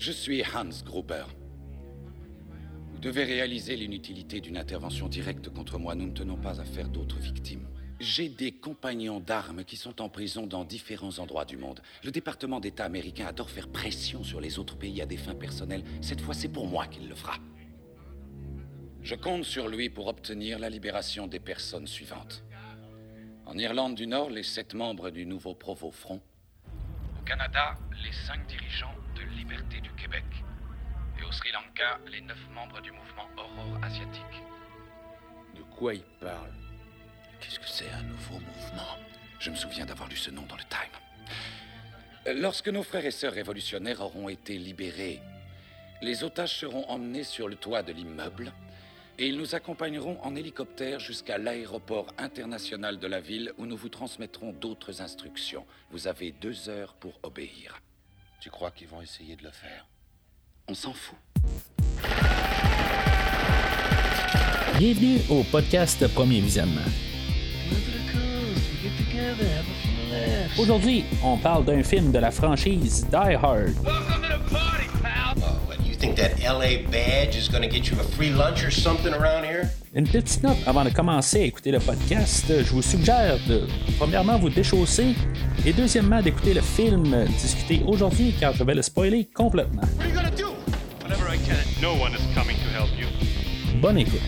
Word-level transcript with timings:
Je 0.00 0.12
suis 0.12 0.42
Hans 0.42 0.70
Gruber. 0.86 1.24
Vous 2.90 3.00
devez 3.00 3.22
réaliser 3.22 3.76
l'inutilité 3.76 4.40
d'une 4.40 4.56
intervention 4.56 5.08
directe 5.08 5.50
contre 5.50 5.78
moi. 5.78 5.94
Nous 5.94 6.06
ne 6.06 6.14
tenons 6.14 6.38
pas 6.38 6.58
à 6.58 6.64
faire 6.64 6.88
d'autres 6.88 7.18
victimes. 7.18 7.68
J'ai 8.00 8.30
des 8.30 8.50
compagnons 8.50 9.20
d'armes 9.20 9.62
qui 9.62 9.76
sont 9.76 10.00
en 10.00 10.08
prison 10.08 10.46
dans 10.46 10.64
différents 10.64 11.18
endroits 11.18 11.44
du 11.44 11.58
monde. 11.58 11.82
Le 12.02 12.10
département 12.10 12.60
d'État 12.60 12.86
américain 12.86 13.26
adore 13.26 13.50
faire 13.50 13.68
pression 13.68 14.24
sur 14.24 14.40
les 14.40 14.58
autres 14.58 14.78
pays 14.78 15.02
à 15.02 15.06
des 15.06 15.18
fins 15.18 15.34
personnelles. 15.34 15.84
Cette 16.00 16.22
fois, 16.22 16.32
c'est 16.32 16.48
pour 16.48 16.66
moi 16.66 16.86
qu'il 16.86 17.06
le 17.06 17.14
fera. 17.14 17.36
Je 19.02 19.16
compte 19.16 19.44
sur 19.44 19.68
lui 19.68 19.90
pour 19.90 20.06
obtenir 20.06 20.58
la 20.58 20.70
libération 20.70 21.26
des 21.26 21.40
personnes 21.40 21.86
suivantes. 21.86 22.42
En 23.44 23.58
Irlande 23.58 23.96
du 23.96 24.06
Nord, 24.06 24.30
les 24.30 24.44
sept 24.44 24.72
membres 24.72 25.10
du 25.10 25.26
nouveau 25.26 25.54
Provo 25.54 25.90
Front. 25.90 26.22
Au 27.20 27.24
Canada, 27.26 27.74
les 28.02 28.12
cinq 28.12 28.46
dirigeants 28.46 28.94
Liberté 29.36 29.80
du 29.80 29.90
Québec. 29.92 30.24
Et 31.18 31.24
au 31.24 31.32
Sri 31.32 31.50
Lanka, 31.52 31.98
les 32.10 32.20
neuf 32.20 32.38
membres 32.54 32.80
du 32.80 32.92
mouvement 32.92 33.28
Aurore 33.36 33.78
Asiatique. 33.82 34.42
De 35.54 35.62
quoi 35.62 35.94
il 35.94 36.04
parle? 36.20 36.52
Qu'est-ce 37.40 37.58
que 37.58 37.68
c'est 37.68 37.90
un 37.90 38.02
nouveau 38.02 38.34
mouvement? 38.40 38.96
Je 39.38 39.50
me 39.50 39.56
souviens 39.56 39.86
d'avoir 39.86 40.08
lu 40.08 40.16
ce 40.16 40.30
nom 40.30 40.42
dans 40.42 40.56
le 40.56 40.64
Time. 40.64 42.36
Lorsque 42.40 42.68
nos 42.68 42.82
frères 42.82 43.06
et 43.06 43.10
sœurs 43.10 43.32
révolutionnaires 43.32 44.00
auront 44.00 44.28
été 44.28 44.58
libérés, 44.58 45.20
les 46.02 46.22
otages 46.24 46.56
seront 46.56 46.86
emmenés 46.88 47.24
sur 47.24 47.48
le 47.48 47.56
toit 47.56 47.82
de 47.82 47.92
l'immeuble 47.92 48.52
et 49.18 49.28
ils 49.28 49.36
nous 49.36 49.54
accompagneront 49.54 50.18
en 50.22 50.34
hélicoptère 50.34 50.98
jusqu'à 50.98 51.38
l'aéroport 51.38 52.06
international 52.18 52.98
de 52.98 53.06
la 53.06 53.20
ville 53.20 53.52
où 53.58 53.66
nous 53.66 53.76
vous 53.76 53.90
transmettrons 53.90 54.52
d'autres 54.52 55.02
instructions. 55.02 55.66
Vous 55.90 56.08
avez 56.08 56.32
deux 56.32 56.68
heures 56.68 56.94
pour 56.94 57.18
obéir. 57.22 57.80
Tu 58.40 58.48
crois 58.48 58.70
qu'ils 58.70 58.88
vont 58.88 59.02
essayer 59.02 59.36
de 59.36 59.42
le 59.42 59.50
faire? 59.50 59.86
On 60.66 60.72
s'en 60.72 60.94
fout. 60.94 61.18
Bienvenue 64.78 65.18
au 65.28 65.42
podcast 65.42 66.06
Premier 66.14 66.40
Visionnement. 66.40 66.80
Aujourd'hui, 70.58 71.04
on 71.22 71.36
parle 71.36 71.66
d'un 71.66 71.82
film 71.82 72.12
de 72.12 72.18
la 72.18 72.30
franchise 72.30 73.06
Die 73.10 73.34
Hard. 73.34 73.74
You 75.84 75.94
think 75.94 76.16
that 76.16 76.40
LA 76.42 76.88
badge 76.90 77.36
is 77.36 77.46
going 77.50 77.62
to 77.62 77.68
get 77.68 77.90
you 77.90 78.00
a 78.00 78.04
free 78.04 78.30
lunch 78.30 78.64
or 78.64 78.70
something 78.70 79.12
around 79.12 79.44
here? 79.44 79.70
Une 79.92 80.06
petite 80.06 80.44
note 80.44 80.58
avant 80.66 80.84
de 80.84 80.90
commencer 80.90 81.40
à 81.40 81.44
écouter 81.46 81.72
le 81.72 81.80
podcast, 81.80 82.46
je 82.48 82.70
vous 82.70 82.80
suggère 82.80 83.38
de 83.48 83.66
premièrement 83.98 84.38
vous 84.38 84.48
déchausser 84.48 85.16
et 85.66 85.72
deuxièmement 85.72 86.22
d'écouter 86.22 86.54
le 86.54 86.60
film 86.60 87.24
discuté 87.24 87.82
aujourd'hui 87.84 88.32
car 88.38 88.52
je 88.52 88.62
vais 88.62 88.76
le 88.76 88.82
spoiler 88.82 89.28
complètement. 89.34 89.82
Bonne 93.82 93.98
écoute. 93.98 94.20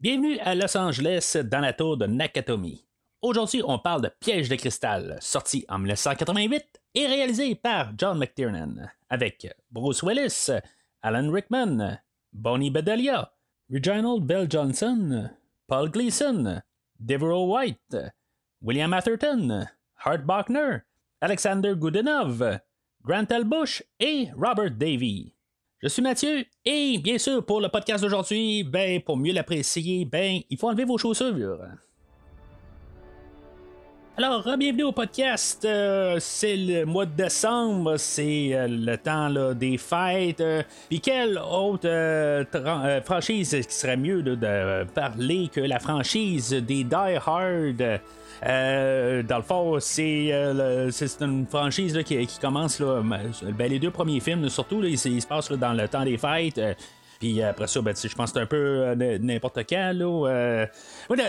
Bienvenue 0.00 0.38
à 0.40 0.54
Los 0.56 0.76
Angeles 0.76 1.36
dans 1.44 1.60
la 1.60 1.72
tour 1.72 1.96
de 1.96 2.06
Nakatomi. 2.06 2.84
Aujourd'hui, 3.24 3.62
on 3.66 3.78
parle 3.78 4.02
de 4.02 4.10
Piège 4.20 4.50
de 4.50 4.54
cristal, 4.54 5.16
sorti 5.22 5.64
en 5.70 5.78
1988 5.78 6.62
et 6.94 7.06
réalisé 7.06 7.54
par 7.54 7.94
John 7.96 8.18
McTiernan, 8.18 8.90
avec 9.08 9.48
Bruce 9.70 10.02
Willis, 10.02 10.50
Alan 11.00 11.32
Rickman, 11.32 12.00
Bonnie 12.34 12.70
Bedelia, 12.70 13.32
Reginald 13.72 14.24
Bell 14.26 14.46
Johnson, 14.50 15.30
Paul 15.66 15.90
Gleason, 15.90 16.60
Devereaux 17.00 17.56
White, 17.56 17.96
William 18.60 18.92
Atherton, 18.92 19.68
Hart 20.04 20.26
Bachner, 20.26 20.80
Alexander 21.22 21.74
Goodenough, 21.74 22.60
Grant 23.02 23.30
L. 23.30 23.44
Bush 23.44 23.82
et 24.00 24.28
Robert 24.36 24.72
Davy. 24.72 25.34
Je 25.78 25.88
suis 25.88 26.02
Mathieu 26.02 26.44
et 26.66 26.98
bien 26.98 27.16
sûr 27.16 27.42
pour 27.46 27.62
le 27.62 27.70
podcast 27.70 28.04
d'aujourd'hui, 28.04 28.64
ben 28.64 29.00
pour 29.00 29.16
mieux 29.16 29.32
l'apprécier, 29.32 30.04
ben 30.04 30.42
il 30.50 30.58
faut 30.58 30.68
enlever 30.68 30.84
vos 30.84 30.98
chaussures. 30.98 31.62
Alors, 34.16 34.44
bienvenue 34.56 34.84
au 34.84 34.92
podcast. 34.92 35.64
Euh, 35.64 36.18
c'est 36.20 36.56
le 36.56 36.84
mois 36.84 37.04
de 37.04 37.10
décembre, 37.10 37.96
c'est 37.96 38.50
euh, 38.52 38.68
le 38.68 38.96
temps 38.96 39.28
des 39.54 39.76
fêtes. 39.76 40.40
euh, 40.40 40.62
Puis 40.88 41.00
quelle 41.00 41.36
autre 41.36 41.88
euh, 41.88 42.44
franchise 43.04 43.50
qui 43.68 43.74
serait 43.74 43.96
mieux 43.96 44.22
de 44.22 44.84
parler 44.94 45.50
que 45.52 45.60
la 45.60 45.80
franchise 45.80 46.50
des 46.50 46.84
Die 46.84 46.94
Hard? 46.94 48.00
Dans 49.26 49.36
le 49.36 49.42
fond, 49.42 49.80
c'est 49.80 50.30
une 51.20 51.46
franchise 51.48 51.98
qui, 52.04 52.28
commence 52.40 52.78
là, 52.78 53.02
ben, 53.02 53.68
les 53.68 53.80
deux 53.80 53.90
premiers 53.90 54.20
films, 54.20 54.48
surtout, 54.48 54.80
ils, 54.84 54.96
se 54.96 55.26
passent 55.26 55.50
dans 55.50 55.72
le 55.72 55.88
temps 55.88 56.04
des 56.04 56.18
fêtes. 56.18 56.60
Euh, 57.24 57.30
puis 57.34 57.42
après 57.42 57.66
ça, 57.66 57.80
ben, 57.80 57.94
je 57.96 58.14
pense 58.14 58.32
que 58.32 58.38
c'est 58.38 58.42
un 58.42 58.46
peu 58.46 58.56
euh, 58.56 59.18
n'importe 59.20 59.58
quand. 59.68 59.92
Euh. 60.00 60.66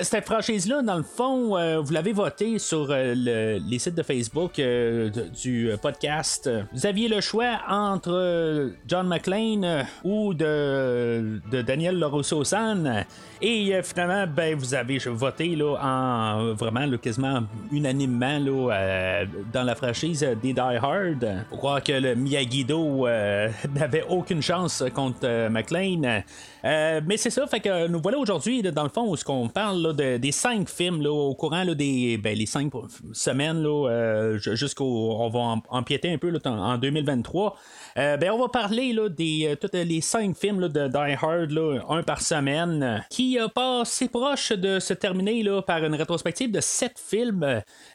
Cette 0.01 0.25
franchise-là, 0.25 0.81
dans 0.81 0.97
le 0.97 1.03
fond, 1.03 1.55
euh, 1.57 1.79
vous 1.79 1.93
l'avez 1.93 2.11
voté 2.13 2.59
sur 2.59 2.87
euh, 2.91 3.13
le- 3.15 3.59
les 3.69 3.79
sites 3.79 3.95
de 3.95 4.03
Facebook 4.03 4.59
euh, 4.59 5.09
du 5.41 5.71
euh, 5.71 5.77
podcast. 5.77 6.49
Vous 6.73 6.85
aviez 6.85 7.07
le 7.07 7.21
choix 7.21 7.59
entre 7.69 8.11
euh, 8.11 8.69
John 8.87 9.07
McClane 9.07 9.63
euh, 9.63 9.83
ou 10.03 10.33
de, 10.33 11.39
Daniel 11.61 11.97
LaRusso-San. 11.99 13.05
Et 13.41 13.75
euh, 13.75 13.83
finalement, 13.83 14.25
ben, 14.33 14.55
vous 14.55 14.73
avez 14.73 14.97
voté 14.97 15.55
là, 15.55 15.75
en 15.81 16.53
vraiment 16.53 16.85
quasiment 16.97 17.41
unanimement 17.71 18.39
là, 18.39 18.73
euh, 18.73 19.25
dans 19.53 19.63
la 19.63 19.75
franchise 19.75 20.25
des 20.41 20.53
Die 20.53 20.59
Hard. 20.59 21.25
Faut 21.49 21.57
croire 21.57 21.83
que 21.83 21.91
le 21.93 22.15
Miyagi-Do 22.15 23.07
euh, 23.07 23.49
n'avait 23.75 24.05
aucune 24.09 24.41
chance 24.41 24.83
contre 24.93 25.19
euh, 25.25 25.49
McLean. 25.85 26.23
Euh, 26.65 27.01
mais 27.05 27.17
c'est 27.17 27.29
ça, 27.29 27.45
fait 27.47 27.59
que 27.59 27.87
nous 27.87 28.01
voilà 28.01 28.17
aujourd'hui, 28.17 28.61
dans 28.63 28.83
le 28.83 28.89
fond, 28.89 29.07
où 29.09 29.15
ce 29.15 29.23
qu'on 29.23 29.47
parle 29.49 29.81
là, 29.81 29.93
de- 29.93 30.17
des 30.17 30.31
cinq 30.31 30.67
films 30.67 31.01
là, 31.01 31.11
au 31.11 31.35
courant 31.35 31.63
là, 31.63 31.75
des 31.75 32.17
ben, 32.17 32.35
les 32.35 32.45
cinq 32.47 32.71
semaines 33.13 33.63
euh, 33.65 34.37
jusqu'au. 34.39 35.15
On 35.19 35.29
va 35.29 35.39
em- 35.39 35.61
empiéter 35.69 36.11
un 36.11 36.17
peu 36.17 36.33
en 36.45 36.49
en 36.49 36.77
2023. 36.77 37.55
Euh, 37.97 38.17
ben, 38.17 38.31
on 38.31 38.39
va 38.39 38.47
parler 38.49 38.93
là, 38.93 39.09
des 39.09 39.47
euh, 39.47 39.55
tous 39.55 39.69
les 39.77 40.01
cinq 40.01 40.35
films 40.35 40.67
de 40.67 40.87
Die 40.87 41.15
Hard, 41.21 41.51
là, 41.51 41.79
un 41.89 42.03
par 42.03 42.21
semaine, 42.21 42.81
euh, 42.83 42.97
qui 43.09 43.37
a 43.37 43.47
pas 43.47 43.81
assez 43.81 44.09
proche 44.09 44.51
de 44.51 44.79
se 44.79 44.93
terminer 44.93 45.43
là, 45.43 45.61
par 45.61 45.83
une 45.83 45.93
rétrospective 45.95 46.51
de 46.51 46.61
sept 46.61 46.97
films. 46.97 47.43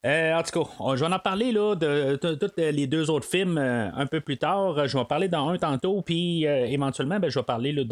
Euh, 0.07 0.35
en 0.35 0.43
tout 0.43 0.63
cas, 0.65 0.95
je 0.97 1.05
vais 1.05 1.13
en 1.13 1.19
parler 1.19 1.53
là, 1.53 1.75
de, 1.75 2.17
tous 2.17 2.53
les 2.57 2.87
deux 2.87 3.11
autres 3.11 3.27
films 3.27 3.59
euh, 3.59 3.91
un 3.95 4.07
peu 4.07 4.21
plus 4.21 4.39
tard. 4.39 4.87
Je 4.87 4.93
vais 4.95 5.01
en 5.01 5.05
parler 5.05 5.29
dans 5.29 5.49
un 5.49 5.59
tantôt, 5.59 6.03
puis 6.03 6.47
euh, 6.47 6.67
éventuellement, 6.67 7.19
ben, 7.19 7.31
je 7.31 7.39
vais 7.39 7.45
parler 7.45 7.73
là, 7.73 7.85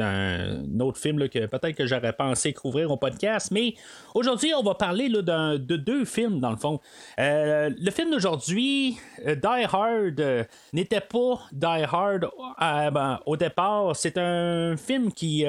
d'un 0.73 0.85
autre 0.85 0.99
film 0.99 1.19
là, 1.19 1.29
que 1.29 1.47
peut-être 1.47 1.77
que 1.77 1.87
j'aurais 1.87 2.13
pensé 2.13 2.53
couvrir 2.53 2.91
au 2.91 2.97
podcast. 2.97 3.51
Mais 3.51 3.75
aujourd'hui, 4.15 4.53
on 4.55 4.63
va 4.63 4.75
parler 4.75 5.09
là, 5.09 5.23
d'un- 5.23 5.59
de 5.59 5.77
deux 5.77 6.05
films, 6.05 6.41
dans 6.41 6.51
le 6.51 6.57
fond. 6.57 6.81
Euh, 7.19 7.71
le 7.79 7.91
film 7.91 8.11
d'aujourd'hui, 8.11 8.97
euh, 9.27 9.35
Die 9.35 9.65
Hard, 9.73 10.21
euh, 10.21 10.45
n'était 10.73 11.01
pas 11.01 11.41
Die 11.53 11.67
Hard 11.67 12.29
ben, 12.93 13.21
au 13.27 13.37
départ. 13.37 13.95
C'est 13.97 14.19
un 14.19 14.77
film 14.77 15.13
qui, 15.13 15.45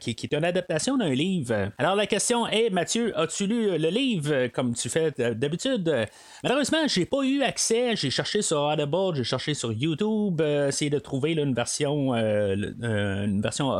qui, 0.00 0.10
est 0.10 0.32
une 0.32 0.44
adaptation 0.44 0.96
d'un 0.96 1.10
livre. 1.10 1.70
Alors 1.78 1.94
la 1.96 2.06
question 2.06 2.46
est, 2.46 2.70
Mathieu, 2.70 3.16
as-tu 3.18 3.46
lu 3.46 3.78
le 3.78 3.88
livre 3.88 4.48
comme 4.48 4.74
tu 4.74 4.88
fais 4.88 5.10
d'habitude? 5.34 6.06
Malheureusement, 6.42 6.86
j'ai 6.86 7.06
pas 7.06 7.22
eu 7.22 7.42
accès. 7.42 7.96
J'ai 7.96 8.10
cherché 8.10 8.42
sur 8.42 8.60
Audible, 8.62 9.14
j'ai 9.14 9.24
cherché 9.24 9.54
sur 9.54 9.72
YouTube, 9.72 10.40
essayé 10.40 10.90
de 10.90 10.98
trouver 10.98 11.34
là, 11.34 11.42
une 11.42 11.54
version, 11.54 12.14
une 12.14 13.40
version 13.42 13.70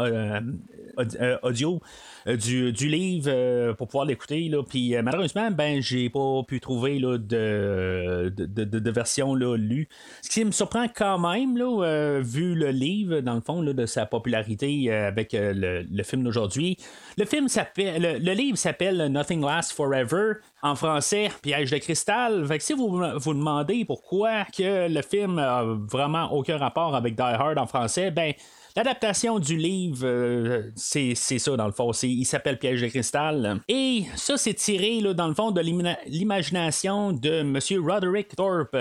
audio 1.42 1.80
euh, 2.26 2.36
du, 2.36 2.88
livre 2.88 3.30
euh, 3.32 3.74
pour 3.74 3.88
pouvoir 3.88 4.06
l'écouter. 4.06 4.50
Puis 4.68 4.96
euh, 4.96 5.02
malheureusement, 5.02 5.50
ben 5.50 5.80
j'ai 5.80 6.08
pas 6.08 6.42
pu 6.46 6.60
trouver 6.60 6.98
là, 6.98 7.18
de, 7.18 8.32
de, 8.36 8.90
version 8.90 9.34
là, 9.34 9.56
lue. 9.56 9.88
Ce 10.22 10.30
qui 10.30 10.44
me 10.44 10.50
surprend 10.50 10.86
quand 10.88 11.18
même, 11.18 11.56
là, 11.56 11.84
euh, 11.84 12.20
vu 12.24 12.54
le 12.54 12.70
livre, 12.70 13.20
dans 13.20 13.34
le 13.34 13.40
fond, 13.40 13.60
là, 13.62 13.72
de 13.72 13.86
sa 13.86 14.06
popularité 14.06 14.86
euh, 14.88 15.08
avec 15.08 15.34
euh, 15.34 15.52
le, 15.54 15.82
le 15.82 16.02
film 16.02 16.24
d'aujourd'hui. 16.24 16.76
Le 17.16 17.24
film 17.24 17.48
s'appelle. 17.48 18.02
Le, 18.02 18.18
le 18.18 18.32
livre 18.32 18.58
s'appelle 18.58 19.06
Nothing 19.06 19.44
Lasts 19.44 19.72
Forever. 19.72 20.34
En 20.62 20.74
français, 20.74 21.30
Piège 21.42 21.70
de 21.70 21.78
cristal. 21.78 22.44
Fait 22.46 22.58
que 22.58 22.64
si 22.64 22.72
vous 22.72 22.88
vous 22.88 23.34
demandez 23.34 23.84
pourquoi 23.84 24.44
que 24.46 24.88
le 24.88 25.02
film 25.02 25.38
a 25.38 25.62
vraiment 25.62 26.32
aucun 26.32 26.56
rapport 26.56 26.96
avec 26.96 27.14
Die 27.14 27.22
Hard 27.22 27.58
en 27.58 27.66
français, 27.66 28.10
ben 28.10 28.32
L'adaptation 28.76 29.38
du 29.38 29.56
livre, 29.56 30.04
euh, 30.04 30.70
c'est 30.74 31.14
ça 31.14 31.56
dans 31.56 31.64
le 31.64 31.72
fond. 31.72 31.92
Il 32.02 32.26
s'appelle 32.26 32.58
Piège 32.58 32.82
de 32.82 32.88
cristal. 32.88 33.58
Et 33.68 34.02
ça, 34.16 34.36
c'est 34.36 34.52
tiré 34.52 35.00
là, 35.00 35.14
dans 35.14 35.28
le 35.28 35.34
fond 35.34 35.50
de 35.50 35.62
l'imagination 35.62 37.12
de 37.12 37.40
M. 37.40 37.58
Roderick 37.82 38.36
Thorpe, 38.36 38.76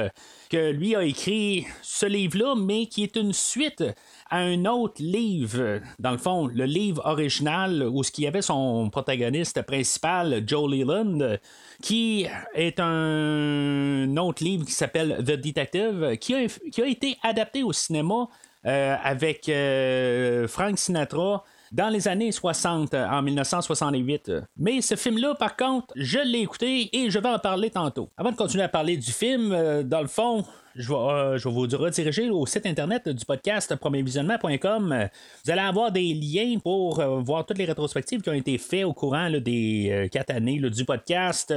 que 0.50 0.72
lui 0.72 0.98
a 0.98 1.04
écrit 1.06 1.66
ce 1.82 2.06
livre-là, 2.06 2.56
mais 2.58 2.88
qui 2.88 3.04
est 3.04 3.16
une 3.16 3.32
suite 3.32 3.86
à 4.30 4.40
un 4.40 4.66
autre 4.66 5.02
livre. 5.02 5.80
Dans 5.98 6.12
le 6.12 6.18
fond, 6.18 6.48
le 6.48 6.66
livre 6.66 7.02
original 7.06 7.88
où 7.90 8.04
ce 8.04 8.12
qui 8.12 8.28
avait 8.28 8.42
son 8.42 8.90
protagoniste 8.90 9.62
principal, 9.62 10.44
Joe 10.46 10.70
Leland, 10.70 11.38
qui 11.82 12.28
est 12.54 12.82
un 12.82 14.18
autre 14.18 14.44
livre 14.44 14.66
qui 14.66 14.74
s'appelle 14.74 15.24
The 15.26 15.40
Detective, 15.40 16.18
qui 16.20 16.36
a, 16.36 16.48
qui 16.70 16.82
a 16.82 16.86
été 16.86 17.18
adapté 17.24 17.64
au 17.64 17.72
cinéma 17.72 18.28
avec 18.66 19.48
euh, 19.50 20.48
Frank 20.48 20.78
Sinatra 20.78 21.44
dans 21.72 21.90
les 21.90 22.08
années 22.08 22.32
60, 22.32 22.94
euh, 22.94 23.08
en 23.08 23.22
1968. 23.22 24.32
Mais 24.58 24.82
ce 24.82 24.96
film-là, 24.96 25.36
par 25.36 25.56
contre, 25.56 25.94
je 25.96 26.20
l'ai 26.20 26.40
écouté 26.40 26.90
et 26.96 27.10
je 27.10 27.20
vais 27.20 27.30
en 27.30 27.40
parler 27.40 27.70
tantôt. 27.70 28.10
Avant 28.18 28.32
de 28.32 28.36
continuer 28.36 28.64
à 28.64 28.70
parler 28.70 28.98
du 28.98 29.12
film, 29.12 29.52
euh, 29.52 29.84
dans 29.84 30.02
le 30.02 30.08
fond, 30.08 30.46
je 30.76 30.90
vais, 30.90 30.96
euh, 30.96 31.38
je 31.38 31.48
vais 31.48 31.54
vous 31.54 31.62
rediriger 31.78 32.30
au 32.30 32.46
site 32.46 32.66
internet 32.66 33.08
du 33.08 33.24
podcast 33.24 33.74
premiervisionnement.com. 33.76 35.08
Vous 35.46 35.52
allez 35.52 35.62
avoir 35.62 35.92
des 35.92 36.14
liens 36.14 36.60
pour 36.60 37.00
euh, 37.00 37.22
voir 37.22 37.46
toutes 37.46 37.58
les 37.58 37.66
rétrospectives 37.66 38.22
qui 38.22 38.30
ont 38.30 38.34
été 38.34 38.58
faites 38.58 38.84
au 38.84 38.92
courant 38.92 39.30
des 39.30 39.90
euh, 39.90 40.08
quatre 40.10 40.32
années 40.32 40.60
du 40.60 40.84
podcast. 40.86 41.54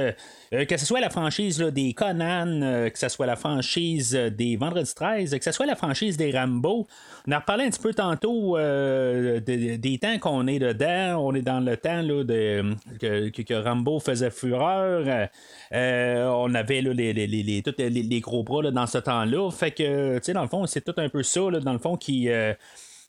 Que 0.51 0.77
ce 0.77 0.85
soit 0.85 1.01
la 1.01 1.09
franchise 1.09 1.59
des 1.59 1.93
Conan, 1.93 2.89
que 2.89 2.97
ce 2.97 3.09
soit 3.09 3.25
la 3.25 3.35
franchise 3.35 4.13
des 4.13 4.55
Vendredi 4.55 4.91
13, 4.93 5.37
que 5.37 5.43
ce 5.43 5.51
soit 5.51 5.65
la 5.65 5.75
franchise 5.75 6.15
des 6.15 6.31
Rambo. 6.31 6.87
On 7.27 7.31
a 7.31 7.39
reparlé 7.39 7.65
un 7.65 7.69
petit 7.69 7.81
peu 7.81 7.93
tantôt 7.93 8.57
de- 8.57 9.75
des 9.75 9.97
temps 9.99 10.17
qu'on 10.19 10.47
est 10.47 10.59
dedans. 10.59 11.21
On 11.25 11.35
est 11.35 11.41
dans 11.41 11.59
le 11.59 11.77
temps 11.77 12.03
de, 12.03 12.73
que, 12.99 13.63
Rambo 13.63 13.99
faisait 13.99 14.31
fureur. 14.31 15.27
On 15.71 16.53
avait 16.55 16.81
les, 16.81 17.61
tous 17.61 17.75
les, 17.77 18.19
gros 18.21 18.43
bras 18.43 18.71
dans 18.71 18.87
ce 18.87 18.97
temps-là. 19.09 19.51
Fait 19.51 19.71
que, 19.71 20.17
tu 20.17 20.23
sais, 20.23 20.33
dans 20.33 20.41
le 20.41 20.47
fond, 20.47 20.65
c'est 20.65 20.81
tout 20.81 20.93
un 20.97 21.09
peu 21.09 21.23
ça, 21.23 21.41
là, 21.49 21.59
dans 21.59 21.73
le 21.73 21.79
fond, 21.79 21.97
qui. 21.97 22.29
euh, 22.29 22.53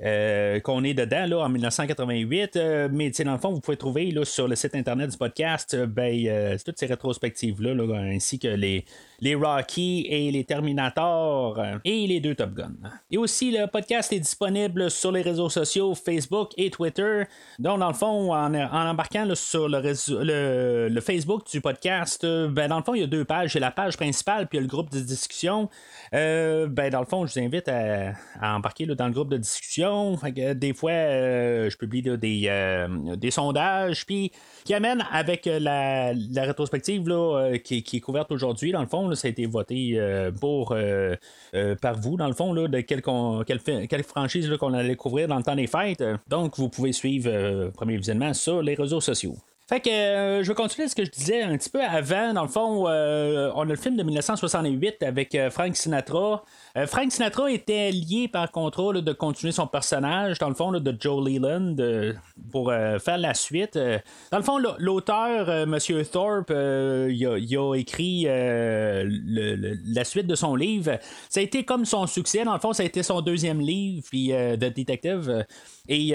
euh, 0.03 0.61
qu'on 0.61 0.83
est 0.83 0.95
dedans 0.95 1.27
là, 1.27 1.39
en 1.41 1.49
1988. 1.51 2.57
euh, 2.57 2.89
mais 2.91 3.11
dans 3.11 3.33
le 3.33 3.39
fond, 3.39 3.53
vous 3.53 3.61
pouvez 3.61 3.77
trouver 3.77 4.11
là, 4.11 4.25
sur 4.25 4.49
le 4.49 4.57
site 4.57 4.75
internet 4.75 5.11
du 5.11 5.19
podcast 5.19 5.75
euh, 5.75 5.87
ben, 5.87 6.57
toutes 6.65 6.79
ces 6.79 6.87
rétrospectives-là, 6.87 7.75
là, 7.75 7.99
ainsi 7.99 8.39
que 8.39 8.49
les, 8.49 8.87
les 9.21 9.35
Rocky 9.35 10.07
et 10.09 10.31
les 10.31 10.45
Terminator 10.45 11.59
euh, 11.59 11.79
et 11.85 12.07
les 12.07 12.21
deux 12.21 12.35
Top 12.35 12.55
Gun. 12.55 12.73
Et 13.11 13.19
aussi, 13.19 13.51
le 13.51 13.67
podcast 13.67 14.13
est 14.13 14.21
disponible 14.21 14.91
sur 14.91 15.13
les 15.13 15.23
réseaux 15.23 15.49
sociaux 15.49 15.95
Facebook 15.95 16.53
et 16.57 16.71
Twitter. 16.71 17.25
Donc, 17.59 17.81
dans 17.81 17.89
le 17.89 17.95
fond, 17.95 18.33
en, 18.33 18.55
embarquant 18.55 19.27
sur 19.35 19.69
le, 19.69 20.89
le, 20.89 21.01
Facebook 21.01 21.51
du 21.51 21.61
podcast, 21.61 22.25
euh, 22.25 22.49
ben, 22.49 22.69
dans 22.69 22.79
le 22.79 22.83
fond, 22.83 22.95
il 22.95 23.01
y 23.01 23.05
a 23.05 23.07
deux 23.07 23.25
pages. 23.25 23.55
Il 23.55 23.59
y 23.59 23.59
a 23.59 23.67
la 23.67 23.71
page 23.71 23.97
principale 23.97 24.47
puis 24.47 24.59
il 24.59 24.61
y 24.61 24.65
a 24.65 24.67
le 24.67 24.69
groupe 24.69 24.91
de 24.91 25.01
discussion. 25.01 25.69
Euh, 26.15 26.67
ben, 26.67 26.91
dans 26.91 27.01
le 27.01 27.07
fond, 27.07 27.27
je 27.27 27.35
vous 27.35 27.47
invite 27.47 27.69
à, 27.69 28.15
embarquer 28.41 28.87
dans 28.87 29.07
le 29.07 29.13
groupe 29.13 29.31
de 29.31 29.37
discussion. 29.37 30.19
Des 30.55 30.73
fois, 30.73 30.93
euh, 30.93 31.71
je 31.71 31.77
publie 31.77 32.03
des, 32.03 33.17
des 33.17 33.31
sondages 33.31 34.07
puis 34.07 34.33
qui 34.65 34.75
amènent 34.75 35.05
avec 35.13 35.47
la, 35.47 36.13
rétrospective 36.37 37.05
qui, 37.65 37.83
qui 37.83 37.97
est 37.97 38.01
couverte 38.01 38.33
aujourd'hui. 38.33 38.73
Dans 38.73 38.81
le 38.81 38.87
fond, 38.87 39.10
ça 39.15 39.29
a 39.29 39.31
été 39.31 39.47
voté 39.47 39.93
euh, 39.97 40.31
euh, 40.43 41.17
euh, 41.55 41.75
par 41.77 41.99
vous, 41.99 42.17
dans 42.17 42.29
le 42.29 42.35
fond, 42.35 42.55
de 42.55 42.81
quelle, 42.81 43.03
quelle, 43.47 43.87
quelle 43.89 44.05
franchise 44.05 44.51
qu'on 44.59 44.75
allait 44.75 44.97
couvrir 44.97 45.29
dans 45.29 45.37
le 45.37 45.43
temps 45.43 45.57
des 45.57 45.67
fêtes. 45.67 46.05
Donc, 46.29 46.57
vous 46.57 46.69
pouvez 46.69 46.93
suivre 46.93 47.71
Premier 47.71 47.97
Visionnement 47.97 48.35
sur 48.35 48.63
les 48.63 48.75
réseaux 48.75 49.01
sociaux. 49.01 49.37
Fait 49.71 49.79
que 49.79 49.89
euh, 49.89 50.43
je 50.43 50.49
vais 50.49 50.55
continuer 50.57 50.89
ce 50.89 50.97
que 50.97 51.05
je 51.05 51.13
disais 51.13 51.43
un 51.43 51.57
petit 51.57 51.71
peu 51.71 51.81
avant. 51.81 52.33
Dans 52.35 52.43
le 52.43 52.49
fond, 52.49 52.89
euh, 52.89 53.53
on 53.55 53.61
a 53.61 53.67
le 53.67 53.77
film 53.77 53.97
de 53.97 54.03
1968 54.03 55.05
avec 55.05 55.33
euh, 55.37 55.49
Frank 55.49 55.77
Sinatra. 55.77 56.43
Frank 56.89 57.13
Sinatra 57.13 57.49
était 57.53 57.93
lié 57.93 58.27
par 58.27 58.51
contrat 58.51 58.95
de 58.95 59.13
continuer 59.13 59.53
son 59.53 59.69
personnage, 59.69 60.39
dans 60.39 60.49
le 60.49 60.57
fond, 60.57 60.73
de 60.73 60.97
Joe 60.99 61.25
Leland, 61.25 61.75
pour 62.51 62.73
faire 63.01 63.19
la 63.19 63.35
suite. 63.35 63.77
Dans 64.31 64.39
le 64.39 64.45
fond, 64.45 64.59
l'auteur, 64.79 65.67
Monsieur 65.67 66.05
Thorpe, 66.05 66.51
il, 66.51 67.27
a, 67.27 67.61
a 67.61 67.75
écrit 67.77 68.23
le- 68.25 69.77
la 69.93 70.05
suite 70.05 70.29
de 70.29 70.37
son 70.37 70.55
livre. 70.55 70.99
Ça 71.29 71.41
a 71.41 71.43
été 71.43 71.65
comme 71.65 71.85
son 71.85 72.07
succès. 72.07 72.45
Dans 72.45 72.55
le 72.55 72.61
fond, 72.61 72.73
ça 72.73 72.85
a 72.85 72.87
été 72.87 73.03
son 73.03 73.21
deuxième 73.21 73.61
livre, 73.61 74.07
puis 74.09 74.29
The 74.29 74.73
Detective. 74.73 75.45
Et 75.89 76.11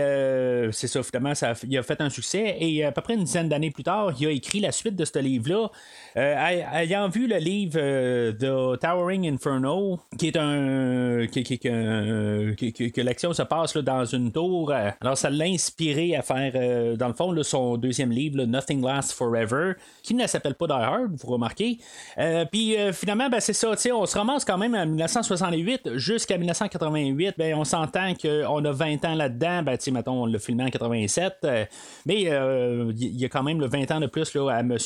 c'est 0.72 0.88
ça, 0.88 1.04
finalement, 1.04 1.36
ça 1.36 1.54
il 1.68 1.78
a 1.78 1.84
fait 1.84 2.00
un 2.00 2.10
succès. 2.10 2.56
Et 2.62 2.86
à 2.86 2.94
peu 2.94 3.02
près 3.02 3.16
une 3.16 3.25
dizaine 3.25 3.44
d'années 3.50 3.71
plus 3.71 3.83
tard, 3.83 4.12
il 4.19 4.27
a 4.27 4.31
écrit 4.31 4.59
la 4.59 4.71
suite 4.71 4.95
de 4.95 5.06
ce 5.06 5.19
livre-là. 5.19 5.69
Euh, 6.18 6.36
ay- 6.47 6.65
ayant 6.83 7.09
vu 7.09 7.27
le 7.27 7.38
livre 7.38 7.77
euh, 7.81 8.31
The 8.31 8.80
Towering 8.80 9.27
Inferno, 9.33 10.00
qui 10.18 10.27
est 10.27 10.38
un. 10.38 11.25
qui- 11.27 11.59
euh, 11.65 12.53
que 12.56 13.01
l'action 13.01 13.33
se 13.33 13.42
passe 13.44 13.75
dans 13.77 14.06
une 14.06 14.31
tour, 14.31 14.71
euh, 14.71 14.89
alors 15.01 15.18
ça 15.18 15.30
l'a 15.30 15.45
inspiré 15.45 16.15
à 16.15 16.21
faire, 16.21 16.51
euh, 16.56 16.95
dans 16.95 17.07
le 17.07 17.13
fond, 17.13 17.33
son 17.44 17.77
deuxième 17.77 18.12
livre, 18.12 18.44
Nothing 18.44 18.83
Lasts 18.83 19.12
Forever, 19.13 19.74
qui 20.03 20.13
ne 20.13 20.25
s'appelle 20.27 20.56
pas 20.56 20.68
Die 20.68 20.74
Hard, 20.74 21.12
vous 21.15 21.27
remarquez. 21.31 21.77
Euh, 22.18 22.45
Puis 22.51 22.77
euh, 22.77 22.94
finalement, 22.94 23.30
ben, 23.30 23.39
c'est 23.39 23.53
ça, 23.53 23.71
on 23.94 24.06
se 24.06 24.18
ramasse 24.18 24.45
quand 24.45 24.57
même 24.57 24.75
en 24.75 24.86
1968 24.86 25.97
jusqu'à 25.97 26.38
1988. 26.38 27.36
Ben, 27.38 27.56
on 27.56 27.63
s'entend 27.63 28.13
qu'on 28.15 28.63
a 28.65 28.71
20 28.71 29.03
ans 29.06 29.15
là-dedans. 29.15 29.63
Ben, 29.63 29.77
mettons, 29.92 30.24
on 30.24 30.25
l'a 30.25 30.39
filmé 30.39 30.63
en 30.63 30.69
87. 30.69 31.33
euh, 31.44 31.65
mais 32.06 32.24
euh, 32.27 32.92
il 32.97 33.24
a 33.25 33.30
quand 33.35 33.43
même 33.43 33.59
le 33.59 33.67
20 33.67 33.91
ans 33.91 33.99
de 33.99 34.07
plus 34.07 34.33
à 34.49 34.59
M. 34.61 34.77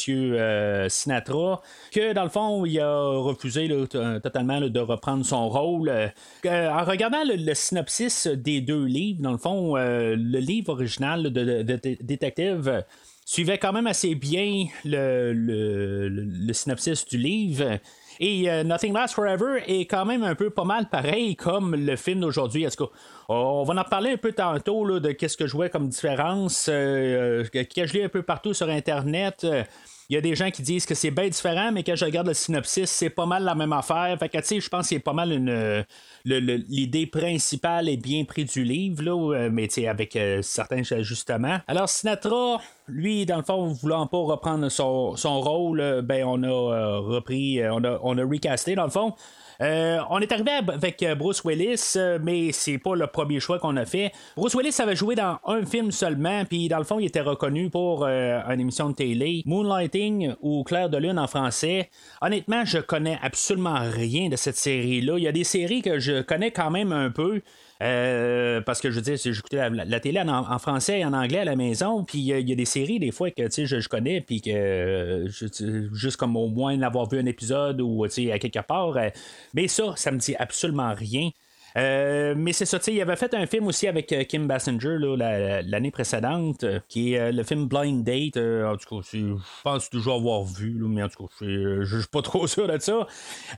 Sinatra, 0.90 1.62
que 1.92 2.14
dans 2.14 2.24
le 2.24 2.30
fond, 2.30 2.66
il 2.66 2.80
a 2.80 3.00
refusé 3.10 3.68
t- 3.88 4.00
totalement 4.24 4.60
de 4.60 4.80
reprendre 4.80 5.24
son 5.24 5.48
rôle. 5.50 5.90
Euh, 5.90 6.70
en 6.70 6.84
regardant 6.84 7.22
le, 7.24 7.54
synopsis 7.54 8.26
des 8.26 8.62
deux 8.62 8.86
livres, 8.86 9.22
dans 9.22 9.32
le 9.34 9.38
fond, 9.38 9.78
euh, 9.78 10.16
le 10.18 10.40
livre 10.40 10.74
original 10.74 11.24
de, 11.32 11.62
de- 11.62 11.98
Détective 12.02 12.68
euh, 12.68 12.82
suivait 13.24 13.60
quand 13.60 13.72
même 13.72 13.86
assez 13.88 14.16
bien 14.16 14.66
le 14.84 16.52
synopsis 16.54 17.06
du 17.06 17.18
livre. 17.18 17.78
Et 18.20 18.50
euh, 18.50 18.64
Nothing 18.64 18.94
Lasts 18.94 19.16
Forever 19.16 19.64
est 19.66 19.86
quand 19.86 20.06
même 20.06 20.24
un 20.24 20.36
peu 20.36 20.50
pas 20.50 20.66
mal 20.66 20.90
pareil 20.90 21.38
comme 21.38 21.74
le 21.74 21.96
film 21.96 22.20
d'aujourd'hui. 22.20 22.68
En 22.68 22.70
tout 22.70 22.88
cas, 22.88 22.92
on 23.30 23.64
va 23.64 23.82
en 23.82 23.84
parler 23.86 24.12
un 24.12 24.18
peu 24.18 24.34
tantôt 24.34 25.00
de 25.00 25.12
qu'est-ce 25.14 25.38
que 25.38 25.48
je 25.48 25.54
vois 25.54 25.70
comme 25.70 25.88
différence, 25.88 26.68
euh, 26.68 27.44
euh, 27.46 27.64
que 27.64 27.86
je 27.86 27.94
lis 27.94 28.04
un 28.04 28.10
peu 28.10 28.22
partout 28.22 28.54
sur 28.54 28.68
Internet. 28.70 29.46
Il 30.10 30.16
y 30.16 30.18
a 30.18 30.22
des 30.22 30.34
gens 30.34 30.50
qui 30.50 30.64
disent 30.64 30.88
que 30.88 30.96
c'est 30.96 31.12
bien 31.12 31.30
différent, 31.30 31.72
mais 31.72 31.84
quand 31.84 31.96
je 31.96 32.04
regarde 32.04 32.26
le 32.26 32.34
synopsis, 32.34 32.90
c'est 32.90 33.12
pas 33.12 33.28
mal 33.28 33.44
la 33.44 33.54
même 33.54 33.74
affaire. 33.74 34.18
Fait 34.18 34.28
que, 34.28 34.40
tu 34.40 34.44
sais, 34.44 34.60
je 34.60 34.68
pense 34.68 34.82
que 34.82 34.96
c'est 34.96 35.00
pas 35.00 35.14
mal 35.14 35.32
une. 35.32 35.86
L'idée 36.26 37.06
principale 37.06 37.88
est 37.90 37.98
bien 37.98 38.26
pris 38.26 38.46
du 38.46 38.64
livre, 38.64 39.04
là, 39.04 39.36
euh, 39.36 39.50
mais 39.52 39.68
tu 39.68 39.76
sais, 39.76 39.88
avec 39.88 40.16
euh, 40.16 40.42
certains 40.42 40.82
ajustements. 40.92 41.60
Alors, 41.68 41.88
Sinatra, 41.88 42.60
lui, 42.88 43.28
dans 43.28 43.38
le 43.38 43.44
fond, 43.44 43.68
voulant 43.68 44.08
pas 44.08 44.18
reprendre 44.18 44.68
son, 44.70 45.14
rôle, 45.24 45.80
euh, 45.80 46.02
ben, 46.02 46.24
on 46.26 46.42
a 46.42 46.98
repris, 46.98 47.62
on, 47.70 47.84
a, 47.84 48.00
on 48.02 48.18
a 48.18 48.26
recasté, 48.26 48.74
dans 48.74 48.86
le 48.86 48.90
fond. 48.90 49.14
Euh, 49.62 50.00
on 50.10 50.20
est 50.20 50.32
arrivé 50.32 50.52
avec 50.52 51.04
euh, 51.04 51.16
Bruce 51.16 51.44
Willis, 51.44 51.94
euh, 51.98 52.18
mais 52.22 52.52
c'est 52.54 52.78
pas 52.78 52.96
le 52.96 53.08
premier 53.08 53.40
choix 53.40 53.60
qu'on 53.60 53.76
a 53.76 53.86
fait. 53.86 54.14
Bruce 54.38 54.56
Willis 54.56 54.76
avait 54.80 54.96
joué 54.96 55.16
dans 55.16 55.38
un 55.46 55.66
film 55.66 55.92
seulement, 55.92 56.46
puis 56.46 56.70
dans 56.70 56.78
le 56.78 56.86
fond, 56.86 57.00
il 57.00 57.08
était 57.08 57.22
reconnu 57.22 57.70
pour 57.70 58.06
une 58.06 58.60
émission 58.60 58.90
de 58.90 58.96
télé, 58.96 59.44
Moonlighting 59.46 60.34
ou 60.42 60.64
Claire 60.64 60.90
de 60.90 60.98
Lune 60.98 61.20
en 61.20 61.28
français. 61.28 61.90
Honnêtement, 62.22 62.64
je 62.66 62.80
connais 62.80 63.20
absolument 63.22 63.80
rien 63.80 64.30
de 64.30 64.36
cette 64.36 64.56
série-là. 64.56 65.18
Il 65.18 65.24
y 65.24 65.28
a 65.28 65.32
des 65.32 65.44
séries 65.44 65.82
que 65.82 66.00
je 66.00 66.22
connais 66.22 66.52
quand 66.52 66.72
même 66.72 66.92
un 66.92 67.10
peu. 67.10 67.42
Euh, 67.82 68.60
parce 68.62 68.82
que 68.82 68.90
je 68.90 68.96
veux 68.96 69.02
dire, 69.02 69.16
j'écoutais 69.18 69.70
la, 69.70 70.00
télé 70.00 70.20
en, 70.20 70.60
français 70.60 71.00
et 71.00 71.06
en 71.06 71.14
anglais 71.14 71.40
à 71.40 71.46
la 71.46 71.56
maison, 71.56 72.04
puis 72.04 72.32
euh, 72.34 72.40
il 72.40 72.50
y 72.50 72.52
a 72.52 72.56
des 72.56 72.66
séries 72.66 73.00
des 73.00 73.12
fois 73.12 73.32
que 73.32 73.50
je, 73.50 73.80
je 73.80 73.90
connais, 73.90 74.20
puis 74.20 74.42
que 74.42 74.50
euh, 74.50 75.28
juste 75.94 76.18
comme 76.18 76.36
au 76.36 76.48
moins 76.48 76.82
avoir 76.82 77.08
vu 77.10 77.20
un 77.20 77.26
épisode 77.26 77.80
ou 77.80 78.04
à 78.04 78.10
quelque 78.10 78.60
part. 78.60 78.98
mais 79.54 79.68
ça, 79.68 79.94
ça 79.96 80.12
me 80.12 80.18
dit 80.18 80.36
absolument 80.38 80.94
rien. 80.94 81.30
Euh, 81.78 82.34
mais 82.38 82.54
c'est 82.54 82.66
ça, 82.66 82.80
tu 82.80 82.86
sais, 82.86 82.94
il 82.94 83.02
avait 83.02 83.16
fait 83.16 83.34
un 83.34 83.46
film 83.46 83.68
aussi 83.68 83.88
avec 83.88 84.12
euh, 84.12 84.24
Kim 84.24 84.48
Basinger 84.48 84.98
l'année 85.66 85.92
précédente, 85.92 86.64
euh, 86.64 86.80
qui 86.88 87.14
est 87.14 87.32
le 87.32 87.44
film 87.44 87.68
Blind 87.68 88.04
Date. 88.04 88.38
en 88.38 88.76
tout 88.78 89.02
cas, 89.02 89.08
je 89.12 89.36
pense 89.64 89.90
toujours 89.90 90.16
avoir 90.16 90.44
vu, 90.44 90.78
mais 90.88 91.04
en 91.04 91.10
tout 91.10 91.26
cas, 91.26 91.34
je 91.42 91.84
je 91.84 91.98
suis 92.00 92.08
pas 92.08 92.22
trop 92.24 92.48
sûr 92.48 92.68
de 92.68 92.78
ça. 92.80 93.08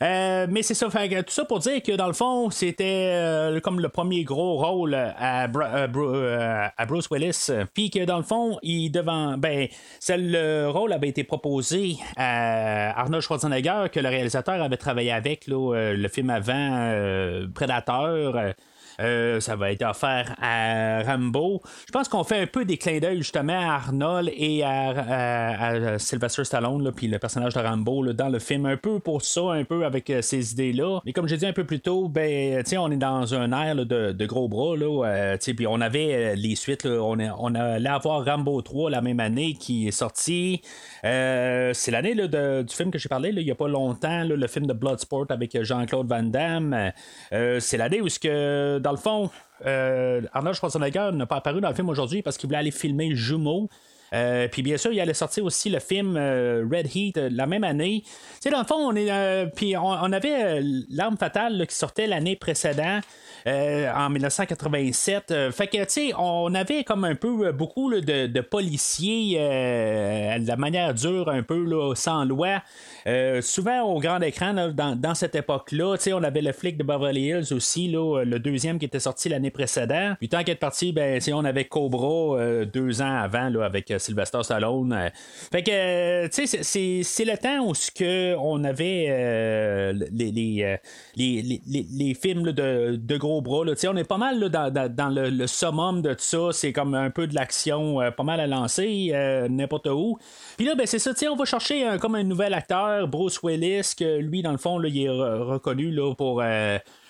Mais 0.02 0.64
c'est 0.64 0.74
ça, 0.74 0.88
tout 0.90 1.24
ça 1.28 1.46
pour 1.46 1.60
dire 1.60 1.82
que 1.82 1.96
dans 1.96 2.08
le 2.08 2.14
fond, 2.14 2.50
c'était 2.50 3.60
comme 3.64 3.80
le 3.80 3.90
premier 3.90 4.24
gros 4.24 4.58
rôle 4.58 4.94
à, 4.96 5.44
à 5.44 6.86
Bruce 6.86 7.10
Willis. 7.12 7.50
Puis 7.74 7.90
que 7.90 8.04
dans 8.06 8.18
le 8.18 8.24
fond, 8.24 8.58
il 8.64 8.90
devant. 8.92 9.38
Ben, 9.38 9.68
le 10.10 10.68
rôle 10.68 10.94
avait 10.94 11.10
été 11.10 11.24
proposé 11.24 11.98
à 12.18 13.00
Arnold 13.00 13.24
Schwarzenegger, 13.24 13.86
que 13.92 14.00
le 14.00 14.10
réalisateur 14.10 14.62
avait 14.62 14.78
travaillé 14.78 15.12
avec, 15.12 15.48
le 15.48 16.08
film 16.08 16.30
avant 16.30 17.48
Predator. 17.54 18.01
Euh, 18.06 18.54
Euh, 19.02 19.40
ça 19.40 19.56
va 19.56 19.72
être 19.72 19.84
offert 19.84 20.36
à 20.42 21.04
Rambo. 21.04 21.62
Je 21.88 21.92
pense 21.92 22.08
qu'on 22.08 22.24
fait 22.24 22.40
un 22.40 22.48
peu 22.48 22.66
des 22.66 22.78
clins 22.78 23.00
d'œil 23.00 23.18
justement 23.18 23.60
à 23.60 23.76
Arnold 23.76 24.32
et 24.36 24.64
à, 24.64 25.98
Sylvester 26.00 26.44
Stallone, 26.44 26.92
puis 26.96 27.08
le 27.08 27.20
personnage 27.20 27.54
de 27.54 27.60
Rambo 27.60 28.14
dans 28.14 28.30
le 28.30 28.40
film, 28.40 28.66
un 28.66 28.78
peu 28.78 29.00
pour 29.00 29.22
ça, 29.24 29.42
un 29.52 29.64
peu 29.64 29.86
avec 29.86 30.10
euh, 30.10 30.22
ces 30.22 30.54
idées-là. 30.54 31.00
Mais 31.06 31.14
comme 31.14 31.28
j'ai 31.28 31.38
dit 31.38 31.46
un 31.46 31.54
peu 31.54 31.64
plus 31.64 31.80
tôt, 31.80 32.08
ben, 32.08 32.64
on 32.78 32.92
est 32.92 32.98
dans 32.98 33.34
un 33.34 33.52
air 33.52 33.76
de, 33.86 34.26
gros 34.26 34.48
bras, 34.48 34.78
là, 34.78 35.36
puis 35.38 35.68
on 35.68 35.82
avait 35.82 36.36
les 36.36 36.56
suites, 36.56 36.86
on, 36.86 37.18
on 37.20 37.56
allait 37.56 37.90
avoir 37.90 38.24
Rambo 38.24 38.62
3 38.62 38.90
la 38.92 39.02
même 39.02 39.20
année 39.20 39.54
qui 39.54 39.88
est 39.88 39.92
sorti. 39.92 40.62
c'est 41.04 41.92
l'année 41.92 42.16
du 42.16 42.76
film 42.76 42.92
que 42.92 43.00
j'ai 43.00 43.10
parlé, 43.10 43.30
il 43.30 43.44
n'y 43.44 43.52
a 43.52 43.56
pas 43.56 43.68
longtemps, 43.68 44.24
le 44.24 44.48
film 44.48 44.68
de 44.68 44.74
Bloodsport 44.74 45.26
avec 45.30 45.62
Jean-Claude 45.62 46.08
Van 46.08 46.24
Damme. 46.24 46.92
c'est 47.32 47.78
l'année 47.78 48.02
où, 48.02 48.08
que, 48.22 48.80
dans 48.80 48.91
le 48.92 48.98
fond, 48.98 49.30
euh, 49.66 50.22
Arnold 50.34 50.56
Schwarzenegger 50.56 51.12
n'a 51.14 51.26
pas 51.26 51.38
apparu 51.38 51.62
dans 51.62 51.70
le 51.70 51.76
film 51.76 51.90
aujourd'hui 51.90 52.22
parce 52.22 52.38
qu'il 52.38 52.48
voulait 52.48 52.60
aller 52.60 52.72
filmer 52.72 53.16
Jumeau. 53.16 53.70
Euh, 54.14 54.48
puis 54.48 54.62
bien 54.62 54.78
sûr, 54.78 54.92
il 54.92 55.00
allait 55.00 55.14
sortir 55.14 55.46
aussi 55.46 55.70
le 55.70 55.80
film 55.80 56.16
euh, 56.18 56.66
Red 56.70 56.94
Heat 56.94 57.18
la 57.18 57.46
même 57.46 57.64
année. 57.64 58.04
Tu 58.04 58.12
sais, 58.42 58.50
dans 58.50 58.60
le 58.60 58.66
fond, 58.66 58.76
on 58.76 58.96
est. 58.96 59.48
puis 59.56 59.76
on, 59.78 60.12
avait 60.12 60.62
L'arme 60.90 61.18
fatale 61.18 61.66
qui 61.68 61.76
sortait 61.76 62.08
l'année 62.08 62.36
précédente. 62.36 63.04
en 63.46 64.10
1987. 64.10 65.52
fait 65.52 65.68
que, 65.68 66.16
on 66.18 66.54
avait 66.54 66.84
comme 66.84 67.06
un 67.06 67.16
peu 67.16 67.52
beaucoup 67.52 67.92
de, 67.92 68.42
policiers 68.42 69.38
de 69.38 70.48
la 70.48 70.58
manière 70.58 70.94
dure, 70.94 71.30
un 71.30 71.44
peu 71.44 71.64
là, 71.64 71.94
sans 71.96 72.26
loi. 72.26 72.62
Euh, 73.08 73.42
souvent 73.42 73.82
au 73.82 74.00
grand 74.00 74.20
écran, 74.22 74.54
dans, 74.74 75.16
cette 75.16 75.36
époque-là, 75.36 75.96
on 76.14 76.24
avait 76.24 76.42
le 76.42 76.52
flic 76.52 76.78
de 76.78 76.84
Beverly 76.84 77.30
Hills 77.30 77.54
aussi, 77.54 77.88
le 77.90 78.38
deuxième 78.38 78.80
qui 78.80 78.86
était 78.86 79.00
sorti 79.00 79.30
l'année 79.30 79.52
précédente. 79.52 80.18
Puis 80.20 80.30
tant 80.30 80.44
qu'être 80.44 80.60
parti, 80.60 80.92
ben, 80.92 81.20
on 81.34 81.46
avait 81.46 81.66
Cobra 81.66 82.40
euh, 82.40 82.66
deux 82.66 83.02
ans 83.02 83.18
avant 83.18 83.54
avec 83.62 83.92
euh, 83.92 84.00
Sylvester 84.02 84.44
Stallone. 84.44 85.12
Fait 85.52 85.64
que 85.64 86.28
c'est 86.32 87.26
le 87.26 87.38
temps 87.38 87.66
où 87.68 87.74
que 87.96 88.36
on 88.38 88.64
avait 88.64 89.94
les, 90.12 90.78
les, 91.16 91.62
les, 91.66 92.14
films 92.14 92.52
de, 92.52 93.18
gros 93.18 93.42
bras. 93.42 93.66
Là. 93.66 93.74
On 93.88 93.98
est 93.98 94.04
pas 94.04 94.18
mal 94.18 94.50
dans, 94.50 95.10
le, 95.10 95.48
summum 95.48 96.02
de 96.02 96.14
tout 96.14 96.20
ça. 96.20 96.50
C'est 96.52 96.74
comme 96.74 96.94
un 96.94 97.10
peu 97.10 97.28
de 97.28 97.36
l'action 97.36 98.00
pas 98.16 98.24
mal 98.24 98.40
à 98.40 98.48
lancer, 98.48 99.12
n'importe 99.50 99.88
où. 99.88 100.18
Puis 100.58 100.66
là, 100.66 100.76
ben, 100.76 100.86
c'est 100.86 101.00
ça, 101.00 101.12
on 101.32 101.36
va 101.36 101.46
chercher 101.46 101.98
comme 102.00 102.16
un 102.16 102.24
nouvel 102.24 102.54
acteur 102.54 103.08
Bruce 103.08 103.42
Willis, 103.44 103.94
que 103.98 104.18
lui, 104.18 104.42
dans 104.42 104.52
le 104.52 104.58
fond, 104.58 104.82
il 104.84 105.04
est 105.04 105.10
reconnu 105.10 105.92
là, 105.92 106.14
pour 106.16 106.42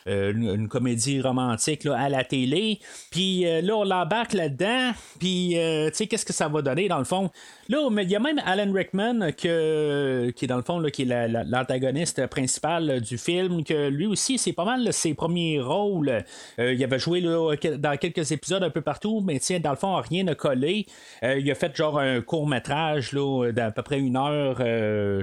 euh, 0.08 0.34
euh, 0.34 0.55
une, 0.55 0.67
comédie 0.67 1.22
romantique 1.22 1.86
à 1.86 2.10
la 2.10 2.24
télé. 2.24 2.79
Puis 3.12 3.46
euh, 3.46 3.62
là, 3.62 3.77
on 3.77 3.84
l'embarque 3.84 4.34
là-dedans. 4.34 4.91
Puis, 5.20 5.50
tu 5.51 5.58
sais, 5.93 6.08
qu'est-ce 6.08 6.25
que 6.25 6.34
ça 6.34 6.48
va 6.48 6.62
donner, 6.62 6.88
dans 6.88 6.98
le 6.98 7.03
fond? 7.03 7.29
Là, 7.71 7.89
mais 7.89 8.03
il 8.03 8.11
y 8.11 8.17
a 8.17 8.19
même 8.19 8.41
Alan 8.45 8.69
Rickman, 8.69 9.31
que, 9.31 10.29
qui 10.35 10.43
est 10.43 10.47
dans 10.49 10.57
le 10.57 10.61
fond, 10.61 10.77
là, 10.77 10.91
qui 10.91 11.03
est 11.03 11.27
l'antagoniste 11.47 12.27
principal 12.27 12.99
du 12.99 13.17
film, 13.17 13.63
que 13.63 13.87
lui 13.87 14.07
aussi, 14.07 14.37
c'est 14.37 14.51
pas 14.51 14.65
mal 14.65 14.91
ses 14.91 15.13
premiers 15.13 15.61
rôles. 15.61 16.25
il 16.57 16.83
avait 16.83 16.99
joué 16.99 17.21
dans 17.21 17.95
quelques 17.95 18.29
épisodes 18.33 18.61
un 18.61 18.69
peu 18.69 18.81
partout, 18.81 19.21
mais 19.25 19.39
tiens, 19.39 19.61
dans 19.61 19.69
le 19.69 19.77
fond, 19.77 19.95
rien 19.95 20.25
n'a 20.25 20.35
collé. 20.35 20.85
il 21.23 21.49
a 21.49 21.55
fait 21.55 21.73
genre 21.73 21.97
un 21.97 22.19
court 22.19 22.45
métrage 22.45 23.13
d'à 23.53 23.71
peu 23.71 23.83
près 23.83 23.99
une 23.99 24.17
heure 24.17 24.57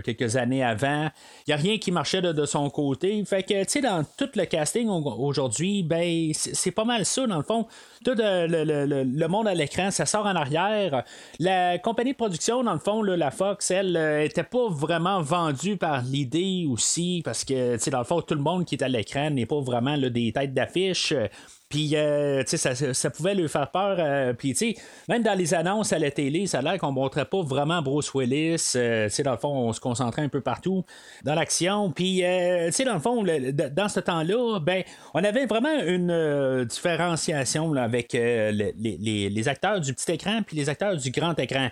quelques 0.03 0.37
années 0.37 0.65
avant. 0.65 1.11
Il 1.47 1.51
n'y 1.51 1.53
a 1.53 1.59
rien 1.59 1.77
qui 1.77 1.93
marchait 1.93 2.23
de, 2.23 2.47
son 2.47 2.71
côté. 2.71 3.23
Fait 3.27 3.43
que, 3.43 3.83
dans 3.83 4.07
tout 4.17 4.31
le 4.35 4.47
casting 4.47 4.89
aujourd'hui, 4.89 5.83
ben, 5.83 6.31
c'est 6.33 6.71
pas 6.71 6.85
mal 6.85 7.05
ça, 7.05 7.27
dans 7.27 7.37
le 7.37 7.43
fond. 7.43 7.67
Tout 8.03 8.15
le, 8.17 9.27
monde 9.27 9.49
à 9.49 9.55
l'écran, 9.55 9.91
ça 9.91 10.07
sort 10.07 10.25
en 10.25 10.35
arrière. 10.35 11.05
La 11.39 11.79
compagnie 11.79 12.13
de 12.13 12.17
production, 12.17 12.38
dans 12.47 12.73
le 12.73 12.79
fond, 12.79 13.03
la 13.03 13.31
Fox, 13.31 13.71
elle, 13.71 13.97
euh, 13.97 14.25
était 14.25 14.43
pas 14.43 14.69
vraiment 14.69 15.21
vendue 15.21 15.77
par 15.77 16.03
l'idée 16.03 16.67
aussi, 16.69 17.23
parce 17.25 17.45
que, 17.45 17.75
tu 17.75 17.81
sais, 17.81 17.91
dans 17.91 17.99
le 17.99 18.05
fond, 18.05 18.21
tout 18.23 18.35
le 18.35 18.41
monde 18.41 18.65
qui 18.65 18.75
est 18.75 18.83
à 18.83 18.89
l'écran 18.89 19.31
n'est 19.31 19.47
pas 19.47 19.61
vraiment 19.61 19.97
des 19.97 20.33
têtes 20.33 20.55
d'affiche. 20.55 21.15
Puis, 21.69 21.91
euh, 21.97 22.43
tu 22.45 22.57
sais, 22.57 22.95
ça, 22.95 23.11
pouvait 23.11 23.35
lui 23.35 23.47
faire 23.47 23.71
peur. 23.71 23.97
Euh, 23.99 24.33
puis, 24.33 24.55
tu 24.55 24.73
sais, 24.73 24.77
même 25.07 25.23
dans 25.23 25.37
les 25.37 25.53
annonces 25.53 25.93
à 25.93 25.99
la 25.99 26.11
télé, 26.11 26.47
ça 26.47 26.61
a 26.61 26.63
l'air 26.63 26.79
qu'on 26.79 26.93
montrait 26.93 27.27
pas 27.27 27.43
vraiment 27.43 27.83
Bruce 27.83 28.15
Willis. 28.15 28.73
Euh, 28.75 29.05
tu 29.09 29.11
sais, 29.11 29.23
dans 29.23 29.33
le 29.33 29.39
fond, 29.39 29.51
on 29.51 29.73
se 29.75 29.81
concentrait 29.81 30.23
un 30.23 30.31
peu 30.31 30.41
partout 30.41 30.85
dans 31.25 31.35
l'action. 31.35 31.91
Puis, 31.91 32.23
tu 32.23 32.73
sais, 32.73 32.85
dans 32.85 32.95
le 32.95 33.01
fond, 33.01 33.23
dans 33.23 33.89
ce 33.89 34.01
temps-là, 34.01 34.61
ben, 34.61 34.83
on 35.13 35.23
avait 35.23 35.45
vraiment 35.45 35.79
une 35.87 36.65
différenciation 36.65 37.75
avec 37.75 38.15
les, 38.15 38.73
les, 39.29 39.49
acteurs 39.49 39.81
du 39.81 39.93
petit 39.93 40.13
écran 40.13 40.41
puis 40.47 40.57
les 40.57 40.69
acteurs 40.71 40.97
du 40.97 41.11
grand 41.11 41.39
écran. 41.39 41.69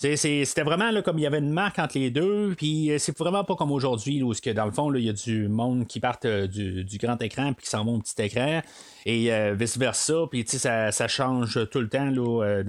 C'était 0.00 0.62
vraiment 0.62 0.90
là, 0.90 1.02
comme 1.02 1.18
il 1.18 1.22
y 1.22 1.26
avait 1.26 1.40
une 1.40 1.50
marque 1.50 1.78
entre 1.78 1.98
les 1.98 2.10
deux, 2.10 2.54
puis 2.56 2.90
euh, 2.90 2.96
c'est 2.96 3.16
vraiment 3.18 3.44
pas 3.44 3.54
comme 3.54 3.70
aujourd'hui, 3.70 4.22
où 4.22 4.32
dans 4.54 4.64
le 4.64 4.70
fond, 4.70 4.94
il 4.94 5.04
y 5.04 5.10
a 5.10 5.12
du 5.12 5.46
monde 5.46 5.86
qui 5.86 6.00
part 6.00 6.18
euh, 6.24 6.46
du, 6.46 6.96
grand 6.96 7.20
écran 7.20 7.52
puis 7.52 7.64
qui 7.64 7.70
s'en 7.70 7.84
va 7.84 7.90
au 7.90 7.98
petit 7.98 8.14
écran, 8.22 8.62
et 9.06 9.32
euh, 9.32 9.54
vice-versa, 9.58 10.14
puis 10.30 10.44
ça, 10.46 10.92
ça 10.92 11.08
change 11.08 11.68
tout 11.70 11.80
le 11.80 11.88
temps. 11.88 12.10
Là, 12.10 12.62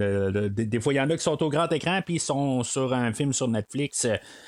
des 0.48 0.80
fois, 0.80 0.92
il 0.92 0.96
y 0.96 1.00
en 1.00 1.10
a 1.10 1.16
qui 1.16 1.22
sont 1.22 1.42
au 1.42 1.48
grand 1.48 1.70
écran, 1.72 2.00
puis 2.04 2.14
ils 2.14 2.20
sont 2.20 2.62
sur 2.62 2.92
un 2.92 3.12
film 3.12 3.32
sur 3.32 3.48
Netflix. 3.48 4.06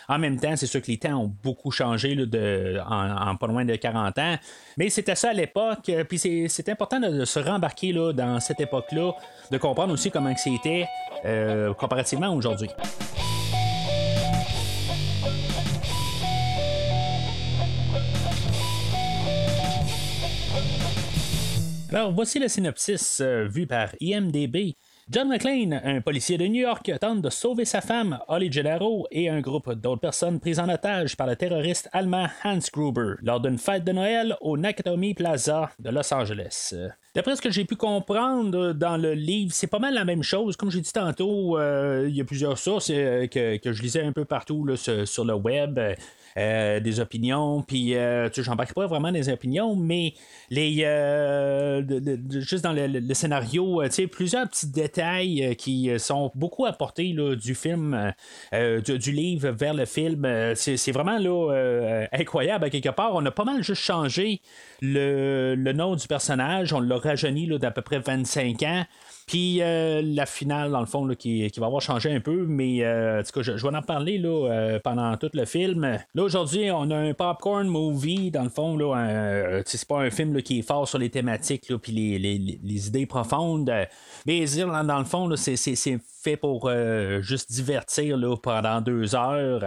En 0.09 0.19
même 0.19 0.38
temps, 0.38 0.57
c'est 0.57 0.67
sûr 0.67 0.81
que 0.81 0.91
les 0.91 0.99
temps 0.99 1.14
ont 1.14 1.33
beaucoup 1.43 1.71
changé 1.71 2.14
là, 2.14 2.26
de, 2.26 2.79
en, 2.88 3.37
pas 3.37 3.47
loin 3.47 3.64
de 3.64 3.76
40 3.76 4.19
ans, 4.19 4.37
mais 4.76 4.91
c'était 4.91 5.14
ça 5.14 5.31
à 5.31 5.35
l'époque, 5.35 5.91
puis 6.09 6.19
c'est 6.19 6.69
important 6.69 7.00
de, 7.00 7.25
se 7.25 7.38
rembarquer 7.38 7.93
là, 7.93 8.12
dans 8.12 8.41
cette 8.41 8.61
époque-là, 8.61 9.12
de 9.50 9.59
comprendre 9.59 9.93
aussi 9.93 10.11
comment 10.11 10.35
c'était 10.37 10.87
comparativement 11.79 12.35
aujourd'hui. 12.35 12.69
Alors, 21.93 22.12
voici 22.12 22.38
le 22.38 22.49
synopsis 22.49 23.21
euh, 23.21 23.47
vu 23.47 23.67
par 23.67 23.91
IMDB. 24.00 24.75
John 25.11 25.29
McClane, 25.29 25.83
un 25.85 26.00
policier 26.00 26.38
de 26.38 26.47
New 26.47 26.62
York, 26.62 26.91
tente 26.99 27.21
de 27.21 27.29
sauver 27.29 27.67
sa 27.67 27.83
femme, 27.83 28.19
Holly 28.26 28.50
Gennaro, 28.50 29.07
et 29.11 29.29
un 29.29 29.43
groupe 29.43 29.71
d'autres 29.75 30.00
personnes 30.00 30.41
prises 30.41 30.59
en 30.59 30.69
otage 30.71 31.14
par 31.14 31.26
le 31.26 31.37
terroriste 31.37 31.91
allemand 31.93 32.26
Hans 32.43 32.59
Gruber 32.73 33.17
lors 33.23 33.38
d'une 33.38 33.59
fête 33.59 33.85
de 33.85 33.93
Noël 33.93 34.35
au 34.41 34.57
Nakatomi 34.57 35.12
Plaza 35.12 35.71
de 35.79 35.91
Los 35.91 36.12
Angeles. 36.12 36.75
D'après 37.14 37.37
ce 37.37 37.43
que 37.43 37.50
j'ai 37.50 37.67
pu 37.67 37.76
comprendre 37.76 38.73
dans 38.73 38.97
le 38.97 39.12
livre, 39.12 39.53
c'est 39.53 39.67
pas 39.67 39.79
mal 39.79 39.93
la 39.93 40.07
même 40.07 40.23
chose. 40.23 40.57
Comme 40.57 40.71
j'ai 40.71 40.81
dit 40.81 40.93
tantôt, 40.93 41.59
euh, 41.59 42.07
il 42.09 42.17
y 42.17 42.23
a 42.23 42.25
plusieurs 42.25 42.57
sources 42.57 42.91
euh, 42.91 43.26
que, 43.26 43.61
je 43.62 43.83
lisais 43.83 44.03
un 44.03 44.12
peu 44.12 44.25
partout 44.25 44.75
sur, 44.76 45.25
le 45.25 45.35
web. 45.35 45.79
Euh, 46.37 46.81
des 46.81 46.99
opinions, 46.99 47.62
puis 47.62 47.95
euh, 47.95 48.29
tu 48.29 48.43
j'embarque 48.43 48.75
pas 48.75 48.88
vraiment 48.88 49.12
des 49.12 49.29
opinions, 49.29 49.76
mais 49.76 50.14
les 50.50 50.79
juste 52.29 52.64
dans 52.64 52.73
le, 52.73 53.14
scénario, 53.14 53.85
tu 53.85 53.91
sais, 53.93 54.07
plusieurs 54.09 54.49
petits 54.49 54.67
détails 54.67 55.55
qui 55.57 55.91
sont 55.99 56.33
beaucoup 56.35 56.67
apportés 56.67 57.12
là, 57.12 57.37
du 57.37 57.55
film, 57.55 58.12
du, 58.53 59.12
livre 59.12 59.50
vers 59.50 59.75
le 59.75 59.85
film. 59.85 60.26
C'est, 60.57 60.93
vraiment 60.93 61.19
là 61.19 62.07
incroyable 62.12 62.64
à 62.64 62.71
quelque 62.71 62.88
part. 62.88 63.14
On 63.14 63.25
a 63.25 63.31
pas 63.31 63.45
mal 63.45 63.62
juste 63.62 63.83
changé 63.83 64.41
le, 64.83 65.55
le 65.55 65.73
nom 65.73 65.95
du 65.95 66.09
personnage, 66.09 66.73
on 66.73 66.81
l'a 66.81 66.99
rajeuni 66.99 67.47
d'à 67.59 67.71
peu 67.71 67.83
près 67.83 68.00
25 68.00 68.62
ans. 68.64 68.85
Puis 69.26 69.62
euh, 69.62 70.02
la 70.02 70.26
finale, 70.26 70.71
dans 70.71 70.81
le 70.81 70.87
fond, 70.87 71.09
qui, 71.14 71.49
va 71.57 71.66
avoir 71.66 71.81
changé 71.81 72.12
un 72.12 72.21
peu, 72.21 72.45
mais 72.47 72.85
euh, 72.85 73.23
je, 73.25 73.52
vais 73.52 73.76
en 73.76 73.83
parler 73.83 74.19
là, 74.19 74.50
euh, 74.50 74.78
pendant 74.83 75.16
tout 75.16 75.31
le 75.33 75.45
film. 75.47 75.99
Là, 76.14 76.23
aujourd'hui, 76.23 76.71
on 76.71 76.90
a 76.90 76.97
un 76.97 77.14
popcorn 77.14 77.66
movie, 77.66 78.31
dans 78.31 78.43
le 78.43 78.50
fond, 78.50 78.76
là, 78.76 79.62
c'est 79.64 79.87
pas 79.87 80.00
un 80.00 80.11
film 80.11 80.43
qui 80.43 80.59
est 80.59 80.62
fort 80.62 80.87
sur 80.87 80.99
les 80.99 81.11
thématiques, 81.11 81.75
puis 81.81 81.93
les, 81.93 82.19
les, 82.19 82.88
idées 82.88 83.07
profondes. 83.07 83.73
Mais 84.26 84.45
dans 84.47 84.99
le 84.99 85.04
fond, 85.04 85.35
c'est 85.37 85.99
fait 86.25 86.37
pour 86.37 86.71
juste 87.21 87.52
divertir 87.52 88.16
là, 88.16 88.37
pendant 88.37 88.81
deux 88.81 89.14
heures. 89.14 89.62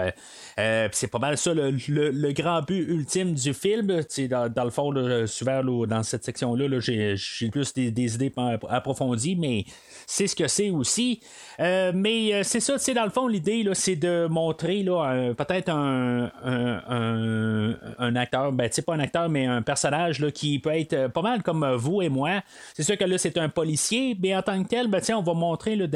c'est 0.92 1.08
pas 1.08 1.20
mal 1.20 1.38
ça 1.38 1.54
le, 1.54 2.32
grand 2.32 2.62
but 2.62 2.88
ultime 2.90 3.34
du 3.34 3.54
film. 3.54 4.02
Dans, 4.30 4.52
dans 4.52 4.64
le 4.64 4.70
fond, 4.72 4.94
souvent 5.28 5.64
dans 5.86 6.04
cette 6.04 6.26
section-là, 6.26 6.80
j'ai 6.80 7.50
plus 7.52 7.74
des, 7.74 7.92
des 7.92 8.16
idées 8.16 8.34
approfondies, 8.70 9.36
mais 9.36 9.66
c'est 10.10 10.26
ce 10.28 10.36
que 10.38 10.48
c'est 10.48 10.70
aussi. 10.70 11.20
Euh, 11.60 11.92
mais 11.94 12.34
euh, 12.34 12.44
c'est 12.44 12.62
ça, 12.62 12.78
sais, 12.78 12.94
dans 12.94 13.04
le 13.04 13.10
fond, 13.10 13.28
l'idée, 13.28 13.68
c'est 13.74 13.98
de 13.98 14.26
montrer 14.28 14.86
peut-être 15.36 15.68
un, 15.70 16.32
un, 16.46 16.82
un- 16.90 17.76
un 18.00 18.16
acteur, 18.16 18.54
ben, 18.54 18.70
pas 18.86 18.94
un 18.96 19.00
acteur, 19.00 19.28
mais 19.28 19.46
un 19.46 19.62
personnage 19.62 20.20
là, 20.20 20.32
qui 20.32 20.60
peut 20.60 20.72
être 20.74 20.94
euh, 20.94 21.10
pas 21.10 21.22
mal 21.22 21.44
comme 21.44 21.70
vous 21.76 22.02
et 22.02 22.08
moi. 22.08 22.42
C'est 22.74 22.84
sûr 22.84 22.98
que 22.98 23.04
là, 23.04 23.18
c'est 23.18 23.38
un 23.38 23.50
policier, 23.50 24.16
mais 24.22 24.34
en 24.34 24.42
tant 24.42 24.64
que 24.64 24.70
tel, 24.70 24.88
ben, 24.88 25.02
on 25.14 25.22
va 25.22 25.34
montrer 25.34 25.76
là, 25.76 25.88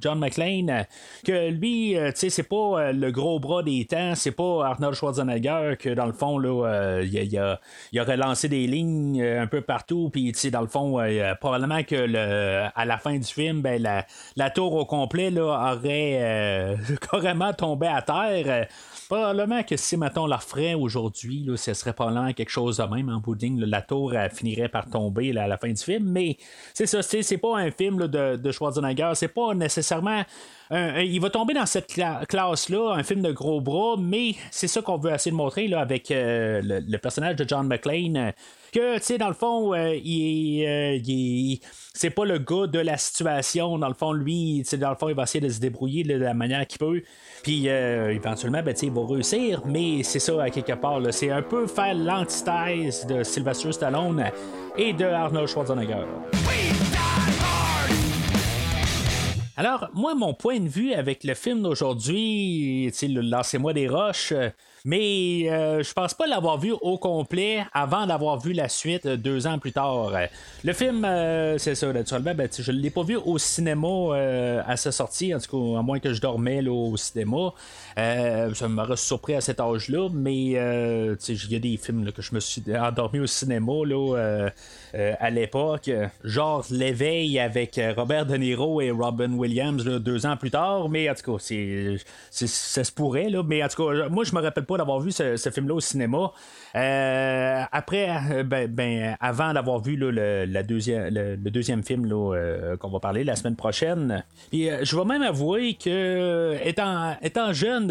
John 0.00 0.20
McClane 0.20 0.86
que 1.24 1.50
lui, 1.50 1.96
tu 1.96 2.12
sais, 2.14 2.30
c'est 2.30 2.44
pas 2.44 2.92
le 2.92 3.10
gros 3.10 3.40
bras 3.40 3.64
des 3.64 3.84
temps, 3.84 4.14
c'est 4.14 4.30
pas 4.30 4.64
Arnold 4.66 4.94
Schwarzenegger 4.94 5.74
que 5.76 5.88
dans 5.90 6.06
le 6.06 6.12
fond, 6.12 6.38
là, 6.38 7.00
il, 7.02 7.18
a, 7.18 7.22
il 7.22 7.38
a- 7.38 7.60
il 7.92 8.00
aurait 8.00 8.16
lancé 8.16 8.48
des 8.48 8.68
lignes 8.68 9.20
un 9.22 9.48
peu 9.48 9.60
partout, 9.60 10.08
puis 10.12 10.30
tu 10.30 10.38
sais, 10.38 10.50
dans 10.52 10.60
le 10.60 10.68
fond, 10.68 11.00
probablement 11.40 11.82
que 11.82 11.96
le, 11.96 12.68
à 12.72 12.84
la 12.84 12.98
fin 12.98 13.16
du 13.18 13.24
film, 13.24 13.39
ben, 13.62 14.04
la, 14.36 14.50
tour 14.50 14.74
au 14.74 14.84
complet 14.84 15.32
aurait 15.38 16.18
euh, 16.20 16.76
carrément 17.10 17.52
tombé 17.52 17.86
à 17.86 18.02
terre. 18.02 18.44
Euh, 18.46 18.64
Probablement 19.08 19.64
que 19.64 19.76
si, 19.76 19.96
mettons, 19.96 20.28
la 20.28 20.38
ferait 20.38 20.74
aujourd'hui, 20.74 21.44
ce 21.56 21.74
serait 21.74 21.92
probablement 21.92 22.32
quelque 22.32 22.50
chose 22.50 22.76
de 22.76 22.84
même 22.84 23.08
en 23.08 23.18
bout 23.18 23.34
ligne, 23.34 23.58
là, 23.58 23.66
la 23.66 23.82
tour 23.82 24.14
finirait 24.32 24.68
par 24.68 24.88
tomber 24.88 25.36
à 25.36 25.48
la 25.48 25.58
fin 25.58 25.72
du 25.72 25.82
film. 25.82 26.04
Mais 26.04 26.36
c'est 26.74 26.86
ça, 26.86 27.02
c'est, 27.02 27.38
pas 27.38 27.58
un 27.58 27.72
film 27.72 28.06
de, 28.06 28.36
de 28.36 28.52
Schwarzenegger, 28.52 29.10
c'est 29.14 29.26
pas 29.26 29.52
nécessairement. 29.52 30.22
Il 30.72 31.18
va 31.20 31.30
tomber 31.30 31.54
dans 31.54 31.66
cette 31.66 31.90
cla- 31.92 32.24
classe-là, 32.26 32.94
un 32.94 33.02
film 33.02 33.22
de 33.22 33.32
gros 33.32 33.60
bras, 33.60 33.96
mais 33.98 34.34
c'est 34.50 34.68
ça 34.68 34.82
qu'on 34.82 34.98
veut 34.98 35.12
essayer 35.12 35.32
de 35.32 35.36
montrer 35.36 35.66
là, 35.68 35.80
avec 35.80 36.10
euh, 36.10 36.60
le, 36.62 36.96
personnage 36.98 37.36
de 37.36 37.44
John 37.48 37.66
McClane. 37.66 38.16
euh, 38.16 38.30
que, 38.72 38.98
tu 38.98 39.02
sais, 39.02 39.18
dans 39.18 39.26
le 39.26 39.34
fond, 39.34 39.74
euh, 39.74 39.96
il, 39.96 40.64
euh, 40.64 41.56
c'est 41.92 42.10
pas 42.10 42.24
le 42.24 42.38
gars 42.38 42.68
de 42.68 42.78
la 42.78 42.96
situation. 42.96 43.78
Dans 43.78 43.88
le 43.88 43.94
fond, 43.94 44.12
lui, 44.12 44.60
tu 44.62 44.70
sais, 44.70 44.78
dans 44.78 44.90
le 44.90 44.94
fond, 44.96 45.08
il 45.08 45.16
va 45.16 45.24
essayer 45.24 45.44
de 45.44 45.52
se 45.52 45.58
débrouiller 45.58 46.04
de 46.04 46.14
la 46.14 46.34
manière 46.34 46.64
qu'il 46.68 46.78
peut. 46.78 47.02
Puis, 47.42 47.66
éventuellement, 47.66 48.62
ben, 48.62 48.74
il 48.80 48.90
va 48.92 49.06
réussir. 49.06 49.62
Mais 49.66 50.04
c'est 50.04 50.20
ça, 50.20 50.40
à 50.40 50.50
quelque 50.50 50.74
part, 50.74 51.00
c'est 51.10 51.30
un 51.30 51.42
peu 51.42 51.66
faire 51.66 51.94
l'antithèse 51.94 53.04
de 53.06 53.24
Sylvester 53.24 53.72
Stallone 53.72 54.24
et 54.78 54.92
de 54.92 55.04
Arnold 55.04 55.48
Schwarzenegger. 55.48 56.04
Alors, 59.60 59.90
moi, 59.92 60.14
mon 60.14 60.32
point 60.32 60.58
de 60.58 60.70
vue 60.70 60.94
avec 60.94 61.22
le 61.22 61.34
film 61.34 61.60
d'aujourd'hui, 61.60 62.90
le 63.02 63.20
Lancez-moi 63.20 63.74
des 63.74 63.88
roches, 63.88 64.32
euh, 64.32 64.48
mais 64.84 65.44
euh, 65.50 65.82
je 65.82 65.92
pense 65.92 66.14
pas 66.14 66.26
l'avoir 66.26 66.58
vu 66.58 66.72
au 66.80 66.98
complet 66.98 67.64
avant 67.72 68.06
d'avoir 68.06 68.38
vu 68.38 68.52
la 68.52 68.68
suite 68.68 69.06
euh, 69.06 69.16
deux 69.16 69.46
ans 69.46 69.58
plus 69.58 69.72
tard. 69.72 70.10
Le 70.64 70.72
film, 70.72 71.04
euh, 71.04 71.58
c'est 71.58 71.74
ça, 71.74 71.92
naturellement, 71.92 72.34
ben, 72.34 72.48
je 72.56 72.72
l'ai 72.72 72.90
pas 72.90 73.02
vu 73.02 73.16
au 73.16 73.38
cinéma 73.38 73.88
à 74.66 74.76
sa 74.76 74.92
sortie, 74.92 75.34
en 75.34 75.38
tout 75.38 75.50
cas, 75.72 75.78
à 75.78 75.82
moins 75.82 75.98
que 75.98 76.12
je 76.12 76.20
dormais 76.20 76.66
au 76.68 76.96
cinéma. 76.96 77.52
Ça 77.96 78.68
m'aurait 78.68 78.96
surpris 78.96 79.34
à 79.34 79.40
cet 79.40 79.60
âge-là, 79.60 80.08
mais 80.12 80.34
il 80.36 80.50
y 80.52 80.56
a 81.56 81.58
des 81.58 81.76
films 81.76 82.10
que 82.12 82.22
je 82.22 82.34
me 82.34 82.40
suis 82.40 82.62
endormi 82.76 83.20
au 83.20 83.26
cinéma 83.26 83.72
là, 83.84 84.48
à 84.94 85.30
l'époque, 85.30 85.90
genre 86.24 86.64
L'éveil 86.70 87.38
avec 87.38 87.80
Robert 87.96 88.26
De 88.26 88.36
Niro 88.36 88.80
et 88.80 88.90
Robin 88.90 89.32
Williams 89.32 89.84
deux 89.84 90.26
ans 90.26 90.36
plus 90.36 90.50
tard, 90.50 90.88
mais 90.88 91.08
en 91.10 91.14
tout 91.14 91.32
cas, 91.32 91.38
c'est- 91.38 91.96
ça 92.30 92.84
se 92.84 92.92
pourrait, 92.92 93.28
là, 93.30 93.42
mais 93.42 93.62
en 93.62 93.68
tout 93.68 93.86
cas, 93.86 94.08
moi 94.08 94.24
je 94.24 94.34
me 94.34 94.40
rappelle 94.40 94.64
d'avoir 94.76 95.00
vu 95.00 95.12
ce, 95.12 95.36
film-là 95.52 95.74
au 95.74 95.80
cinéma. 95.80 96.32
Euh, 96.76 97.62
après, 97.72 98.08
euh, 98.30 98.42
ben, 98.44 98.68
ben, 98.68 99.16
avant 99.20 99.52
d'avoir 99.52 99.80
vu 99.80 99.96
le, 99.96 100.62
deuxième, 100.62 101.12
le, 101.12 101.36
deuxième 101.36 101.82
film 101.82 102.06
là, 102.06 102.34
euh, 102.34 102.76
qu'on 102.76 102.90
va 102.90 103.00
parler 103.00 103.24
la 103.24 103.36
semaine 103.36 103.56
prochaine, 103.56 104.24
puis 104.50 104.68
je 104.82 104.96
vais 104.96 105.04
même 105.04 105.22
avouer 105.22 105.74
que 105.74 106.56
étant, 106.64 107.16
étant 107.22 107.52
jeune, 107.52 107.88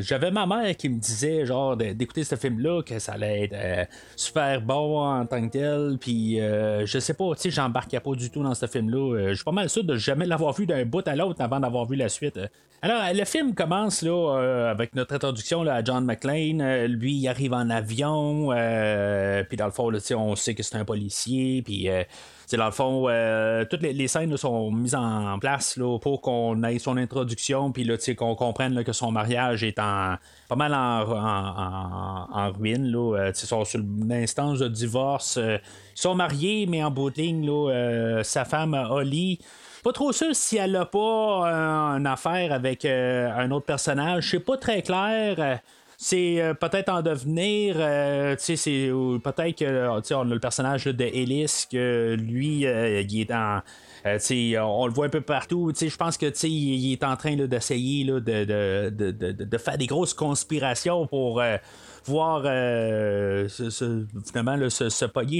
j'avais 0.00 0.30
ma 0.30 0.46
mère 0.46 0.76
qui 0.76 0.88
me 0.88 0.98
disait 0.98 1.46
genre 1.46 1.76
d'écouter 1.76 2.24
ce 2.24 2.34
film-là, 2.34 2.82
que 2.82 2.98
ça 2.98 3.12
allait 3.12 3.44
être 3.44 3.88
super 4.16 4.60
bon 4.60 4.98
en 4.98 5.26
tant 5.26 5.46
que 5.46 5.52
tel, 5.52 5.98
puis 6.00 6.38
je 6.38 6.98
sais 6.98 7.14
pas, 7.14 7.34
tu 7.34 7.42
sais, 7.42 7.50
j'embarquais 7.50 8.00
pas 8.00 8.14
du 8.14 8.30
tout 8.30 8.42
dans 8.42 8.54
ce 8.54 8.66
film-là. 8.66 9.28
Je 9.28 9.34
suis 9.34 9.44
pas 9.44 9.52
mal 9.52 9.68
sûr 9.68 9.84
de 9.84 9.96
jamais 9.96 10.26
l'avoir 10.26 10.52
vu 10.52 10.66
d'un 10.66 10.84
bout 10.84 11.06
à 11.06 11.14
l'autre 11.14 11.40
avant 11.40 11.60
d'avoir 11.60 11.86
vu 11.86 11.96
la 11.96 12.08
suite. 12.08 12.38
Alors, 12.84 13.00
le 13.14 13.24
film 13.24 13.54
commence 13.54 14.02
là, 14.02 14.10
euh, 14.10 14.68
avec 14.68 14.96
notre 14.96 15.14
introduction 15.14 15.62
là, 15.62 15.74
à 15.74 15.84
John 15.84 16.04
McClane. 16.04 16.60
Euh, 16.60 16.88
lui, 16.88 17.14
il 17.14 17.28
arrive 17.28 17.52
en 17.52 17.70
avion, 17.70 18.50
euh, 18.50 19.44
puis 19.44 19.56
dans 19.56 19.66
le 19.66 19.70
fond, 19.70 19.88
là, 19.88 20.00
on 20.16 20.34
sait 20.34 20.56
que 20.56 20.64
c'est 20.64 20.76
un 20.76 20.84
policier, 20.84 21.62
puis. 21.62 21.88
Dans 22.56 22.66
le 22.66 22.72
fond, 22.72 23.06
euh, 23.08 23.64
toutes 23.64 23.82
les, 23.82 24.08
scènes 24.08 24.36
sont 24.36 24.70
mises 24.70 24.94
en 24.94 25.38
place 25.38 25.76
là, 25.76 25.98
pour 25.98 26.20
qu'on 26.20 26.62
ait 26.64 26.78
son 26.78 26.96
introduction, 26.96 27.72
puis 27.72 27.88
qu'on 28.16 28.34
comprenne 28.34 28.84
que 28.84 28.92
son 28.92 29.10
mariage 29.10 29.62
est 29.64 29.78
en 29.78 30.16
pas 30.48 30.56
mal 30.56 30.74
en, 30.74 32.50
ruine. 32.52 32.90
Là, 32.90 33.16
Euh, 33.16 33.32
ils 33.34 33.46
sont 33.46 33.64
sur 33.64 33.80
l'instance 34.06 34.58
de 34.58 34.68
divorce. 34.68 35.36
euh, 35.36 35.58
ils 35.96 36.00
sont 36.00 36.14
mariés, 36.14 36.66
mais 36.68 36.82
en 36.82 36.90
bout 36.90 37.10
de 37.10 37.16
ligne, 37.16 38.22
sa 38.24 38.44
femme, 38.44 38.74
Holly, 38.74 39.38
pas 39.82 39.92
trop 39.92 40.12
sûr 40.12 40.34
si 40.34 40.56
elle 40.56 40.76
a 40.76 40.86
pas 40.86 40.98
euh, 40.98 41.98
une 41.98 42.06
affaire 42.06 42.52
avec 42.52 42.84
un 42.84 43.50
autre 43.50 43.66
personnage. 43.66 44.30
C'est 44.30 44.40
pas 44.40 44.56
très 44.56 44.82
clair. 44.82 45.60
C'est 46.04 46.42
euh, 46.42 46.52
peut-être 46.52 46.88
en 46.88 47.00
devenir. 47.00 47.76
euh, 47.78 48.34
tu 48.34 48.56
sais, 48.56 48.90
peut-être 49.22 49.56
que 49.56 49.64
euh, 49.64 50.00
on 50.10 50.20
a 50.22 50.24
le 50.24 50.40
personnage 50.40 50.86
de 50.86 51.04
Ellis 51.04 51.66
que 51.70 52.16
lui, 52.18 52.62
il 52.62 53.20
est 53.20 53.24
dans. 53.24 53.62
euh, 54.04 54.18
sais, 54.18 54.58
on 54.58 54.88
le 54.88 54.92
voit 54.92 55.06
un 55.06 55.10
peu 55.10 55.20
partout. 55.20 55.70
Je 55.80 55.96
pense 55.96 56.16
que 56.18 56.26
il 56.44 56.50
il 56.86 56.92
est 56.92 57.04
en 57.04 57.14
train 57.16 57.36
d'essayer 57.36 58.04
de, 58.04 58.18
de, 58.18 58.90
de, 58.90 59.30
de, 59.30 59.58
faire 59.58 59.78
des 59.78 59.86
grosses 59.86 60.12
conspirations 60.12 61.06
pour 61.06 61.40
voir 62.04 62.42
se, 62.42 63.70
se- 63.70 64.04
finalement 64.26 64.56
là, 64.56 64.68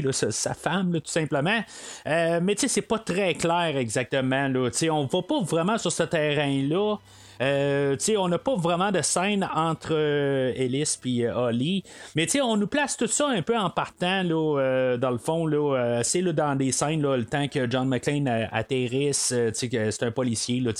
là, 0.01 0.13
sa 0.13 0.55
femme, 0.55 0.93
tout 0.93 1.11
simplement. 1.11 1.61
Mais 2.07 2.55
c'est 2.57 2.83
pas 2.83 3.01
très 3.01 3.35
clair 3.35 3.77
exactement. 3.77 4.47
Là. 4.47 4.71
On 4.93 5.07
va 5.07 5.23
pas 5.23 5.41
vraiment 5.43 5.77
sur 5.77 5.91
ce 5.91 6.05
terrain-là. 6.05 6.99
Euh, 7.43 7.97
on 8.17 8.29
n'a 8.29 8.39
pas 8.39 8.55
vraiment 8.55 8.93
de 8.93 9.03
scène 9.03 9.49
entre 9.55 9.91
euh, 9.93 10.53
Ellis 10.55 10.97
et 11.05 11.29
Holly. 11.29 11.83
Mais 12.15 12.27
on 12.41 12.57
nous 12.57 12.67
place 12.69 12.97
tout 12.97 13.07
ça 13.09 13.29
un 13.29 13.43
peu 13.43 13.59
en 13.59 13.69
partant, 13.71 14.23
là, 14.23 14.59
euh, 14.61 14.97
dans 14.97 15.11
le 15.11 15.19
fond, 15.19 15.47
euh, 15.75 16.03
là, 16.23 16.33
dans 16.33 16.55
des 16.57 16.71
scènes, 16.73 17.03
là, 17.03 17.17
le 17.17 17.25
temps 17.25 17.49
que 17.49 17.69
John 17.71 17.89
McClane 17.89 18.29
euh, 18.29 18.47
atterrisse, 18.53 19.33
euh, 19.35 19.51
c'est 19.53 20.03
un 20.03 20.11
policier, 20.11 20.61
là, 20.61 20.73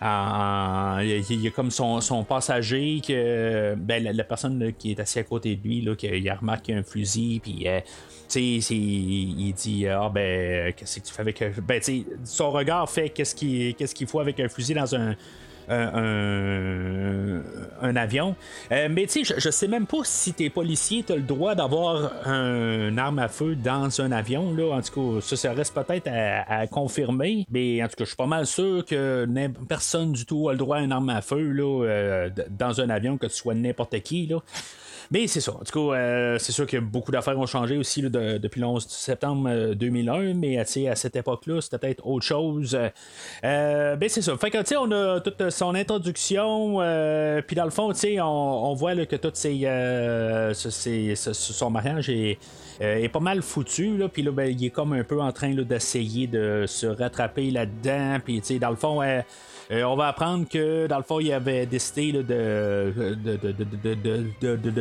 en, 0.00 0.06
en- 0.06 0.98
il 1.00 1.42
y 1.42 1.46
a- 1.46 1.50
comme 1.50 1.70
son, 1.70 2.00
son 2.00 2.24
passager 2.24 3.00
que 3.06 3.74
ben, 3.76 4.02
la, 4.02 4.24
personne 4.24 4.72
qui 4.78 4.90
est 4.90 5.00
assise 5.00 5.18
à 5.18 5.22
côté 5.22 5.56
de 5.56 5.62
lui 5.66 5.80
là, 5.80 5.94
qui, 5.94 6.06
il 6.06 6.28
a 6.28 6.36
un 6.74 6.82
fusil 6.82 7.40
puis 7.42 7.66
euh, 7.66 7.80
c'est- 8.28 8.42
il 8.74 9.52
dit 9.54 9.86
ah 9.88 10.10
ben 10.12 10.72
qu'est-ce 10.74 11.00
que 11.00 11.06
tu 11.06 11.12
fais 11.14 11.22
avec 11.22 11.42
ben 11.66 11.80
son 12.24 12.50
regard 12.50 12.88
fait 12.90 13.08
qu'est-ce 13.08 13.34
qu'il 13.34 13.74
qu'est-ce 13.74 13.94
qu'il 13.94 14.06
faut 14.06 14.20
avec 14.20 14.38
un 14.40 14.48
fusil 14.48 14.74
dans 14.74 14.94
un 14.94 15.14
un, 15.68 17.42
un- 17.82 17.96
avion. 17.96 18.36
Euh, 18.72 18.88
mais 18.90 19.06
tu 19.06 19.24
sais, 19.24 19.34
je, 19.38 19.50
sais 19.50 19.68
même 19.68 19.86
pas 19.86 19.98
si 20.04 20.34
t'es 20.34 20.50
policier, 20.50 21.02
t'as 21.02 21.16
le 21.16 21.22
droit 21.22 21.54
d'avoir 21.54 22.12
un 22.26 22.98
arme 22.98 23.18
à 23.18 23.28
feu 23.28 23.54
dans 23.56 24.00
un 24.00 24.12
avion. 24.12 24.54
Là. 24.54 24.76
En 24.76 24.82
tout 24.82 25.20
cas, 25.20 25.36
ça, 25.36 25.52
reste 25.52 25.74
peut-être 25.74 26.08
à, 26.08 26.66
confirmer. 26.66 27.46
Mais 27.50 27.82
en 27.82 27.88
tout 27.88 27.96
cas, 27.96 28.04
je 28.04 28.08
suis 28.08 28.16
pas 28.16 28.26
mal 28.26 28.46
sûr 28.46 28.84
que 28.84 29.26
personne 29.68 30.12
du 30.12 30.26
tout 30.26 30.48
a 30.48 30.52
le 30.52 30.58
droit 30.58 30.78
à 30.78 30.80
une 30.80 30.92
arme 30.92 31.10
à 31.10 31.22
feu 31.22 31.54
euh, 31.58 32.28
dans 32.50 32.80
un 32.80 32.90
avion, 32.90 33.16
que 33.16 33.26
tu 33.26 33.34
sois 33.34 33.54
n'importe 33.54 34.00
qui. 34.00 34.28
Mais 35.10 35.26
c'est 35.26 35.40
ça. 35.40 35.52
En 35.52 35.58
tout 35.64 35.90
cas, 35.90 35.96
euh, 35.96 36.38
c'est 36.38 36.52
sûr 36.52 36.66
que 36.66 36.78
beaucoup 36.78 37.12
d'affaires 37.12 37.38
ont 37.38 37.46
changé 37.46 37.76
aussi 37.76 38.02
depuis 38.02 38.60
le 38.60 38.66
11 38.66 38.86
septembre 38.88 39.48
euh, 39.48 39.74
2001, 39.74 40.34
mais 40.34 40.58
euh, 40.58 40.64
tu 40.64 40.72
sais, 40.72 40.88
à 40.88 40.96
cette 40.96 41.14
époque-là, 41.16 41.60
c'était 41.60 41.78
peut-être 41.78 42.06
autre 42.06 42.24
chose. 42.24 42.76
Euh, 43.44 43.96
ben 43.96 44.08
c'est 44.08 44.22
ça. 44.22 44.36
Fait 44.36 44.50
que 44.50 44.58
tu 44.58 44.66
sais, 44.66 44.76
on 44.76 44.90
a 44.90 45.20
toute 45.20 45.50
son 45.50 45.74
introduction, 45.74 46.80
euh, 46.80 47.40
puis 47.46 47.54
dans 47.54 47.64
le 47.64 47.70
fond, 47.70 47.92
tu 47.92 47.98
sais, 48.00 48.20
on, 48.20 48.74
voit 48.74 48.94
que 49.06 49.16
tout 49.16 49.32
euh, 49.46 50.54
ce- 50.54 51.32
son 51.32 51.70
mariage 51.70 52.08
est, 52.10 52.38
euh, 52.80 53.08
pas 53.08 53.20
mal 53.20 53.42
foutu, 53.42 53.96
là, 53.96 54.08
puis 54.08 54.22
là, 54.22 54.32
ben, 54.32 54.50
il 54.50 54.64
est 54.66 54.70
comme 54.70 54.92
un 54.92 55.04
peu 55.04 55.20
en 55.20 55.32
train 55.32 55.50
d'essayer 55.54 56.26
de 56.26 56.64
se 56.66 56.86
rattraper 56.86 57.50
là-dedans, 57.50 58.18
puis 58.24 58.40
tu 58.40 58.46
sais, 58.54 58.58
dans 58.58 58.70
le 58.70 58.76
fond, 58.76 59.00
euh, 59.70 59.82
on 59.82 59.96
va 59.96 60.08
apprendre 60.08 60.48
que 60.48 60.86
dans 60.86 60.98
le 60.98 61.02
fond, 61.02 61.18
il 61.18 61.32
avait 61.32 61.66
décidé 61.66 62.12
de, 62.22 62.92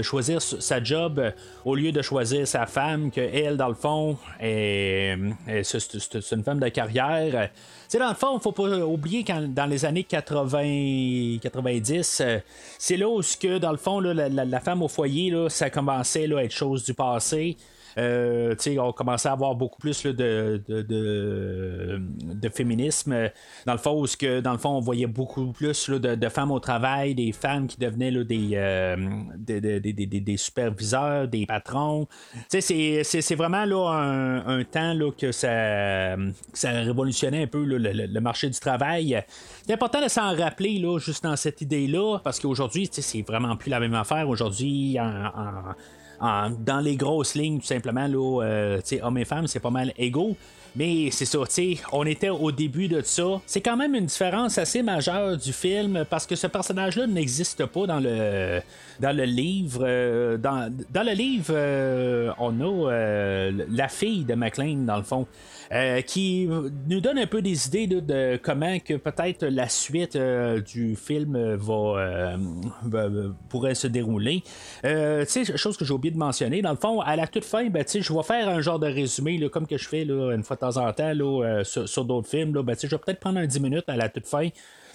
choisir 0.01 0.41
sa 0.41 0.83
job 0.83 1.19
euh, 1.19 1.31
au 1.63 1.75
lieu 1.75 1.91
de 1.91 2.01
choisir 2.01 2.47
sa 2.47 2.65
femme, 2.65 3.09
que 3.11 3.21
elle, 3.21 3.57
dans 3.57 3.67
le 3.69 3.73
fond, 3.73 4.17
est, 4.39 5.17
est- 5.47 5.63
c'est, 5.63 5.79
c'est- 5.79 6.21
c'est 6.21 6.35
une 6.35 6.43
femme 6.43 6.59
de 6.59 6.69
carrière. 6.69 7.49
Sais, 7.87 7.99
dans 7.99 8.09
le 8.09 8.15
fond, 8.15 8.39
faut 8.39 8.51
pas 8.51 8.63
oublier 8.79 9.23
quand 9.23 9.41
dans 9.53 9.65
les 9.65 9.85
années 9.85 10.03
80, 10.03 11.37
90, 11.41 12.21
euh, 12.21 12.39
c'est 12.77 12.97
là 12.97 13.07
où, 13.07 13.21
que, 13.39 13.57
dans 13.57 13.71
le 13.71 13.77
fond, 13.77 13.99
la, 13.99 14.59
femme 14.59 14.81
au 14.81 14.87
foyer, 14.87 15.29
là, 15.31 15.49
ça 15.49 15.69
commençait 15.69 16.31
à 16.35 16.43
être 16.43 16.51
chose 16.51 16.83
du 16.83 16.93
passé. 16.93 17.57
Euh, 17.97 18.55
on 18.79 18.91
commençait 18.91 19.29
à 19.29 19.33
avoir 19.33 19.55
beaucoup 19.55 19.79
plus 19.79 20.03
de, 20.03 20.61
de, 20.67 20.81
de, 20.81 22.49
féminisme. 22.49 23.29
Dans 23.65 23.73
le 23.73 23.79
fond, 23.79 24.03
où 24.03 24.05
que, 24.05 24.39
dans 24.41 24.51
le 24.51 24.57
fond, 24.57 24.69
on 24.69 24.79
voyait 24.79 25.07
beaucoup 25.07 25.51
plus 25.51 25.89
de, 25.89 26.29
femmes 26.29 26.51
au 26.51 26.59
travail, 26.59 27.15
des 27.15 27.31
femmes 27.31 27.67
qui 27.67 27.77
devenaient 27.77 28.11
là, 28.11 28.23
des, 28.23 28.49
euh, 28.53 28.95
des, 29.37 29.61
des, 29.61 29.81
des, 29.81 30.37
superviseurs, 30.37 31.27
des 31.27 31.45
patrons. 31.45 32.07
C'est 32.49 33.35
vraiment 33.35 33.65
là, 33.65 33.89
un, 33.91 34.59
un 34.59 34.63
temps 34.63 34.93
là, 34.93 35.11
que 35.11 35.31
ça, 35.31 36.15
ça 36.53 36.71
révolutionnait 36.71 37.43
un 37.43 37.47
peu 37.47 37.63
le, 37.63 37.77
le, 37.77 38.21
marché 38.21 38.49
du 38.49 38.59
travail. 38.59 39.23
C'est 39.65 39.73
important 39.73 40.01
de 40.01 40.09
s'en 40.09 40.35
rappeler 40.35 40.79
là, 40.79 40.99
juste 40.99 41.23
dans 41.23 41.35
cette 41.35 41.61
idée-là, 41.61 42.19
parce 42.23 42.39
qu'aujourd'hui, 42.39 42.89
c'est 42.91 43.21
vraiment 43.21 43.55
plus 43.55 43.69
la 43.69 43.79
même 43.79 43.93
affaire. 43.93 44.27
Aujourd'hui, 44.27 44.97
dans 46.19 46.79
les 46.83 46.95
grosses 46.95 47.35
lignes, 47.35 47.59
tout 47.59 47.65
simplement, 47.65 48.07
là, 48.07 48.43
euh, 48.43 48.81
hommes 49.01 49.17
et 49.17 49.25
femmes, 49.25 49.47
c'est 49.47 49.59
pas 49.59 49.69
mal 49.69 49.93
égaux. 49.97 50.35
Mais 50.75 51.09
c'est 51.11 51.25
ça, 51.25 51.39
tu 51.53 51.77
on 51.91 52.05
était 52.05 52.29
au 52.29 52.51
début 52.51 52.87
de 52.87 53.01
ça. 53.01 53.41
C'est 53.45 53.61
quand 53.61 53.77
même 53.77 53.95
une 53.95 54.07
différence 54.07 54.57
assez 54.57 54.83
majeure 54.83 55.37
du 55.37 55.53
film 55.53 56.05
parce 56.09 56.25
que 56.25 56.35
ce 56.35 56.47
personnage-là 56.47 57.07
n'existe 57.07 57.65
pas 57.65 57.87
dans 57.87 57.99
le 57.99 58.61
dans 58.99 59.15
le 59.15 59.23
livre. 59.23 59.83
Euh, 59.85 60.37
dans, 60.37 60.71
le 60.93 61.13
livre, 61.13 61.53
euh, 61.55 62.31
on 62.39 62.59
a 62.61 63.49
la 63.69 63.87
fille 63.87 64.25
de 64.25 64.35
McLean 64.35 64.85
dans 64.85 64.97
le 64.97 65.03
fond. 65.03 65.27
Euh, 65.71 66.01
qui 66.01 66.47
nous 66.87 67.01
donne 67.01 67.17
un 67.17 67.25
peu 67.25 67.41
des 67.41 67.67
idées 67.67 67.87
de, 67.87 68.39
comment 68.41 68.77
que 68.79 68.93
peut-être 68.95 69.45
la 69.45 69.67
suite 69.67 70.15
euh, 70.15 70.61
du 70.61 70.95
film 70.95 71.35
euh, 71.35 71.57
va, 71.57 72.37
pourrait 73.49 73.73
se 73.75 73.87
dérouler. 73.87 74.43
chose 74.83 75.77
que 75.77 75.85
j'ai 75.85 75.93
oublié 75.93 76.13
de 76.13 76.19
mentionner, 76.19 76.61
dans 76.61 76.71
le 76.71 76.77
fond, 76.77 77.01
à 77.01 77.15
la 77.15 77.27
toute 77.27 77.45
fin, 77.45 77.67
ben, 77.69 77.83
je 77.87 78.13
vais 78.13 78.23
faire 78.23 78.49
un 78.49 78.61
genre 78.61 78.79
de 78.79 78.87
résumé, 78.87 79.39
comme 79.49 79.65
que 79.65 79.77
je 79.77 79.87
fais 79.87 80.03
une 80.03 80.43
fois 80.43 80.57
en 80.71 80.93
temps 80.93 81.13
là, 81.13 81.63
sur, 81.63 82.05
d'autres 82.05 82.29
films. 82.29 82.53
Là, 82.53 82.63
ben, 82.63 82.75
je 82.81 82.87
vais 82.87 82.97
peut-être 82.97 83.19
prendre 83.19 83.39
un 83.39 83.45
10 83.45 83.59
minutes 83.59 83.85
à 83.87 83.95
la 83.95 84.09
toute 84.09 84.27
fin 84.27 84.49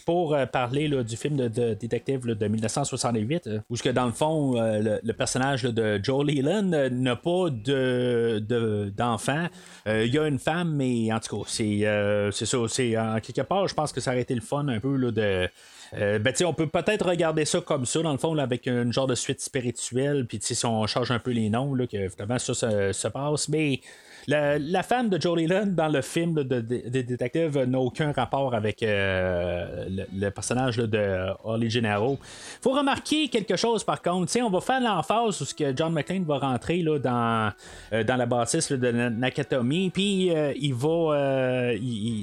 pour 0.05 0.35
euh, 0.35 0.47
parler 0.47 0.89
du 0.89 1.17
film 1.17 1.37
de, 1.37 1.75
détective 1.75 2.27
de 2.27 2.49
1968, 2.49 3.47
euh, 3.47 3.61
où 3.71 3.77
que 3.77 3.89
dans 3.89 4.07
le 4.07 4.13
fond, 4.13 4.61
euh, 4.61 4.99
le, 5.03 5.13
personnage 5.13 5.63
de 5.63 6.01
Joe 6.03 6.27
Leland 6.27 6.91
n'a 6.91 7.17
pas 7.17 7.49
de, 7.51 8.93
d'enfant. 8.97 9.47
Il 9.87 10.13
y 10.13 10.19
a 10.19 10.27
une 10.27 10.39
femme, 10.39 10.75
mais 10.75 11.13
en 11.13 11.21
tout 11.21 11.39
cas, 11.39 11.45
c'est, 11.47 11.85
c'est 12.33 12.47
ça. 12.47 12.59
C'est, 12.69 12.99
en 12.99 13.21
quelque 13.21 13.43
part, 13.43 13.69
je 13.69 13.75
pense 13.75 13.93
que 13.93 14.01
ça 14.01 14.11
aurait 14.13 14.23
été 14.23 14.35
le 14.35 14.41
fun 14.41 14.67
un 14.69 14.81
peu 14.81 15.13
de. 15.13 15.49
ben, 15.93 16.35
on 16.45 16.55
peut 16.55 16.69
peut-être 16.69 17.07
regarder 17.07 17.45
ça 17.45 17.61
comme 17.61 17.87
ça, 17.87 18.03
dans 18.03 18.13
le 18.13 18.19
fond, 18.19 18.37
avec 18.39 18.67
une 18.67 18.93
genre 18.93 19.07
de 19.07 19.15
suite 19.15 19.41
spirituelle, 19.41 20.27
puis 20.27 20.39
si 20.41 20.65
on 20.65 20.87
change 20.87 21.11
un 21.11 21.19
peu 21.19 21.33
les 21.33 21.51
noms, 21.51 21.75
là, 21.75 21.87
que 21.87 21.97
évidemment 21.97 22.39
ça 22.39 22.55
se 22.55 23.09
passe, 23.09 23.49
mais 23.49 23.81
la, 24.27 24.83
femme 24.83 25.09
de 25.09 25.21
Jolie 25.21 25.47
Leland 25.47 25.67
dans 25.67 25.89
le 25.89 26.03
film 26.03 26.35
de, 26.35 26.61
détective 26.61 27.59
n'a 27.59 27.79
aucun 27.79 28.13
rapport 28.13 28.55
avec 28.55 28.83
euh, 28.83 29.87
le, 30.15 30.31
personnage 30.31 30.77
de 30.77 31.27
Holly 31.45 31.71
Gennaro. 31.71 32.19
faut 32.63 32.73
remarquer 32.73 33.29
quelque 33.29 33.57
chose 33.57 33.85
par 33.85 34.03
contre. 34.03 34.33
on 34.41 34.51
va 34.51 34.61
faire 34.61 34.81
l'emphase 34.81 35.41
où 35.41 35.45
ce 35.45 35.55
que 35.55 35.77
John 35.77 35.93
McClane 35.93 36.25
va 36.25 36.39
rentrer 36.39 36.83
là, 36.83 36.99
dans, 36.99 37.53
euh, 37.93 38.05
dans 38.05 38.17
la 38.17 38.27
bâtisse 38.27 38.71
de 38.71 38.91
Nakatomi, 38.91 39.91
puis 39.91 40.31
euh, 40.31 40.53
il 40.57 40.75
va, 40.75 41.75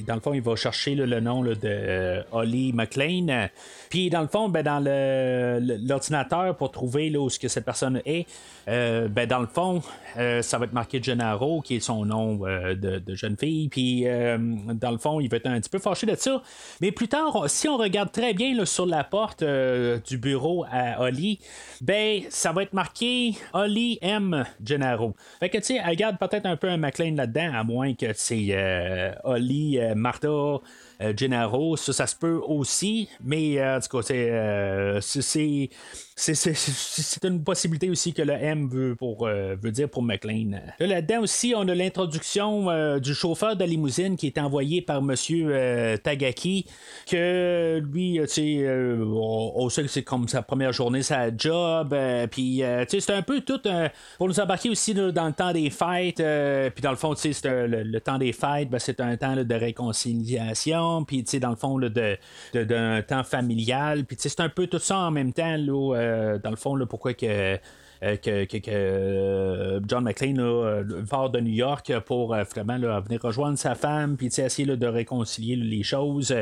dans 0.07 0.15
le 0.15 0.21
fond, 0.21 0.33
il 0.33 0.41
va 0.41 0.55
chercher 0.55 0.95
le 0.95 1.19
nom 1.19 1.43
de 1.43 2.23
Holly 2.31 2.73
McLean. 2.73 3.49
Puis 3.89 4.10
dans 4.10 4.21
le 4.21 4.28
fond, 4.28 4.50
ben, 4.50 4.63
dans 4.63 4.80
l'ordinateur 4.80 6.56
pour 6.56 6.71
trouver 6.71 7.10
là, 7.10 7.19
où 7.19 7.30
ce 7.30 7.39
que 7.39 7.47
cette 7.47 7.65
personne 7.65 8.02
est, 8.06 8.26
ben, 8.67 9.26
dans 9.28 9.39
le 9.39 9.47
fond, 9.47 9.82
ça 10.15 10.58
va 10.58 10.65
être 10.65 10.73
marqué 10.73 11.02
Gennaro, 11.02 11.62
qui 11.62 11.76
est 11.76 11.80
son 11.80 12.06
nom 12.06 12.39
euh, 12.45 12.76
de, 12.76 13.15
jeune 13.15 13.38
fille. 13.38 13.69
Puis, 13.69 14.08
euh, 14.08 14.38
dans 14.73 14.91
le 14.91 14.97
fond, 14.97 15.19
il 15.19 15.30
va 15.30 15.38
être 15.38 15.47
un 15.47 15.60
petit 15.60 15.69
peu 15.69 15.80
fâché 15.80 16.06
de 16.06 16.15
ça. 16.15 16.41
Mais 16.82 16.91
plus 16.91 17.08
tard, 17.08 17.50
si 17.50 17.67
on 17.67 17.78
regarde 17.78 18.12
très 18.12 18.34
bien 18.34 18.63
sur 18.65 18.86
la 18.86 19.04
porte 19.04 19.41
euh, 19.41 20.00
du 20.08 20.17
bureau 20.17 20.65
à 20.71 21.02
Holly, 21.02 21.39
ben, 21.82 22.21
ça 22.30 22.52
va 22.52 22.63
être 22.63 22.73
marqué 22.73 23.36
Holly 23.54 23.97
M. 24.02 24.45
Gennaro. 24.63 25.15
Fait 25.39 25.50
que, 25.50 25.58
tu 25.58 25.63
sais, 25.63 25.82
elle 25.86 25.95
garde 25.95 26.17
peut-être 26.17 26.45
un 26.45 26.58
peu 26.58 26.69
un 26.69 26.78
McLean 26.78 27.15
là-dedans, 27.15 27.52
à 27.54 27.63
moins 27.63 27.93
que 27.93 28.13
c'est 28.13 29.15
Holly, 29.23 29.80
Martha. 29.95 30.60
Gennaro, 31.15 31.77
ça, 31.77 31.93
ça 31.93 32.07
se 32.07 32.15
peut 32.15 32.39
aussi, 32.45 33.10
mais 33.21 33.63
en 33.63 33.79
tout 33.79 33.97
cas, 33.97 35.01
c'est 35.01 35.69
c'est 36.19 37.23
une 37.25 37.43
possibilité 37.43 37.91
aussi 37.91 38.12
que 38.12 38.23
le 38.23 38.34
M 38.34 38.67
veut, 38.67 38.95
pour, 38.95 39.27
euh, 39.27 39.56
veut 39.62 39.71
dire 39.71 39.88
pour 39.88 40.01
McLean. 40.01 40.60
Là-dedans 40.80 41.21
aussi, 41.21 41.53
on 41.56 41.67
a 41.67 41.75
l'introduction 41.75 42.71
euh, 42.71 42.97
du 42.99 43.13
chauffeur 43.13 43.56
de 43.56 43.63
limousine 43.63 44.17
qui 44.17 44.25
est 44.25 44.39
envoyé 44.39 44.82
par 44.82 44.97
M. 44.97 45.13
Euh, 45.32 45.95
Tagaki, 45.97 46.65
que 47.08 47.80
lui, 47.93 48.19
tu 48.23 48.27
sais, 48.27 48.67
on, 48.67 49.69
sait 49.69 49.84
que 49.84 49.89
c'est 49.89 50.01
comme 50.01 50.27
sa 50.27 50.41
première 50.41 50.73
journée, 50.73 51.03
sa 51.03 51.36
job, 51.36 51.95
puis, 52.32 52.63
tu 52.63 52.63
sais, 52.63 52.99
c'est 52.99 53.13
un 53.13 53.21
peu 53.21 53.41
tout 53.41 53.62
pour 54.17 54.27
nous 54.27 54.39
embarquer 54.39 54.71
aussi 54.71 54.95
dans 54.95 55.27
le 55.27 55.34
temps 55.34 55.53
des 55.53 55.69
fêtes, 55.69 56.23
puis 56.73 56.82
dans 56.82 56.91
le 56.91 56.97
fond, 56.97 57.13
tu 57.13 57.32
sais, 57.32 57.67
le, 57.67 57.99
temps 57.99 58.17
des 58.17 58.34
fêtes, 58.34 58.69
ben, 58.69 58.80
c'est 58.80 58.99
un 59.01 59.15
temps 59.17 59.36
de 59.36 59.56
réconciliation, 59.56 61.03
puis, 61.03 61.23
tu 61.23 61.32
sais, 61.32 61.39
dans 61.39 61.51
le 61.51 61.56
fond, 61.56 61.77
d'un 61.77 62.15
de, 62.53 63.01
temps 63.01 63.23
familial, 63.23 64.06
puis, 64.06 64.17
tu 64.17 64.23
sais, 64.23 64.30
c'est 64.30 64.41
un 64.41 64.49
peu 64.49 64.65
tout 64.65 64.80
ça 64.80 64.97
en 64.97 65.12
même 65.12 65.32
temps, 65.32 65.58
là, 65.58 66.06
euh, 66.06 66.06
dans 66.43 66.49
le 66.49 66.55
fond, 66.55 66.75
là, 66.75 66.85
pourquoi 66.85 67.13
que 67.13 67.57
euh, 68.03 68.15
que, 68.17 68.47
euh, 68.67 69.79
John 69.88 70.03
McClane 70.03 70.38
là, 70.38 70.83
part 71.10 71.29
de 71.29 71.39
New 71.39 71.53
York 71.53 71.91
pour 72.05 72.36
vraiment 72.36 72.77
venir 73.01 73.21
rejoindre 73.21 73.57
sa 73.57 73.75
femme 73.75 74.17
puis 74.17 74.27
essayer 74.27 74.65
de 74.65 74.88
réconcilier 74.88 75.55
les 75.55 75.83
choses. 75.83 76.33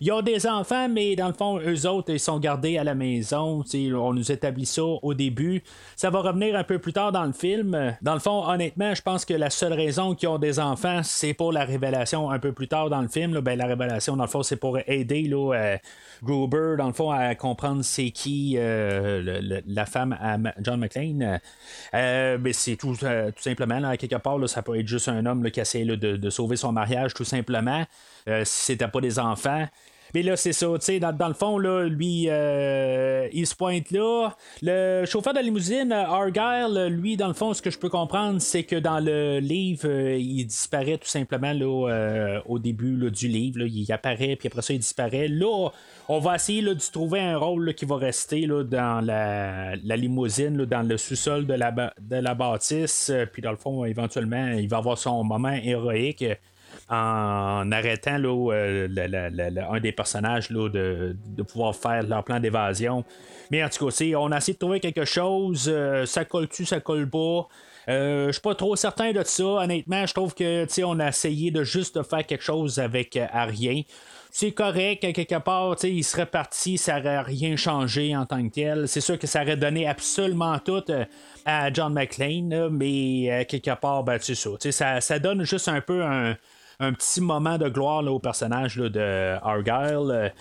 Ils 0.00 0.12
ont 0.12 0.22
des 0.22 0.46
enfants, 0.46 0.88
mais 0.88 1.16
dans 1.16 1.28
le 1.28 1.34
fond, 1.34 1.58
eux 1.58 1.86
autres, 1.86 2.12
ils 2.12 2.20
sont 2.20 2.38
gardés 2.38 2.78
à 2.78 2.84
la 2.84 2.94
maison. 2.94 3.62
On 3.74 4.14
nous 4.14 4.32
établit 4.32 4.66
ça 4.66 4.82
au 4.82 5.14
début. 5.14 5.62
Ça 5.96 6.10
va 6.10 6.20
revenir 6.20 6.56
un 6.56 6.64
peu 6.64 6.78
plus 6.78 6.92
tard 6.92 7.12
dans 7.12 7.24
le 7.24 7.32
film. 7.32 7.96
Dans 8.02 8.14
le 8.14 8.20
fond, 8.20 8.48
honnêtement, 8.48 8.94
je 8.94 9.02
pense 9.02 9.24
que 9.24 9.34
la 9.34 9.50
seule 9.50 9.72
raison 9.72 10.14
qu'ils 10.14 10.28
ont 10.28 10.38
des 10.38 10.58
enfants, 10.58 11.00
c'est 11.02 11.34
pour 11.34 11.52
la 11.52 11.64
révélation 11.64 12.30
un 12.30 12.38
peu 12.38 12.52
plus 12.52 12.68
tard 12.68 12.90
dans 12.90 13.00
le 13.00 13.08
film. 13.08 13.40
Ben, 13.40 13.58
la 13.58 13.66
révélation, 13.66 14.16
dans 14.16 14.24
le 14.24 14.30
fond, 14.30 14.42
c'est 14.42 14.56
pour 14.56 14.78
aider 14.86 15.22
là, 15.22 15.78
Gruber, 16.22 16.76
dans 16.78 16.86
le 16.86 16.92
fond, 16.92 17.10
à 17.10 17.34
comprendre 17.34 17.82
c'est 17.82 18.10
qui 18.10 18.54
euh, 18.56 19.60
la 19.66 19.86
femme 19.86 20.16
à 20.20 20.36
John 20.60 20.78
McClane. 20.80 21.01
Euh, 21.94 22.38
mais 22.40 22.52
c'est 22.52 22.76
tout, 22.76 22.96
euh, 23.02 23.30
simplement, 23.38 23.96
quelque 23.96 24.16
part, 24.16 24.48
ça 24.48 24.62
peut 24.62 24.78
être 24.78 24.88
juste 24.88 25.08
un 25.08 25.24
homme 25.26 25.50
qui 25.50 25.60
essaie 25.60 25.84
de, 25.84 26.30
sauver 26.30 26.56
son 26.56 26.72
mariage, 26.72 27.14
tout 27.14 27.24
simplement. 27.24 27.84
si 28.26 28.44
c'était 28.44 28.88
pas 28.88 29.00
des 29.00 29.18
enfants. 29.18 29.66
Mais 30.14 30.22
là, 30.22 30.36
c'est 30.36 30.52
ça, 30.52 30.66
tu 30.74 30.84
sais, 30.84 31.00
dans, 31.00 31.28
le 31.28 31.34
fond, 31.34 31.58
lui, 31.58 32.26
euh, 32.28 33.28
il 33.32 33.46
se 33.46 33.54
pointe 33.54 33.90
là. 33.90 34.30
Le 34.60 35.04
chauffeur 35.06 35.32
de 35.32 35.40
limousine, 35.40 35.90
Argyle, 35.90 36.88
lui, 36.90 37.16
dans 37.16 37.28
le 37.28 37.34
fond, 37.34 37.54
ce 37.54 37.62
que 37.62 37.70
je 37.70 37.78
peux 37.78 37.88
comprendre, 37.88 38.40
c'est 38.40 38.64
que 38.64 38.76
dans 38.76 39.00
le 39.00 39.38
livre, 39.38 39.88
euh, 39.88 40.18
il 40.18 40.44
disparaît 40.44 40.98
tout 40.98 41.08
simplement 41.08 41.54
euh, 41.54 42.40
au 42.46 42.58
début 42.58 43.10
du 43.10 43.28
livre. 43.28 43.62
il 43.62 43.90
apparaît, 43.90 44.36
puis 44.36 44.48
après 44.48 44.62
ça, 44.62 44.74
il 44.74 44.80
disparaît. 44.80 45.28
Là, 45.28 45.70
on 46.08 46.18
va 46.18 46.34
essayer 46.34 46.62
de 46.62 46.74
trouver 46.74 47.20
un 47.20 47.36
rôle 47.36 47.74
qui 47.74 47.84
va 47.84 47.96
rester 47.96 48.46
là, 48.46 48.64
dans 48.64 49.04
la, 49.04 49.76
limousine, 49.76 50.64
dans 50.64 50.82
le 50.82 50.96
sous-sol 50.96 51.46
de 51.46 51.54
la, 51.54 52.34
bâtisse. 52.34 53.12
puis 53.32 53.42
dans 53.42 53.52
le 53.52 53.56
fond, 53.56 53.84
éventuellement, 53.84 54.48
il 54.48 54.68
va 54.68 54.78
avoir 54.78 54.98
son 54.98 55.22
moment 55.24 55.52
héroïque 55.52 56.24
en 56.88 57.70
arrêtant 57.72 58.18
là, 58.18 58.52
euh, 58.52 58.88
un 59.70 59.80
des 59.80 59.92
personnages 59.92 60.50
là, 60.50 60.68
de, 60.68 61.42
pouvoir 61.42 61.74
faire 61.74 62.02
leur 62.02 62.24
plan 62.24 62.40
d'évasion. 62.40 63.04
Mais 63.50 63.62
en 63.64 63.68
tout 63.68 63.86
cas, 63.86 64.04
on 64.16 64.32
a 64.32 64.38
essayé 64.38 64.54
de 64.54 64.58
trouver 64.58 64.80
quelque 64.80 65.04
chose. 65.04 65.70
Euh, 65.72 66.06
ça 66.06 66.24
colle-tu, 66.24 66.64
ça 66.64 66.80
colle 66.80 67.08
pas. 67.08 67.48
Euh, 67.88 68.26
je 68.28 68.32
suis 68.32 68.40
pas 68.40 68.54
trop 68.54 68.76
certain 68.76 69.12
de 69.12 69.22
ça. 69.24 69.44
Honnêtement, 69.44 70.06
je 70.06 70.14
trouve 70.14 70.34
que 70.34 70.84
on 70.84 71.00
a 71.00 71.08
essayé 71.08 71.50
de 71.50 71.64
juste 71.64 72.02
faire 72.02 72.24
quelque 72.26 72.44
chose 72.44 72.78
avec 72.78 73.18
rien. 73.32 73.82
C'est 74.34 74.52
correct, 74.52 75.00
quelque 75.12 75.38
part, 75.40 75.76
il 75.82 76.02
serait 76.02 76.24
parti, 76.24 76.78
ça 76.78 76.98
n'aurait 76.98 77.20
rien 77.20 77.54
changé 77.56 78.16
en 78.16 78.24
tant 78.24 78.42
que 78.48 78.54
tel. 78.54 78.88
C'est 78.88 79.02
sûr 79.02 79.18
que 79.18 79.26
ça 79.26 79.42
aurait 79.42 79.58
donné 79.58 79.86
absolument 79.86 80.58
tout 80.58 80.82
à 81.44 81.70
John 81.70 81.92
McClane, 81.92 82.70
mais 82.70 83.44
quelque 83.46 83.74
part, 83.78 84.04
ben, 84.04 84.18
ça, 84.18 84.32
ça. 84.70 85.00
Ça 85.02 85.18
donne 85.18 85.44
juste 85.44 85.68
un 85.68 85.82
peu 85.82 86.02
un 86.02 86.92
petit 86.94 87.20
moment 87.20 87.58
de 87.58 87.68
gloire 87.68 88.02
au 88.10 88.18
personnage 88.18 88.76
de 88.76 89.36
Argyle. 89.42 90.32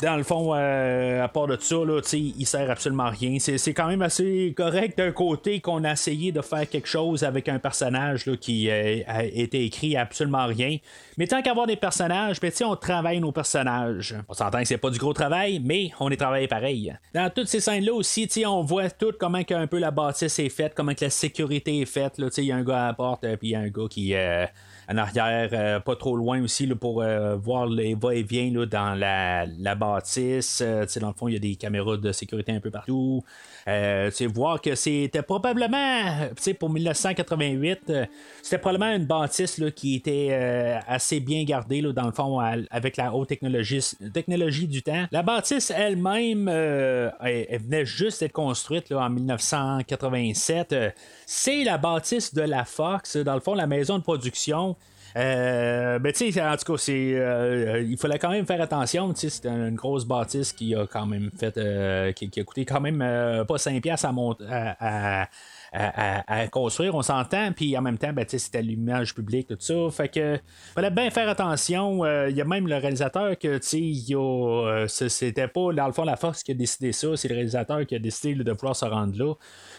Dans 0.00 0.16
le 0.16 0.22
fond, 0.22 0.52
euh, 0.54 1.22
à 1.22 1.28
part 1.28 1.46
de 1.46 1.56
ça, 1.60 1.76
là, 1.76 2.00
il 2.12 2.46
sert 2.46 2.70
absolument 2.70 3.04
à 3.04 3.10
rien. 3.10 3.38
C'est 3.38 3.74
quand 3.74 3.86
même 3.86 4.02
assez 4.02 4.52
correct 4.56 4.98
d'un 4.98 5.12
côté 5.12 5.60
qu'on 5.60 5.84
a 5.84 5.92
essayé 5.92 6.32
de 6.32 6.40
faire 6.40 6.68
quelque 6.68 6.88
chose 6.88 7.24
avec 7.24 7.48
un 7.48 7.58
personnage 7.58 8.26
là, 8.26 8.36
qui 8.36 8.70
euh, 8.70 9.00
a 9.06 9.24
été 9.24 9.64
écrit 9.64 9.96
à 9.96 10.02
absolument 10.02 10.46
rien. 10.46 10.78
Mais 11.18 11.26
tant 11.26 11.42
qu'avoir 11.42 11.66
des 11.66 11.76
personnages, 11.76 12.40
ben, 12.40 12.50
on 12.64 12.76
travaille 12.76 13.20
nos 13.20 13.32
personnages. 13.32 14.14
On 14.28 14.34
s'entend 14.34 14.60
que 14.60 14.68
c'est 14.68 14.78
pas 14.78 14.90
du 14.90 14.98
gros 14.98 15.12
travail, 15.12 15.60
mais 15.62 15.90
on 16.00 16.10
est 16.10 16.16
travaillé 16.16 16.48
pareil. 16.48 16.94
Dans 17.14 17.30
toutes 17.30 17.48
ces 17.48 17.60
scènes-là 17.60 17.92
aussi, 17.92 18.28
on 18.46 18.62
voit 18.62 18.90
tout 18.90 19.12
comment 19.18 19.42
un 19.50 19.66
peu 19.66 19.78
la 19.78 19.90
bâtisse 19.90 20.38
est 20.38 20.48
faite, 20.48 20.72
comment 20.74 20.94
que 20.94 21.04
la 21.04 21.10
sécurité 21.10 21.80
est 21.80 21.86
faite. 21.86 22.20
Il 22.38 22.44
y 22.44 22.52
a 22.52 22.56
un 22.56 22.64
gars 22.64 22.84
à 22.84 22.86
la 22.88 22.94
porte, 22.94 23.20
puis 23.36 23.48
il 23.48 23.50
y 23.50 23.54
a 23.54 23.60
un 23.60 23.68
gars 23.68 23.88
qui 23.90 24.14
en 24.88 24.96
arrière, 24.98 25.48
euh, 25.52 25.80
pas 25.80 25.96
trop 25.96 26.16
loin 26.16 26.42
aussi 26.42 26.66
pour 26.66 27.02
euh, 27.02 27.36
voir 27.36 27.66
les 27.66 27.94
va-et-vient 27.94 28.66
dans 28.66 28.98
la, 28.98 29.46
la 29.46 29.74
bâtisse. 29.74 30.60
Euh, 30.64 30.86
dans 31.00 31.08
le 31.08 31.14
fond, 31.14 31.28
il 31.28 31.34
y 31.34 31.36
a 31.36 31.40
des 31.40 31.56
caméras 31.56 31.96
de 31.96 32.12
sécurité 32.12 32.52
un 32.52 32.60
peu 32.60 32.70
partout. 32.70 33.22
voir 34.34 34.60
que 34.60 34.74
c'était 34.74 35.22
probablement, 35.22 36.28
pour 36.58 36.70
1988, 36.70 37.92
c'était 38.42 38.58
probablement 38.58 38.94
une 38.94 39.06
bâtisse 39.06 39.58
là, 39.58 39.70
qui 39.70 39.96
était 39.96 40.32
assez 40.86 41.20
bien 41.20 41.44
gardée, 41.44 41.80
là, 41.80 41.92
dans 41.92 42.06
le 42.06 42.12
fond, 42.12 42.38
avec 42.38 42.96
la 42.96 43.14
haute 43.14 43.28
technologie, 43.28 43.80
technologie 44.12 44.66
du 44.66 44.82
temps. 44.82 45.06
La 45.10 45.22
bâtisse 45.22 45.72
elle-même, 45.74 46.48
elle, 46.48 47.60
venait 47.62 47.84
juste 47.84 48.20
d'être 48.20 48.32
construite 48.32 48.90
là, 48.90 48.98
en 48.98 49.10
1987. 49.10 50.74
C'est 51.34 51.64
la 51.64 51.78
bâtisse 51.78 52.34
de 52.34 52.42
la 52.42 52.66
Fox, 52.66 53.16
dans 53.16 53.32
le 53.32 53.40
fond, 53.40 53.54
la 53.54 53.66
maison 53.66 53.96
de 53.96 54.02
production 54.02 54.76
euh, 55.16 55.98
ben, 55.98 56.12
tu 56.12 56.32
sais, 56.32 56.42
en 56.42 56.56
tout 56.56 56.72
cas, 56.72 56.78
c'est, 56.78 57.14
euh, 57.14 57.82
il 57.82 57.98
fallait 57.98 58.18
quand 58.18 58.30
même 58.30 58.46
faire 58.46 58.60
attention. 58.60 59.12
C'était 59.14 59.48
une 59.48 59.74
grosse 59.74 60.04
bâtisse 60.04 60.52
qui 60.52 60.74
a 60.74 60.86
quand 60.86 61.06
même 61.06 61.30
fait, 61.38 61.56
euh, 61.58 62.12
qui, 62.12 62.30
a 62.38 62.44
coûté 62.44 62.64
quand 62.64 62.80
même 62.80 62.98
pas 63.46 63.56
5$ 63.56 64.06
à, 64.06 64.12
monter, 64.12 64.44
à, 64.48 65.28
construire, 66.50 66.94
on 66.94 67.02
s'entend, 67.02 67.52
puis 67.52 67.76
en 67.76 67.82
même 67.82 67.98
temps, 67.98 68.12
ben, 68.12 68.24
c'était 68.28 68.62
l'image 68.62 69.14
publique, 69.14 69.48
tout 69.48 69.56
ça. 69.58 69.74
Fait 69.90 70.08
que 70.08 70.38
fallait 70.74 70.90
bien 70.90 71.10
faire 71.10 71.28
attention. 71.28 72.04
Euh, 72.04 72.28
il 72.28 72.36
y 72.36 72.40
a 72.40 72.44
même 72.44 72.68
le 72.68 72.76
réalisateur 72.76 73.38
que 73.38 73.58
euh, 73.58 74.86
c'était 74.88 75.48
pas 75.48 75.72
dans 75.72 75.86
le 75.86 75.92
fond 75.92 76.04
la 76.04 76.16
force 76.16 76.42
qui 76.42 76.52
a 76.52 76.54
décidé 76.54 76.92
ça, 76.92 77.16
c'est 77.16 77.28
le 77.28 77.34
réalisateur 77.34 77.86
qui 77.86 77.94
a 77.94 77.98
décidé 77.98 78.34
de 78.34 78.52
pouvoir 78.52 78.76
se 78.76 78.84
rendre 78.84 79.16
là. 79.16 79.34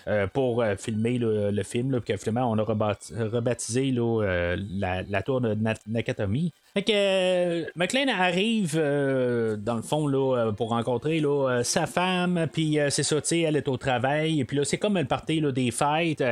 Euh, 0.08 0.28
pour 0.28 0.64
filmer 0.78 1.18
le 1.18 1.64
film, 1.64 1.92
là, 1.92 2.02
puis 2.02 2.18
finalement 2.18 2.52
on 2.52 2.58
a 2.58 2.64
rebaptisé 2.64 3.92
la, 3.92 5.02
la, 5.04 5.22
tour 5.22 5.40
de 5.40 5.56
Nakatomi. 5.88 6.52
Fait 6.76 6.82
que 6.82 6.92
euh, 6.92 7.66
McLean 7.76 8.08
arrive 8.08 8.74
euh, 8.76 9.58
dans 9.58 9.76
le 9.76 9.84
fond 9.84 10.08
là, 10.08 10.38
euh, 10.38 10.52
pour 10.52 10.70
rencontrer 10.70 11.20
là, 11.20 11.62
sa 11.64 11.86
femme, 11.86 12.48
puis 12.52 12.80
c'est 12.90 13.04
ça, 13.04 13.18
elle 13.32 13.56
est 13.56 13.68
au 13.68 13.78
travail, 13.78 14.40
et 14.40 14.46
puis 14.46 14.58
là, 14.58 14.66
c'est 14.66 14.80
comme 14.80 14.98
elle 14.98 15.08
partait 15.08 15.36
là, 15.36 15.52
des 15.52 15.70
fêtes. 15.70 16.24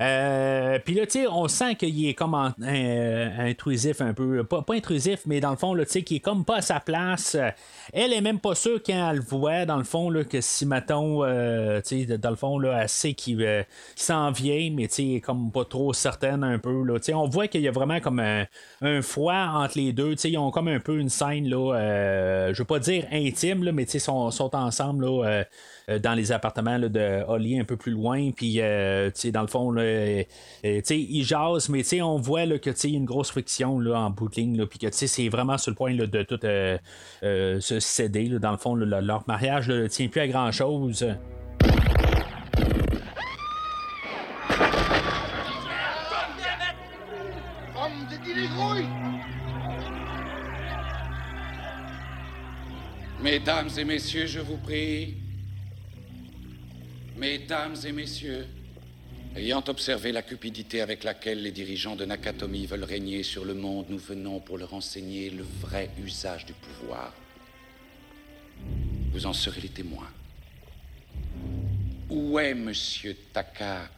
Euh, 0.00 0.78
puis 0.84 0.94
là, 0.94 1.04
on 1.30 1.48
sent 1.48 1.74
qu'il 1.76 2.06
est 2.06 2.14
comme 2.14 2.34
intrusif 2.34 4.00
un 4.00 4.14
peu. 4.14 4.44
Pas, 4.44 4.64
intrusif, 4.70 5.20
mais 5.26 5.40
dans 5.40 5.50
le 5.50 5.56
fond, 5.56 5.76
sais, 5.86 6.02
qu'il 6.02 6.16
est 6.18 6.20
comme 6.20 6.44
pas 6.44 6.56
à 6.56 6.62
sa 6.62 6.80
place. 6.80 7.36
Elle 7.92 8.12
est 8.12 8.20
même 8.20 8.40
pas 8.40 8.54
sûre 8.54 8.80
quand 8.84 9.10
elle 9.10 9.20
voit, 9.20 9.64
dans 9.64 9.76
le 9.76 9.84
fond, 9.84 10.10
là, 10.10 10.24
que 10.24 10.40
si, 10.40 10.66
mettons, 10.66 11.24
euh, 11.24 11.80
dans 12.18 12.30
le 12.30 12.36
fond, 12.36 12.58
là, 12.58 12.82
elle 12.82 12.88
sait 12.88 13.14
qu'il 13.14 13.66
s'en 13.96 14.30
vient, 14.30 14.70
mais 14.72 14.88
tu 14.88 15.14
sais, 15.14 15.20
comme 15.20 15.50
pas 15.50 15.64
trop 15.64 15.92
certaine 15.92 16.44
un 16.44 16.58
peu. 16.58 16.82
Là, 16.84 16.98
on 17.14 17.28
voit 17.28 17.48
qu'il 17.48 17.62
y 17.62 17.68
a 17.68 17.72
vraiment 17.72 18.00
comme 18.00 18.20
un, 18.20 18.46
froid 19.02 19.48
entre 19.54 19.78
les 19.78 19.92
deux. 19.92 20.14
Ils 20.24 20.38
ont 20.38 20.50
comme 20.50 20.68
un 20.68 20.80
peu 20.80 20.98
une 20.98 21.08
scène, 21.08 21.48
là, 21.48 21.74
euh, 21.74 22.54
je 22.54 22.58
veux 22.58 22.66
pas 22.66 22.78
dire 22.78 23.06
intime, 23.12 23.64
là, 23.64 23.72
mais 23.72 23.84
ils 23.84 24.00
sont, 24.00 24.30
sont 24.30 24.54
ensemble. 24.54 25.04
Là, 25.04 25.24
euh, 25.24 25.44
dans 25.88 26.14
les 26.14 26.32
appartements 26.32 26.78
de 26.78 27.22
Holly 27.26 27.58
un 27.58 27.64
peu 27.64 27.76
plus 27.76 27.92
loin. 27.92 28.30
Puis, 28.30 28.60
euh, 28.60 29.10
dans 29.32 29.42
le 29.42 29.46
fond, 29.46 29.70
là, 29.70 29.82
euh, 29.82 30.22
ils 30.62 31.24
jasent, 31.24 31.68
mais 31.68 31.82
on 32.02 32.16
voit 32.18 32.46
là, 32.46 32.58
que 32.58 32.70
y 32.70 32.94
a 32.94 32.96
une 32.96 33.04
grosse 33.04 33.30
friction 33.30 33.78
là, 33.78 33.98
en 33.98 34.10
bout 34.10 34.28
de 34.28 34.36
ligne. 34.36 34.66
Puis 34.66 34.78
que 34.78 34.88
c'est 34.90 35.28
vraiment 35.28 35.58
sur 35.58 35.70
le 35.70 35.76
point 35.76 35.94
là, 35.94 36.06
de 36.06 36.22
tout 36.22 36.38
se 36.42 37.80
céder. 37.80 38.26
Là, 38.26 38.38
dans 38.38 38.52
le 38.52 38.58
fond, 38.58 38.74
leur 38.74 39.24
mariage 39.26 39.68
ne 39.68 39.86
tient 39.86 40.08
plus 40.08 40.20
à 40.20 40.28
grand-chose. 40.28 41.06
Mesdames 53.22 53.68
et 53.78 53.84
messieurs, 53.84 54.26
je 54.26 54.40
vous 54.40 54.56
prie, 54.56 55.21
Mesdames 57.22 57.76
et 57.84 57.92
messieurs, 57.92 58.48
ayant 59.36 59.62
observé 59.68 60.10
la 60.10 60.22
cupidité 60.22 60.80
avec 60.80 61.04
laquelle 61.04 61.40
les 61.40 61.52
dirigeants 61.52 61.94
de 61.94 62.04
Nakatomi 62.04 62.66
veulent 62.66 62.82
régner 62.82 63.22
sur 63.22 63.44
le 63.44 63.54
monde, 63.54 63.86
nous 63.90 63.98
venons 63.98 64.40
pour 64.40 64.58
leur 64.58 64.74
enseigner 64.74 65.30
le 65.30 65.44
vrai 65.44 65.88
usage 66.04 66.46
du 66.46 66.52
pouvoir. 66.52 67.14
Vous 69.12 69.24
en 69.24 69.32
serez 69.32 69.60
les 69.60 69.68
témoins. 69.68 70.10
Où 72.10 72.40
est 72.40 72.54
Monsieur 72.54 73.16
Taka 73.32 73.88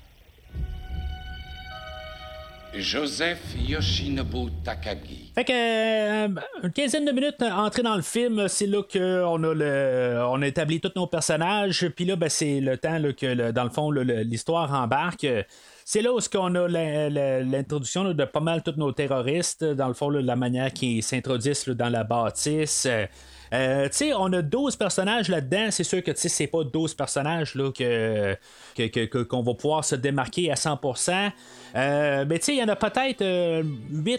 Joseph 2.79 3.41
Yoshinobu 3.57 4.51
Takagi. 4.65 5.33
Fait 5.35 5.45
que 5.45 5.53
euh, 5.53 6.29
une 6.63 6.73
quinzaine 6.73 7.05
de 7.05 7.13
minutes 7.13 7.43
entrée 7.43 7.83
dans 7.83 7.97
le 7.97 8.03
film, 8.03 8.47
c'est 8.49 8.67
là 8.67 8.83
qu'on 8.83 9.45
a 9.45 9.55
le, 9.55 10.25
on 10.29 10.43
a 10.43 10.47
établi 10.47 10.81
tous 10.81 10.93
nos 10.97 11.07
personnages, 11.07 11.89
puis 11.89 12.05
là 12.05 12.17
ben, 12.17 12.29
c'est 12.29 12.61
le 12.61 12.77
temps 12.77 12.99
que 13.17 13.51
dans 13.51 13.65
le 13.65 13.71
fond 13.71 13.91
l'histoire 13.91 14.73
embarque. 14.73 15.27
C'est 15.85 16.01
là 16.01 16.13
où 16.13 16.19
on 16.35 16.55
a 16.55 16.69
l'introduction 16.69 18.13
de 18.13 18.25
pas 18.25 18.41
mal 18.41 18.63
tous 18.63 18.77
nos 18.77 18.93
terroristes, 18.93 19.65
dans 19.65 19.89
le 19.89 19.95
fond 19.95 20.09
la 20.09 20.37
manière 20.37 20.73
qu'ils 20.73 21.03
s'introduisent 21.03 21.67
dans 21.69 21.91
la 21.91 22.05
bâtisse. 22.05 22.89
Euh, 23.53 23.89
on 24.17 24.33
a 24.33 24.43
12 24.43 24.77
personnages 24.77 25.29
là-dedans. 25.29 25.69
C'est 25.71 25.85
sûr 25.85 26.03
que 26.03 26.11
c'est 26.15 26.47
pas 26.47 26.65
12 26.65 26.95
personnages 26.95 27.55
là, 27.55 27.71
qu'on 27.73 29.43
va 29.43 29.55
pouvoir 29.55 29.85
se 29.85 29.95
démarquer 29.95 30.51
à 30.51 30.55
100%. 30.55 31.31
Euh, 31.77 32.25
mais 32.29 32.37
il 32.49 32.55
y 32.57 32.63
en 32.63 32.69
a 32.69 32.77
peut-être 32.77 33.21
8 33.21 33.23
euh, 33.23 33.63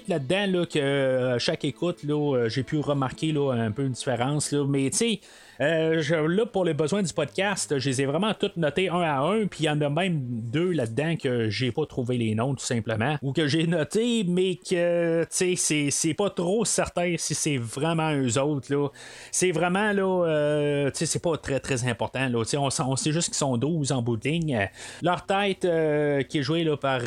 là-dedans 0.08 0.60
là, 0.60 0.66
que 0.66 1.38
chaque 1.40 1.66
écoute, 1.66 2.04
là, 2.04 2.48
j'ai 2.48 2.64
pu 2.64 2.80
remarquer 2.80 3.32
là, 3.32 3.52
un 3.54 3.72
peu 3.72 3.84
une 3.84 3.94
différence. 3.94 4.52
Là, 4.52 4.66
mais 4.68 4.90
tu 4.90 4.98
sais, 4.98 5.20
euh, 5.62 6.28
là, 6.28 6.46
pour 6.46 6.66
les 6.66 6.74
besoins 6.74 7.02
du 7.02 7.14
podcast, 7.14 7.78
je 7.78 7.90
les 7.90 8.02
ai 8.02 8.06
vraiment 8.06 8.34
toutes 8.34 8.58
notées 8.58 8.90
un 8.90 9.02
à 9.02 9.20
un, 9.20 9.48
puis 9.48 9.64
il 9.64 9.66
y 9.66 9.70
en 9.70 9.80
a 9.82 9.90
même 9.90 10.20
deux 10.22 10.72
là-dedans 10.72 11.16
que 11.16 11.50
j'ai 11.50 11.72
pas 11.72 11.86
trouvé 11.86 12.18
les 12.18 12.36
noms, 12.36 12.56
tout 12.56 12.66
simplement, 12.66 13.18
ou 13.22 13.32
que 13.32 13.48
j'ai 13.48 13.68
noté, 13.68 14.26
mais 14.28 14.56
que, 14.56 15.24
tu 15.24 15.56
sais, 15.56 15.90
c'est 15.92 16.14
pas 16.14 16.30
trop 16.30 16.66
certain 16.66 17.16
si 17.18 17.36
c'est 17.36 17.58
vraiment 17.58 18.14
eux 18.14 18.38
autres, 18.40 18.74
là. 18.74 18.90
C'est 19.32 19.52
vraiment, 19.52 19.92
là, 19.92 20.26
euh, 20.26 20.92
tu 20.92 21.00
sais, 21.00 21.06
c'est 21.06 21.22
pas 21.22 21.38
très, 21.38 21.60
très 21.60 21.88
important, 21.88 22.28
là. 22.28 22.44
On, 22.58 22.70
on, 22.88 22.96
sait 22.96 23.12
juste 23.12 23.28
qu'ils 23.28 23.36
sont 23.36 23.58
12 23.58 23.92
en 23.92 24.02
bout 24.02 24.18
de 24.18 24.28
ligne. 24.28 24.70
Leur 25.02 25.26
tête, 25.26 25.66
euh, 25.66 26.24
qui 26.24 26.40
est 26.40 26.44
jouée, 26.44 26.64
là, 26.64 26.78
par 26.78 27.02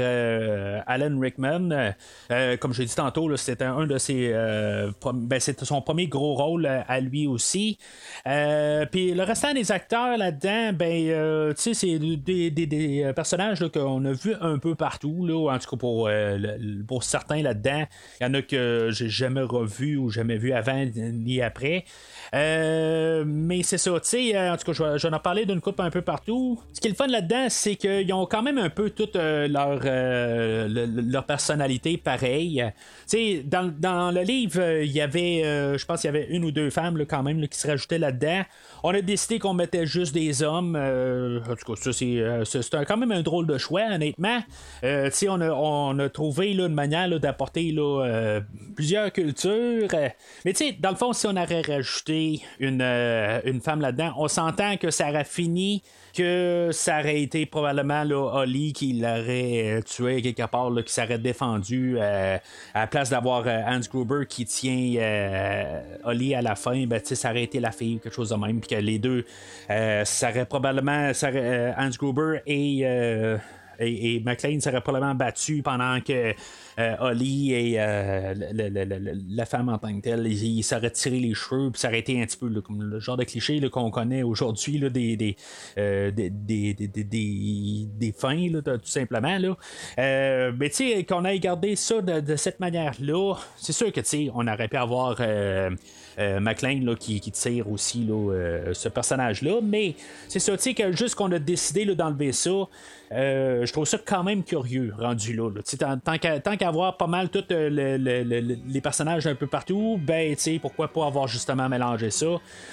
Alan 0.86 1.18
Rickman, 1.18 1.94
comme 2.60 2.72
je 2.72 2.80
l'ai 2.80 2.86
dit 2.86 2.94
tantôt, 2.94 3.36
c'était 3.36 3.64
un 3.64 3.86
de 3.86 3.98
ses... 3.98 4.32
ben, 4.32 5.40
c'était 5.40 5.64
son 5.64 5.82
premier 5.82 6.06
gros 6.06 6.34
rôle 6.34 6.66
à 6.66 7.00
lui 7.00 7.26
aussi. 7.26 7.78
Euh, 8.37 8.37
puis 8.90 9.14
le 9.14 9.22
restant 9.22 9.54
des 9.54 9.72
acteurs 9.72 10.16
là-dedans, 10.16 10.72
ben, 10.72 11.08
euh, 11.08 11.52
tu 11.54 11.74
sais, 11.74 11.74
c'est 11.74 11.98
des, 11.98 13.02
euh, 13.04 13.12
personnages 13.12 13.66
qu'on 13.68 14.04
a 14.04 14.12
vu 14.12 14.34
un 14.40 14.58
peu 14.58 14.74
partout, 14.74 15.26
là, 15.26 15.52
en 15.52 15.58
tout 15.58 15.70
cas 15.70 15.76
pour, 15.76 16.10
pour 16.86 17.04
certains 17.04 17.42
là-dedans. 17.42 17.84
Il 18.20 18.24
y 18.24 18.26
en 18.26 18.34
a 18.34 18.42
que 18.42 18.90
j'ai 18.92 19.08
jamais 19.08 19.42
revu 19.42 19.96
ou 19.96 20.10
jamais 20.10 20.36
vu 20.36 20.52
avant 20.52 20.84
ni 20.96 21.40
après. 21.42 21.84
mais 22.32 23.62
c'est 23.62 23.78
ça, 23.78 23.92
tu 24.00 24.08
sais, 24.08 24.50
en 24.50 24.56
tout 24.56 24.72
cas, 24.72 24.96
je, 24.98 25.08
vais 25.08 25.14
en 25.14 25.20
parler 25.20 25.46
d'une 25.46 25.60
coupe 25.60 25.80
un 25.80 25.90
peu 25.90 26.02
partout. 26.02 26.60
Ce 26.72 26.80
qui 26.80 26.88
est 26.88 26.90
le 26.90 26.96
fun 26.96 27.06
là-dedans, 27.06 27.46
c'est 27.48 27.76
qu'ils 27.76 28.12
ont 28.12 28.26
quand 28.26 28.42
même 28.42 28.58
un 28.58 28.70
peu 28.70 28.90
toute 28.90 29.16
leur, 29.16 29.80
leur 29.84 31.24
personnalité 31.24 31.96
pareille. 31.96 32.64
Tu 33.08 33.16
sais, 33.16 33.42
dans, 33.44 33.72
dans, 33.78 34.10
le 34.10 34.22
livre, 34.22 34.82
il 34.82 34.92
y 34.92 35.00
avait, 35.00 35.42
je 35.78 35.84
pense 35.84 36.02
qu'il 36.02 36.08
y 36.08 36.16
avait 36.16 36.26
une 36.28 36.44
ou 36.44 36.50
deux 36.50 36.70
femmes 36.70 37.04
quand 37.06 37.22
même 37.22 37.46
qui 37.48 37.58
se 37.58 37.66
rajoutaient 37.66 37.98
là-dedans 37.98 38.27
On 38.82 38.90
a 38.90 39.00
décidé 39.00 39.38
qu'on 39.38 39.54
mettait 39.54 39.86
juste 39.86 40.14
des 40.14 40.42
hommes. 40.42 40.76
euh, 40.76 41.40
en 41.48 41.54
tout 41.56 41.74
cas, 41.74 41.80
ça, 41.80 41.92
c'est, 41.92 42.18
euh, 42.18 42.44
quand 42.86 42.96
même 42.96 43.12
un 43.12 43.22
drôle 43.22 43.46
de 43.46 43.58
choix, 43.58 43.82
honnêtement. 43.90 44.40
Euh, 44.84 45.10
on 45.28 45.40
a, 45.40 45.50
on 45.50 45.98
a 45.98 46.08
trouvé 46.08 46.54
là, 46.54 46.66
une 46.66 46.74
manière 46.74 47.08
d'apporter 47.18 47.74
plusieurs 48.76 49.12
cultures. 49.12 49.88
Mais 50.44 50.52
tu 50.52 50.72
dans 50.72 50.90
le 50.90 50.96
fond, 50.96 51.12
si 51.12 51.26
on 51.26 51.36
aurait 51.36 51.62
rajouté 51.62 52.40
une, 52.60 52.82
une 52.82 53.60
femme 53.60 53.80
là-dedans, 53.80 54.14
on 54.16 54.28
s'entend 54.28 54.76
que 54.76 54.90
ça 54.90 55.08
aurait 55.10 55.24
fini 55.24 55.82
que 56.16 56.70
ça 56.72 57.00
aurait 57.00 57.20
été 57.22 57.46
probablement 57.46 58.04
là, 58.04 58.16
Holly 58.34 58.72
qui 58.72 58.92
l'aurait 58.94 59.78
euh, 59.78 59.82
tué 59.82 60.22
quelque 60.22 60.46
part, 60.46 60.70
là, 60.70 60.82
qui 60.82 60.92
s'aurait 60.92 61.18
défendu 61.18 61.96
euh, 61.98 62.38
à 62.74 62.80
la 62.80 62.86
place 62.86 63.10
d'avoir 63.10 63.44
euh, 63.46 63.60
Hans 63.66 63.80
Gruber 63.90 64.26
qui 64.28 64.44
tient 64.44 64.94
euh, 64.96 65.80
Holly 66.04 66.34
à 66.34 66.42
la 66.42 66.54
fin, 66.54 66.86
ben, 66.86 67.00
ça 67.02 67.30
aurait 67.30 67.44
été 67.44 67.60
la 67.60 67.72
fille 67.72 67.98
quelque 67.98 68.14
chose 68.14 68.30
de 68.30 68.36
même, 68.36 68.60
puis 68.60 68.76
que 68.76 68.80
les 68.80 68.98
deux, 68.98 69.24
euh, 69.70 70.04
ça 70.04 70.30
aurait 70.30 70.46
probablement, 70.46 71.12
ça 71.14 71.28
aurait, 71.28 71.74
Hans 71.78 71.90
Gruber 71.90 72.40
et. 72.46 72.80
et, 72.80 73.36
et 73.80 74.20
McLean 74.26 74.58
serait 74.60 74.80
probablement 74.80 75.14
battu 75.14 75.62
pendant 75.62 76.00
que 76.00 76.34
Holly 77.00 77.52
et 77.52 77.74
euh, 77.78 78.34
le- 78.34 78.84
le- 78.84 79.12
la 79.28 79.46
femme 79.46 79.68
en 79.68 79.78
tant 79.78 79.94
que 79.96 80.00
telle, 80.00 80.26
ils, 80.26 80.62
s'auraient 80.62 80.90
tiré 80.90 81.18
les 81.18 81.34
cheveux, 81.34 81.70
puis 81.70 81.80
ça 81.80 81.88
un 81.88 82.26
petit 82.26 82.36
peu 82.36 82.48
comme 82.60 82.82
le 82.82 83.00
genre 83.00 83.16
de 83.16 83.24
cliché 83.24 83.60
qu'on 83.68 83.90
connaît 83.90 84.22
aujourd'hui 84.22 84.80
euh, 84.82 86.10
des, 86.10 88.12
fins, 88.16 88.48
tout 88.64 88.80
simplement. 88.84 89.38
Euh, 89.98 90.52
mais 90.58 90.70
tu 90.70 90.76
sais, 90.76 91.04
qu'on 91.04 91.24
ait 91.24 91.38
gardé 91.38 91.76
ça 91.76 92.00
de, 92.00 92.36
cette 92.36 92.60
manière-là, 92.60 93.34
c'est 93.56 93.72
sûr 93.72 93.92
que 93.92 94.00
tu 94.00 94.06
sais, 94.06 94.30
on 94.34 94.46
aurait 94.46 94.68
pu 94.68 94.76
avoir. 94.76 95.16
euh, 95.20 95.70
euh, 96.18 96.40
McLean 96.40 96.94
qui, 96.98 97.20
tire 97.20 97.70
aussi 97.70 98.06
euh, 98.10 98.72
ce 98.74 98.88
personnage-là. 98.88 99.60
Mais 99.62 99.94
c'est 100.28 100.40
ça, 100.40 100.56
tu 100.56 100.62
sais, 100.64 100.74
que 100.74 100.92
juste 100.92 101.14
qu'on 101.14 101.30
a 101.32 101.38
décidé 101.38 101.84
d'enlever 101.94 102.32
ça, 102.32 102.50
euh, 103.12 103.64
je 103.64 103.72
trouve 103.72 103.86
ça 103.86 103.98
quand 104.04 104.24
même 104.24 104.42
curieux, 104.42 104.92
rendu 104.98 105.34
là. 105.34 105.50
là. 105.50 105.60
Tant, 105.98 106.18
tant 106.40 106.56
qu'à 106.56 106.67
avoir 106.68 106.96
pas 106.96 107.06
mal 107.06 107.28
tous 107.28 107.44
euh, 107.50 107.68
le- 107.70 107.96
le- 107.96 108.22
le- 108.22 108.40
le- 108.40 108.58
les 108.68 108.80
personnages 108.80 109.26
un 109.26 109.34
peu 109.34 109.46
partout, 109.46 109.98
ben, 110.00 110.34
tu 110.36 110.42
sais, 110.42 110.58
pourquoi 110.60 110.88
pas 110.88 111.06
avoir 111.06 111.26
justement 111.28 111.68
mélangé 111.68 112.10
ça? 112.10 112.26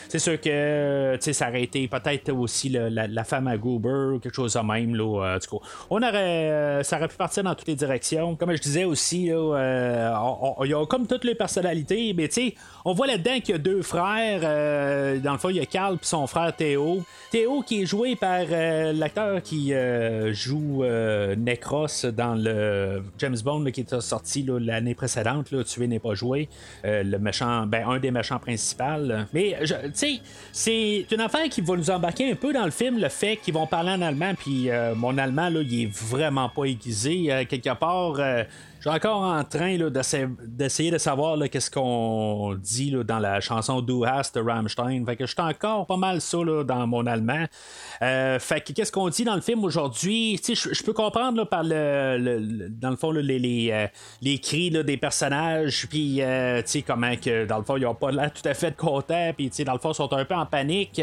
C'est 0.09 0.19
sûr 0.19 0.39
que 0.39 0.49
euh, 0.49 1.15
tu 1.17 1.23
sais, 1.23 1.33
ça 1.33 1.49
aurait 1.49 1.63
été 1.63 1.87
peut-être 1.87 2.29
aussi 2.31 2.69
la, 2.69 2.89
la 3.07 3.23
femme 3.23 3.47
à 3.47 3.57
Goober 3.57 4.15
ou 4.15 4.19
quelque 4.19 4.35
chose 4.35 4.53
de 4.53 4.59
même. 4.59 4.95
Là, 4.95 5.23
euh, 5.35 5.39
tout 5.39 5.57
cas, 5.59 5.65
on 5.89 5.97
aurait, 5.97 6.51
euh, 6.51 6.83
ça 6.83 6.97
aurait 6.97 7.07
pu 7.07 7.15
partir 7.17 7.43
dans 7.43 7.55
toutes 7.55 7.67
les 7.67 7.75
directions. 7.75 8.35
Comme 8.35 8.55
je 8.55 8.61
disais 8.61 8.83
aussi, 8.83 9.27
là, 9.27 9.35
euh, 9.57 10.13
on- 10.21 10.55
on- 10.59 10.63
y 10.65 10.73
a 10.73 10.85
comme 10.85 11.07
toutes 11.07 11.23
les 11.23 11.35
personnalités, 11.35 12.13
mais 12.15 12.27
tu 12.27 12.33
sais, 12.49 12.55
on 12.85 12.93
voit 12.93 13.07
là-dedans 13.07 13.39
qu'il 13.39 13.51
y 13.51 13.55
a 13.55 13.57
deux 13.57 13.81
frères. 13.81 14.41
euh, 14.43 15.19
dans 15.19 15.31
le 15.33 15.37
fond, 15.37 15.49
il 15.49 15.57
y 15.57 15.59
a 15.59 15.65
Carl 15.65 15.95
et 15.95 15.97
son 16.01 16.27
frère 16.27 16.55
Théo. 16.55 17.03
Théo 17.31 17.61
qui 17.61 17.81
est 17.81 17.85
joué 17.85 18.15
par 18.15 18.41
euh, 18.51 18.93
l'acteur 18.93 19.41
qui 19.41 19.73
euh, 19.73 20.33
joue 20.33 20.83
euh, 20.83 21.35
Necros 21.35 21.87
dans 22.15 22.35
le 22.35 23.03
James 23.19 23.37
Bond 23.43 23.59
là, 23.63 23.71
qui 23.71 23.81
sorti 23.99 24.45
l'année 24.59 24.95
précédente. 24.95 25.51
Là, 25.51 25.63
Tuer 25.63 25.87
n'est 25.87 25.99
pas 25.99 26.13
joué. 26.13 26.49
Euh, 26.85 27.03
le 27.03 27.19
méchant, 27.19 27.65
ben, 27.65 27.87
un 27.87 27.99
des 27.99 28.11
méchants 28.11 28.39
principaux. 28.39 28.83
Mais 29.33 29.57
tu 29.61 29.73
sais, 29.93 30.19
c'est 30.51 31.05
une 31.11 31.21
affaire 31.21 31.47
qui 31.49 31.61
va 31.61 31.75
nous 31.75 31.89
embarquer 31.89 32.31
un 32.31 32.35
peu 32.35 32.53
dans 32.53 32.65
le 32.65 32.71
film, 32.71 32.99
le 32.99 33.09
fait 33.09 33.37
qu'ils 33.37 33.53
vont 33.53 33.67
parler 33.67 33.91
en 33.91 34.01
allemand, 34.01 34.33
puis 34.37 34.69
euh, 34.69 34.95
mon 34.95 35.17
allemand, 35.17 35.49
là, 35.49 35.61
il 35.61 35.83
est 35.83 35.91
vraiment 35.91 36.49
pas 36.49 36.65
aiguisé. 36.65 37.31
Euh, 37.31 37.45
quelque 37.45 37.73
part, 37.73 38.19
suis 38.89 38.95
encore 38.95 39.23
en 39.23 39.43
train 39.43 39.77
d'essayer 40.45 40.91
de 40.91 40.97
savoir 40.99 41.37
qu'est-ce 41.49 41.71
qu'on 41.71 42.55
dit 42.61 42.91
là, 42.91 43.03
dans 43.03 43.17
la 43.17 43.39
chanson 43.41 43.81
Du 43.81 44.05
Hast 44.05 44.35
de 44.35 44.41
Rammstein. 44.41 45.03
Fait 45.05 45.15
que 45.15 45.25
je 45.25 45.31
suis 45.31 45.41
encore 45.41 45.87
pas 45.87 45.97
mal 45.97 46.21
ça 46.21 46.37
là, 46.43 46.63
dans 46.63 46.85
mon 46.85 47.07
allemand. 47.07 47.45
Euh, 48.03 48.37
fait 48.37 48.61
que 48.61 48.73
qu'est-ce 48.73 48.91
qu'on 48.91 49.09
dit 49.09 49.23
dans 49.23 49.33
le 49.33 49.41
film 49.41 49.63
aujourd'hui? 49.63 50.39
Je 50.47 50.53
je 50.53 50.83
peux 50.83 50.93
comprendre 50.93 51.37
là, 51.37 51.45
par 51.45 51.63
le, 51.63 52.17
le- 52.19 52.69
dans 52.69 52.91
le 52.91 52.95
fond 52.95 53.09
les, 53.11 53.39
les, 53.39 53.69
euh, 53.71 53.87
les 54.21 54.37
cris 54.37 54.69
des 54.69 54.97
personnages, 54.97 55.87
puis 55.89 56.21
euh, 56.21 56.61
comment 56.85 57.15
que 57.15 57.45
dans 57.45 57.57
le 57.57 57.63
fond 57.63 57.77
ils 57.77 57.85
ont 57.87 57.95
pas 57.95 58.11
l'air 58.11 58.31
tout 58.31 58.47
à 58.47 58.53
fait 58.53 58.75
contents, 58.75 59.31
puis 59.35 59.49
dans 59.65 59.73
le 59.73 59.79
fond 59.79 59.91
ils 59.91 59.95
sont 59.95 60.13
un 60.13 60.25
peu 60.25 60.35
en 60.35 60.45
panique. 60.45 61.01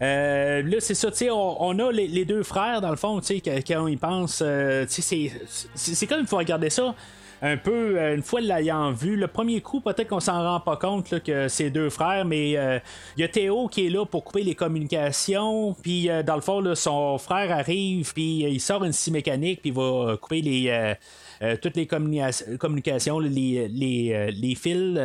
Euh, 0.00 0.62
là 0.62 0.76
c'est 0.80 0.94
ça, 0.94 1.10
on, 1.32 1.56
on 1.60 1.78
a 1.80 1.92
les, 1.92 2.24
deux 2.24 2.42
frères 2.42 2.80
dans 2.80 2.90
le 2.90 2.96
fond, 2.96 3.20
quand 3.20 3.86
ils 3.88 3.98
pensent, 3.98 4.42
c'est 4.88 6.06
comme 6.06 6.20
il 6.20 6.26
faut 6.26 6.38
regarder 6.38 6.70
ça 6.70 6.94
un 7.42 7.56
peu, 7.56 7.98
euh, 7.98 8.14
une 8.14 8.22
fois 8.22 8.40
l'ayant 8.40 8.92
vu, 8.92 9.16
le 9.16 9.26
premier 9.26 9.60
coup, 9.60 9.80
peut-être 9.80 10.08
qu'on 10.08 10.20
s'en 10.20 10.42
rend 10.42 10.60
pas 10.60 10.76
compte 10.76 11.10
là, 11.10 11.20
que 11.20 11.48
c'est 11.48 11.70
deux 11.70 11.88
frères, 11.88 12.24
mais 12.24 12.56
euh, 12.56 12.78
il 13.16 13.20
y 13.22 13.24
a 13.24 13.28
Théo 13.28 13.68
qui 13.68 13.86
est 13.86 13.90
là 13.90 14.04
pour 14.04 14.24
couper 14.24 14.42
les 14.42 14.54
communications, 14.54 15.74
puis 15.82 16.10
euh, 16.10 16.22
dans 16.22 16.34
le 16.34 16.42
fond, 16.42 16.62
son 16.74 17.18
frère 17.18 17.50
arrive, 17.52 18.12
puis 18.12 18.44
euh, 18.44 18.48
il 18.48 18.60
sort 18.60 18.84
une 18.84 18.92
scie 18.92 19.10
mécanique, 19.10 19.60
puis 19.62 19.70
il 19.70 19.76
va 19.76 19.82
euh, 19.82 20.16
couper 20.16 20.42
les. 20.42 20.96
Euh, 21.42 21.56
toutes 21.60 21.76
les 21.76 21.86
communica- 21.86 22.56
communications, 22.58 23.18
les, 23.18 23.68
les, 23.68 24.12
euh, 24.12 24.30
les 24.30 24.54
fils 24.54 24.98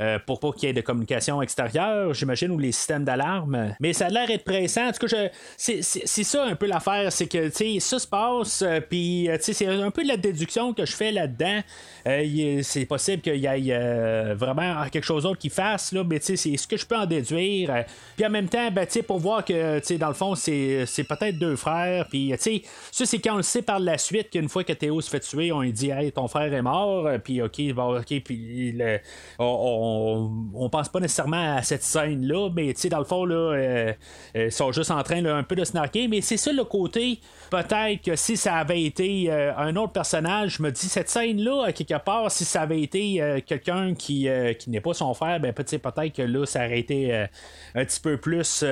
euh, 0.00 0.18
pour 0.26 0.40
pas 0.40 0.52
qu'il 0.52 0.68
y 0.68 0.70
ait 0.70 0.72
de 0.72 0.80
communication 0.80 1.42
extérieure, 1.42 2.14
j'imagine, 2.14 2.50
ou 2.50 2.58
les 2.58 2.72
systèmes 2.72 3.04
d'alarme. 3.04 3.74
Mais 3.80 3.92
ça 3.92 4.06
a 4.06 4.08
l'air 4.08 4.26
d'être 4.26 4.44
pressant. 4.44 4.88
En 4.88 4.92
tout 4.92 5.06
cas, 5.06 5.28
c'est, 5.56 5.82
ça 5.82 6.44
un 6.44 6.54
peu 6.54 6.66
l'affaire, 6.66 7.12
c'est 7.12 7.26
que 7.26 7.50
ça 7.80 7.98
se 7.98 8.06
passe, 8.06 8.64
puis 8.88 9.28
c'est 9.40 9.66
un 9.66 9.90
peu 9.90 10.02
de 10.02 10.08
la 10.08 10.16
déduction 10.16 10.72
que 10.72 10.86
je 10.86 10.92
fais 10.96 11.12
là-dedans. 11.12 11.60
C'est 12.04 12.86
possible 12.86 13.22
qu'il 13.22 13.36
y 13.36 13.70
ait 13.70 14.34
vraiment 14.34 14.84
quelque 14.90 15.04
chose 15.04 15.24
d'autre 15.24 15.38
qui 15.38 15.50
fasse, 15.50 15.92
là, 15.92 16.02
mais 16.04 16.18
c'est 16.20 16.36
ce 16.36 16.66
que 16.66 16.76
je 16.76 16.86
peux 16.86 16.96
en 16.96 17.06
déduire. 17.06 17.84
Puis 18.16 18.26
en 18.26 18.30
même 18.30 18.48
temps, 18.48 18.70
ben, 18.70 18.86
pour 19.06 19.18
voir 19.18 19.44
que, 19.44 19.96
dans 19.96 20.08
le 20.08 20.14
fond, 20.14 20.34
c'est, 20.34 20.86
peut-être 21.08 21.38
deux 21.38 21.56
frères, 21.56 22.06
puis 22.08 22.32
ça, 22.38 23.06
c'est 23.06 23.18
quand 23.18 23.34
on 23.34 23.38
le 23.38 23.42
sait 23.42 23.62
par 23.62 23.78
la 23.78 23.98
suite 23.98 24.30
qu'une 24.30 24.48
fois 24.48 24.64
que 24.64 24.72
Théo 24.72 25.00
se 25.00 25.10
fait 25.10 25.20
tuer, 25.20 25.52
on 25.52 25.62
dit, 25.74 25.90
hey, 25.90 26.12
ton 26.12 26.28
frère 26.28 26.52
est 26.52 26.62
mort, 26.62 27.06
euh, 27.06 27.18
puis 27.18 27.42
ok, 27.42 27.72
bon, 27.74 27.98
ok, 27.98 28.22
puis 28.24 28.74
on, 29.38 30.30
on, 30.54 30.68
pense 30.70 30.88
pas 30.88 31.00
nécessairement 31.00 31.56
à 31.56 31.62
cette 31.62 31.82
scène-là, 31.82 32.50
mais 32.54 32.72
tu 32.74 32.82
sais, 32.82 32.88
dans 32.88 32.98
le 32.98 33.04
fond, 33.04 33.24
là, 33.24 33.34
euh, 33.34 33.92
euh, 34.36 34.46
ils 34.46 34.52
sont 34.52 34.72
juste 34.72 34.90
en 34.90 35.02
train 35.02 35.20
là, 35.20 35.36
un 35.36 35.42
peu 35.42 35.54
de 35.54 35.64
snarker, 35.64 36.08
mais 36.08 36.20
c'est 36.20 36.36
ça 36.36 36.52
le 36.52 36.64
côté, 36.64 37.20
peut-être 37.50 38.02
que 38.02 38.16
si 38.16 38.36
ça 38.36 38.54
avait 38.56 38.82
été 38.82 39.30
un 39.30 39.76
autre 39.76 39.92
personnage, 39.92 40.56
je 40.58 40.62
me 40.62 40.70
dis, 40.70 40.88
cette 40.88 41.08
scène-là, 41.08 41.66
à 41.66 41.72
quelque 41.72 42.02
part, 42.02 42.30
si 42.30 42.44
ça 42.44 42.62
avait 42.62 42.80
été 42.80 43.42
quelqu'un 43.46 43.94
qui, 43.94 44.28
qui 44.58 44.70
n'est 44.70 44.80
pas 44.80 44.94
son 44.94 45.12
frère, 45.14 45.40
ben 45.40 45.52
peut- 45.52 45.64
peut-être 45.64 46.12
que 46.12 46.22
là, 46.22 46.46
ça 46.46 46.64
aurait 46.64 46.78
été 46.78 47.12
un 47.74 47.84
petit 47.84 48.00
peu 48.00 48.16
plus, 48.16 48.44
ça 48.44 48.68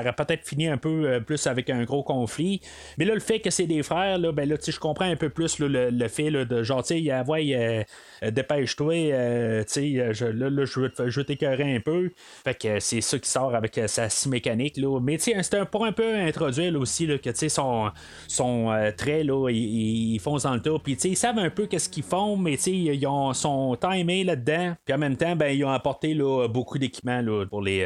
aurait 0.00 0.12
peut-être 0.12 0.44
fini 0.46 0.68
un 0.68 0.76
peu 0.76 1.20
plus 1.26 1.46
avec 1.46 1.70
un 1.70 1.84
gros 1.84 2.02
conflit, 2.02 2.60
mais 2.98 3.04
là, 3.04 3.14
le 3.14 3.20
fait 3.20 3.40
que 3.40 3.50
c'est 3.50 3.66
des 3.66 3.82
frères, 3.82 4.18
là, 4.18 4.32
ben 4.32 4.48
là, 4.48 4.56
je 4.66 4.78
comprends 4.78 5.05
un 5.06 5.16
peu 5.16 5.28
plus 5.30 5.58
le, 5.58 5.90
le 5.90 6.08
fait 6.08 6.30
de 6.30 6.62
genre, 6.62 6.82
tu 6.82 7.02
sais, 7.04 7.10
ah, 7.10 7.22
ouais, 7.24 7.54
euh, 7.54 7.82
euh, 8.22 8.30
dépêche-toi, 8.30 8.94
euh, 9.12 9.64
tu 9.64 9.72
sais, 9.72 10.00
euh, 10.00 10.12
je- 10.12 10.26
là, 10.26 10.50
là, 10.50 10.64
je 10.64 10.80
veux 10.80 10.92
je 11.08 11.20
t'écœurer 11.20 11.74
un 11.76 11.80
peu. 11.80 12.10
Fait 12.44 12.54
que 12.54 12.80
c'est 12.80 13.00
ça 13.00 13.18
qui 13.18 13.28
sort 13.30 13.54
avec 13.54 13.80
sa 13.86 14.08
scie 14.08 14.28
mécanique, 14.28 14.76
là. 14.76 15.00
Mais 15.00 15.18
tu 15.18 15.32
sais, 15.32 15.56
un- 15.56 15.64
pour 15.66 15.84
un 15.84 15.92
peu 15.92 16.14
introduire 16.16 16.78
aussi, 16.80 17.06
que 17.06 17.30
tu 17.30 17.32
sais, 17.34 17.48
son, 17.48 17.90
son 18.28 18.72
trait, 18.96 19.24
là, 19.24 19.48
ils, 19.50 20.14
ils 20.14 20.18
foncent 20.20 20.44
dans 20.44 20.54
le 20.54 20.60
tas. 20.62 20.78
Puis 20.82 20.94
tu 20.96 21.02
sais, 21.02 21.08
ils 21.10 21.16
savent 21.16 21.38
un 21.38 21.50
peu 21.50 21.66
qu'est-ce 21.66 21.88
qu'ils 21.88 22.02
font, 22.02 22.36
mais 22.36 22.56
tu 22.56 22.62
sais, 22.64 22.72
ils 22.72 23.06
ont, 23.06 23.32
sont 23.32 23.76
timés 23.80 24.24
là-dedans. 24.24 24.74
Puis 24.84 24.94
en 24.94 24.98
même 24.98 25.16
temps, 25.16 25.36
ben, 25.36 25.48
ils 25.48 25.64
ont 25.64 25.70
apporté 25.70 26.14
beaucoup 26.50 26.78
d'équipements 26.78 27.22
pour 27.48 27.62
les, 27.62 27.82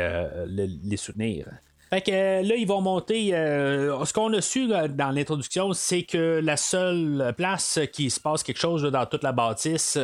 le- 0.46 0.68
les 0.84 0.96
soutenir. 0.96 1.46
Fait 1.92 2.02
que 2.02 2.10
euh, 2.12 2.42
là, 2.42 2.54
ils 2.54 2.66
vont 2.68 2.80
monter. 2.80 3.34
euh, 3.34 4.04
ce 4.04 4.12
qu'on 4.12 4.32
a 4.32 4.40
su 4.40 4.72
euh, 4.72 4.86
dans 4.86 5.10
l'introduction, 5.10 5.72
c'est 5.72 6.04
que 6.04 6.40
la 6.42 6.56
seule 6.56 7.34
place 7.36 7.80
qui 7.92 8.10
se 8.10 8.20
passe 8.20 8.44
quelque 8.44 8.60
chose 8.60 8.82
dans 8.84 9.06
toute 9.06 9.24
la 9.24 9.32
bâtisse. 9.32 9.98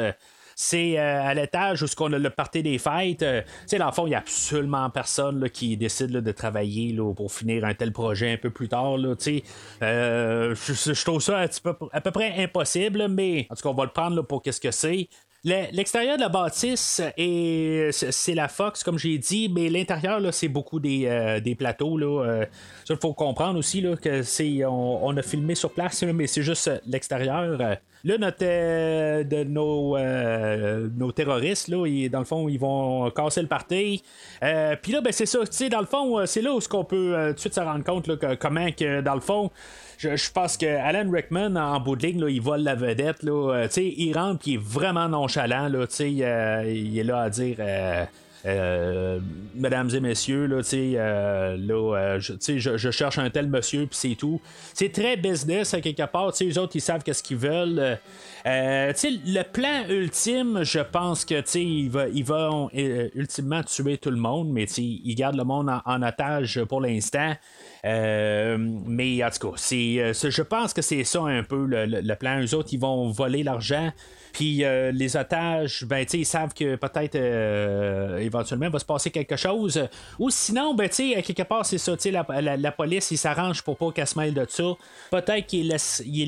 c'est 0.58 0.96
à 0.98 1.32
l'étage 1.34 1.82
où 1.82 1.86
qu'on 1.96 2.12
a 2.14 2.18
le 2.18 2.30
party 2.30 2.62
des 2.62 2.78
fêtes. 2.78 3.22
euh, 3.22 3.42
dans 3.78 3.86
le 3.86 3.92
fond, 3.92 4.06
il 4.06 4.10
n'y 4.10 4.14
a 4.16 4.18
absolument 4.18 4.90
personne 4.90 5.48
qui 5.50 5.76
décide 5.76 6.10
de 6.10 6.32
travailler 6.32 6.96
pour 7.14 7.30
finir 7.30 7.64
un 7.64 7.74
tel 7.74 7.92
projet 7.92 8.32
un 8.32 8.38
peu 8.38 8.50
plus 8.50 8.68
tard. 8.68 8.96
Je, 9.80 10.54
je 10.54 11.04
trouve 11.04 11.20
ça 11.20 11.38
un 11.38 11.46
petit 11.46 11.60
peu, 11.60 11.74
à 11.92 12.00
peu 12.00 12.10
près 12.10 12.42
impossible, 12.42 13.06
mais 13.08 13.46
en 13.50 13.54
tout 13.54 13.62
cas, 13.62 13.68
on 13.68 13.74
va 13.74 13.84
le 13.84 13.90
prendre 13.92 14.22
pour 14.22 14.42
qu'est-ce 14.42 14.60
que 14.60 14.70
c'est. 14.72 15.08
Le- 15.48 15.70
L'extérieur 15.72 16.16
de 16.16 16.22
la 16.22 16.28
bâtisse, 16.28 17.00
est- 17.16 17.92
c'est 17.92 18.10
c'est 18.12 18.34
la 18.34 18.48
Fox, 18.48 18.82
comme 18.82 18.98
j'ai 18.98 19.16
dit, 19.16 19.48
mais 19.48 19.68
l'intérieur, 19.68 20.20
c'est 20.34 20.48
beaucoup 20.48 20.80
des, 20.80 21.06
euh, 21.06 21.38
des 21.38 21.54
plateaux. 21.54 21.96
Euh, 22.00 22.44
il 22.90 22.96
faut 22.96 23.14
comprendre 23.14 23.56
aussi 23.56 23.80
là, 23.80 23.94
que 23.96 24.64
on, 24.66 24.98
on 25.06 25.16
a 25.16 25.22
filmé 25.22 25.54
sur 25.54 25.70
place, 25.70 26.02
mais 26.02 26.26
c'est 26.26 26.42
juste 26.42 26.66
euh, 26.66 26.78
l'extérieur. 26.86 27.58
Euh, 27.60 27.74
Là, 28.04 28.18
notre, 28.18 28.38
euh, 28.44 29.24
de 29.24 29.42
nos, 29.42 29.96
euh, 29.96 30.88
nos 30.96 31.10
terroristes, 31.10 31.66
là, 31.66 31.86
ils- 31.86 32.08
dans 32.08 32.20
le 32.20 32.24
fond, 32.24 32.48
ils 32.48 32.58
vont 32.58 33.10
casser 33.10 33.42
le 33.42 33.48
party. 33.48 34.00
Euh, 34.44 34.76
Puis 34.80 34.92
là, 34.92 35.00
ben, 35.00 35.12
c'est 35.12 35.26
ça, 35.26 35.40
dans 35.70 35.80
le 35.80 35.86
fond, 35.86 36.18
euh, 36.20 36.26
c'est 36.26 36.40
là 36.42 36.52
où 36.52 36.60
ce 36.60 36.68
qu'on 36.68 36.84
peut 36.84 37.16
euh, 37.16 37.28
tout 37.30 37.34
de 37.34 37.40
suite 37.40 37.54
se 37.54 37.60
rendre 37.60 37.82
compte 37.84 38.06
là, 38.06 38.36
comment 38.36 38.70
que, 38.70 39.00
dans 39.00 39.14
le 39.14 39.20
fond, 39.20 39.50
je, 39.98 40.30
pense 40.30 40.56
que 40.56 40.66
Alan 40.66 41.10
Rickman, 41.10 41.56
en 41.56 41.80
bout 41.80 41.96
de 41.96 42.06
ligne, 42.06 42.20
là, 42.20 42.28
il 42.28 42.40
vole 42.40 42.62
la 42.62 42.74
vedette. 42.74 43.22
Là, 43.22 43.54
Euh, 43.54 43.68
il 43.76 44.12
rentre 44.12 44.46
il 44.46 44.54
est 44.54 44.62
vraiment 44.62 45.08
nonchalant. 45.08 45.68
Là, 45.68 45.86
euh, 46.00 46.64
il 46.66 46.98
est 46.98 47.04
là 47.04 47.20
à 47.22 47.30
dire. 47.30 47.56
euh, 48.46 49.18
mesdames 49.54 49.90
et 49.92 50.00
messieurs, 50.00 50.46
là, 50.46 50.60
là, 51.56 52.18
je, 52.18 52.76
je, 52.76 52.90
cherche 52.90 53.18
un 53.18 53.28
tel 53.30 53.48
monsieur, 53.48 53.86
puis 53.86 53.96
c'est 53.98 54.14
tout. 54.14 54.40
C'est 54.72 54.92
très 54.92 55.16
business, 55.16 55.74
à 55.74 55.80
quelque 55.80 56.06
part. 56.06 56.32
Les 56.40 56.58
autres, 56.58 56.76
ils 56.76 56.80
savent 56.80 57.02
qu'est-ce 57.02 57.22
qu'ils 57.22 57.38
veulent. 57.38 57.98
Euh, 58.46 58.92
le 59.26 59.42
plan 59.42 59.84
ultime, 59.88 60.60
je 60.62 60.78
pense 60.78 61.24
que, 61.24 61.42
ils, 61.58 61.90
va- 61.90 62.08
ils 62.08 62.24
vont 62.24 62.70
euh, 62.76 63.08
ultimement 63.14 63.62
tuer 63.64 63.98
tout 63.98 64.10
le 64.10 64.16
monde, 64.16 64.50
mais 64.52 64.64
ils 64.64 65.14
gardent 65.16 65.36
le 65.36 65.42
monde 65.44 65.68
en, 65.68 66.02
otage 66.02 66.62
pour 66.68 66.80
l'instant. 66.80 67.32
Euh, 67.84 68.56
mais 68.58 69.22
en 69.24 69.30
tout 69.30 69.50
cas, 69.50 69.56
euh, 69.72 70.12
je 70.12 70.42
pense 70.42 70.72
que 70.72 70.82
c'est 70.82 71.02
ça 71.04 71.22
un 71.22 71.42
peu 71.42 71.66
le, 71.66 71.86
le- 71.86 72.00
plan. 72.14 72.40
Eux 72.40 72.54
autres, 72.54 72.68
ils 72.72 72.80
vont 72.80 73.10
voler 73.10 73.42
l'argent. 73.42 73.90
Puis 74.32 74.62
les 74.92 75.16
otages, 75.16 75.84
ben, 75.86 76.04
ils 76.12 76.26
savent 76.26 76.52
que 76.52 76.76
peut-être 76.76 77.16
éventuellement 78.20 78.66
il 78.66 78.72
va 78.72 78.78
se 78.78 78.84
passer 78.84 79.10
quelque 79.10 79.34
chose. 79.36 79.88
Ou 80.18 80.28
sinon, 80.28 80.74
ben, 80.74 80.90
quelque 81.22 81.42
part, 81.42 81.64
c'est 81.64 81.78
ça, 81.78 81.96
la, 82.10 82.26
la- 82.42 82.56
la 82.58 82.72
police, 82.72 83.10
ils 83.10 83.16
s'arrangent 83.16 83.62
pour 83.62 83.78
pas 83.78 83.90
qu'elle 83.92 84.06
se 84.06 84.18
mêle 84.18 84.34
de 84.34 84.44
ça. 84.46 84.64
Peut-être 85.10 85.46
qu'ils 85.46 85.72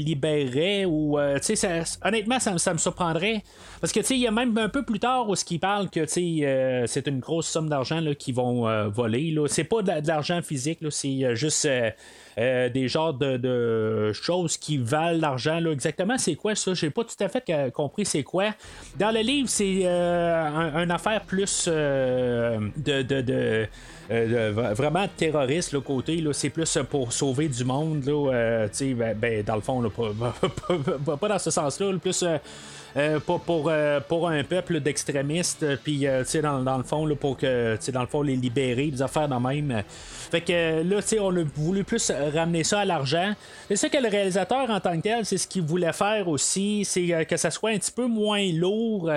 libéreraient 0.05 0.87
ou, 0.87 1.19
ça- 1.57 1.85
honnêtement, 2.09 2.41
ça, 2.41 2.53
me- 2.53 2.59
ça 2.59 2.73
me 2.73 2.79
surprendrait. 2.79 3.43
Parce 3.81 3.93
que, 3.93 4.01
tu 4.01 4.07
sais, 4.07 4.15
il 4.15 4.21
y 4.21 4.27
a 4.27 4.31
même 4.31 4.57
un 4.59 4.69
peu 4.69 4.83
plus 4.85 4.99
tard 4.99 5.29
où 5.29 5.37
ce 5.37 5.45
qui 5.45 5.59
parle 5.59 5.89
que, 5.91 6.01
tu 6.01 6.09
sais, 6.09 6.47
euh, 6.47 6.87
c'est 6.87 7.07
une 7.07 7.21
grosse 7.21 7.47
somme 7.47 7.69
d'argent 7.69 8.03
qu'ils 8.19 8.35
vont 8.35 8.67
euh, 8.69 8.89
voler. 8.89 9.35
C'est 9.47 9.65
pas 9.65 9.83
de, 9.83 9.89
la- 9.89 10.01
de 10.01 10.09
l'argent 10.09 10.41
physique, 10.43 10.81
c'est 10.91 11.25
euh, 11.25 11.35
juste. 11.35 11.67
euh, 11.67 11.91
des 12.39 12.87
genres 12.87 13.15
de, 13.15 13.37
de 13.37 14.13
choses 14.13 14.57
qui 14.57 14.79
valent 14.79 15.19
l'argent. 15.21 15.59
Exactement, 15.67 16.17
c'est 16.19 16.37
quoi 16.37 16.55
ça? 16.55 16.73
J'ai 16.73 16.89
pas 16.91 17.03
tout 17.03 17.17
à 17.19 17.29
fait 17.29 17.73
compris 17.73 18.05
c'est 18.05 18.23
quoi. 18.23 18.55
Dans 18.97 19.11
le 19.11 19.19
livre, 19.23 19.49
c'est 19.49 19.85
un, 19.89 20.85
une 20.85 20.91
affaire 20.93 21.23
plus 21.23 21.67
de, 21.67 23.03
de 23.03 23.67
euh, 24.11 24.51
de- 24.53 24.75
vraiment 24.75 25.07
terroriste 25.17 25.73
le 25.73 25.81
côté 25.81 26.23
c'est 26.33 26.51
plus 26.51 26.79
pour 26.89 27.13
sauver 27.13 27.49
du 27.49 27.65
monde 27.65 28.05
là 28.07 28.33
euh, 28.33 28.69
tu 28.69 28.75
sais 28.75 28.95
ben, 28.95 29.17
ben, 29.17 29.43
dans 29.43 29.57
le 29.57 29.61
fond 29.61 29.81
là, 29.81 29.91
pas, 29.91 30.13
pas- 30.69 30.99
pas- 31.05 31.17
pas 31.17 31.29
dans 31.29 31.39
ce 31.39 31.51
sens 31.51 31.79
là 31.81 31.93
plus 31.99 32.25
euh, 32.99 33.21
pas 33.21 33.39
pour, 33.39 33.69
euh, 33.69 34.01
pour 34.01 34.29
un 34.29 34.43
peuple 34.43 34.81
d'extrémistes, 34.81 35.63
euh, 35.63 35.77
puis 35.81 36.07
dans, 36.43 36.63
dans 36.63 36.79
le 36.79 36.83
fond, 36.83 37.07
là, 37.07 37.15
pour 37.15 37.37
que 37.37 37.79
dans 37.93 38.01
le 38.01 38.07
fond, 38.09 38.23
les 38.23 38.35
libérer, 38.35 38.89
des 38.89 39.03
affaires 39.03 39.29
de 39.29 39.35
même. 39.37 39.83
Fait 40.31 40.41
que 40.41 40.83
là, 40.83 41.01
on 41.21 41.37
a 41.37 41.45
voulu 41.55 41.85
plus 41.85 42.11
ramener 42.35 42.65
ça 42.65 42.81
à 42.81 42.85
l'argent. 42.85 43.35
C'est 43.69 43.77
ça 43.77 43.89
que 43.89 43.99
le 43.99 44.09
réalisateur 44.09 44.69
en 44.69 44.81
tant 44.81 44.97
que 44.97 45.03
tel, 45.03 45.25
c'est 45.25 45.39
ce 45.39 45.47
qu'il 45.47 45.63
voulait 45.63 45.93
faire 45.93 46.29
aussi, 46.29 46.85
c'est 46.85 47.25
que 47.25 47.37
ça 47.37 47.51
soit 47.51 47.71
un 47.71 47.79
petit 47.79 47.93
peu 47.93 48.07
moins 48.07 48.45
lourd. 48.53 49.11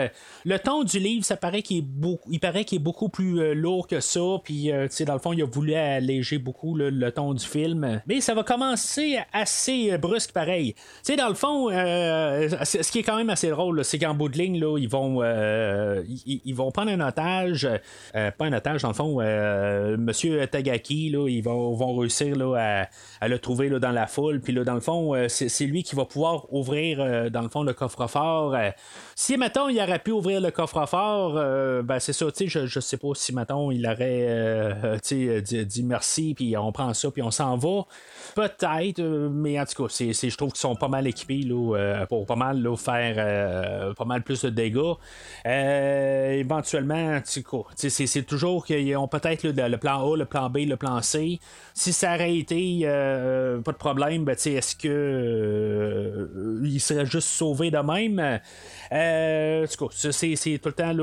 Le 0.45 0.59
ton 0.59 0.84
du 0.84 0.99
livre, 0.99 1.25
ça 1.25 1.36
paraît 1.36 1.61
qu'il 1.61 1.79
est 1.79 1.86
il 2.29 2.39
paraît 2.39 2.65
qu'il 2.65 2.77
est 2.77 2.84
beaucoup 2.84 3.09
plus 3.09 3.53
lourd 3.55 3.88
que 3.88 3.99
ça, 3.99 4.38
puis 4.43 4.71
dans 5.05 5.13
le 5.13 5.19
fond, 5.19 5.34
il 5.34 5.41
a 5.41 5.45
voulu 5.45 5.73
alléger 5.73 6.38
beaucoup 6.38 6.75
là, 6.75 6.89
le 6.89 7.11
ton 7.11 7.34
du 7.34 7.45
film. 7.45 8.01
Mais 8.07 8.21
ça 8.21 8.34
va 8.34 8.43
commencer 8.43 9.19
assez 9.34 9.97
brusque 9.97 10.32
pareil. 10.32 10.75
Sais, 11.03 11.15
dans 11.15 11.29
le 11.29 11.36
fond, 11.36 11.69
ce 11.69 12.91
qui 12.91 12.99
est 12.99 13.03
quand 13.03 13.17
même 13.17 13.29
assez 13.29 13.49
drôle, 13.49 13.70
là, 13.74 13.84
c'est 13.84 13.99
qu'en 13.99 14.13
bout 14.13 14.30
de 14.30 14.38
ligne, 14.38 14.55
ils 14.55 14.89
vont 14.89 15.22
euh, 15.22 16.03
ils, 16.26 16.53
vont 16.53 16.72
prendre 16.72 16.91
un 16.91 16.99
otage, 16.99 17.67
euh, 18.15 18.32
pas 18.32 18.45
un 18.45 18.53
otage, 18.53 18.82
dans 18.82 18.89
le 18.89 18.93
fond, 18.93 19.17
euh, 19.19 19.97
Monsieur 19.97 20.45
Tagaki, 20.47 21.07
ils 21.07 21.41
vont, 21.41 21.95
réussir 21.95 22.36
à, 22.55 23.28
le 23.28 23.39
trouver 23.39 23.69
dans 23.69 23.91
la 23.91 24.07
foule, 24.07 24.41
puis 24.41 24.53
là, 24.53 24.63
dans 24.63 24.74
le 24.74 24.80
fond, 24.80 25.15
euh, 25.15 25.28
c'est, 25.28 25.65
lui 25.65 25.84
qui 25.84 25.95
va 25.95 26.05
pouvoir 26.05 26.51
ouvrir, 26.53 26.99
euh, 26.99 27.30
dans 27.30 27.41
le 27.41 27.49
fond, 27.49 27.63
le 27.63 27.74
coffre-fort. 27.74 28.55
Euh, 28.55 28.69
si, 29.15 29.38
mettons, 29.38 29.69
il 29.69 29.80
aurait 29.80 29.99
pu 29.99 30.11
ouvrir 30.11 30.41
le 30.41 30.51
coffre-fort, 30.51 31.38
euh, 31.38 31.82
ben, 31.84 31.99
c'est 31.99 32.13
ça, 32.13 32.26
tu 32.32 32.43
sais, 32.43 32.47
je, 32.47 32.65
je 32.65 32.80
sais 32.80 32.97
pas 32.97 33.09
si, 33.15 33.34
mettons, 33.34 33.72
il 33.72 33.86
aurait, 33.86 34.26
euh, 34.28 34.97
dit, 35.01 35.84
merci, 35.84 36.34
puis 36.34 36.55
on 36.57 36.72
prend 36.72 36.93
ça, 36.93 37.11
puis 37.11 37.22
on 37.22 37.32
s'en 37.32 37.57
va. 37.57 37.86
Peut-être, 38.36 38.99
euh, 38.99 39.30
mais 39.30 39.59
en 39.59 39.65
tout 39.65 39.84
cas, 39.84 39.93
je 39.99 40.36
trouve 40.36 40.51
qu'ils 40.51 40.59
sont 40.59 40.76
pas 40.76 40.88
mal 40.88 41.07
équipés 41.07 41.41
là, 41.41 41.76
euh, 41.76 42.05
pour 42.05 42.26
pas 42.26 42.36
mal 42.36 42.61
là, 42.61 42.76
faire 42.76 43.15
euh, 43.51 43.93
pas 43.93 44.05
mal 44.05 44.23
plus 44.23 44.41
de 44.43 44.49
dégâts. 44.49 44.79
Euh, 45.45 46.31
éventuellement, 46.31 47.19
c'est, 47.25 48.23
toujours 48.23 48.65
qu'ils 48.65 48.95
ont 48.97 49.07
peut-être 49.07 49.43
le 49.43 49.77
plan 49.77 50.11
A, 50.11 50.17
le 50.17 50.25
plan 50.25 50.49
B, 50.49 50.59
le 50.67 50.77
plan 50.77 51.01
C. 51.01 51.39
Si 51.73 51.93
ça 51.93 52.15
aurait 52.15 52.37
été 52.37 52.81
euh, 52.83 53.59
pas 53.61 53.71
de 53.71 53.77
problème, 53.77 54.23
ben, 54.25 54.33
est-ce 54.33 54.75
que 54.75 56.59
il 56.63 56.79
serait 56.79 57.05
juste 57.05 57.27
sauvé 57.27 57.71
de 57.71 57.77
même? 57.77 58.39
C'est, 58.91 60.59
tout 60.59 60.69
le 60.69 60.73
temps 60.73 60.93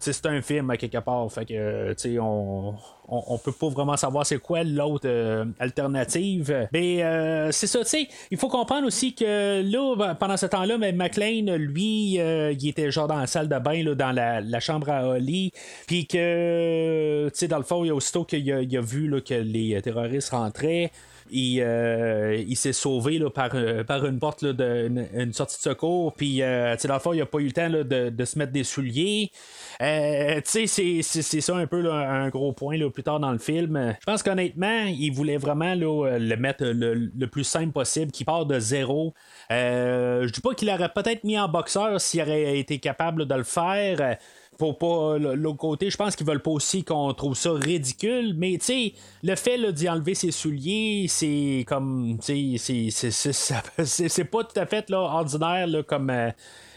c'est 0.00 0.26
un 0.26 0.42
film 0.42 0.70
à 0.70 0.76
quelque 0.76 0.98
part. 0.98 1.30
Fait 1.32 1.44
que 1.44 2.18
on, 2.18 2.74
on, 3.10 3.34
on 3.34 3.38
peut 3.38 3.52
pas 3.52 3.68
vraiment 3.68 3.96
savoir 3.96 4.24
c'est 4.24 4.38
quoi 4.38 4.62
l'autre 4.62 5.06
euh, 5.08 5.44
alternative. 5.58 6.68
Mais 6.72 7.02
euh, 7.02 7.50
c'est 7.52 7.66
ça, 7.66 7.80
tu 7.80 7.86
sais, 7.86 8.08
il 8.30 8.38
faut 8.38 8.48
comprendre 8.48 8.86
aussi 8.86 9.14
que 9.14 9.62
là, 9.62 9.96
ben, 9.96 10.14
pendant 10.14 10.36
ce 10.36 10.46
temps-là, 10.46 10.78
McLean, 10.78 11.56
lui, 11.56 12.18
euh, 12.18 12.52
il 12.52 12.68
était 12.68 12.90
genre 12.90 13.08
dans 13.08 13.18
la 13.18 13.26
salle 13.26 13.48
de 13.48 13.58
bain, 13.58 13.82
là, 13.82 13.94
dans 13.94 14.12
la, 14.12 14.40
la 14.40 14.60
chambre 14.60 14.88
à 14.90 15.06
Holly, 15.06 15.52
puis 15.86 16.06
que, 16.06 17.28
tu 17.28 17.38
sais, 17.38 17.48
dans 17.48 17.58
le 17.58 17.64
fond, 17.64 17.84
il 17.84 17.88
y 17.88 17.90
a 17.90 17.94
aussitôt 17.94 18.24
qu'il 18.24 18.50
a, 18.52 18.58
a 18.58 18.80
vu 18.80 19.08
là, 19.08 19.20
que 19.20 19.34
les 19.34 19.80
terroristes 19.82 20.30
rentraient. 20.30 20.90
Il, 21.32 21.60
euh, 21.60 22.36
il 22.46 22.56
s'est 22.56 22.72
sauvé 22.72 23.18
là, 23.18 23.30
par, 23.30 23.50
euh, 23.54 23.84
par 23.84 24.04
une 24.06 24.18
porte 24.18 24.42
là, 24.42 24.52
de, 24.52 24.90
sortie 25.32 25.56
de 25.56 25.62
secours. 25.62 26.14
Puis, 26.14 26.42
euh, 26.42 26.76
dans 26.84 26.94
le 26.94 27.00
fond, 27.00 27.12
il 27.12 27.18
n'a 27.18 27.26
pas 27.26 27.38
eu 27.38 27.46
le 27.46 27.52
temps 27.52 27.68
là, 27.68 27.84
de, 27.84 28.10
de 28.10 28.24
se 28.24 28.38
mettre 28.38 28.52
des 28.52 28.64
souliers. 28.64 29.30
Euh, 29.80 30.40
c'est, 30.44 31.02
ça 31.02 31.56
un 31.56 31.66
peu 31.66 31.90
un 31.90 32.28
gros 32.28 32.52
point 32.52 32.76
plus 32.90 33.02
tard 33.02 33.20
dans 33.20 33.32
le 33.32 33.38
film. 33.38 33.94
Je 34.00 34.04
pense 34.04 34.22
qu'honnêtement, 34.22 34.84
il 34.86 35.10
voulait 35.10 35.36
vraiment 35.36 35.74
le 35.74 36.36
mettre 36.36 36.64
le, 36.64 36.94
le 36.94 37.26
plus 37.26 37.44
simple 37.44 37.72
possible, 37.72 38.10
qui 38.12 38.24
part 38.24 38.46
de 38.46 38.58
zéro. 38.58 39.14
Euh, 39.50 40.26
je 40.26 40.32
dis 40.32 40.40
pas 40.40 40.54
qu'il 40.54 40.70
aurait 40.70 40.92
peut-être 40.92 41.24
mis 41.24 41.38
en 41.38 41.48
boxeur 41.48 42.00
s'il 42.00 42.22
aurait 42.22 42.58
été 42.58 42.78
capable 42.78 43.26
de 43.26 43.34
le 43.34 43.42
faire 43.42 44.16
pour 44.60 44.78
pas 44.78 45.18
l'autre 45.18 45.56
côté, 45.56 45.90
je 45.90 45.96
pense 45.96 46.14
qu'ils 46.14 46.26
veulent 46.26 46.42
pas 46.42 46.50
aussi 46.50 46.84
qu'on 46.84 47.12
trouve 47.14 47.34
ça 47.34 47.50
ridicule, 47.52 48.34
mais 48.36 48.58
tu 48.58 48.66
sais, 48.66 48.92
le 49.22 49.34
fait 49.34 49.72
d'y 49.72 49.88
enlever 49.88 50.14
ses 50.14 50.30
souliers, 50.30 51.06
c'est 51.08 51.64
comme, 51.66 52.18
tu 52.22 52.58
sais, 52.58 52.90
c'est 52.90 54.24
pas 54.24 54.44
tout 54.44 54.60
à 54.60 54.66
fait 54.66 54.90
là, 54.90 54.98
ordinaire 54.98 55.66
là, 55.66 55.82
comme. 55.82 56.10
euh, 56.10 56.30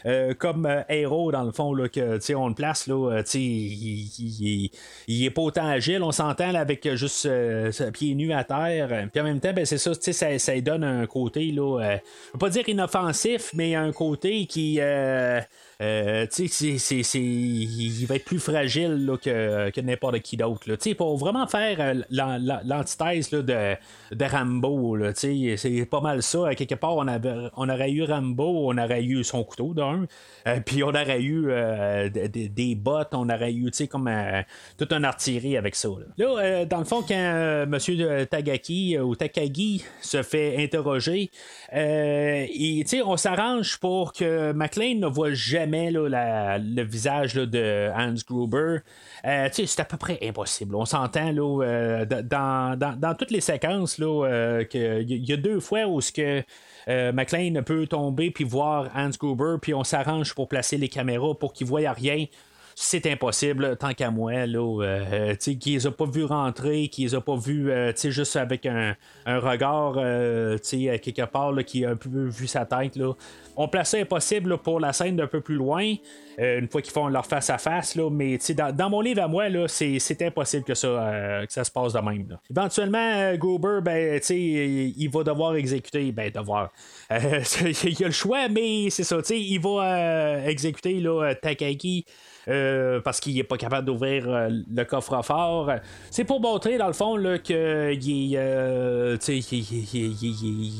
euh, 0.06 0.34
comme 0.34 0.66
euh, 0.66 0.82
héros 0.88 1.32
dans 1.32 1.44
le 1.44 1.52
fond 1.52 1.74
là, 1.74 1.88
que 1.88 2.34
on 2.34 2.48
le 2.48 2.54
place 2.54 2.86
là 2.86 3.18
euh, 3.18 3.22
il, 3.34 4.70
il 5.08 5.24
est 5.24 5.30
pas 5.30 5.42
autant 5.42 5.66
agile 5.66 6.02
on 6.02 6.12
s'entend 6.12 6.54
avec 6.54 6.86
euh, 6.86 6.96
juste 6.96 7.26
euh, 7.26 7.70
pieds 7.92 8.14
nus 8.14 8.32
à 8.32 8.44
terre 8.44 9.08
puis 9.12 9.20
en 9.20 9.24
même 9.24 9.40
temps 9.40 9.52
ben, 9.54 9.64
c'est 9.64 9.78
ça, 9.78 9.92
ça 9.94 10.60
donne 10.60 10.84
un 10.84 11.06
côté 11.06 11.50
là 11.52 11.80
euh, 11.80 11.96
je 12.28 12.32
veux 12.32 12.38
pas 12.38 12.50
dire 12.50 12.68
inoffensif 12.68 13.50
mais 13.54 13.74
un 13.74 13.92
côté 13.92 14.46
qui 14.46 14.78
euh, 14.80 15.40
euh, 15.80 16.26
tu 16.32 16.44
il 17.14 18.06
va 18.06 18.16
être 18.16 18.24
plus 18.24 18.38
fragile 18.38 19.06
là, 19.06 19.16
que, 19.16 19.70
que 19.70 19.80
n'importe 19.80 20.20
qui 20.20 20.36
d'autre. 20.36 20.64
Pour 20.94 21.16
vraiment 21.16 21.46
faire 21.46 21.80
euh, 21.80 21.94
l'an- 22.10 22.38
l'an- 22.40 22.60
l'antithèse 22.64 23.30
de, 23.30 23.42
de 23.42 24.24
Rambo, 24.24 24.96
c'est 25.14 25.86
pas 25.90 26.00
mal 26.00 26.22
ça. 26.22 26.54
Quelque 26.54 26.74
part, 26.74 26.96
on, 26.96 27.08
avait, 27.08 27.48
on 27.56 27.68
aurait 27.68 27.90
eu 27.90 28.04
Rambo, 28.04 28.68
on 28.70 28.78
aurait 28.78 29.02
eu 29.02 29.24
son 29.24 29.42
couteau 29.44 29.74
d'un, 29.74 29.93
euh, 30.46 30.60
puis 30.64 30.82
on 30.82 30.88
aurait 30.88 31.20
eu 31.22 31.46
euh, 31.48 32.08
des- 32.08 32.48
des, 32.48 32.74
bottes, 32.74 33.12
on 33.12 33.28
aurait 33.28 33.52
eu 33.52 33.70
comme 33.90 34.08
euh, 34.08 34.42
toute 34.78 34.92
une 34.92 35.04
artillerie 35.04 35.56
avec 35.56 35.74
ça. 35.74 35.88
Là, 36.18 36.64
dans 36.64 36.78
le 36.78 36.84
fond, 36.84 37.02
quand 37.02 37.14
euh, 37.14 37.64
M. 37.64 38.26
Tagaki 38.26 38.98
ou 38.98 39.14
Takagi 39.14 39.84
se 40.00 40.22
fait 40.22 40.62
interroger, 40.62 41.30
on 41.72 43.16
s'arrange 43.16 43.78
pour 43.78 44.12
que 44.12 44.52
McLean 44.52 44.96
ne 44.98 45.06
voit 45.06 45.32
jamais 45.34 45.90
le 45.90 46.82
visage 46.82 47.34
de 47.34 47.90
Hans 47.94 48.14
Gruber. 48.28 48.78
C'est 49.52 49.80
à 49.80 49.84
peu 49.84 49.96
près 49.96 50.18
impossible. 50.22 50.74
On 50.76 50.84
s'entend 50.84 51.32
dans, 51.32 52.78
dans, 52.78 53.14
toutes 53.14 53.30
les 53.30 53.40
séquences 53.40 53.98
il 53.98 55.06
y, 55.08 55.30
y 55.30 55.32
a 55.32 55.36
deux 55.36 55.60
fois 55.60 55.86
où 55.86 56.00
ce 56.00 56.12
que 56.12 56.42
euh, 56.88 57.12
McLean 57.12 57.62
peut 57.62 57.86
tomber 57.86 58.30
puis 58.30 58.44
voir 58.44 58.90
Hans 58.94 59.10
Gruber, 59.18 59.56
puis 59.60 59.74
on 59.74 59.84
s'arrange 59.84 60.34
pour 60.34 60.48
placer 60.48 60.76
les 60.76 60.88
caméras 60.88 61.34
pour 61.34 61.52
qu'il 61.52 61.66
voie 61.66 61.90
rien 61.92 62.26
c'est 62.74 63.06
impossible, 63.06 63.76
tant 63.76 63.94
qu'à 63.94 64.10
moi, 64.10 64.46
là, 64.46 64.82
euh, 64.82 65.34
qu'ils 65.36 65.74
les 65.74 65.86
a 65.86 65.90
pas 65.90 66.06
vu 66.06 66.24
rentrer, 66.24 66.88
qu'ils 66.88 67.06
les 67.06 67.14
a 67.14 67.20
pas 67.20 67.36
vu, 67.36 67.70
euh, 67.70 67.92
juste 67.94 68.36
avec 68.36 68.66
un, 68.66 68.94
un 69.26 69.38
regard, 69.38 69.94
euh, 69.96 70.58
quelque 70.58 71.24
part, 71.24 71.52
là, 71.52 71.62
qui 71.62 71.84
a 71.84 71.90
un 71.90 71.96
peu 71.96 72.26
vu 72.26 72.46
sa 72.46 72.64
tête, 72.64 72.96
là. 72.96 73.12
On 73.56 73.68
place 73.68 73.90
ça 73.90 73.98
impossible 73.98 74.58
pour 74.58 74.80
la 74.80 74.92
scène 74.92 75.16
d'un 75.16 75.28
peu 75.28 75.40
plus 75.40 75.54
loin, 75.54 75.94
euh, 76.40 76.58
une 76.58 76.68
fois 76.68 76.82
qu'ils 76.82 76.92
font 76.92 77.08
leur 77.08 77.24
face 77.26 77.50
à 77.50 77.58
face, 77.58 77.94
là, 77.94 78.10
mais 78.10 78.38
dans, 78.56 78.74
dans 78.74 78.90
mon 78.90 79.00
livre 79.00 79.22
à 79.22 79.28
moi, 79.28 79.46
c'est, 79.68 80.22
impossible 80.22 80.64
que 80.64 80.74
ça, 80.74 80.88
euh, 80.88 81.46
que 81.46 81.52
ça 81.52 81.62
se 81.62 81.70
passe 81.70 81.92
de 81.92 82.00
même. 82.00 82.36
Éventuellement, 82.50 82.98
euh, 82.98 83.36
Gruber, 83.36 83.78
ben, 83.82 84.20
il, 84.30 84.94
il 84.96 85.08
va 85.08 85.22
devoir 85.22 85.54
exécuter, 85.54 86.10
ben, 86.10 86.30
devoir. 86.30 86.72
Euh, 87.12 87.40
il 87.84 88.04
a 88.04 88.06
le 88.06 88.12
choix, 88.12 88.48
mais 88.48 88.90
c'est 88.90 89.04
ça, 89.04 89.18
il 89.30 89.60
va 89.60 89.68
euh, 89.70 90.46
exécuter 90.46 90.94
là, 91.00 91.34
Takagi. 91.34 92.04
Euh, 92.48 93.00
parce 93.00 93.20
qu'il 93.20 93.38
est 93.38 93.44
pas 93.44 93.56
capable 93.56 93.86
d'ouvrir 93.86 94.28
euh, 94.28 94.48
le 94.74 94.84
coffre-fort. 94.84 95.70
C'est 96.10 96.24
pour 96.24 96.40
montrer, 96.40 96.78
dans 96.78 96.86
le 96.86 96.92
fond, 96.92 97.16
qu'il 97.42 97.56
est, 97.56 98.36
euh, 98.36 99.16
il, 99.28 100.72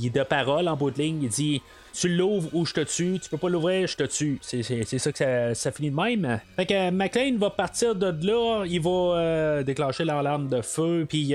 il- 0.00 0.06
est 0.06 0.10
de 0.14 0.22
parole 0.22 0.68
en 0.68 0.76
bout 0.76 0.90
de 0.90 0.98
ligne. 0.98 1.20
Il 1.22 1.28
dit 1.28 1.62
tu 1.94 2.08
l'ouvres 2.08 2.48
ou 2.54 2.64
je 2.64 2.72
te 2.72 2.80
tue, 2.80 3.18
tu 3.22 3.28
peux 3.28 3.36
pas 3.36 3.50
l'ouvrir, 3.50 3.86
je 3.86 3.96
te 3.96 4.04
tue. 4.04 4.38
C'est, 4.40 4.62
ça 4.62 5.12
que 5.12 5.18
ça, 5.18 5.54
ça 5.54 5.72
finit 5.72 5.90
de 5.90 5.96
même. 5.96 6.40
Fait 6.56 6.64
que 6.64 6.90
McLean 6.90 7.36
va 7.38 7.50
partir 7.50 7.94
de 7.94 8.06
là, 8.26 8.64
il 8.66 8.80
va 8.80 8.90
euh, 8.90 9.62
déclencher 9.62 10.04
l'alarme 10.04 10.48
de 10.48 10.62
feu, 10.62 11.04
puis 11.06 11.34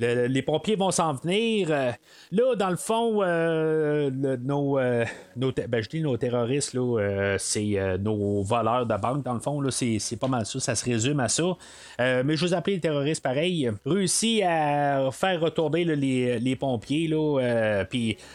le- 0.00 0.26
les 0.26 0.42
pompiers 0.42 0.76
vont 0.76 0.90
s'en 0.90 1.12
venir. 1.14 1.68
Euh, 1.70 1.92
Là, 2.32 2.56
dans 2.56 2.70
le 2.70 2.76
fond, 2.76 3.22
euh, 3.22 4.10
nos, 4.44 4.78
euh, 4.78 5.04
ben, 5.36 5.82
je 5.82 5.88
dis 5.88 6.00
nos 6.00 6.16
terroristes, 6.16 6.74
là, 6.74 7.36
c'est 7.38 7.76
nos 8.00 8.42
voleurs 8.42 8.84
de 8.84 8.96
banque, 8.96 9.24
dans 9.24 9.34
le 9.34 9.40
fond, 9.40 9.60
là, 9.60 9.70
c'est, 9.70 10.00
pas 10.20 10.26
mal 10.26 10.44
ça, 10.44 10.58
ça 10.58 10.74
se 10.74 10.84
résume 10.84 11.20
à 11.20 11.28
ça. 11.28 11.44
Mais 11.98 12.36
je 12.36 12.44
vous 12.44 12.54
appelle 12.54 12.74
les 12.74 12.80
terroristes 12.80 13.22
pareil, 13.22 13.70
réussi 13.84 14.42
à 14.42 15.08
faire 15.12 15.40
retourner 15.40 15.84
les, 15.84 16.38
les 16.40 16.56
pompiers, 16.56 17.06
là, 17.06 17.84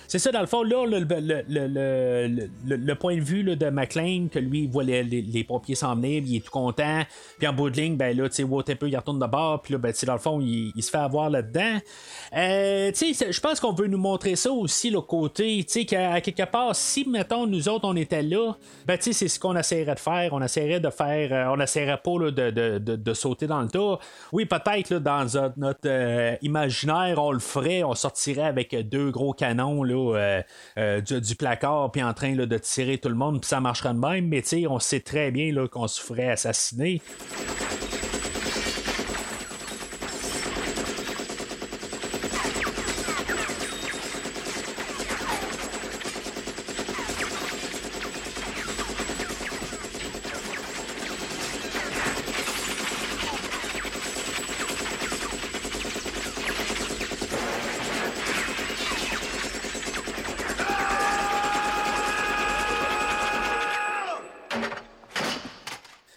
c'est 0.08 0.20
ça, 0.20 0.32
dans 0.32 0.42
le 0.42 0.48
fond, 0.48 0.64
là, 0.64 0.86
le, 0.88 2.94
point 2.96 3.16
de 3.18 3.22
vue 3.22 3.44
de 3.44 3.70
McLean, 3.70 4.28
que 4.32 4.40
lui, 4.40 4.64
il 4.64 4.70
voit 4.70 4.84
les, 4.84 5.04
les- 5.04 5.44
pompiers 5.44 5.76
s'en 5.76 5.96
venir, 5.96 6.24
il 6.26 6.38
est 6.38 6.46
tout 6.46 6.52
content, 6.52 7.02
puis 7.38 7.48
en 7.48 7.54
bout 7.54 7.70
de 7.70 7.76
ligne, 7.82 7.98
ben 7.98 8.16
là, 8.16 8.30
tu 8.30 8.36
sais, 8.36 8.44
il 8.44 8.96
retourne 8.98 9.20
de 9.20 9.28
bord, 9.28 9.62
puis 9.62 9.74
là, 9.74 9.80
ben, 9.80 9.92
dans 10.06 10.14
le 10.14 10.20
fond, 10.20 10.40
il, 10.40 10.72
il 10.76 10.84
se 10.84 10.90
fait 10.90 10.98
avoir 10.98 11.30
là-dedans. 11.30 11.51
Euh, 11.58 12.92
tu 12.92 13.14
sais, 13.14 13.32
je 13.32 13.40
pense 13.40 13.60
qu'on 13.60 13.74
veut 13.74 13.88
nous 13.88 13.98
montrer 13.98 14.36
ça 14.36 14.52
aussi, 14.52 14.90
le 14.90 15.02
côté, 15.02 15.64
qu'à 15.64 16.22
quelque 16.22 16.46
part, 16.50 16.76
si, 16.76 17.08
mettons, 17.08 17.48
nous 17.48 17.70
autres, 17.70 17.88
on 17.88 17.96
était 17.96 18.22
là, 18.22 18.54
ben, 18.86 18.98
c'est 19.00 19.14
ce 19.14 19.40
qu'on 19.40 19.56
essaierait 19.56 19.96
de 19.96 20.00
faire. 20.00 20.30
On 20.34 20.42
essaierait 20.42 20.80
de 20.80 20.90
faire, 20.90 21.34
euh, 21.34 21.56
on 21.56 21.60
essaierait 21.60 22.02
pas 22.04 22.32
de, 22.32 22.52
de, 22.52 22.78
de, 22.78 23.14
sauter 23.14 23.48
dans 23.48 23.62
le 23.62 23.68
tas. 23.68 24.00
Oui, 24.32 24.46
peut-être, 24.46 24.94
dans 24.96 25.26
notre, 25.58 25.80
euh, 25.86 26.36
imaginaire, 26.42 27.16
on 27.18 27.32
le 27.32 27.40
ferait, 27.40 27.84
on 27.84 27.96
sortirait 27.96 28.44
avec 28.44 28.76
deux 28.90 29.12
gros 29.12 29.34
canons, 29.34 29.84
là, 29.84 30.16
euh, 30.16 30.42
euh, 30.78 31.02
du, 31.02 31.36
placard, 31.36 31.92
puis 31.92 32.04
en 32.04 32.14
train 32.14 32.36
de 32.36 32.58
tirer 32.58 32.98
tout 32.98 33.10
le 33.10 33.16
monde, 33.16 33.42
puis 33.42 33.48
ça 33.48 33.60
marcherait 33.60 33.94
de 33.94 34.00
même, 34.00 34.28
mais 34.28 34.44
on 34.68 34.80
sait 34.80 35.00
très 35.00 35.32
bien 35.32 35.52
qu'on 35.68 35.88
se 35.88 36.02
ferait 36.02 36.30
assassiner. 36.32 37.02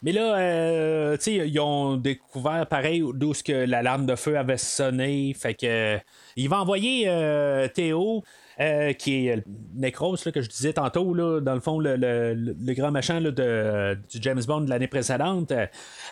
Mais 0.04 0.12
là, 0.12 0.36
euh, 0.36 1.16
tu 1.16 1.22
sais, 1.22 1.48
ils 1.48 1.58
ont 1.60 1.96
découvert 1.96 2.66
pareil 2.66 3.02
d'où 3.14 3.32
ce 3.32 3.42
que 3.42 3.52
l'alarme 3.52 4.04
de 4.04 4.14
feu 4.16 4.36
avait 4.36 4.58
sonné. 4.58 5.32
Fait 5.32 5.54
que 5.54 5.96
euh, 5.96 5.98
il 6.36 6.50
va 6.50 6.60
envoyer 6.60 7.08
euh, 7.08 7.68
Théo. 7.68 8.22
Euh, 8.60 8.92
qui 8.92 9.26
est 9.28 9.42
Necros, 9.74 10.16
là, 10.24 10.32
que 10.32 10.40
je 10.40 10.48
disais 10.48 10.72
tantôt, 10.72 11.12
là, 11.14 11.40
dans 11.40 11.54
le 11.54 11.60
fond, 11.60 11.78
le, 11.78 11.96
le- 11.96 12.34
le- 12.34 12.74
grand 12.74 12.90
machin 12.90 13.20
là, 13.20 13.30
de, 13.30 13.94
du 14.10 14.18
James 14.20 14.42
Bond 14.46 14.62
de 14.62 14.70
l'année 14.70 14.86
précédente. 14.88 15.52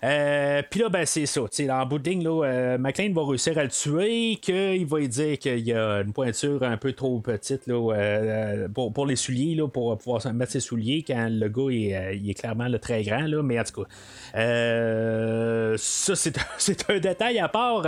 Euh, 0.05 0.63
Puis 0.71 0.81
là, 0.81 0.89
ben, 0.89 1.07
c'est 1.07 1.27
ça. 1.27 1.43
En 1.71 1.87
bout 1.87 2.01
là, 2.07 2.45
euh, 2.45 2.79
McLean 2.79 3.13
va 3.13 3.25
réussir 3.27 3.57
à 3.59 3.63
le 3.65 3.71
tuer, 3.71 4.37
qu'il 4.41 4.87
va 4.87 5.01
dire 5.01 5.39
qu'il 5.39 5.61
y 5.61 5.73
a 5.73 6.01
une 6.03 6.13
pointure 6.13 6.63
un 6.63 6.77
peu 6.77 6.93
trop 6.93 7.21
petite 7.21 7.67
là, 7.67 7.75
euh, 7.95 8.69
pour, 8.69 8.93
pour 8.93 9.07
les 9.07 9.17
souliers, 9.17 9.55
là, 9.55 9.69
pour 9.69 9.97
pouvoir 9.99 10.21
mettre 10.35 10.53
ses 10.53 10.61
souliers 10.61 11.05
quand 11.07 11.29
le 11.31 11.49
gars 11.49 11.71
est, 11.71 11.95
euh, 11.97 12.15
il 12.15 12.31
est 12.31 12.35
clairement 12.35 12.69
très 12.79 13.03
grand. 13.03 13.23
Là, 13.23 13.43
mais 13.43 13.59
en 13.61 13.65
tout 13.65 13.83
cas, 13.83 13.89
euh, 14.73 15.75
ça, 15.79 16.15
c'est, 16.17 16.37
un- 16.39 16.43
un 16.95 16.99
détail 16.99 17.39
à 17.39 17.49
part. 17.49 17.87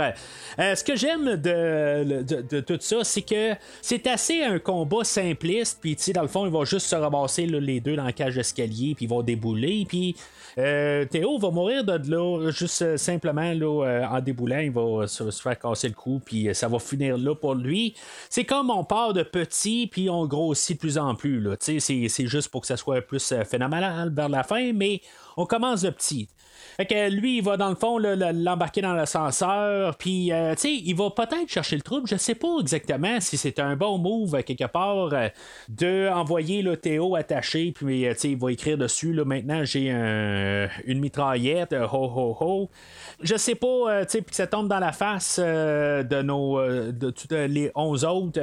Euh, 0.59 0.75
ce 0.75 0.83
que 0.83 0.95
j'aime 0.95 1.35
de, 1.35 2.23
de 2.23 2.59
tout 2.61 2.77
ça, 2.79 3.03
c'est 3.03 3.21
que 3.21 3.53
c'est 3.81 4.07
assez 4.07 4.44
un 4.45 4.59
combat 4.59 5.03
simpliste. 5.03 5.79
Puis, 5.81 5.95
dans 6.13 6.21
le 6.21 6.27
fond, 6.27 6.45
il 6.45 6.51
va 6.51 6.63
juste 6.65 6.87
se 6.87 6.95
ramasser 6.95 7.45
les 7.45 7.79
deux 7.79 7.95
dans 7.95 8.03
la 8.03 8.13
cage 8.13 8.35
d'escalier, 8.35 8.95
puis 8.95 9.05
ils 9.05 9.09
vont 9.09 9.21
débouler. 9.21 9.85
Puis, 9.87 10.15
euh, 10.57 11.05
Théo 11.05 11.37
va 11.37 11.51
mourir 11.51 11.83
de 11.83 12.09
là, 12.09 12.49
juste 12.49 12.81
euh, 12.81 12.97
simplement 12.97 13.51
là, 13.53 13.85
euh, 13.85 14.05
en 14.05 14.21
déboulant, 14.21 14.59
il 14.59 14.71
va 14.71 15.05
se, 15.07 15.29
faire 15.31 15.59
casser 15.59 15.89
le 15.89 15.93
cou, 15.93 16.21
puis 16.23 16.53
ça 16.53 16.67
va 16.67 16.79
finir 16.79 17.17
là 17.17 17.35
pour 17.35 17.55
lui. 17.55 17.93
C'est 18.29 18.45
comme 18.45 18.69
on 18.69 18.83
part 18.83 19.13
de 19.13 19.23
petit, 19.23 19.87
puis 19.87 20.09
on 20.09 20.25
grossit 20.25 20.77
de 20.77 20.79
plus 20.79 20.97
en 20.97 21.15
plus. 21.15 21.41
Là. 21.41 21.55
C'est, 21.59 21.79
c'est 21.79 22.27
juste 22.27 22.49
pour 22.49 22.61
que 22.61 22.67
ça 22.67 22.77
soit 22.77 23.01
plus 23.01 23.33
phénoménal 23.45 24.13
vers 24.13 24.29
la 24.29 24.43
fin, 24.43 24.71
mais 24.71 25.01
on 25.35 25.45
commence 25.45 25.81
de 25.81 25.89
petit. 25.89 26.29
Fait 26.77 26.85
que 26.85 27.09
lui, 27.09 27.37
il 27.37 27.43
va 27.43 27.57
dans 27.57 27.69
le 27.69 27.75
fond 27.75 27.97
l'embarquer 27.97 28.81
dans 28.81 28.93
l'ascenseur, 28.93 29.95
puis 29.97 30.31
euh, 30.31 30.53
tu 30.55 30.61
sais, 30.61 30.73
il 30.73 30.93
va 30.95 31.09
peut-être 31.09 31.47
chercher 31.47 31.75
le 31.77 31.81
trouble. 31.81 32.07
Je 32.07 32.17
sais 32.17 32.35
pas 32.35 32.57
exactement 32.59 33.19
si 33.21 33.37
c'est 33.37 33.59
un 33.59 33.75
bon 33.75 33.97
move 33.97 34.35
euh, 34.35 34.41
quelque 34.41 34.65
part 34.67 35.13
euh, 35.13 35.29
de 35.69 36.09
envoyer 36.13 36.61
le 36.61 36.75
Théo 36.77 37.15
attaché, 37.15 37.71
puis 37.71 38.05
euh, 38.05 38.13
tu 38.13 38.19
sais, 38.19 38.29
il 38.31 38.37
va 38.37 38.51
écrire 38.51 38.77
dessus. 38.77 39.13
Là, 39.13 39.23
maintenant, 39.25 39.63
j'ai 39.63 39.89
un- 39.91 40.67
une 40.85 40.99
mitraillette, 40.99 41.73
ho 41.73 41.85
ho 41.93 42.37
ho. 42.39 42.69
Je 43.21 43.35
sais 43.37 43.55
pas, 43.55 44.05
tu 44.05 44.11
sais, 44.11 44.21
puis 44.21 44.31
que 44.31 44.35
ça 44.35 44.47
tombe 44.47 44.67
dans 44.67 44.79
la 44.79 44.91
face 44.91 45.39
de 45.39 46.21
nos, 46.21 46.59
de 46.91 47.09
tous 47.11 47.27
euh, 47.33 47.47
les 47.47 47.71
11 47.75 48.03
autres. 48.05 48.39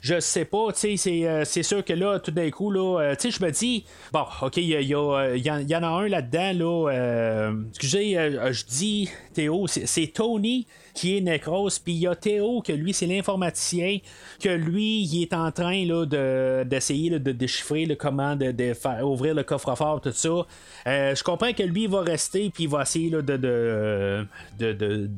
je 0.00 0.20
sais 0.20 0.44
pas, 0.46 0.72
tu 0.72 0.96
sais, 0.96 1.44
c'est, 1.44 1.62
sûr 1.62 1.84
que 1.84 1.92
là, 1.92 2.18
tout 2.18 2.30
d'un 2.30 2.50
coup, 2.50 2.70
là, 2.70 3.14
tu 3.16 3.30
sais, 3.30 3.38
je 3.38 3.44
me 3.44 3.50
dis, 3.50 3.84
bon, 4.12 4.24
ok, 4.42 4.56
il 4.56 4.64
y, 4.64 4.88
y, 4.88 4.94
en- 4.96 5.82
a 5.82 5.86
un 5.88 6.08
là-dedans, 6.08 6.52
là, 6.54 7.52
excusez, 7.74 8.16
euh, 8.16 8.52
je 8.52 8.64
dis 8.66 9.10
Théo, 9.32 9.66
c'est, 9.66 10.06
Tony 10.06 10.66
qui 10.94 11.16
est 11.16 11.20
Necros, 11.20 11.70
puis 11.84 11.92
il 11.94 11.98
y 12.02 12.06
a 12.06 12.14
Théo, 12.14 12.62
que 12.62 12.72
lui, 12.72 12.92
c'est 12.94 13.06
l'informaticien, 13.06 13.98
que 14.40 14.48
lui, 14.48 15.02
il 15.02 15.22
est 15.22 15.32
en 15.34 15.50
train 15.50 15.84
d'essayer 16.64 17.10
de 17.10 17.32
déchiffrer 17.32 17.84
là, 17.86 17.96
comment 17.96 18.36
de, 18.36 18.52
de 18.52 18.74
faire 18.74 19.04
ouvrir 19.08 19.34
le 19.34 19.42
coffre-fort, 19.42 20.00
tout 20.00 20.12
ça. 20.12 20.46
Euh, 20.86 21.14
je 21.16 21.24
comprends 21.24 21.52
que 21.52 21.64
lui, 21.64 21.82
il 21.84 21.88
va 21.90 22.02
rester, 22.02 22.48
puis 22.50 22.64
il 22.64 22.70
va 22.70 22.82
essayer 22.82 23.10
là, 23.10 23.22
de, 23.22 23.36
de, 23.36 24.26
de- 24.60 24.72
de- 24.72 25.10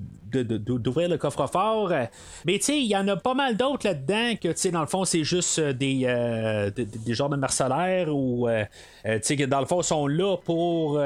d'ouvrir 0.43 1.09
le 1.09 1.18
coffre-fort. 1.18 1.93
Euh, 1.93 2.05
Mais 2.45 2.59
tu 2.59 2.64
sais, 2.64 2.78
il 2.78 2.87
y 2.87 2.97
en 2.97 3.07
a 3.09 3.16
pas 3.16 3.34
mal 3.34 3.57
d'autres 3.57 3.87
là-dedans 3.87 4.34
que, 4.41 4.49
tu 4.49 4.55
sais, 4.57 4.70
dans 4.70 4.80
le 4.80 4.87
fond, 4.87 5.05
c'est 5.05 5.24
juste 5.24 5.59
euh, 5.59 5.72
des, 5.72 6.03
euh, 6.05 6.70
des, 6.70 7.14
genres 7.14 7.28
de 7.28 7.37
mercenaires 7.37 8.09
ou, 8.14 8.49
euh, 8.49 8.64
tu 9.05 9.18
sais, 9.22 9.37
que 9.37 9.45
dans 9.45 9.61
le 9.61 9.66
fond, 9.66 9.82
sont 9.82 10.07
là 10.07 10.37
pour 10.37 11.01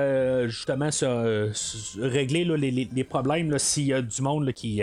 justement 0.46 0.90
se, 0.90 1.50
régler 2.00 2.44
là, 2.44 2.56
les, 2.56 2.70
les- 2.70 3.04
problèmes 3.04 3.58
s'il 3.58 3.86
y 3.86 3.92
a 3.92 4.00
du 4.00 4.22
monde 4.22 4.52
qui, 4.52 4.80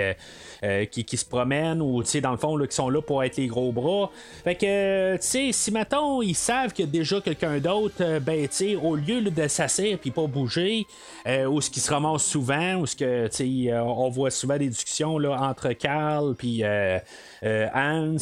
qui, 0.91 1.03
qui 1.05 1.17
se 1.17 1.25
promène 1.25 1.81
ou, 1.81 2.03
tu 2.03 2.09
sais, 2.09 2.21
dans 2.21 2.31
le 2.31 2.37
fond, 2.37 2.55
là, 2.57 2.67
qui 2.67 2.75
sont 2.75 2.89
là 2.89 3.01
pour 3.01 3.23
être 3.23 3.37
les 3.37 3.47
gros 3.47 3.71
bras. 3.71 4.11
Fait 4.43 4.55
que, 4.55 5.15
tu 5.15 5.21
sais, 5.21 5.51
si 5.51 5.71
maintenant 5.71 6.21
ils 6.21 6.35
savent 6.35 6.73
qu'il 6.73 6.85
y 6.85 6.87
a 6.87 6.91
déjà 6.91 7.21
quelqu'un 7.21 7.57
d'autre, 7.59 8.19
ben, 8.19 8.47
tu 8.47 8.55
sais, 8.55 8.75
au 8.75 8.95
lieu 8.95 9.21
de 9.21 9.47
s'asseoir 9.47 9.97
puis 9.99 10.11
pas 10.11 10.27
bouger, 10.27 10.85
ou 11.49 11.61
ce 11.61 11.69
qui 11.69 11.79
se 11.79 11.91
ramasse 11.91 12.23
souvent, 12.23 12.75
ou 12.75 12.85
ce 12.85 12.95
que, 12.95 13.27
tu 13.27 13.67
sais, 13.67 13.73
on 13.79 14.09
voit 14.09 14.31
souvent 14.37 14.57
des 14.57 14.69
discussions 14.69 15.17
là, 15.17 15.31
entre 15.41 15.73
Carl 15.73 16.35
puis 16.35 16.63
Hans, 17.43 18.17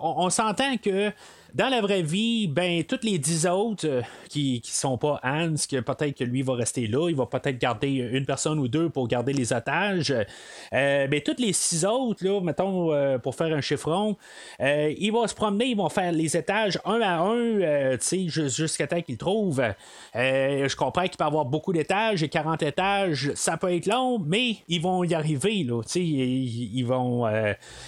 on 0.00 0.30
s'entend 0.30 0.76
que 0.76 1.12
dans 1.58 1.68
la 1.68 1.80
vraie 1.80 2.02
vie, 2.02 2.46
ben, 2.46 2.84
toutes 2.84 3.02
les 3.02 3.18
dix 3.18 3.44
autres 3.44 3.84
euh, 3.84 4.00
qui, 4.28 4.60
qui 4.60 4.70
sont 4.70 4.96
pas 4.96 5.18
Hans, 5.24 5.54
que 5.68 5.80
peut-être 5.80 6.16
que 6.16 6.22
lui 6.22 6.42
va 6.42 6.54
rester 6.54 6.86
là, 6.86 7.08
il 7.08 7.16
va 7.16 7.26
peut-être 7.26 7.58
garder 7.58 7.88
une 7.88 8.24
personne 8.26 8.60
ou 8.60 8.68
deux 8.68 8.88
pour 8.90 9.08
garder 9.08 9.32
les 9.32 9.52
otages. 9.52 10.14
Euh, 10.72 11.06
ben, 11.08 11.20
toutes 11.20 11.40
les 11.40 11.52
six 11.52 11.84
autres, 11.84 12.24
là, 12.24 12.40
mettons, 12.40 12.92
euh, 12.92 13.18
pour 13.18 13.34
faire 13.34 13.52
un 13.52 13.60
chiffron, 13.60 14.16
euh, 14.60 14.94
ils 14.96 15.10
vont 15.10 15.26
se 15.26 15.34
promener, 15.34 15.66
ils 15.66 15.76
vont 15.76 15.88
faire 15.88 16.12
les 16.12 16.36
étages 16.36 16.78
un 16.84 17.00
à 17.00 17.22
un, 17.22 17.96
jusqu'à 17.98 18.86
temps 18.86 19.02
qu'ils 19.02 19.18
trouvent. 19.18 19.64
Je 20.14 20.76
comprends 20.76 21.02
qu'il 21.02 21.16
peut 21.16 21.24
y 21.24 21.26
avoir 21.26 21.44
beaucoup 21.44 21.72
d'étages 21.72 22.22
et 22.22 22.28
40 22.28 22.62
étages, 22.62 23.32
ça 23.34 23.56
peut 23.56 23.74
être 23.74 23.86
long, 23.86 24.20
mais 24.24 24.58
ils 24.68 24.80
vont 24.80 25.02
y 25.02 25.12
arriver, 25.12 25.64
là, 25.64 25.82
ils, 25.96 26.78
ils 26.78 26.86
vont, 26.86 27.26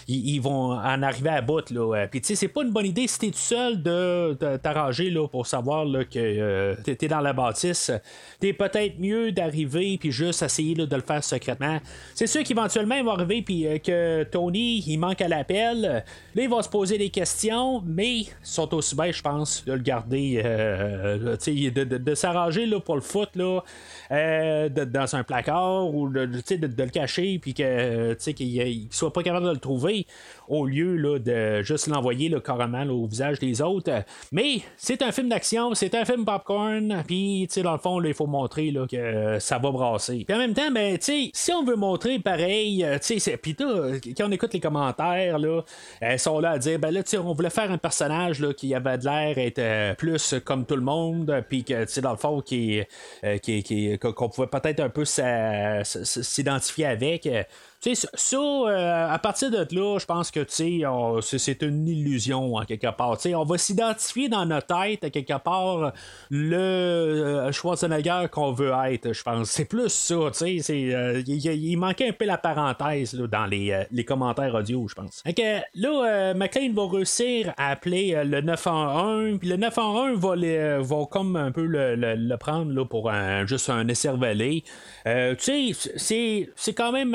ils, 0.08 0.40
vont 0.40 0.72
en 0.72 1.02
arriver 1.04 1.30
à 1.30 1.40
bout, 1.40 1.70
là. 1.70 2.08
Puis, 2.08 2.20
tu 2.20 2.28
sais, 2.28 2.34
c'est 2.34 2.48
pas 2.48 2.64
une 2.64 2.72
bonne 2.72 2.86
idée 2.86 3.06
si 3.06 3.20
t'es 3.20 3.30
tout 3.30 3.38
seul 3.38 3.59
de, 3.70 4.34
t'arranger 4.56 5.10
là, 5.10 5.26
pour 5.28 5.46
savoir 5.46 5.84
là, 5.84 6.04
que 6.04 6.18
euh, 6.18 6.74
t'es 6.84 7.08
dans 7.08 7.20
la 7.20 7.32
bâtisse, 7.32 7.90
t'es 8.38 8.52
peut-être 8.52 8.98
mieux 8.98 9.32
d'arriver 9.32 9.96
puis 9.98 10.10
juste 10.12 10.42
essayer 10.42 10.74
là, 10.74 10.86
de 10.86 10.96
le 10.96 11.02
faire 11.02 11.22
secrètement. 11.22 11.78
C'est 12.14 12.26
sûr 12.26 12.42
qu'éventuellement, 12.42 12.94
il 12.96 13.04
va 13.04 13.12
arriver 13.12 13.42
puis 13.42 13.66
euh, 13.66 13.78
que 13.78 14.22
Tony, 14.24 14.82
il 14.86 14.98
manque 14.98 15.20
à 15.20 15.28
l'appel. 15.28 15.82
Là, 15.82 16.02
il 16.42 16.48
va 16.48 16.62
se 16.62 16.68
poser 16.68 16.98
des 16.98 17.10
questions, 17.10 17.82
mais 17.84 18.22
sont 18.42 18.72
aussi 18.74 18.94
bien, 18.96 19.10
je 19.10 19.22
pense, 19.22 19.64
de 19.64 19.72
le 19.72 19.78
garder, 19.80 20.40
euh, 20.44 21.36
de, 21.36 21.84
de- 21.84 21.98
de 21.98 22.14
s'arranger 22.14 22.66
là, 22.66 22.80
pour 22.80 22.94
le 22.94 23.00
foot, 23.00 23.30
là, 23.34 23.60
euh, 24.12 24.68
de- 24.68 24.84
dans 24.84 25.14
un 25.16 25.24
placard 25.24 25.92
ou 25.94 26.08
de, 26.08 26.26
de- 26.26 26.82
le 26.82 26.88
cacher 26.90 27.38
puis 27.40 27.52
que 27.54 28.14
qu'il 28.30 28.46
il 28.56 28.88
soit 28.90 29.12
pas 29.12 29.22
capable 29.22 29.46
de 29.46 29.50
le 29.52 29.58
trouver 29.58 30.06
au 30.48 30.66
lieu 30.66 30.96
là, 30.96 31.18
de 31.18 31.62
juste 31.62 31.88
l'envoyer 31.88 32.28
là, 32.28 32.40
carrément 32.40 32.84
au 32.84 33.06
visage 33.06 33.38
des 33.40 33.60
autres. 33.62 34.04
Mais 34.32 34.60
c'est 34.76 35.02
un 35.02 35.12
film 35.12 35.28
d'action, 35.28 35.74
c'est 35.74 35.94
un 35.94 36.04
film 36.04 36.24
popcorn, 36.24 37.02
puis 37.06 37.48
dans 37.62 37.72
le 37.72 37.78
fond, 37.78 37.98
là, 37.98 38.08
il 38.08 38.14
faut 38.14 38.26
montrer 38.26 38.70
là, 38.70 38.86
que 38.86 38.96
euh, 38.96 39.40
ça 39.40 39.58
va 39.58 39.70
brasser. 39.70 40.24
Puis 40.26 40.34
en 40.34 40.38
même 40.38 40.54
temps, 40.54 40.70
ben, 40.70 40.96
si 41.00 41.52
on 41.52 41.64
veut 41.64 41.76
montrer 41.76 42.18
pareil, 42.18 42.84
euh, 42.84 42.98
puis 43.42 43.56
quand 43.56 44.26
on 44.26 44.32
écoute 44.32 44.52
les 44.52 44.60
commentaires, 44.60 45.38
là, 45.38 45.62
elles 46.00 46.18
sont 46.18 46.38
là 46.40 46.52
à 46.52 46.58
dire, 46.58 46.78
ben 46.78 46.90
là, 46.90 47.02
on 47.24 47.32
voulait 47.32 47.50
faire 47.50 47.70
un 47.70 47.78
personnage 47.78 48.40
là, 48.40 48.52
qui 48.52 48.74
avait 48.74 48.98
de 48.98 49.04
l'air 49.04 49.38
être 49.38 49.58
euh, 49.58 49.94
plus 49.94 50.34
comme 50.44 50.66
tout 50.66 50.76
le 50.76 50.82
monde, 50.82 51.44
puis 51.48 51.64
que, 51.64 52.00
dans 52.00 52.12
le 52.12 52.16
fond, 52.16 52.40
qui, 52.40 52.82
qu'on 54.00 54.28
pouvait 54.28 54.46
peut-être 54.46 54.80
un 54.80 54.88
peu 54.88 55.04
s'identifier 55.04 56.86
avec. 56.86 57.28
Tu 57.82 57.94
sais, 57.94 58.08
ça, 58.14 58.36
euh, 58.36 59.08
à 59.10 59.18
partir 59.18 59.50
de 59.50 59.66
là, 59.74 59.98
je 59.98 60.04
pense 60.04 60.30
que 60.30 60.40
tu 60.40 60.80
sais, 61.22 61.38
c'est- 61.38 61.62
une 61.62 61.88
illusion 61.88 62.56
en 62.56 62.64
quelque 62.64 62.90
part. 62.94 63.16
Tu 63.16 63.30
sais, 63.30 63.34
on 63.34 63.44
va 63.44 63.56
s'identifier 63.58 64.28
dans 64.28 64.44
notre 64.46 64.66
tête, 64.66 65.04
à 65.04 65.10
quelque 65.10 65.38
part, 65.42 65.92
le 66.30 66.56
euh, 66.56 67.52
Schwarzenegger 67.52 68.26
qu'on 68.30 68.52
veut 68.52 68.72
être, 68.88 69.12
je 69.12 69.22
pense. 69.22 69.50
C'est 69.50 69.64
plus 69.64 69.88
ça, 69.88 70.16
tu 70.36 70.60
sais. 70.60 70.94
euh, 70.94 71.22
Il 71.26 71.76
manquait 71.76 72.08
un 72.08 72.12
peu 72.12 72.24
la 72.26 72.38
parenthèse 72.38 73.14
là, 73.14 73.26
dans 73.26 73.46
les, 73.46 73.84
les 73.90 74.04
commentaires 74.04 74.54
audio, 74.54 74.86
je 74.88 74.94
pense. 74.94 75.22
Que 75.24 75.60
là, 75.74 76.34
McLean 76.34 76.72
va 76.74 76.86
réussir 76.86 77.52
à 77.56 77.70
appeler 77.70 78.20
le 78.24 78.40
911, 78.42 79.38
puis 79.38 79.48
le 79.48 79.56
911 79.56 80.18
va, 80.18 80.36
les, 80.36 80.78
va 80.80 81.06
comme 81.10 81.36
un 81.36 81.50
peu 81.52 81.64
le, 81.64 81.94
le- 81.96 82.36
prendre 82.36 82.72
là, 82.72 82.84
pour 82.84 83.10
un, 83.10 83.46
juste 83.46 83.68
un. 83.70 83.86
Euh, 85.06 85.34
tu 85.36 85.72
sais, 85.74 85.90
c'est, 85.96 86.50
c'est 86.56 86.74
quand 86.74 86.92
même. 86.92 87.14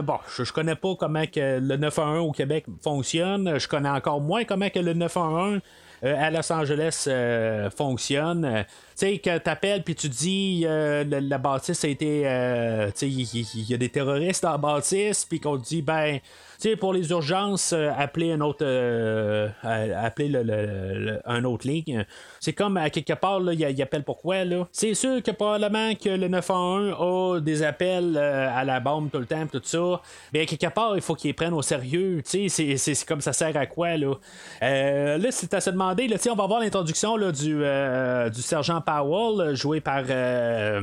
Bon, 0.00 0.18
je, 0.34 0.44
je 0.44 0.52
connais 0.52 0.76
pas 0.76 0.94
comment 0.98 1.26
que 1.26 1.58
le 1.60 1.76
911 1.76 2.28
au 2.28 2.32
Québec 2.32 2.64
fonctionne. 2.82 3.58
Je 3.58 3.68
connais 3.68 3.90
encore 3.90 4.20
moins 4.20 4.44
comment 4.44 4.70
que 4.70 4.78
le 4.78 4.94
911 4.94 5.60
euh, 6.04 6.16
à 6.18 6.30
Los 6.30 6.52
Angeles 6.52 7.04
euh, 7.06 7.70
fonctionne. 7.70 8.64
Tu 9.02 9.08
sais, 9.08 9.18
que 9.18 9.36
t'appelles 9.38 9.82
puis 9.82 9.96
tu 9.96 10.08
dis 10.08 10.62
euh, 10.64 11.02
la, 11.02 11.38
bâtisse 11.38 11.84
a 11.84 11.88
été. 11.88 12.22
euh, 12.24 12.86
tu 12.96 12.98
sais, 12.98 13.08
il 13.08 13.68
y, 13.68 13.74
a 13.74 13.76
des 13.76 13.88
terroristes 13.88 14.44
dans 14.44 14.52
la 14.52 14.58
bâtisse, 14.58 15.24
puis 15.24 15.40
qu'on 15.40 15.58
te 15.58 15.64
dit, 15.64 15.82
ben. 15.82 16.20
Tu 16.60 16.68
sais, 16.68 16.76
pour 16.76 16.92
les 16.92 17.10
urgences, 17.10 17.72
euh, 17.72 17.90
appeler 17.98 18.30
un 18.30 18.40
autre, 18.40 18.64
euh, 18.64 19.48
appeler 19.64 20.28
le, 20.28 21.18
un 21.24 21.42
autre 21.42 21.66
ligne. 21.66 22.06
C'est 22.38 22.52
comme 22.52 22.76
à 22.76 22.88
quelque 22.88 23.14
part, 23.14 23.40
là, 23.40 23.52
il, 23.52 23.82
appelle 23.82 24.04
pourquoi 24.04 24.44
là? 24.44 24.68
C'est 24.70 24.94
sûr 24.94 25.20
que 25.24 25.32
probablement 25.32 25.92
que 25.96 26.10
le 26.10 26.28
911 26.28 27.38
a 27.38 27.40
des 27.40 27.64
appels 27.64 28.16
à 28.16 28.64
la 28.64 28.78
bombe 28.78 29.10
tout 29.10 29.18
le 29.18 29.26
temps, 29.26 29.44
tout 29.48 29.60
ça. 29.64 30.00
Mais 30.32 30.42
à 30.42 30.46
quelque 30.46 30.72
part, 30.72 30.94
il 30.94 31.02
faut 31.02 31.16
qu'ils 31.16 31.34
prennent 31.34 31.52
au 31.52 31.62
sérieux. 31.62 32.22
Tu 32.24 32.48
sais, 32.48 32.76
c'est- 32.76 33.04
comme 33.06 33.20
ça 33.20 33.32
sert 33.32 33.56
à 33.56 33.66
quoi 33.66 33.96
là? 33.96 34.14
Là, 34.60 35.30
c'est 35.32 35.52
à 35.54 35.60
se 35.60 35.70
demander. 35.70 36.06
Là, 36.06 36.16
tu 36.16 36.30
on 36.30 36.36
va 36.36 36.46
voir 36.46 36.60
l'introduction 36.60 37.16
du, 37.32 37.56
du 38.32 38.42
sergent 38.42 38.80
Powell, 38.92 39.54
joué 39.54 39.80
par 39.80 40.04
euh, 40.10 40.80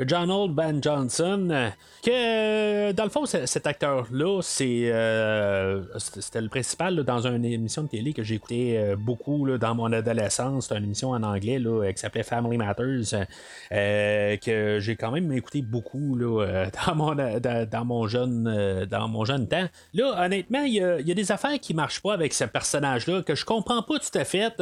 Donald 0.00 0.52
Ben 0.52 0.82
Johnson. 0.82 1.70
Que 2.02 2.92
dans 2.92 3.04
le 3.04 3.10
fond, 3.10 3.26
cet 3.26 3.66
acteur-là, 3.66 4.40
c'est 4.40 4.90
euh, 4.92 5.82
c'était 5.98 6.40
le 6.40 6.48
principal 6.48 6.96
dans 7.04 7.26
une 7.26 7.44
émission 7.44 7.82
de 7.82 7.88
télé 7.88 8.12
que 8.12 8.22
j'ai 8.22 8.36
écouté 8.36 8.78
euh, 8.78 8.96
beaucoup 8.96 9.44
là, 9.44 9.58
dans 9.58 9.74
mon 9.74 9.92
adolescence. 9.92 10.64
C'était 10.64 10.78
une 10.78 10.84
émission 10.84 11.10
en 11.10 11.22
anglais 11.22 11.58
là, 11.58 11.92
qui 11.92 11.98
s'appelait 11.98 12.22
Family 12.22 12.56
Matters, 12.56 13.26
que 13.70 14.78
j'ai 14.80 14.96
quand 14.96 15.10
même 15.10 15.30
écouté 15.32 15.62
beaucoup 15.62 16.16
là, 16.16 16.66
dans, 16.86 16.94
mon, 16.94 17.14
dans, 17.14 17.84
mon 17.84 18.06
jeune, 18.06 18.86
dans 18.90 19.08
mon 19.08 19.24
jeune 19.24 19.48
temps. 19.48 19.68
Là, 19.94 20.24
honnêtement, 20.24 20.62
il 20.62 20.74
y 20.74 20.82
a, 20.82 21.00
y 21.00 21.10
a 21.10 21.14
des 21.14 21.32
affaires 21.32 21.58
qui 21.60 21.74
marchent 21.74 22.00
pas 22.00 22.14
avec 22.14 22.32
ce 22.32 22.44
personnage-là 22.44 23.22
que 23.22 23.34
je 23.34 23.44
comprends 23.44 23.82
pas 23.82 23.98
tout 23.98 24.16
à 24.16 24.24
fait. 24.24 24.54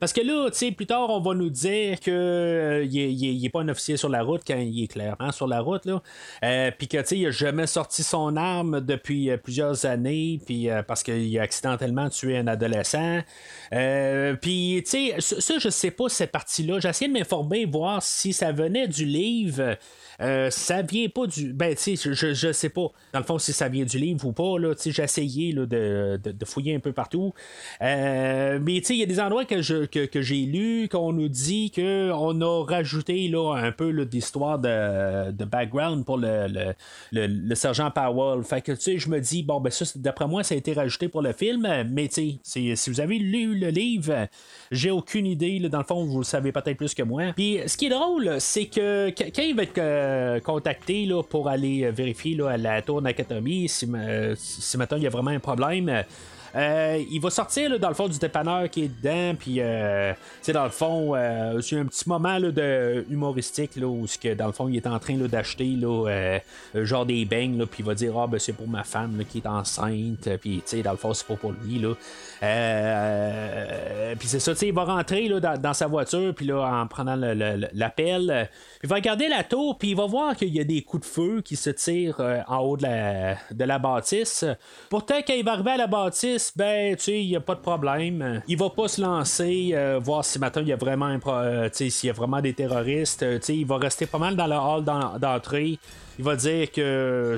parce 0.00 0.12
que 0.12 0.20
là, 0.20 0.50
tu 0.50 0.58
sais, 0.58 0.72
plus 0.72 0.86
tard, 0.86 1.08
on 1.10 1.20
va 1.20 1.34
nous 1.34 1.50
dire 1.50 1.98
que 2.04 2.10
euh, 2.10 2.84
il 2.84 2.98
est, 2.98 3.12
il 3.12 3.24
est- 3.28 3.34
il 3.34 3.44
est 3.44 3.48
pas 3.50 3.60
un 3.62 3.68
officier 3.68 3.96
sur 3.96 4.08
la 4.08 4.22
route 4.22 4.42
quand 4.46 4.56
il 4.58 4.84
est 4.84 4.86
clairement 4.88 5.32
sur 5.32 5.46
la 5.46 5.60
route. 5.60 5.82
Euh, 6.44 6.70
puis 6.76 6.88
que, 6.88 6.98
tu 6.98 7.06
sais, 7.06 7.18
il 7.18 7.26
a 7.26 7.30
jamais 7.30 7.66
sorti 7.66 8.02
son 8.02 8.36
arme 8.36 8.80
depuis 8.80 9.30
euh, 9.30 9.36
plusieurs 9.36 9.84
années, 9.86 10.40
puis 10.46 10.70
euh, 10.70 10.82
parce 10.82 11.02
qu'il 11.02 11.38
a 11.38 11.42
accidentellement 11.42 12.08
tué 12.10 12.36
un 12.38 12.46
adolescent. 12.46 13.20
Puis, 14.40 14.82
tu 14.84 14.90
sais, 14.90 15.14
ça, 15.20 15.40
ça, 15.40 15.58
je 15.58 15.68
sais 15.68 15.90
pas 15.90 16.08
cette 16.08 16.30
partie-là. 16.32 16.80
J'ai 16.80 16.88
essayé 16.88 17.08
de 17.12 17.16
m'informer, 17.18 17.64
voir 17.64 18.02
si 18.02 18.32
ça 18.32 18.52
venait 18.52 18.88
du 18.88 19.04
livre. 19.04 19.76
Euh, 20.20 20.50
ça 20.50 20.82
vient 20.82 21.08
pas 21.08 21.26
du. 21.26 21.52
Ben, 21.52 21.74
tu 21.74 21.96
sais, 21.96 22.14
je, 22.14 22.32
je 22.34 22.52
sais 22.52 22.68
pas, 22.68 22.88
dans 23.12 23.18
le 23.18 23.24
fond, 23.24 23.38
si 23.38 23.52
ça 23.52 23.68
vient 23.68 23.84
du 23.84 23.98
livre 23.98 24.26
ou 24.26 24.32
pas. 24.32 24.58
Là, 24.58 24.74
j'ai 24.84 25.02
essayé 25.02 25.52
là, 25.52 25.66
de, 25.66 26.20
de- 26.22 26.44
fouiller 26.44 26.74
un 26.74 26.78
peu 26.80 26.92
partout. 26.92 27.32
Euh, 27.82 28.58
mais, 28.62 28.80
tu 28.80 28.86
sais, 28.86 28.94
il 28.94 29.00
y 29.00 29.02
a 29.02 29.06
des 29.06 29.20
endroits 29.20 29.44
que, 29.44 29.62
je, 29.62 29.86
que, 29.86 30.04
que 30.06 30.22
j'ai 30.22 30.42
lus 30.46 30.88
qu'on 30.90 31.12
nous 31.12 31.28
dit 31.28 31.70
qu'on 31.70 32.40
a 32.40 32.64
rajouté 32.64 33.28
là, 33.28 33.54
un 33.56 33.72
peu 33.72 34.04
d'histoire 34.04 34.58
de, 34.58 35.30
de 35.32 35.44
background 35.44 36.04
pour 36.04 36.18
le, 36.18 36.46
le, 36.48 36.74
le- 37.12 37.26
le 37.26 37.54
sergent 37.54 37.90
Powell. 37.90 38.42
Fait 38.44 38.60
que, 38.60 38.72
tu 38.72 38.80
sais, 38.80 38.98
je 38.98 39.08
me 39.08 39.20
dis, 39.20 39.42
bon, 39.42 39.60
ben, 39.60 39.70
ça, 39.70 39.84
d'après 39.96 40.26
moi, 40.28 40.42
ça 40.42 40.54
a 40.54 40.58
été 40.58 40.72
rajouté 40.72 41.08
pour 41.08 41.22
le 41.22 41.32
film. 41.32 41.66
Mais, 41.90 42.08
tu 42.08 42.38
sais, 42.42 42.74
si 42.76 42.90
vous 42.90 43.00
avez 43.00 43.18
lu 43.18 43.58
le 43.58 43.68
livre, 43.68 44.28
j'ai 44.70 44.90
aucune 44.90 45.26
idée. 45.26 45.58
là, 45.58 45.68
dans 45.68 45.78
le 45.78 45.84
fond, 45.84 46.04
vous 46.04 46.18
le 46.18 46.24
savez 46.24 46.52
peut-être 46.52 46.76
plus 46.76 46.94
que 46.94 47.02
moi. 47.02 47.32
Puis, 47.34 47.60
ce 47.66 47.76
qui 47.76 47.86
est 47.86 47.90
drôle, 47.90 48.36
c'est 48.38 48.66
que 48.66 49.10
qu- 49.10 49.30
quand 49.34 49.42
il 49.42 49.54
va 49.56 49.62
être 49.64 49.72
euh, 50.04 50.40
contacté 50.40 51.06
là, 51.06 51.22
pour 51.22 51.48
aller 51.48 51.84
euh, 51.84 51.90
vérifier 51.90 52.34
là, 52.36 52.50
à 52.50 52.56
la 52.56 52.82
tour 52.82 53.00
d'anatomie 53.02 53.68
si, 53.68 53.86
ma- 53.86 54.34
si, 54.36 54.60
si 54.62 54.76
maintenant 54.78 54.98
il 54.98 55.02
y 55.02 55.06
a 55.06 55.10
vraiment 55.10 55.30
un 55.30 55.40
problème. 55.40 56.04
Euh, 56.56 57.02
il 57.10 57.20
va 57.20 57.30
sortir 57.30 57.78
dans 57.78 57.88
le 57.88 57.94
fond 57.94 58.08
du 58.08 58.18
dépanneur 58.18 58.68
qui 58.70 58.84
est 58.84 58.88
dedans, 58.88 59.34
puis 59.38 59.60
euh, 59.60 60.12
sais, 60.42 60.52
dans 60.52 60.64
le 60.64 60.70
fond, 60.70 61.14
euh, 61.14 61.60
c'est 61.60 61.78
un 61.78 61.86
petit 61.86 62.08
moment 62.08 62.38
de 62.38 63.04
humoristique 63.10 63.76
là, 63.76 63.86
où 63.86 64.06
que, 64.22 64.34
dans 64.34 64.46
le 64.46 64.52
fond 64.52 64.68
il 64.68 64.76
est 64.76 64.86
en 64.86 64.98
train 64.98 65.14
d'acheter 65.14 65.76
euh, 65.82 66.38
genre 66.74 67.06
des 67.06 67.24
beignes, 67.24 67.64
puis 67.66 67.82
il 67.82 67.86
va 67.86 67.94
dire 67.94 68.16
ah 68.18 68.26
ben 68.26 68.38
c'est 68.38 68.52
pour 68.52 68.68
ma 68.68 68.84
femme 68.84 69.22
qui 69.28 69.38
est 69.38 69.46
enceinte, 69.46 70.28
puis 70.40 70.56
tu 70.56 70.62
sais 70.64 70.82
dans 70.82 70.92
le 70.92 70.96
fond 70.96 71.12
c'est 71.14 71.26
pas 71.26 71.36
pour 71.36 71.52
lui 71.52 71.78
là. 71.78 71.94
Euh, 72.42 74.14
puis 74.18 74.28
c'est 74.28 74.40
ça, 74.40 74.52
tu 74.52 74.58
sais, 74.58 74.68
il 74.68 74.74
va 74.74 74.84
rentrer 74.84 75.28
dans, 75.28 75.58
dans 75.58 75.74
sa 75.74 75.86
voiture, 75.86 76.34
puis 76.34 76.46
là 76.46 76.62
en 76.62 76.86
prenant 76.86 77.16
l'appel, 77.16 78.30
euh, 78.30 78.44
il 78.82 78.88
va 78.88 78.96
regarder 78.96 79.28
la 79.28 79.44
tour, 79.44 79.78
puis 79.78 79.90
il 79.90 79.96
va 79.96 80.06
voir 80.06 80.36
qu'il 80.36 80.54
y 80.54 80.60
a 80.60 80.64
des 80.64 80.82
coups 80.82 81.06
de 81.06 81.12
feu 81.12 81.42
qui 81.42 81.56
se 81.56 81.70
tirent 81.70 82.20
euh, 82.20 82.40
en 82.46 82.58
haut 82.58 82.76
de 82.76 82.82
la, 82.82 83.36
de 83.50 83.64
la 83.64 83.78
bâtisse. 83.78 84.44
Pourtant, 84.90 85.16
quand 85.26 85.34
il 85.34 85.44
va 85.44 85.52
arriver 85.52 85.70
à 85.72 85.76
la 85.76 85.86
bâtisse, 85.86 86.43
ben, 86.56 86.96
tu 86.96 87.02
sais, 87.02 87.22
il 87.22 87.28
n'y 87.28 87.36
a 87.36 87.40
pas 87.40 87.54
de 87.54 87.60
problème. 87.60 88.42
Il 88.48 88.56
va 88.58 88.70
pas 88.70 88.88
se 88.88 89.00
lancer, 89.00 89.70
euh, 89.72 89.98
voir 90.02 90.24
si 90.24 90.38
maintenant 90.38 90.62
il 90.62 90.68
y 90.68 90.72
a 90.72 90.76
vraiment 90.76 91.06
un 91.06 91.20
euh, 91.26 91.68
s'il 91.72 92.06
y 92.06 92.10
a 92.10 92.12
vraiment 92.12 92.40
des 92.40 92.52
terroristes. 92.52 93.22
Euh, 93.22 93.38
tu 93.38 93.44
sais, 93.46 93.56
il 93.56 93.66
va 93.66 93.76
rester 93.78 94.06
pas 94.06 94.18
mal 94.18 94.36
dans 94.36 94.46
le 94.46 94.56
hall 94.56 94.84
d'en- 94.84 95.18
d'entrée. 95.18 95.78
Il 96.18 96.24
va 96.24 96.36
dire 96.36 96.70
que 96.70 97.36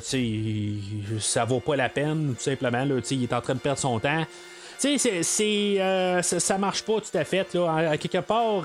ça 1.20 1.44
vaut 1.44 1.60
pas 1.60 1.76
la 1.76 1.88
peine, 1.88 2.34
tout 2.36 2.42
simplement. 2.42 2.84
Il 3.10 3.22
est 3.22 3.32
en 3.32 3.40
train 3.40 3.54
de 3.54 3.58
perdre 3.60 3.78
son 3.78 3.98
temps. 3.98 4.24
Tu 4.78 4.98
sais, 4.98 5.22
c'est, 5.22 5.80
euh, 5.80 6.20
ça, 6.20 6.58
marche 6.58 6.82
pas 6.82 7.00
tout 7.00 7.16
à 7.16 7.24
fait. 7.24 7.54
Là. 7.54 7.90
À, 7.92 7.96
quelque 7.96 8.18
part, 8.18 8.64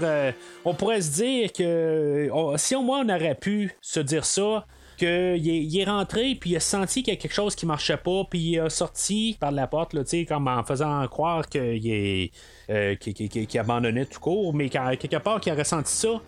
on 0.65 0.73
pourrait 0.73 1.01
se 1.01 1.11
dire 1.13 1.53
que 1.53 2.29
on- 2.33 2.57
si 2.57 2.75
au 2.75 2.81
moins 2.81 3.05
on 3.05 3.09
aurait 3.09 3.35
pu 3.35 3.71
se 3.81 4.01
dire 4.01 4.25
ça, 4.25 4.65
il 5.01 5.79
est 5.79 5.83
rentré, 5.85 6.35
puis 6.39 6.51
il 6.51 6.55
a 6.55 6.59
senti 6.59 7.03
qu'il 7.03 7.13
y 7.13 7.17
a 7.17 7.19
quelque 7.19 7.33
chose 7.33 7.55
qui 7.55 7.65
marchait 7.65 7.97
pas, 7.97 8.23
puis 8.29 8.39
il 8.39 8.59
a 8.59 8.69
sorti 8.69 9.37
par 9.39 9.51
la 9.51 9.67
porte, 9.67 9.93
là, 9.93 10.03
comme 10.27 10.47
en 10.47 10.63
faisant 10.63 11.07
croire 11.07 11.47
qu'il 11.47 11.87
est. 11.87 12.31
euh, 12.69 12.95
abandonnait 13.59 14.05
tout 14.05 14.19
court, 14.19 14.53
mais 14.53 14.69
quelque 14.69 15.17
part 15.17 15.39
qu'il 15.39 15.51
a 15.51 15.55
ressenti 15.55 15.91
ça. 15.93 16.21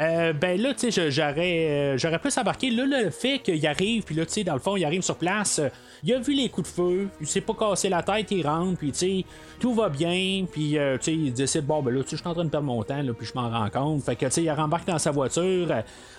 Euh, 0.00 0.32
ben 0.32 0.60
là, 0.60 0.74
tu 0.74 0.90
sais, 0.90 1.10
j'aurais, 1.10 1.68
euh, 1.68 1.98
j'aurais 1.98 2.18
plus 2.18 2.36
embarqué. 2.36 2.70
Là, 2.70 2.84
le 2.84 3.10
fait 3.10 3.38
qu'il 3.38 3.64
arrive, 3.66 4.02
puis 4.02 4.14
là, 4.14 4.26
tu 4.26 4.32
sais, 4.32 4.44
dans 4.44 4.54
le 4.54 4.60
fond, 4.60 4.76
il 4.76 4.84
arrive 4.84 5.02
sur 5.02 5.16
place, 5.16 5.58
euh, 5.58 5.68
il 6.02 6.12
a 6.12 6.18
vu 6.18 6.34
les 6.34 6.48
coups 6.48 6.68
de 6.68 6.74
feu, 6.74 7.08
il 7.20 7.26
s'est 7.26 7.40
pas 7.40 7.54
cassé 7.54 7.88
la 7.88 8.02
tête, 8.02 8.30
il 8.30 8.46
rentre, 8.46 8.78
puis 8.78 8.92
tu 8.92 8.98
sais, 8.98 9.24
tout 9.60 9.72
va 9.72 9.88
bien, 9.88 10.44
puis 10.50 10.72
tu 10.72 10.78
sais, 11.00 11.12
il 11.12 11.32
décide, 11.32 11.64
bon, 11.64 11.82
ben 11.82 11.94
là, 11.94 12.02
tu 12.02 12.10
sais, 12.10 12.16
je 12.16 12.22
suis 12.22 12.28
en 12.28 12.34
train 12.34 12.44
de 12.44 12.50
perdre 12.50 12.66
mon 12.66 12.82
temps, 12.82 13.00
là, 13.00 13.12
puis 13.12 13.26
je 13.26 13.32
m'en 13.34 13.48
rends 13.48 13.70
compte. 13.70 14.02
Fait 14.04 14.16
que, 14.16 14.26
tu 14.26 14.32
sais, 14.32 14.42
il 14.42 14.50
rembarque 14.50 14.86
dans 14.86 14.98
sa 14.98 15.10
voiture. 15.10 15.68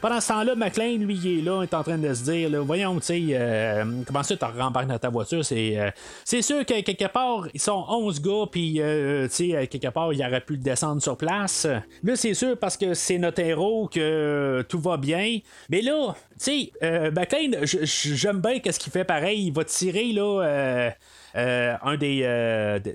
pendant 0.01 0.21
ce 0.21 0.27
temps-là, 0.29 0.55
McLean, 0.55 0.97
lui, 0.97 1.19
il 1.23 1.39
est 1.39 1.41
là, 1.41 1.61
il 1.61 1.63
est 1.63 1.73
en 1.73 1.83
train 1.83 1.97
de 1.97 2.13
se 2.13 2.23
dire, 2.23 2.63
voyons, 2.63 2.95
tu 2.99 3.05
sais, 3.05 3.85
comment 4.07 4.23
ça, 4.23 4.35
tu 4.35 4.45
rembarques 4.45 4.87
dans 4.87 4.97
ta 4.97 5.09
voiture, 5.09 5.43
c'est, 5.45 5.93
c'est 6.23 6.41
sûr 6.41 6.65
que 6.65 6.81
quelque 6.81 7.11
part, 7.11 7.47
ils 7.53 7.61
sont 7.61 7.85
11 7.89 8.21
gars, 8.21 8.45
puis, 8.51 8.75
tu 8.75 9.29
sais, 9.29 9.67
quelque 9.67 9.89
part, 9.89 10.13
il 10.13 10.25
aurait 10.25 10.41
pu 10.41 10.53
le 10.53 10.59
descendre 10.59 11.01
sur 11.01 11.17
place. 11.17 11.67
Là, 12.03 12.15
c'est 12.15 12.33
sûr, 12.33 12.57
parce 12.57 12.77
que 12.77 12.93
c'est 12.93 13.17
notre 13.17 13.41
héros 13.41 13.64
que 13.91 14.65
tout 14.67 14.79
va 14.79 14.97
bien. 14.97 15.39
Mais 15.69 15.81
là, 15.81 16.15
tu 16.31 16.35
sais, 16.37 16.71
euh, 16.83 17.11
McLean, 17.11 17.51
j'aime 17.63 18.41
bien 18.41 18.59
qu'est-ce 18.59 18.79
qu'il 18.79 18.91
fait 18.91 19.03
pareil. 19.03 19.47
Il 19.47 19.53
va 19.53 19.63
tirer, 19.63 20.11
là. 20.11 20.43
Euh, 20.43 20.89
euh, 21.37 21.75
un 21.83 21.97
des, 21.97 22.21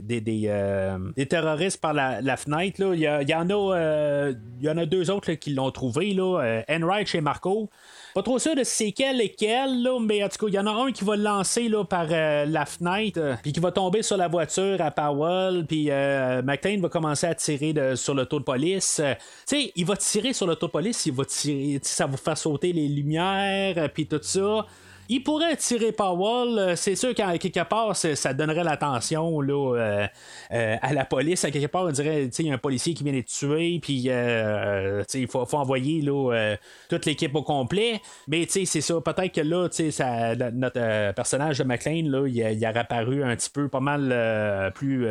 des, 0.01 0.21
des, 0.21 1.27
terroristes 1.27 1.81
par 1.81 1.93
la, 1.93 2.37
fenêtre. 2.37 2.83
Là. 2.83 2.95
Il, 2.95 3.01
y, 3.01 3.35
en 3.35 3.51
a, 3.51 4.31
il 4.61 4.65
y 4.65 4.71
en 4.71 4.79
a 4.79 4.87
deux 4.87 5.11
autres 5.11 5.33
qui 5.33 5.51
l'ont 5.53 5.71
trouvé, 5.71 6.15
là, 6.15 6.63
Enright 6.69 7.15
et 7.15 7.21
Marco. 7.21 7.69
Pas 8.15 8.23
trop 8.23 8.39
sûr 8.39 8.57
de 8.57 8.65
c'est 8.65 8.91
quel 8.91 9.21
et 9.21 9.29
quel, 9.29 9.83
là, 9.83 9.99
mais 10.01 10.25
en 10.25 10.29
tout 10.29 10.45
cas, 10.45 10.47
il 10.49 10.55
y 10.55 10.59
en 10.59 10.67
a 10.67 10.73
un 10.73 10.91
qui 10.91 11.05
va 11.05 11.17
le 11.17 11.23
lancer 11.23 11.69
là, 11.69 11.85
par 11.85 12.07
euh, 12.11 12.45
la 12.45 12.67
fenêtre, 12.67 13.21
euh, 13.21 13.35
puis 13.41 13.53
qui 13.53 13.61
va 13.61 13.71
tomber 13.71 14.03
sur 14.03 14.17
la 14.17 14.27
voiture 14.27 14.81
à 14.81 14.91
Powell, 14.91 15.65
puis 15.67 15.91
euh, 15.91 16.43
McLean 16.43 16.81
va 16.81 16.89
commencer 16.89 17.27
à 17.27 17.35
tirer 17.35 17.97
sur 17.97 18.15
le 18.15 18.27
taux 18.27 18.41
de 18.41 18.45
police. 18.45 19.01
tu 19.01 19.13
sais, 19.47 19.73
il 19.77 19.87
va 19.87 19.97
tirer 19.97 20.33
sur 20.33 20.47
le 20.47 20.57
taux 20.57 20.67
de 20.67 20.73
police, 20.73 21.07
il 21.07 21.13
va 21.13 21.25
tirer, 21.25 21.79
ça 21.83 22.07
va 22.07 22.17
faire 22.17 22.37
sauter 22.37 22.73
les 22.73 22.89
lumières, 22.89 23.91
puis 23.93 24.07
tout 24.07 24.21
ça. 24.23 24.67
Il 25.13 25.25
pourrait 25.25 25.57
tirer 25.57 25.91
Powell. 25.91 26.57
Euh, 26.57 26.77
c'est 26.77 26.95
sûr 26.95 27.13
qu'à 27.17 27.37
quelque 27.37 27.65
part, 27.65 27.97
ça 27.97 28.33
donnerait 28.33 28.63
l'attention 28.63 29.43
euh, 29.43 30.07
euh, 30.53 30.77
à 30.81 30.93
la 30.95 31.05
police. 31.05 31.45
À 31.45 31.51
quelque 31.51 31.67
part, 31.67 31.83
on 31.83 31.91
dirait 31.91 32.31
il 32.39 32.47
y 32.47 32.51
a 32.53 32.55
un 32.55 32.59
policier 32.59 32.95
qui 32.95 33.03
vient 33.03 33.13
d'être 33.13 33.27
tué, 33.27 33.81
puis 33.83 34.09
il 34.09 35.27
faut, 35.27 35.57
envoyer 35.57 36.01
là, 36.01 36.55
toute 36.89 37.07
l'équipe 37.07 37.35
au 37.35 37.43
complet. 37.43 38.01
Mais 38.29 38.47
c'est 38.49 38.65
ça. 38.65 39.01
Peut-être 39.01 39.35
que 39.35 39.41
là, 39.41 39.69
ça, 39.91 40.37
notre 40.53 41.13
personnage 41.15 41.59
de 41.59 41.65
McLean, 41.65 42.09
là, 42.09 42.29
il, 42.29 42.65
a 42.65 42.69
apparu 42.69 43.25
un 43.25 43.35
petit 43.35 43.51
peu 43.51 43.67
pas 43.67 43.81
mal 43.81 44.73
plus 44.77 45.09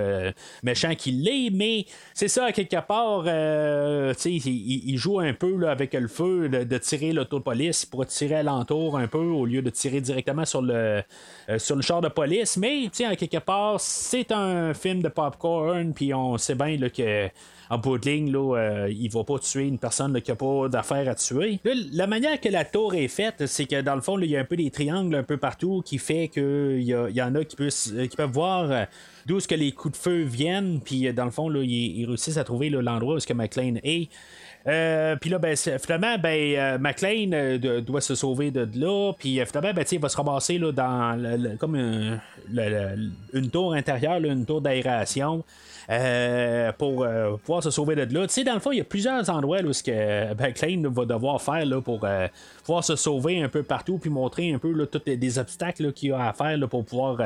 méchant 0.64 0.96
qu'il 0.96 1.24
l'est. 1.24 1.50
Mais 1.50 1.86
c'est 2.14 2.30
ça, 2.30 2.46
à 2.46 2.52
quelque 2.54 2.80
part, 2.88 3.26
il, 3.28 4.90
il, 4.90 4.98
joue 4.98 5.20
un 5.20 5.34
peu 5.34 5.68
avec 5.68 5.94
le 5.94 6.08
feu 6.08 6.48
de, 6.48 6.78
tirer 6.78 7.12
de 7.12 7.24
police 7.24 7.86
pour 7.86 8.06
tirer 8.06 8.36
alentour 8.36 8.98
un 8.98 9.08
peu 9.08 9.18
au 9.18 9.46
lieu 9.46 9.62
de 9.62 9.70
tirer 9.70 9.89
directement 9.90 10.46
sur 10.46 10.62
le, 10.62 11.04
euh, 11.50 11.60
sur 11.60 11.76
le 11.76 11.82
char 11.82 12.02
de 12.02 12.08
police. 12.08 12.58
Mais, 12.58 12.90
sais, 12.92 13.16
quelque 13.16 13.38
part, 13.38 13.80
c'est 13.80 14.32
un 14.32 14.74
film 14.74 15.02
de 15.02 15.10
popcorn, 15.10 15.94
puis 15.94 16.14
on 16.14 16.38
sait 16.38 16.56
bien 16.56 16.78
que 16.90 17.30
en 17.72 17.78
bout 17.78 18.00
de 18.00 18.10
ligne, 18.10 18.32
là, 18.32 18.58
euh, 18.58 18.90
il 18.90 19.12
va 19.12 19.24
pas 19.24 19.38
tuer 19.38 19.68
une 19.68 19.78
personne 19.78 20.20
qui 20.22 20.32
a 20.32 20.36
pas 20.36 20.68
d'affaire 20.70 21.08
à 21.08 21.14
tuer. 21.14 21.60
la 21.94 22.08
manière 22.08 22.42
que 22.42 22.50
la 22.50 22.66
tour 22.66 22.96
est 22.96 23.08
faite, 23.08 23.46
c'est 23.46 23.66
que 23.66 23.82
dans 23.82 23.94
le 23.94 24.02
fond, 24.02 24.18
il 24.20 24.30
y 24.30 24.36
a 24.36 24.40
un 24.40 24.46
peu 24.46 24.56
des 24.56 24.72
triangles 24.72 25.14
un 25.14 25.24
peu 25.24 25.38
partout 25.38 25.84
qui 25.86 26.00
fait 26.00 26.30
qu'il 26.30 26.82
y, 26.82 26.94
y, 26.94 27.22
en 27.22 27.36
a 27.36 27.44
qui, 27.44 27.56
euh, 27.60 28.08
qui 28.08 28.18
peuvent 28.18 28.32
voir 28.32 28.88
d'où 29.28 29.40
ce 29.40 29.48
que 29.48 29.54
les 29.54 29.72
coups 29.72 29.98
de 29.98 30.02
feu 30.02 30.22
viennent. 30.24 30.82
Puis 30.84 31.14
dans 31.14 31.26
le 31.26 31.32
fond, 31.32 31.48
là, 31.48 31.62
ils, 31.62 32.06
réussissent 32.08 32.38
à 32.38 32.44
trouver 32.44 32.70
l'endroit 32.70 33.16
où 33.16 33.20
que 33.20 33.34
McLean 33.34 33.76
est. 33.84 34.10
Euh, 34.68 35.16
puis 35.16 35.30
là, 35.30 35.40
ben, 35.40 35.56
finalement, 35.56 36.18
ben, 36.18 36.56
euh, 36.56 36.78
McLean 36.78 37.32
euh, 37.34 37.82
doit 37.82 38.02
se 38.02 38.16
sauver 38.16 38.52
de 38.52 38.68
là. 38.76 39.14
Puis 39.18 39.40
finalement, 39.46 39.74
ben, 39.74 39.86
il 39.90 40.00
va 40.00 40.10
se 40.10 40.18
ramasser 40.18 40.58
là, 40.58 40.72
dans 40.72 41.58
comme 41.58 41.76
une 41.76 43.50
tour 43.52 43.74
intérieure, 43.74 44.18
une 44.18 44.46
tour 44.46 44.62
d'aération. 44.62 45.44
pour 46.78 47.08
pouvoir 47.44 47.64
se 47.64 47.72
sauver 47.72 47.96
de 47.96 48.14
là. 48.14 48.28
Tu 48.28 48.34
sais, 48.34 48.44
dans 48.44 48.54
le 48.54 48.60
fond, 48.60 48.72
il 48.72 48.80
y 48.80 48.82
a 48.82 48.86
plusieurs 48.86 49.30
endroits 49.30 49.62
où 49.62 49.74
ce 49.74 49.84
que 49.84 50.34
McLean 50.34 50.90
va 50.90 51.06
devoir 51.06 51.42
faire 51.42 51.66
là, 51.66 51.82
pour 51.82 52.06
pouvoir 52.64 52.84
se 52.84 52.96
sauver 52.96 53.42
un 53.42 53.50
peu 53.50 53.64
partout, 53.64 53.98
puis 53.98 54.10
montrer 54.10 54.52
un 54.52 54.60
peu 54.60 54.86
tous 54.86 55.02
les 55.06 55.40
obstacles 55.40 55.94
qu'il 55.94 56.12
a 56.12 56.28
à 56.28 56.34
faire 56.34 56.58
là, 56.58 56.68
pour 56.68 56.84
pouvoir 56.84 57.22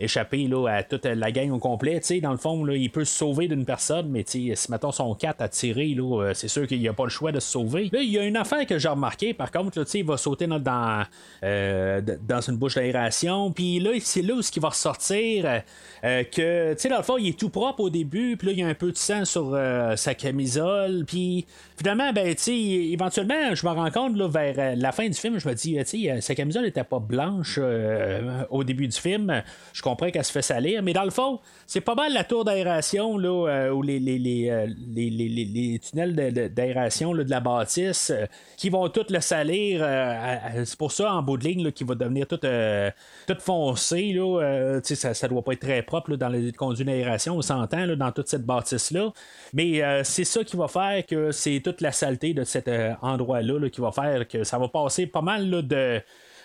échapper 0.00 0.46
là, 0.46 0.66
à 0.68 0.82
toute 0.82 1.04
la 1.04 1.32
gang 1.32 1.50
au 1.50 1.58
complet. 1.58 2.00
dans 2.22 2.32
le 2.32 2.36
fond, 2.36 2.64
là, 2.64 2.74
il 2.74 2.90
peut 2.90 3.04
se 3.04 3.14
sauver 3.14 3.48
d'une 3.48 3.64
personne, 3.64 4.08
mais 4.08 4.24
si 4.26 4.52
mettons 4.68 4.92
son 4.92 5.14
4 5.14 5.40
à 5.40 5.48
tirer, 5.48 5.96
c'est 6.34 6.48
sûr 6.48 6.66
qu'il 6.66 6.80
n'y 6.80 6.88
a 6.88 6.92
pas 6.92 7.04
le 7.04 7.10
choix 7.10 7.32
de 7.32 7.40
se 7.40 7.50
sauver. 7.50 7.88
Là, 7.92 8.00
il 8.00 8.10
y 8.10 8.18
a 8.18 8.24
une 8.24 8.36
affaire 8.36 8.66
que 8.66 8.78
j'ai 8.78 8.88
remarqué, 8.88 9.34
par 9.34 9.50
contre, 9.50 9.78
là, 9.78 9.84
il 9.94 10.04
va 10.04 10.16
sauter 10.16 10.46
dans, 10.46 11.04
euh, 11.42 12.00
dans 12.22 12.40
une 12.40 12.56
bouche 12.56 12.74
d'aération, 12.74 13.52
puis 13.52 13.80
là, 13.80 13.90
c'est 14.00 14.22
là 14.22 14.34
où 14.34 14.40
il 14.40 14.62
va 14.62 14.68
ressortir 14.68 15.62
euh, 16.04 16.24
que, 16.24 16.74
tu 16.74 16.80
sais, 16.80 16.88
dans 16.88 16.98
le 16.98 17.02
fond, 17.02 17.16
il 17.18 17.28
est 17.28 17.38
tout 17.38 17.50
propre 17.50 17.80
au 17.80 17.90
début, 17.90 18.36
puis 18.36 18.48
là, 18.48 18.52
il 18.52 18.58
y 18.58 18.62
a 18.62 18.68
un 18.68 18.74
peu 18.74 18.90
de 18.90 18.96
sang 18.96 19.24
sur 19.24 19.52
euh, 19.54 19.96
sa 19.96 20.14
camisole, 20.14 21.04
puis 21.06 21.46
finalement, 21.76 22.12
ben, 22.12 22.34
éventuellement, 22.46 23.54
je 23.54 23.66
me 23.66 23.72
rends 23.72 23.90
compte, 23.90 24.16
là, 24.16 24.28
vers 24.28 24.76
la 24.76 24.92
fin 24.92 25.08
du 25.08 25.14
film, 25.14 25.38
je 25.38 25.48
me 25.48 25.54
dis, 25.54 25.76
tu 25.84 26.08
sa 26.20 26.34
camisole 26.34 26.64
n'était 26.64 26.84
pas 26.84 26.98
blanche 26.98 27.58
au 28.50 28.64
début 28.64 28.88
du 28.88 28.98
film. 28.98 29.42
Comprends 29.84 30.10
qu'elle 30.10 30.24
se 30.24 30.32
fait 30.32 30.42
salir, 30.42 30.82
mais 30.82 30.92
dans 30.92 31.04
le 31.04 31.10
fond, 31.10 31.38
c'est 31.66 31.82
pas 31.82 31.94
mal 31.94 32.12
la 32.12 32.24
tour 32.24 32.44
d'aération, 32.44 33.18
là, 33.18 33.72
ou 33.72 33.82
les, 33.82 34.00
tunnels 35.82 36.14
d'aération 36.52 37.14
de, 37.14 37.22
la 37.28 37.40
bâtisse 37.40 38.10
euh, 38.10 38.24
qui 38.56 38.70
vont 38.70 38.88
tout 38.88 39.04
le 39.10 39.20
salir. 39.20 39.80
Euh, 39.82 40.64
c'est 40.64 40.78
pour 40.78 40.90
ça, 40.90 41.12
en 41.12 41.22
bout 41.22 41.36
de 41.36 41.44
ligne, 41.44 41.70
qui 41.70 41.84
va 41.84 41.94
devenir 41.94 42.26
tout, 42.26 42.40
euh, 42.44 42.90
foncé. 43.38 44.18
Ça, 44.82 45.14
ça 45.14 45.28
doit 45.28 45.42
pas 45.42 45.52
être 45.52 45.60
très 45.60 45.82
propre 45.82 46.16
dans 46.16 46.28
les 46.28 46.52
conduits 46.52 46.84
d'aération, 46.84 47.36
on 47.36 47.42
s'entend 47.42 47.86
dans 47.86 48.12
toute 48.12 48.28
cette 48.28 48.44
bâtisse-là. 48.44 49.12
Mais 49.52 49.82
c'est 50.04 50.24
ça 50.24 50.42
qui 50.44 50.56
va 50.56 50.68
faire 50.68 51.04
que 51.06 51.30
c'est 51.30 51.60
toute 51.60 51.80
la 51.80 51.92
saleté 51.92 52.32
de 52.32 52.44
cet 52.44 52.70
endroit-là 53.02 53.58
là, 53.58 53.68
qui 53.68 53.80
va 53.80 53.92
faire 53.92 54.26
que 54.26 54.44
ça 54.44 54.58
va 54.58 54.68
passer 54.68 55.06
pas 55.06 55.20
mal 55.20 55.66
de 55.66 56.00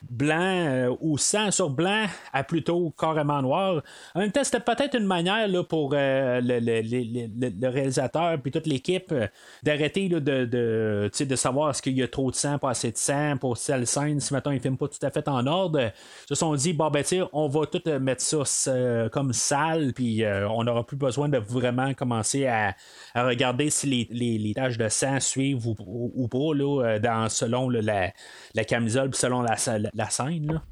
blanc 0.10 0.40
euh, 0.40 0.96
ou 1.00 1.18
sang 1.18 1.52
sur 1.52 1.70
blanc 1.70 2.06
à 2.34 2.44
plutôt 2.44 2.94
carrément 2.98 3.42
noir. 3.42 3.82
En 4.16 4.20
même 4.20 4.32
temps, 4.32 4.44
c'était 4.44 4.60
peut-être 4.60 4.96
une 4.96 5.06
manière 5.06 5.48
là, 5.48 5.64
pour 5.64 5.92
euh, 5.94 6.42
le, 6.44 7.68
réalisateur 7.68 8.40
puis 8.42 8.52
toute 8.52 8.68
l'équipe 8.68 9.12
euh, 9.12 9.28
d'arrêter 9.64 10.10
de, 10.10 10.20
de, 10.20 11.10
de 11.20 11.36
savoir 11.36 11.72
est-ce 11.72 11.82
qu'il 11.82 11.98
y 11.98 12.04
a 12.04 12.08
trop 12.08 12.32
de 12.32 12.36
sang, 12.36 12.58
pas 12.58 12.72
assez 12.72 12.92
de 12.92 12.98
sang 12.98 13.38
pour 13.38 13.58
telle 13.58 13.86
scène, 13.86 14.20
si 14.20 14.34
maintenant 14.34 14.52
ils 14.52 14.56
ne 14.56 14.62
filment 14.62 14.78
pas 14.78 14.88
tout 14.88 15.06
à 15.06 15.12
fait 15.12 15.28
en 15.28 15.46
ordre. 15.48 15.80
Ils 15.80 15.92
se 16.28 16.36
sont 16.36 16.54
dit, 16.56 16.74
bon 16.74 16.90
ben 16.90 17.04
on 17.34 17.48
va 17.48 17.66
tout 17.66 17.82
mettre 18.00 18.22
ça 18.22 19.10
comme 19.12 19.34
sale, 19.34 19.94
puis 19.94 20.24
on 20.26 20.64
n'aura 20.64 20.86
plus 20.86 20.98
besoin 20.98 21.30
de 21.30 21.38
vraiment 21.38 21.94
commencer 21.94 22.48
à, 22.48 22.76
regarder 23.16 23.70
si 23.70 24.08
les, 24.12 24.38
les, 24.40 24.54
taches 24.54 24.78
de 24.78 24.90
sang 24.90 25.20
suivent 25.20 25.68
ou, 25.68 26.28
pas 26.28 26.54
là, 26.56 27.00
dans, 27.00 27.30
selon 27.30 27.70
la, 27.70 28.12
la 28.56 28.64
camisole, 28.64 29.14
selon 29.14 29.42
la, 29.42 29.56
la, 29.78 29.89
scène. 30.10 30.54
Là. 30.54 30.64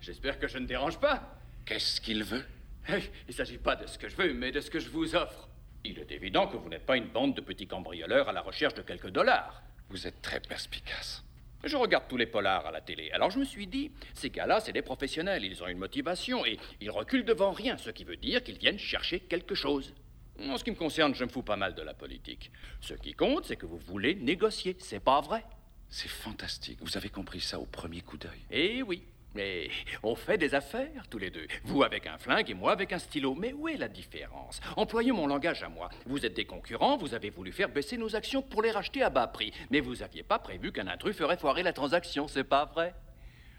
J'espère 0.00 0.38
que 0.38 0.48
je 0.48 0.58
ne 0.58 0.66
dérange 0.66 0.98
pas. 0.98 1.38
Qu'est-ce 1.64 2.00
qu'il 2.00 2.24
veut? 2.24 2.44
Il 2.88 3.02
ne 3.28 3.32
s'agit 3.32 3.58
pas 3.58 3.76
de 3.76 3.86
ce 3.86 3.98
que 3.98 4.08
je 4.08 4.16
veux, 4.16 4.32
mais 4.32 4.50
de 4.50 4.60
ce 4.60 4.70
que 4.70 4.80
je 4.80 4.88
vous 4.88 5.14
offre. 5.14 5.48
Il 5.84 5.98
est 5.98 6.10
évident 6.10 6.46
que 6.46 6.56
vous 6.56 6.68
n'êtes 6.68 6.86
pas 6.86 6.96
une 6.96 7.08
bande 7.08 7.34
de 7.34 7.40
petits 7.40 7.66
cambrioleurs 7.66 8.28
à 8.28 8.32
la 8.32 8.40
recherche 8.40 8.74
de 8.74 8.82
quelques 8.82 9.10
dollars. 9.10 9.62
Vous 9.90 10.06
êtes 10.06 10.22
très 10.22 10.40
perspicace. 10.40 11.24
Je 11.64 11.76
regarde 11.76 12.04
tous 12.08 12.16
les 12.16 12.26
polars 12.26 12.66
à 12.66 12.70
la 12.70 12.80
télé. 12.80 13.10
Alors 13.10 13.30
je 13.30 13.38
me 13.38 13.44
suis 13.44 13.66
dit, 13.66 13.90
ces 14.14 14.30
gars-là, 14.30 14.60
c'est 14.60 14.72
des 14.72 14.82
professionnels, 14.82 15.44
ils 15.44 15.62
ont 15.62 15.66
une 15.66 15.78
motivation 15.78 16.46
et 16.46 16.58
ils 16.80 16.90
reculent 16.90 17.24
devant 17.24 17.50
rien, 17.50 17.76
ce 17.76 17.90
qui 17.90 18.04
veut 18.04 18.16
dire 18.16 18.42
qu'ils 18.44 18.58
viennent 18.58 18.78
chercher 18.78 19.20
quelque 19.20 19.54
chose. 19.54 19.92
En 20.40 20.56
ce 20.56 20.62
qui 20.62 20.70
me 20.70 20.76
concerne, 20.76 21.14
je 21.14 21.24
me 21.24 21.28
fous 21.28 21.42
pas 21.42 21.56
mal 21.56 21.74
de 21.74 21.82
la 21.82 21.94
politique. 21.94 22.52
Ce 22.80 22.94
qui 22.94 23.12
compte, 23.12 23.44
c'est 23.44 23.56
que 23.56 23.66
vous 23.66 23.78
voulez 23.78 24.14
négocier, 24.14 24.76
c'est 24.78 25.00
pas 25.00 25.20
vrai? 25.20 25.44
C'est 25.90 26.08
fantastique. 26.08 26.78
Vous 26.82 26.96
avez 26.96 27.08
compris 27.08 27.40
ça 27.40 27.58
au 27.58 27.66
premier 27.66 28.00
coup 28.00 28.16
d'œil. 28.16 28.44
Eh 28.50 28.82
oui. 28.82 29.02
Mais 29.34 29.68
on 30.02 30.14
fait 30.14 30.38
des 30.38 30.54
affaires 30.54 31.06
tous 31.08 31.18
les 31.18 31.30
deux. 31.30 31.46
Vous 31.64 31.82
avec 31.82 32.06
un 32.06 32.16
flingue 32.16 32.50
et 32.50 32.54
moi 32.54 32.72
avec 32.72 32.92
un 32.92 32.98
stylo. 32.98 33.34
Mais 33.34 33.52
où 33.52 33.68
est 33.68 33.76
la 33.76 33.88
différence? 33.88 34.60
Employez 34.76 35.12
mon 35.12 35.26
langage 35.26 35.62
à 35.62 35.68
moi. 35.68 35.90
Vous 36.06 36.24
êtes 36.24 36.34
des 36.34 36.46
concurrents, 36.46 36.96
vous 36.96 37.14
avez 37.14 37.30
voulu 37.30 37.52
faire 37.52 37.68
baisser 37.68 37.98
nos 37.98 38.16
actions 38.16 38.42
pour 38.42 38.62
les 38.62 38.70
racheter 38.70 39.02
à 39.02 39.10
bas 39.10 39.26
prix. 39.26 39.52
Mais 39.70 39.80
vous 39.80 39.96
n'aviez 39.96 40.22
pas 40.22 40.38
prévu 40.38 40.72
qu'un 40.72 40.88
intrus 40.88 41.14
ferait 41.14 41.36
foirer 41.36 41.62
la 41.62 41.74
transaction, 41.74 42.26
c'est 42.26 42.42
pas 42.42 42.64
vrai? 42.64 42.94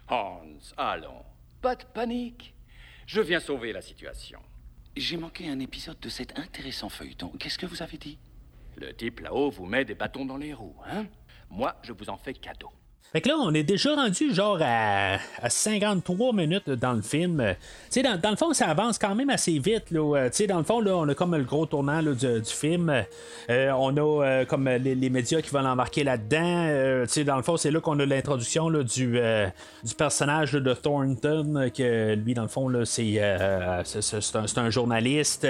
Hans, 0.10 0.58
allons. 0.76 1.24
Pas 1.62 1.76
de 1.76 1.86
panique. 1.86 2.56
Je 3.06 3.22
viens 3.22 3.40
sauver 3.40 3.72
la 3.72 3.82
situation. 3.82 4.40
J'ai 4.98 5.18
manqué 5.18 5.48
un 5.50 5.60
épisode 5.60 6.00
de 6.00 6.10
cet 6.10 6.38
intéressant 6.40 6.90
feuilleton. 6.90 7.30
Qu'est-ce 7.40 7.60
que 7.60 7.68
vous 7.68 7.84
avez 7.84 7.98
dit? 7.98 8.18
Le 8.76 8.94
type 8.94 9.20
là-haut 9.20 9.52
vous 9.52 9.66
met 9.66 9.86
des 9.86 9.96
bâtons 9.96 10.26
dans 10.26 10.38
les 10.38 10.54
roues, 10.54 10.76
hein? 10.86 11.06
Moi, 11.50 11.76
je 11.84 11.94
vous 11.94 12.10
en 12.10 12.18
fais 12.18 12.34
cadeau. 12.34 12.72
Fait 13.12 13.22
que 13.22 13.30
là, 13.30 13.38
on 13.40 13.52
est 13.56 13.64
déjà 13.64 13.96
rendu 13.96 14.32
genre 14.36 14.60
à, 14.62 15.16
à 15.42 15.50
53 15.50 16.32
minutes 16.32 16.70
dans 16.70 16.94
le 16.94 17.02
film. 17.02 17.44
Tu 17.48 17.56
sais, 17.90 18.04
dans, 18.04 18.20
dans 18.20 18.30
le 18.30 18.36
fond, 18.36 18.54
ça 18.54 18.68
avance 18.68 19.00
quand 19.00 19.16
même 19.16 19.32
assez 19.32 19.58
vite. 19.58 19.90
Là. 19.90 20.16
Euh, 20.16 20.30
Tu 20.30 20.36
sais, 20.36 20.48
dans 20.48 20.60
le 20.60 20.64
fond, 20.64 20.80
là, 20.80 20.96
on 20.96 21.10
a 21.10 21.16
comme 21.16 21.36
le 21.36 21.44
gros 21.44 21.66
tournant 21.66 22.02
là, 22.02 22.12
du, 22.14 22.44
film. 22.46 22.94
Euh, 23.50 23.72
on 23.72 23.98
a 23.98 24.24
euh, 24.24 24.46
comme 24.46 24.70
les, 24.70 25.10
médias 25.10 25.42
qui 25.42 25.50
vont 25.50 25.62
l'embarquer 25.62 26.04
là-dedans. 26.04 26.66
Euh, 26.68 27.06
tu 27.08 27.14
sais, 27.14 27.24
dans 27.24 27.38
le 27.38 27.42
fond, 27.42 27.58
c'est 27.58 27.72
là 27.72 27.82
qu'on 27.82 28.00
a 28.00 28.06
l'introduction 28.06 28.70
du, 28.70 29.18
euh, 29.18 29.48
du 29.84 29.96
personnage 29.96 30.54
là, 30.54 30.60
de 30.60 30.74
Thornton, 30.76 31.56
euh, 31.56 31.70
que 31.70 32.14
lui, 32.14 32.36
dans 32.36 32.44
le 32.44 32.48
fond, 32.48 32.72
c'est, 32.86 33.16
euh, 33.18 33.82
un, 34.36 34.64
un 34.64 34.70
journaliste. 34.70 35.48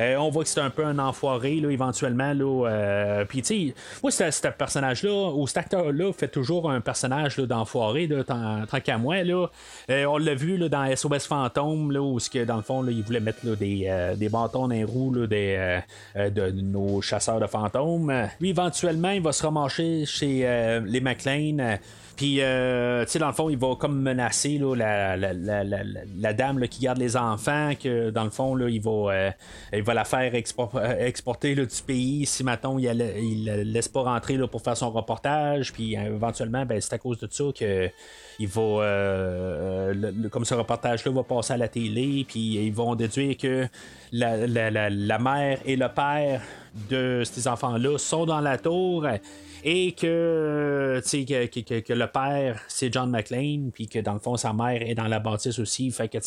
Euh, 0.00 0.16
on 0.16 0.30
voit 0.30 0.42
que 0.42 0.50
c'est 0.50 0.60
un 0.60 0.70
peu 0.70 0.84
un 0.84 0.98
enfoiré, 0.98 1.60
là, 1.60 1.70
éventuellement. 1.70 2.32
Là, 2.32 2.68
euh, 2.68 3.24
Puis, 3.26 3.42
tu 3.42 3.68
sais, 3.68 3.74
moi, 4.02 4.10
ce 4.10 4.48
personnage-là, 4.48 5.30
ou 5.34 5.46
cet 5.46 5.58
acteur-là, 5.58 6.12
fait 6.12 6.26
toujours 6.26 6.68
un 6.68 6.80
personnage 6.80 6.95
là, 7.38 7.46
d'enfoiré, 7.46 8.08
tant, 8.26 8.80
qu'à 8.82 8.98
moi. 8.98 9.22
Là. 9.22 9.46
Euh, 9.90 10.04
on 10.06 10.18
l'a 10.18 10.34
vu 10.34 10.56
là, 10.56 10.68
dans 10.68 10.94
SOS 10.94 11.26
Fantôme, 11.26 11.92
là, 11.92 12.02
où, 12.02 12.18
que, 12.18 12.44
dans 12.44 12.56
le 12.56 12.62
fond, 12.62 12.82
là, 12.82 12.92
il 12.92 13.02
voulait 13.02 13.20
mettre 13.20 13.40
là, 13.44 13.56
des, 13.56 13.86
euh, 13.88 14.14
des 14.14 14.28
bâtons 14.28 14.68
dans 14.68 14.74
les 14.74 14.84
roues 14.84 15.26
des, 15.26 15.80
euh, 16.16 16.30
de 16.30 16.50
nos 16.50 17.00
chasseurs 17.00 17.40
de 17.40 17.46
fantômes. 17.46 18.12
Lui, 18.40 18.50
éventuellement, 18.50 19.10
il 19.10 19.22
va 19.22 19.32
se 19.32 19.42
ramarcher 19.42 20.04
chez 20.06 20.80
les 20.84 21.00
McLean. 21.00 21.78
Puis, 22.16 22.40
euh, 22.40 23.04
tu 23.04 23.12
sais, 23.12 23.18
dans 23.18 23.26
le 23.26 23.34
fond, 23.34 23.50
il 23.50 23.58
va 23.58 23.76
comme 23.76 24.00
menacer 24.00 24.56
là, 24.56 24.74
la, 24.74 25.16
la, 25.16 25.32
la, 25.34 25.64
la, 25.64 26.32
dame 26.32 26.58
là, 26.58 26.66
qui 26.66 26.80
garde 26.80 26.96
les 26.96 27.14
enfants, 27.14 27.72
que 27.78 28.08
dans 28.08 28.24
le 28.24 28.30
fond, 28.30 28.54
là, 28.54 28.70
il, 28.70 28.80
va, 28.80 28.90
euh, 28.90 29.30
il 29.74 29.82
va 29.82 29.92
la 29.92 30.04
faire 30.04 30.32
euh, 30.32 31.06
exporter 31.06 31.54
là, 31.54 31.66
du 31.66 31.82
pays 31.86 32.24
si, 32.24 32.42
maintenant 32.42 32.78
il, 32.78 33.44
la 33.44 33.56
laisse 33.58 33.88
pas 33.88 34.02
rentrer 34.02 34.38
là, 34.38 34.48
pour 34.48 34.62
faire 34.62 34.78
son 34.78 34.90
reportage. 34.90 35.74
Puis, 35.74 35.94
euh, 35.94 36.14
éventuellement, 36.14 36.64
ben, 36.64 36.80
c'est 36.80 36.94
à 36.94 36.98
cause 36.98 37.18
de 37.18 37.28
ça 37.30 37.44
que 37.54 37.90
il 38.38 38.48
va, 38.48 38.60
euh, 38.62 39.94
euh, 39.94 40.28
comme 40.30 40.44
ce 40.44 40.54
reportage-là 40.54 41.12
va 41.12 41.22
passer 41.22 41.54
à 41.54 41.56
la 41.56 41.68
télé, 41.68 42.24
puis 42.26 42.56
ils 42.56 42.72
vont 42.72 42.94
déduire 42.94 43.36
que 43.36 43.66
la, 44.12 44.46
la, 44.46 44.70
la, 44.70 44.90
la 44.90 45.18
mère 45.18 45.58
et 45.64 45.76
le 45.76 45.88
père 45.88 46.42
de 46.90 47.22
ces 47.24 47.48
enfants-là 47.48 47.98
sont 47.98 48.26
dans 48.26 48.40
la 48.40 48.58
tour 48.58 49.06
et 49.68 49.90
sais, 51.02 51.24
que, 51.24 51.46
que- 51.46 51.60
que- 51.60 51.80
que 51.80 51.92
le 51.92 52.06
père, 52.06 52.60
c'est 52.68 52.92
John 52.92 53.10
McClane, 53.10 53.72
puis 53.74 53.88
que 53.88 53.98
dans 53.98 54.12
le 54.12 54.20
fond, 54.20 54.36
sa 54.36 54.52
mère 54.52 54.80
est 54.80 54.94
dans 54.94 55.08
la 55.08 55.18
bâtisse 55.18 55.58
aussi. 55.58 55.90
Fait 55.90 56.08
que, 56.08 56.18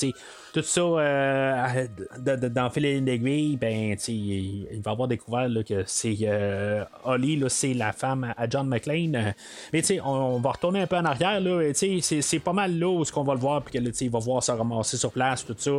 tout 0.54 0.62
ça, 0.62 0.82
euh, 0.82 1.88
dans 2.18 2.70
Filet 2.70 3.00
d'aiguille, 3.00 3.56
ben, 3.56 3.96
il, 4.10 4.82
va 4.84 4.92
avoir 4.92 5.08
découvert 5.08 5.48
là, 5.48 5.64
que 5.64 5.84
c'est 5.86 6.18
euh, 6.24 6.84
Holly, 7.06 7.42
c'est 7.48 7.74
la 7.74 7.94
femme 7.94 8.34
à 8.36 8.50
John. 8.50 8.74
Euh, 8.74 9.32
Mais, 9.72 9.82
tu 9.84 10.02
on, 10.04 10.40
va 10.42 10.52
retourner 10.52 10.82
un 10.82 10.88
peu 10.88 10.98
en 10.98 11.06
arrière, 11.06 11.40
là, 11.40 11.72
c'est- 11.74 12.40
pas 12.40 12.54
mal 12.54 12.78
là 12.78 12.88
où 12.90 13.06
ce 13.06 13.12
qu'on 13.12 13.24
va 13.24 13.36
le 13.36 13.40
voir, 13.40 13.62
puis 13.64 13.80
que, 13.80 14.04
il 14.04 14.10
va 14.10 14.20
voir 14.20 14.44
se 14.44 14.52
ramasser 14.52 14.98
sur 14.98 15.12
place, 15.12 15.46
tout 15.46 15.56
ça. 15.58 15.72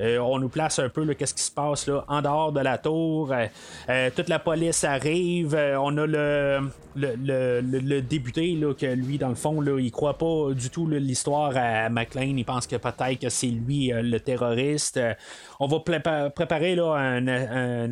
Euh, 0.00 0.18
on 0.18 0.38
nous 0.40 0.48
place 0.48 0.80
un 0.80 0.88
peu, 0.88 1.04
qu'est-ce 1.14 1.34
qui 1.34 1.42
se 1.42 1.50
passe, 1.52 1.86
là, 1.86 2.04
en 2.08 2.20
dehors 2.20 2.52
de 2.52 2.60
la 2.60 2.78
tour. 2.78 3.32
Euh, 3.32 3.46
euh, 3.88 4.10
toute 4.14 4.28
la 4.28 4.38
police 4.38 4.82
arrive. 4.84 5.54
Euh, 5.54 5.78
on 5.80 5.96
a 5.98 6.06
le, 6.06 6.68
le, 6.96 7.14
le, 7.16 7.60
le- 7.60 8.00
là, 8.60 8.74
que 8.74 8.86
lui, 8.86 9.18
dans 9.18 9.28
le 9.28 9.34
fond, 9.34 9.60
là, 9.60 9.78
il 9.78 9.90
croit 9.90 10.18
pas 10.18 10.52
du 10.54 10.70
tout 10.70 10.86
l'histoire 10.88 11.52
à 11.56 11.88
McLean. 11.88 12.36
Il 12.36 12.44
pense 12.44 12.66
que 12.66 12.76
peut-être 12.76 13.20
que 13.20 13.28
c'est 13.28 13.46
lui 13.48 13.92
euh, 13.92 14.02
le 14.02 14.18
terroriste. 14.20 14.96
Euh, 14.96 15.14
on 15.60 15.66
va 15.66 15.78
prépa- 15.78 16.30
préparer 16.30 16.74
là, 16.74 16.94
un, 16.94 17.26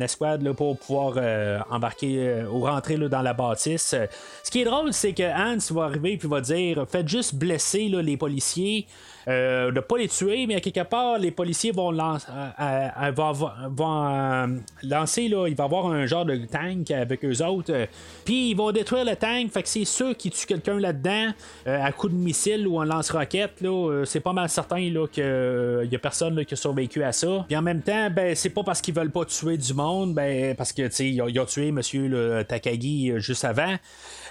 escouade 0.01 0.51
pour 0.53 0.77
pouvoir 0.77 1.13
euh, 1.17 1.59
embarquer 1.69 2.43
ou 2.51 2.61
rentrer 2.61 2.97
là, 2.97 3.07
dans 3.07 3.21
la 3.21 3.33
bâtisse. 3.33 3.95
Ce 4.43 4.51
qui 4.51 4.61
est 4.61 4.65
drôle, 4.65 4.93
c'est 4.93 5.13
que 5.13 5.23
Hans 5.23 5.73
va 5.73 5.85
arriver 5.85 6.13
et 6.13 6.17
va 6.27 6.41
dire 6.41 6.85
Faites 6.87 7.07
juste 7.07 7.35
blesser 7.35 7.87
les 7.87 8.17
policiers. 8.17 8.87
Euh, 9.27 9.71
de 9.71 9.79
pas 9.79 9.97
les 9.97 10.07
tuer, 10.07 10.45
mais 10.47 10.55
à 10.55 10.61
quelque 10.61 10.83
part, 10.83 11.17
les 11.17 11.31
policiers 11.31 11.71
vont, 11.71 11.89
lancer, 11.91 12.27
euh, 12.29 12.87
euh, 13.01 13.11
vont, 13.11 13.31
vont, 13.69 14.07
euh, 14.07 14.47
lancer, 14.83 15.27
là, 15.29 15.47
il 15.47 15.55
va 15.55 15.63
avoir 15.63 15.87
un 15.87 16.05
genre 16.05 16.25
de 16.25 16.35
tank 16.45 16.91
avec 16.91 17.25
eux 17.25 17.43
autres, 17.43 17.73
euh, 17.73 17.85
puis 18.23 18.51
ils 18.51 18.53
vont 18.55 18.71
détruire 18.71 19.03
le 19.03 19.15
tank, 19.15 19.51
fait 19.51 19.63
que 19.63 19.69
c'est 19.69 19.85
sûr 19.85 20.15
qu'ils 20.15 20.31
tuent 20.31 20.45
quelqu'un 20.45 20.79
là-dedans, 20.79 21.31
euh, 21.67 21.83
à 21.83 21.91
coup 21.91 22.07
de 22.07 22.13
missile 22.13 22.67
ou 22.67 22.79
un 22.79 22.85
lance-roquette, 22.85 23.53
euh, 23.63 24.05
c'est 24.05 24.19
pas 24.19 24.33
mal 24.33 24.47
certain 24.47 24.89
là, 24.91 25.07
qu'il 25.07 25.89
y 25.91 25.95
a 25.95 25.99
personne 25.99 26.35
là, 26.35 26.45
qui 26.45 26.53
a 26.53 26.57
survécu 26.57 27.03
à 27.03 27.11
ça. 27.11 27.45
Puis 27.47 27.57
en 27.57 27.61
même 27.63 27.81
temps, 27.81 28.09
ben, 28.11 28.35
c'est 28.35 28.51
pas 28.51 28.63
parce 28.63 28.81
qu'ils 28.81 28.93
veulent 28.93 29.11
pas 29.11 29.25
tuer 29.25 29.57
du 29.57 29.73
monde, 29.73 30.13
ben, 30.13 30.55
parce 30.55 30.71
que, 30.71 30.83
tu 30.83 30.91
sais, 30.93 31.09
ils 31.09 31.21
ont, 31.21 31.45
tué 31.45 31.71
monsieur 31.71 32.43
Takagi 32.47 33.11
euh, 33.11 33.19
juste 33.19 33.45
avant. 33.45 33.75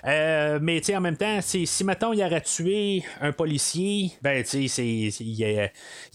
Euh, 0.07 0.59
mais 0.61 0.81
en 0.95 1.01
même 1.01 1.17
temps, 1.17 1.39
si, 1.41 1.67
maintenant 1.85 2.13
il 2.13 2.23
aurait 2.23 2.41
tué 2.43 3.03
un 3.21 3.33
policier, 3.33 4.13
ben 4.23 4.45
c'est- 4.45 4.69
il, 4.85 5.71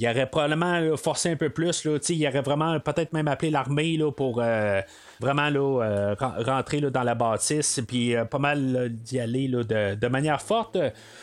aurait 0.07 0.29
probablement 0.29 0.95
forcé 0.97 1.29
un 1.29 1.35
peu 1.35 1.49
plus. 1.49 1.85
Là, 1.85 1.97
il 2.09 2.27
aurait 2.27 2.41
vraiment 2.41 2.79
peut-être 2.79 3.13
même 3.13 3.27
appelé 3.27 3.51
l'armée 3.51 3.99
pour 4.15 4.39
euh, 4.41 4.81
vraiment 5.19 5.49
là, 5.49 5.83
euh, 5.83 6.15
ren- 6.17 6.43
rentrer 6.45 6.79
là, 6.79 6.89
dans 6.89 7.03
la 7.03 7.15
bâtisse, 7.15 7.81
puis 7.87 8.15
euh, 8.15 8.25
pas 8.25 8.39
mal 8.39 8.89
d'y 8.89 9.19
aller 9.19 9.47
là, 9.47 9.63
de, 9.63 9.95
de 9.95 10.07
manière 10.07 10.41
forte. 10.41 10.77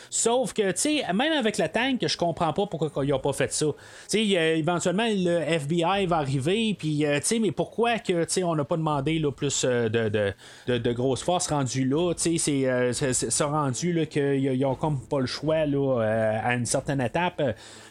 Sauf 0.09 0.53
que, 0.53 0.71
tu 0.71 0.77
sais, 0.77 1.13
même 1.13 1.33
avec 1.33 1.57
le 1.57 1.67
tank, 1.67 2.05
je 2.05 2.17
comprends 2.17 2.53
pas 2.53 2.67
pourquoi 2.67 3.03
ils 3.03 3.13
ont 3.13 3.19
pas 3.19 3.33
fait 3.33 3.51
ça. 3.51 3.65
Tu 4.09 4.19
sais, 4.29 4.57
éventuellement, 4.59 5.07
le 5.07 5.39
FBI 5.39 6.05
va 6.05 6.17
arriver, 6.17 6.75
puis, 6.77 7.05
euh, 7.05 7.19
tu 7.19 7.25
sais, 7.25 7.39
mais 7.39 7.51
pourquoi 7.51 7.97
que, 7.99 8.23
tu 8.25 8.43
on 8.43 8.55
n'a 8.55 8.63
pas 8.63 8.77
demandé 8.77 9.17
là, 9.17 9.31
plus 9.31 9.65
de, 9.65 9.87
de, 9.87 10.77
de, 10.77 10.93
grosses 10.93 11.23
forces 11.23 11.47
rendues 11.47 11.87
là, 11.87 12.13
tu 12.13 12.37
sais, 12.37 12.93
c'est, 12.93 13.13
c'est, 13.13 13.43
rendu 13.43 14.07
qu'ils 14.07 14.65
ont 14.65 14.75
comme 14.75 14.99
pas 15.07 15.19
le 15.19 15.25
choix 15.25 15.65
là, 15.65 16.01
à 16.43 16.53
une 16.53 16.65
certaine 16.65 17.01
étape. 17.01 17.41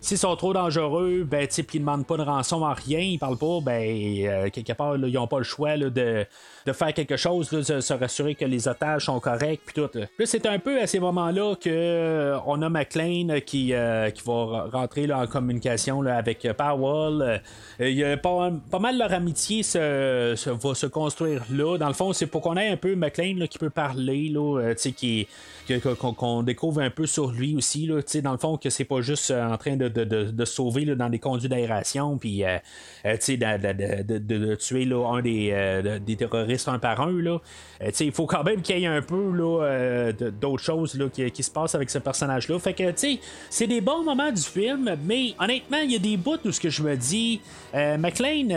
S'ils 0.01 0.19
sont 0.19 0.37
trop 0.37 0.53
dangereux, 0.53 1.27
ben, 1.29 1.47
tu 1.47 1.55
sais, 1.55 1.63
puis 1.63 1.79
ils 1.79 1.81
demandent 1.81 2.07
pas 2.07 2.17
de 2.17 2.23
rançon 2.23 2.63
en 2.63 2.73
rien, 2.73 3.01
ils 3.01 3.19
parlent 3.19 3.39
pas, 3.39 3.61
ben, 3.61 4.51
quelque 4.51 4.73
part, 4.73 4.97
ils 4.97 5.19
ont 5.19 5.27
pas 5.27 5.39
le 5.39 5.45
choix 5.45 5.77
là, 5.77 5.91
de, 5.97 6.73
faire 6.73 6.95
quelque 6.95 7.17
chose, 7.17 7.51
de 7.51 7.81
se 7.81 7.95
rassurer 7.95 8.35
que 8.35 8.45
les 8.45 8.69
otages 8.69 9.07
sont 9.07 9.21
corrects, 9.21 9.61
puis 9.65 9.75
tout. 9.75 9.89
Là, 9.99 10.27
c'est 10.27 10.47
un 10.47 10.59
peu 10.59 10.81
à 10.81 10.87
ces 10.87 11.01
moments-là 11.01 11.55
que 11.57 11.71
euh, 11.71 12.39
on 12.47 12.63
a 12.63 12.69
McLean 12.69 13.31
euh, 13.31 13.41
qui, 13.41 13.73
euh, 13.73 14.11
qui 14.11 14.23
va 14.25 14.69
rentrer 14.73 15.07
là, 15.07 15.21
en 15.21 15.27
communication 15.27 16.03
avec 16.03 16.45
euh, 16.45 16.55
Powell. 16.55 17.41
Euh, 17.81 17.89
Il 17.89 18.05
a 18.05 18.17
pas, 18.17 18.51
pas 18.71 18.79
mal 18.79 18.99
leur 18.99 19.13
amitié 19.13 19.63
se, 19.63 20.51
va 20.51 20.75
se 20.75 20.87
construire 20.87 21.43
là. 21.51 21.79
Dans 21.79 21.89
le 21.89 21.95
fond, 21.95 22.13
c'est 22.13 22.27
pour 22.27 22.43
qu'on 22.43 22.57
ait 22.57 22.69
un 22.69 22.77
peu 22.77 22.95
McLean 22.95 23.47
qui 23.47 23.59
peut 23.59 23.71
parler, 23.71 24.29
là, 24.29 24.61
euh, 24.61 24.75
qui 24.75 25.27
qu'on 25.67 26.43
découvre 26.43 26.81
un 26.81 26.91
peu 26.91 27.07
sur 27.07 27.33
lui 27.33 27.57
aussi, 27.57 27.87
là, 27.87 28.01
dans 28.23 28.33
le 28.33 28.39
fond, 28.39 28.57
que 28.57 28.71
c'est 28.71 28.85
pas 28.85 29.01
juste 29.01 29.31
euh, 29.31 29.47
en 29.47 29.57
train 29.57 29.77
de, 29.77 29.89
de, 29.89 30.05
de, 30.05 30.45
sauver 30.45 30.85
là, 30.85 30.95
dans 30.95 31.09
des 31.09 31.19
conduits 31.19 31.49
d'aération, 31.49 32.19
puis 32.19 32.45
euh, 32.45 32.59
euh, 33.05 33.17
de, 33.17 34.55
tuer 34.55 34.85
là, 34.85 35.09
un 35.13 35.23
des, 35.23 35.51
euh, 35.53 35.83
de- 35.87 35.99
des 35.99 36.17
terroristes 36.17 36.69
un 36.69 36.79
par 36.79 37.01
un. 37.01 37.13
là. 37.21 37.39
Euh, 37.83 37.91
il 38.01 38.13
faut 38.13 38.27
quand 38.27 38.43
même 38.45 38.63
qu'il 38.63 38.79
y 38.79 38.85
ait 38.85 38.87
un 38.87 39.03
peu 39.03 39.31
là, 39.33 39.63
euh, 39.65 40.13
d'autres 40.41 40.63
choses 40.63 40.95
là, 40.95 41.09
qui, 41.09 41.43
se 41.43 41.51
passent 41.51 41.75
avec 41.75 41.91
ce 41.91 41.99
personnage-là. 41.99 42.59
Fait 42.59 42.75
que, 42.75 42.91
tu 42.91 43.19
c'est 43.51 43.67
des 43.67 43.81
bons 43.81 44.03
moments 44.03 44.33
du 44.33 44.43
film, 44.43 44.97
mais 45.05 45.35
honnêtement, 45.39 45.79
il 45.83 45.93
y 45.93 45.97
a 45.97 45.99
des 45.99 46.17
bouts 46.17 46.39
où 46.45 46.53
ce 46.53 46.61
que 46.61 46.71
je 46.71 46.83
me 46.83 46.97
dis, 46.97 47.41
euh, 47.75 47.97
McLean, 47.99 48.49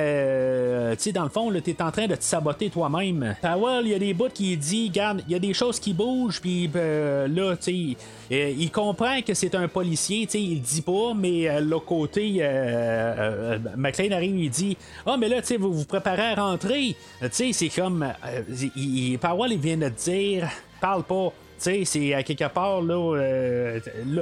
dans 1.13 1.23
le 1.23 1.29
fond, 1.29 1.51
tu 1.63 1.69
es 1.69 1.81
en 1.81 1.91
train 1.91 2.07
de 2.07 2.15
te 2.15 2.23
saboter 2.23 2.69
toi-même. 2.69 3.35
Powell, 3.41 3.85
il 3.85 3.91
y 3.91 3.95
a 3.95 3.99
des 3.99 4.13
bouts 4.13 4.29
qui 4.33 4.55
dit, 4.57 4.87
regarde, 4.87 5.23
il 5.27 5.31
y 5.33 5.35
a 5.35 5.39
des 5.39 5.53
choses 5.53 5.79
qui 5.79 5.93
bougent, 5.93 6.41
puis 6.41 6.69
là, 6.73 7.55
tu 7.57 7.95
sais, 7.95 7.97
euh, 8.31 8.53
il 8.57 8.71
comprend 8.71 9.21
que 9.21 9.33
c'est 9.33 9.55
un 9.55 9.67
policier, 9.67 10.25
tu 10.25 10.33
sais, 10.33 10.41
il 10.41 10.61
dit 10.61 10.81
pas, 10.81 11.13
mais 11.15 11.49
euh, 11.49 11.59
l'autre 11.61 11.85
côté, 11.85 12.37
euh, 12.39 12.45
euh, 12.47 13.59
McLean 13.75 14.11
arrive, 14.11 14.37
il 14.37 14.49
dit, 14.49 14.77
ah, 15.05 15.17
mais 15.17 15.27
là, 15.27 15.41
tu 15.41 15.57
vous 15.57 15.73
vous 15.73 15.85
préparez 15.85 16.33
à 16.33 16.35
rentrer. 16.35 16.95
Tu 17.33 17.53
c'est 17.53 17.69
comme, 17.69 18.07
il, 18.75 19.17
Powell, 19.17 19.53
il 19.53 19.59
vient 19.59 19.77
de 19.77 19.89
dire, 19.89 20.47
parle 20.79 21.03
pas. 21.03 21.33
Sais, 21.57 21.83
c'est 21.83 22.13
à 22.13 22.23
quelque 22.23 22.47
part, 22.47 22.81
là, 22.81 23.77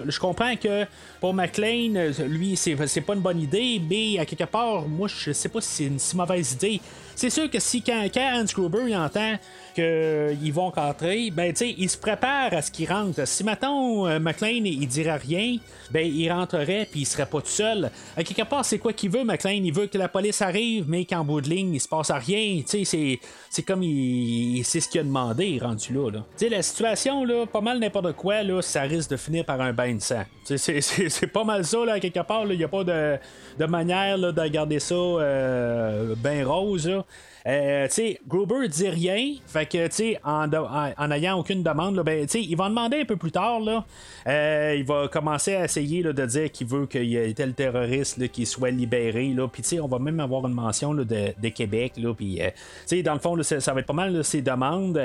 je 0.08 0.20
comprends 0.20 0.56
que 0.56 0.86
pour 1.22 1.36
McLean, 1.36 2.12
lui, 2.26 2.56
c'est, 2.56 2.76
c'est 2.88 3.02
pas 3.02 3.14
une 3.14 3.20
bonne 3.20 3.40
idée, 3.40 3.80
mais 3.88 4.18
à 4.18 4.26
quelque 4.26 4.46
part, 4.46 4.88
moi, 4.88 5.08
je 5.08 5.32
sais 5.34 5.50
pas 5.50 5.62
si 5.62 5.70
c'est 5.70 5.84
une 5.84 6.00
si 6.00 6.18
mauvaise 6.18 6.54
idée. 6.54 6.82
C'est 7.16 7.30
sûr 7.30 7.48
que 7.48 7.60
si 7.60 7.84
quand, 7.84 8.08
quand 8.12 8.42
Hans 8.42 8.46
Gruber 8.46 8.86
il 8.88 8.96
entend 8.96 9.38
qu'ils 9.78 10.54
vont 10.54 10.72
rentrer, 10.72 11.30
ben 11.30 11.54
tu 11.54 11.60
sais, 11.60 11.76
il 11.78 11.88
se 11.88 11.98
prépare 11.98 12.52
à 12.52 12.64
ce 12.64 12.72
qu'ils 12.72 12.92
rentrent. 12.92 13.28
Si 13.28 13.44
maintenant 13.44 14.08
euh, 14.08 14.20
McLean 14.20 14.66
il 14.66 14.88
dirait 14.88 15.18
rien, 15.18 15.58
ben 15.92 16.06
il 16.06 16.32
rentrerait 16.32 16.88
puis 16.90 17.02
il 17.02 17.06
serait 17.06 17.28
pas 17.28 17.42
tout 17.42 17.48
seul. 17.48 17.92
À 18.16 18.24
quelque 18.24 18.42
part, 18.44 18.66
c'est 18.66 18.80
quoi 18.80 18.94
qu'il 18.94 19.12
veut, 19.12 19.24
McLean? 19.24 19.62
Il 19.64 19.74
veut 19.74 19.86
que 19.86 20.00
la 20.00 20.08
police 20.08 20.42
arrive, 20.42 20.86
mais 20.88 21.06
qu'en 21.06 21.24
bout 21.24 21.42
de 21.42 21.50
ligne, 21.50 21.76
il 21.76 21.80
se 21.80 21.88
passe 21.88 22.10
à 22.10 22.18
rien. 22.18 22.62
Tu 22.68 22.86
sais, 22.86 23.20
c'est, 23.50 23.64
comme 23.64 23.84
il, 23.84 24.64
c'est 24.64 24.80
ce 24.80 24.90
qu'il 24.90 25.02
a 25.02 25.04
demandé, 25.04 25.60
rendu 25.62 25.94
là. 25.94 26.12
Tu 26.12 26.22
sais, 26.38 26.50
la 26.50 26.64
situation 26.64 27.24
là, 27.24 27.46
pas 27.46 27.62
mal 27.62 27.78
n'importe 27.78 28.14
quoi 28.14 28.42
là, 28.42 28.62
ça 28.64 28.82
risque 28.82 29.12
de 29.12 29.18
finir 29.18 29.46
par 29.46 29.62
un 29.62 29.74
bain 29.74 29.94
de 29.94 30.02
sang. 30.02 30.24
C'est, 30.44 31.28
pas 31.32 31.44
mal 31.44 31.66
ça, 31.66 31.86
là, 31.86 32.00
quelque 32.00 32.22
part. 32.22 32.46
Il 32.50 32.58
n'y 32.58 32.64
a 32.64 32.68
pas 32.68 32.84
de, 32.84 33.18
de 33.60 33.66
manière 33.66 34.18
là, 34.18 34.32
de 34.32 34.48
garder 34.48 34.80
ça 34.80 34.96
euh, 34.96 36.16
rose. 36.46 36.88
Là. 36.88 37.06
Euh, 37.48 37.88
tu 37.88 37.94
sais, 37.94 38.20
Gruber 38.28 38.68
dit 38.68 38.90
rien. 38.90 39.36
Fait 39.46 39.66
que, 39.66 39.88
tu 39.88 39.94
sais, 39.94 40.20
en, 40.24 41.12
ayant 41.12 41.40
aucune 41.40 41.64
demande, 41.64 41.98
ben, 42.02 42.26
tu 42.26 42.32
sais, 42.32 42.42
il 42.44 42.58
va 42.58 42.68
demander 42.68 43.02
un 43.02 43.06
peu 43.06 43.16
plus 43.16 43.32
tard, 43.32 43.62
là. 43.62 43.86
Euh, 44.28 44.76
il 44.78 44.84
va 44.84 45.08
commencer 45.08 45.56
à 45.56 45.64
essayer 45.64 46.04
de 46.04 46.26
dire 46.26 46.52
qu'il 46.52 46.68
veut 46.68 46.86
qu'il 46.88 47.06
y 47.06 47.16
ait 47.16 47.34
tel 47.34 47.54
terroriste 47.54 48.18
là, 48.18 48.28
qui 48.28 48.46
soit 48.46 48.72
libéré, 48.72 49.30
là. 49.30 49.48
Puis, 49.48 49.62
tu 49.62 49.70
sais, 49.70 49.80
on 49.80 49.88
va 49.88 49.98
même 49.98 50.20
avoir 50.20 50.46
une 50.46 50.54
mention 50.54 50.94
de, 50.94 51.04
de 51.06 51.50
Québec, 51.50 51.94
là. 51.98 52.14
Puis, 52.14 52.42
euh, 52.42 52.50
tu 52.50 52.98
sais, 52.98 53.04
dans 53.04 53.14
le 53.14 53.20
fond, 53.20 53.42
ça, 53.42 53.74
va 53.74 53.80
être 53.80 53.86
pas 53.86 53.94
mal 53.94 54.24
ses 54.26 54.42
demandes. 54.42 55.02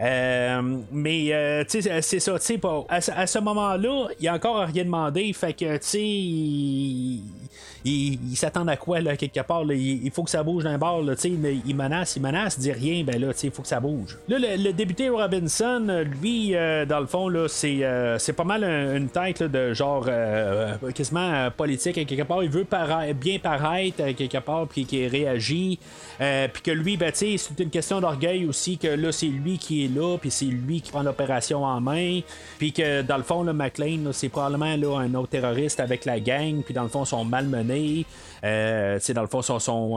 Euh, 0.00 0.78
mais, 0.92 1.64
tu 1.70 1.80
sais, 1.80 2.02
c'est 2.02 2.20
ça, 2.20 2.38
tu 2.38 2.44
sais, 2.44 2.60
à, 2.88 3.26
ce- 3.26 3.38
moment-là, 3.38 4.08
il 4.20 4.28
a 4.28 4.34
encore 4.34 4.58
rien 4.66 4.84
demandé. 4.84 5.32
Fait 5.32 5.54
que, 5.54 5.76
tu 5.78 5.82
sais, 5.82 6.02
il, 7.84 8.36
s'attend 8.36 8.66
à 8.68 8.76
quoi, 8.76 9.00
là, 9.00 9.16
quelque 9.16 9.40
part, 9.40 9.64
là? 9.64 9.74
Il, 9.74 10.10
faut 10.10 10.24
que 10.24 10.30
ça 10.30 10.42
bouge 10.42 10.64
d'un 10.64 10.76
bord, 10.76 11.02
là, 11.02 11.14
tu 11.16 11.22
sais, 11.22 11.30
menace, 11.78 12.16
il 12.16 12.22
menace, 12.22 12.56
il 12.58 12.62
dit 12.62 12.72
rien, 12.72 13.04
ben 13.04 13.18
là, 13.20 13.28
il 13.42 13.50
faut 13.50 13.62
que 13.62 13.68
ça 13.68 13.80
bouge. 13.80 14.18
Là, 14.28 14.38
le, 14.38 14.62
le 14.62 14.72
député 14.72 15.08
Robinson, 15.08 15.86
euh, 15.88 16.04
lui, 16.04 16.54
euh, 16.54 16.84
dans 16.84 17.00
le 17.00 17.06
fond, 17.06 17.28
là, 17.28 17.46
c'est, 17.48 17.82
euh, 17.84 18.18
c'est 18.18 18.34
pas 18.34 18.44
mal 18.44 18.62
un- 18.64 18.96
une 18.96 19.08
tête 19.08 19.42
de 19.42 19.72
genre 19.72 20.08
quasiment 20.94 21.50
politique, 21.56 21.96
à 21.98 22.04
quelque 22.04 22.22
part. 22.24 22.42
Il 22.42 22.50
veut 22.50 22.66
bien 23.14 23.38
paraître, 23.38 23.96
quelque 24.12 24.38
part, 24.38 24.66
puis 24.68 24.84
qu'il 24.84 25.06
réagit. 25.08 25.78
Puis 26.18 26.62
que 26.62 26.70
lui, 26.70 26.96
ben, 26.96 27.10
c'est 27.14 27.36
une 27.58 27.70
question 27.70 28.00
d'orgueil 28.00 28.44
aussi, 28.46 28.76
que 28.76 28.88
là, 28.88 29.12
c'est 29.12 29.26
lui 29.26 29.56
qui 29.58 29.84
est 29.84 29.88
là, 29.88 30.16
puis 30.18 30.30
c'est 30.30 30.44
lui 30.46 30.80
qui 30.80 30.90
prend 30.90 31.02
l'opération 31.02 31.64
en 31.64 31.80
main. 31.80 32.20
Puis 32.58 32.72
que 32.72 33.02
dans 33.02 33.16
le 33.16 33.22
fond, 33.22 33.42
là, 33.42 33.52
McLean, 33.52 34.12
c'est 34.12 34.28
probablement 34.28 34.76
là, 34.76 34.98
un 35.00 35.14
autre 35.14 35.30
terroriste 35.30 35.80
avec 35.80 36.04
la 36.04 36.18
gang, 36.20 36.62
puis 36.64 36.74
dans 36.74 36.82
le 36.82 36.88
fond, 36.88 37.04
ils 37.04 37.08
sont 37.08 37.24
malmenés. 37.24 38.04
Sais, 38.42 39.12
dans 39.14 39.22
le 39.22 39.28
fond, 39.28 39.40
ils 39.40 39.60
sont, 39.60 39.96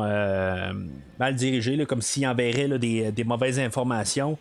mal 1.20 1.36
dirigés, 1.36 1.71
comme 1.88 2.02
s'ils 2.02 2.28
enverraient 2.28 2.68
là, 2.68 2.78
des, 2.78 3.24
mauvaises 3.26 3.60
informations. 3.60 4.38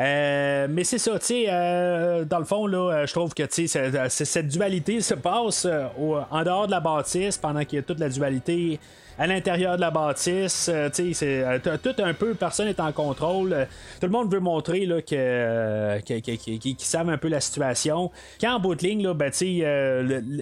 Euh, 0.00 0.66
mais 0.68 0.84
c'est 0.84 0.98
ça, 0.98 1.18
tu 1.18 1.26
sais, 1.26 1.44
euh, 1.48 2.24
dans 2.24 2.38
le 2.38 2.44
fond, 2.44 2.68
euh, 2.68 3.06
je 3.06 3.12
trouve 3.12 3.32
que 3.32 3.44
cette 4.08 4.48
dualité 4.48 5.00
se 5.00 5.14
passe 5.14 5.66
en 5.66 6.42
dehors 6.42 6.66
de 6.66 6.72
la 6.72 6.80
bâtisse 6.80 7.38
pendant 7.38 7.64
qu'il 7.64 7.76
y 7.76 7.78
a 7.78 7.82
toute 7.82 8.00
la 8.00 8.08
dualité 8.08 8.80
à 9.18 9.26
l'intérieur 9.26 9.76
de 9.76 9.80
la 9.80 9.90
bâtisse. 9.90 10.68
euh, 10.72 10.88
c'est 10.92 11.14
euh, 11.24 11.58
tout 11.82 11.94
un 12.02 12.14
peu, 12.14 12.34
personne 12.34 12.66
n'est 12.66 12.80
en 12.80 12.92
contrôle. 12.92 13.52
euh, 13.52 13.64
tout 14.00 14.06
le 14.06 14.12
monde 14.12 14.32
veut 14.32 14.40
montrer 14.40 14.86
là, 14.86 15.00
que, 15.02 16.00
qu'ils 16.00 16.76
savent 16.78 17.08
un 17.08 17.18
peu 17.18 17.28
la 17.28 17.40
situation. 17.40 18.10
Quand 18.40 18.54
en 18.54 18.60
bout 18.60 18.74
de 18.74 18.82
ligne, 18.82 19.02
là, 19.02 19.14
ben, 19.14 19.30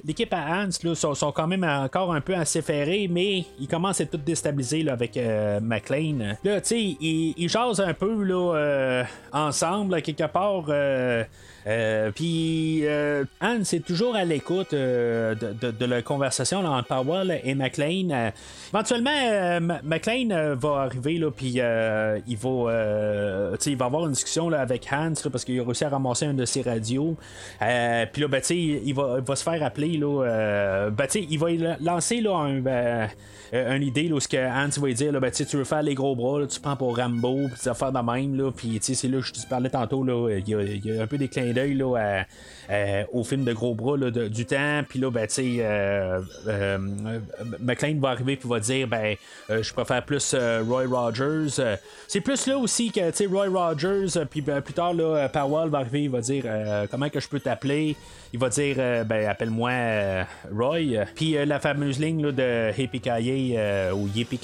l'équipe 0.04 0.32
à 0.32 0.62
Hans 0.64 0.68
là, 0.82 0.94
sont, 0.94 1.14
sont 1.14 1.32
quand 1.32 1.46
même 1.46 1.64
encore 1.64 2.12
un 2.12 2.20
peu 2.20 2.34
assez 2.34 2.62
ferrés, 2.62 3.08
mais 3.10 3.44
ils 3.60 3.68
commencent 3.68 4.00
à 4.00 4.04
être 4.04 4.12
tout 4.12 4.18
déstabiliser 4.18 4.88
avec 4.88 5.18
McLean. 5.60 6.36
Là, 6.44 6.60
tu 6.60 6.68
sais, 6.68 6.80
ils, 6.80 7.34
ils 7.36 7.48
jasent 7.48 7.80
un 7.80 7.94
peu 7.94 8.22
là, 8.22 9.04
ensemble, 9.32 10.00
quelque 10.02 10.26
part. 10.26 10.64
Euh, 11.66 12.10
Puis 12.10 12.80
euh, 12.84 13.24
Anne, 13.40 13.64
c'est 13.64 13.80
toujours 13.80 14.16
à 14.16 14.24
l'écoute 14.24 14.72
euh, 14.74 15.34
de, 15.34 15.84
la 15.84 16.02
conversation 16.02 16.62
là, 16.62 16.70
entre 16.70 16.88
Powell 16.88 17.40
et 17.44 17.54
McLean. 17.54 18.10
Euh, 18.10 18.30
éventuellement, 18.72 19.80
McLean 19.84 20.56
va 20.56 20.82
arriver, 20.82 21.18
là, 21.18 21.30
puis 21.30 21.60
il, 22.26 22.36
va, 22.36 23.56
tu 23.60 23.70
il 23.70 23.76
va 23.76 23.84
avoir 23.84 24.06
une 24.06 24.12
discussion 24.12 24.48
là, 24.48 24.60
avec 24.60 24.88
Hans 24.90 25.12
parce 25.30 25.44
qu'il 25.44 25.60
a 25.60 25.64
réussi 25.64 25.84
à 25.84 25.88
ramasser 25.90 26.26
un 26.26 26.34
de 26.34 26.44
ses 26.44 26.62
radios. 26.62 27.16
Puis 27.58 28.22
là, 28.22 28.28
ben, 28.28 28.40
tu 28.40 28.54
il 28.54 28.94
va, 28.94 29.16
il 29.18 29.24
va 29.24 29.36
se 29.36 29.42
faire 29.42 29.62
appeler. 29.62 29.98
Là, 29.98 30.90
ben, 30.90 31.06
tu 31.06 31.20
il 31.20 31.38
va 31.38 31.48
lancer 31.80 32.20
là, 32.20 32.36
un. 32.36 32.60
ben, 32.60 33.08
une 33.52 33.82
idée 33.82 34.08
là, 34.08 34.14
où 34.14 34.20
ce 34.20 34.28
que 34.28 34.36
Hans 34.36 34.80
va 34.80 34.92
dire 34.92 35.12
là, 35.12 35.30
tu 35.30 35.44
tu 35.44 35.56
veux 35.58 35.64
faire 35.64 35.82
les 35.82 35.94
gros 35.94 36.16
bras 36.16 36.46
tu 36.46 36.58
prends 36.58 36.76
pour 36.76 36.96
Rambo 36.96 37.48
puis 37.48 37.62
des 37.62 37.68
affaires 37.68 37.92
de 37.92 37.98
même 37.98 38.50
puis 38.52 38.80
tu 38.80 38.94
c'est 38.94 39.08
là 39.08 39.20
que 39.20 39.26
je 39.26 39.32
te 39.32 39.46
parlais 39.46 39.68
tantôt 39.68 40.02
là, 40.02 40.30
il 40.38 40.48
y, 40.48 40.98
a, 40.98 41.02
un 41.02 41.06
peu 41.06 41.18
des 41.18 41.28
d'œil 41.53 41.82
à- 41.96 42.24
au 43.12 43.24
film 43.24 43.44
de 43.44 43.53
gros 43.53 43.74
bras 43.74 43.96
du 43.98 44.46
temps. 44.46 44.82
Puis 44.88 44.98
là 44.98 45.11
ben 45.11 45.26
tu 45.26 45.34
sais 45.34 45.57
euh, 45.61 46.20
euh, 46.48 46.78
McLean 47.61 47.98
va 48.00 48.11
arriver 48.11 48.36
puis 48.36 48.48
va 48.48 48.61
dire 48.61 48.86
ben 48.88 49.16
euh, 49.50 49.62
je 49.62 49.72
préfère 49.72 50.03
plus 50.05 50.32
euh, 50.34 50.62
Roy 50.66 50.84
Rogers. 50.86 51.59
Euh, 51.59 51.76
c'est 52.09 52.20
plus 52.20 52.46
là 52.46 52.57
aussi 52.59 52.90
que 52.90 53.11
tu 53.11 53.16
sais 53.16 53.26
Roy 53.26 53.48
Rogers 53.48 54.16
euh, 54.16 54.24
puis 54.24 54.40
ben, 54.40 54.61
plus 54.61 54.74
tard 54.74 54.94
là 54.94 55.05
euh, 55.24 55.28
Powell 55.28 55.68
va 55.70 55.78
arriver 55.78 56.05
il 56.05 56.11
va 56.11 56.20
dire 56.20 56.44
euh, 56.46 56.86
comment 56.90 57.09
que 57.09 57.20
je 57.20 57.28
peux 57.28 57.40
t'appeler? 57.40 57.96
Il 58.32 58.38
va 58.38 58.48
dire 58.48 58.76
euh, 58.78 59.05
ben 59.05 59.28
appelle-moi 59.28 59.70
euh, 59.70 60.22
Roy. 60.57 61.05
Puis 61.14 61.36
euh, 61.36 61.44
la 61.44 61.61
fameuse 61.61 61.98
ligne 61.98 62.32
de 62.32 62.70
Yippee 62.78 63.00
ou 63.94 64.09
Yippee 64.14 64.38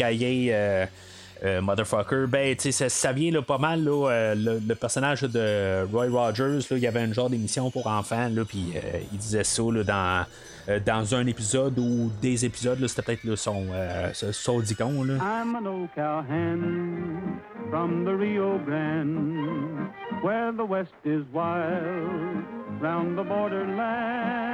euh, 1.44 1.60
motherfucker, 1.60 2.26
ben, 2.28 2.54
tu 2.56 2.62
sais, 2.62 2.72
ça, 2.72 2.88
ça 2.88 3.12
vient 3.12 3.30
là, 3.30 3.42
pas 3.42 3.58
mal, 3.58 3.84
là, 3.84 4.08
euh, 4.10 4.34
le, 4.34 4.60
le 4.66 4.74
personnage 4.74 5.22
de 5.22 5.84
Roy 5.92 6.08
Rogers, 6.10 6.58
là, 6.70 6.76
il 6.76 6.78
y 6.78 6.86
avait 6.86 7.00
un 7.00 7.12
genre 7.12 7.30
d'émission 7.30 7.70
pour 7.70 7.86
enfants, 7.86 8.28
là, 8.30 8.44
puis 8.44 8.72
euh, 8.76 8.98
il 9.12 9.18
disait 9.18 9.44
ça 9.44 9.62
là, 9.72 9.84
dans, 9.84 10.26
euh, 10.68 10.80
dans 10.84 11.14
un 11.14 11.26
épisode 11.26 11.78
ou 11.78 12.10
des 12.20 12.44
épisodes, 12.44 12.84
c'était 12.86 13.16
peut-être 13.16 13.36
son, 13.36 13.66
euh, 13.72 14.10
son 14.12 14.60
dicton. 14.60 15.02
Là. 15.04 15.14
I'm 15.14 15.54
an 15.56 15.66
old 15.66 15.88
cowhand 15.94 17.40
from 17.70 18.04
the 18.04 18.14
Rio 18.16 18.58
Grande, 18.66 19.88
where 20.22 20.52
the 20.52 20.64
west 20.64 20.92
is 21.04 21.22
wild, 21.32 22.42
round 22.80 23.16
the 23.16 23.22
borderland, 23.22 24.48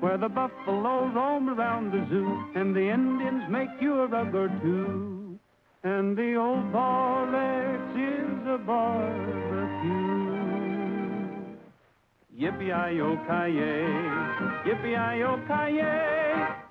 where 0.00 0.18
the 0.18 0.28
buffalo 0.28 1.06
roam 1.14 1.48
around 1.50 1.92
the 1.92 2.04
zoo, 2.10 2.36
and 2.54 2.74
the 2.74 2.90
Indians 2.90 3.44
make 3.50 3.68
you 3.80 4.00
a 4.00 4.06
rug 4.06 4.34
or 4.34 4.48
two, 4.62 5.19
and 5.82 6.16
the 6.16 6.36
old 6.36 6.72
is 7.96 8.48
a 8.48 8.58
barbecue. 8.58 10.20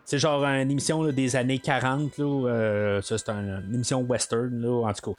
C'est 0.05 0.17
genre 0.17 0.43
une 0.43 0.71
émission 0.71 1.03
des 1.11 1.35
années 1.35 1.59
40, 1.59 2.17
là, 2.17 2.25
euh, 2.49 3.01
ça 3.01 3.17
c'est 3.19 3.29
un- 3.29 3.61
une 3.67 3.75
émission 3.75 4.01
western, 4.01 4.49
là, 4.61 4.87
en 4.87 4.93
tout 4.93 5.11
cas. 5.13 5.17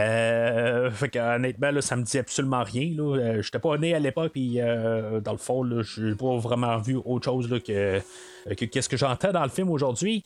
Euh, 0.00 0.90
fait 0.90 1.08
que, 1.08 1.18
honnêtement, 1.36 1.80
ça 1.80 1.94
me 1.94 2.02
dit 2.02 2.18
absolument 2.18 2.64
rien. 2.64 2.90
Là. 2.96 3.16
Euh, 3.16 3.42
J'étais 3.42 3.60
pas 3.60 3.78
né 3.78 3.94
à 3.94 4.00
l'époque, 4.00 4.32
puis 4.32 4.56
dans 4.56 5.32
le 5.32 5.38
fond, 5.38 5.62
là, 5.62 5.82
j'ai 5.82 6.14
pas 6.16 6.36
vraiment 6.38 6.78
vu 6.78 6.96
autre 7.04 7.26
chose 7.26 7.48
que, 7.64 8.00
que 8.56 8.64
qu'est-ce 8.64 8.88
que 8.88 8.96
j'entends 8.96 9.30
dans 9.30 9.44
le 9.44 9.50
film 9.50 9.70
aujourd'hui. 9.70 10.24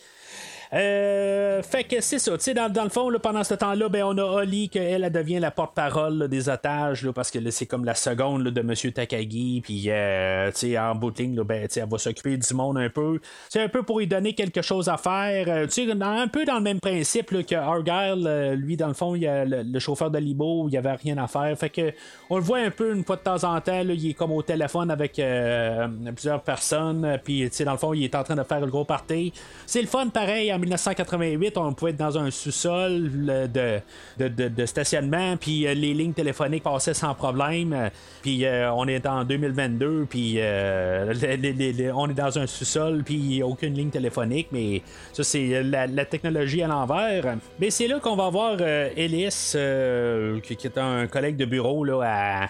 Euh, 0.73 1.63
fait 1.63 1.85
que 1.85 2.01
c'est 2.01 2.19
ça, 2.19 2.37
dans, 2.55 2.73
dans 2.73 2.85
le 2.85 2.91
fond, 2.91 3.11
pendant 3.23 3.45
ce 3.45 3.55
temps-là, 3.55 3.89
ben, 3.89 4.05
on 4.05 4.19
a 4.19 4.23
Holly, 4.23 4.69
qu'elle 4.69 5.05
elle 5.05 5.13
devient 5.13 5.39
la 5.39 5.51
porte-parole 5.51 6.29
des 6.29 6.49
otages, 6.49 7.09
parce 7.11 7.31
que 7.31 7.39
c'est 7.51 7.67
comme 7.67 7.85
la 7.85 7.95
seconde 7.95 8.45
de 8.45 8.61
M. 8.61 8.93
Takagi, 8.93 9.61
puis 9.63 9.85
euh, 9.89 10.51
en 10.79 10.95
bout 10.95 11.11
de 11.11 11.23
ligne, 11.23 11.43
ben, 11.43 11.69
elle 11.75 11.89
va 11.89 11.99
s'occuper 11.99 12.37
du 12.37 12.55
monde 12.55 12.79
un 12.79 12.91
peu. 12.91 13.21
C'est 13.49 13.63
un 13.63 13.69
peu 13.69 13.83
pour 13.83 14.01
lui 14.01 14.07
donner 14.07 14.35
quelque 14.35 14.63
chose 14.63 14.89
à 14.89 14.97
faire, 14.97 15.47
euh, 15.49 15.67
tu 15.67 15.87
sais, 15.87 15.91
un 15.91 16.29
peu 16.29 16.45
dans 16.45 16.57
le 16.57 16.63
même 16.63 16.81
principe 16.81 17.31
que 17.47 17.55
Argyle, 17.55 18.27
euh, 18.27 18.55
lui, 18.55 18.77
dans 18.77 18.89
le 18.89 18.95
fond, 18.95 19.15
il 19.15 19.27
a 19.27 19.45
le, 19.45 19.79
chauffeur 19.79 20.11
de 20.11 20.19
Libo, 20.19 20.69
il 20.69 20.75
y 20.75 20.77
avait 20.77 20.93
rien 20.93 21.19
à 21.19 21.27
faire, 21.27 21.57
fait 21.59 21.71
que 21.71 21.93
on 22.31 22.39
le 22.39 22.43
voit 22.43 22.59
un 22.59 22.71
peu 22.71 22.95
une 22.95 23.05
fois 23.05 23.17
de 23.17 23.21
temps 23.21 23.45
en 23.45 23.61
temps, 23.61 23.83
il 23.83 24.11
est 24.11 24.15
comme 24.15 24.33
au 24.33 24.43
téléphone 24.43 24.91
avec 24.91 25.21
plusieurs 26.15 26.43
personnes, 26.43 27.19
puis 27.23 27.49
dans 27.65 27.73
le 27.73 27.79
fond, 27.79 27.93
il 27.93 28.05
est 28.05 28.15
en 28.15 28.25
train 28.25 28.35
de 28.35 28.43
faire 28.43 28.61
le 28.61 28.67
gros 28.67 28.85
party. 28.85 29.33
C'est 29.67 29.81
le 29.81 29.87
fun, 29.87 30.09
pareil, 30.09 30.51
en 30.57 30.59
1988, 30.59 31.59
on 31.59 31.73
pouvait 31.75 31.91
être 31.91 31.99
dans 31.99 32.17
un 32.19 32.31
sous-sol 32.31 33.11
de, 33.53 34.67
stationnement, 34.67 35.37
puis 35.37 35.67
euh, 35.67 35.75
les 35.75 35.93
lignes 35.93 36.15
téléphoniques 36.15 36.63
passaient 36.63 36.95
sans 36.95 37.15
problème. 37.15 37.73
euh, 37.75 37.89
Puis 38.23 38.45
euh, 38.45 38.73
on 38.73 38.89
est 38.89 39.07
en 39.07 39.25
2022, 39.25 40.07
puis 40.09 40.39
on 40.39 42.09
est 42.11 42.15
dans 42.15 42.39
un 42.39 42.47
sous-sol, 42.47 43.03
puis 43.05 43.43
aucune 43.43 43.75
ligne 43.75 43.91
téléphonique, 43.91 44.49
mais 44.51 44.83
ça, 45.13 45.23
c'est 45.23 45.63
la, 45.63 46.05
technologie 46.07 46.63
à 46.63 46.69
l'envers. 46.69 47.37
Mais 47.61 47.71
c'est 47.71 47.89
là 47.89 47.99
qu'on 48.01 48.17
va 48.17 48.31
voir 48.31 48.57
euh, 48.61 48.89
Ellis, 48.97 49.53
qui, 50.43 50.67
est 50.67 50.79
un 50.79 51.07
collègue 51.07 51.37
de 51.37 51.45
bureau 51.45 51.85
là, 51.85 52.01
à 52.05 52.49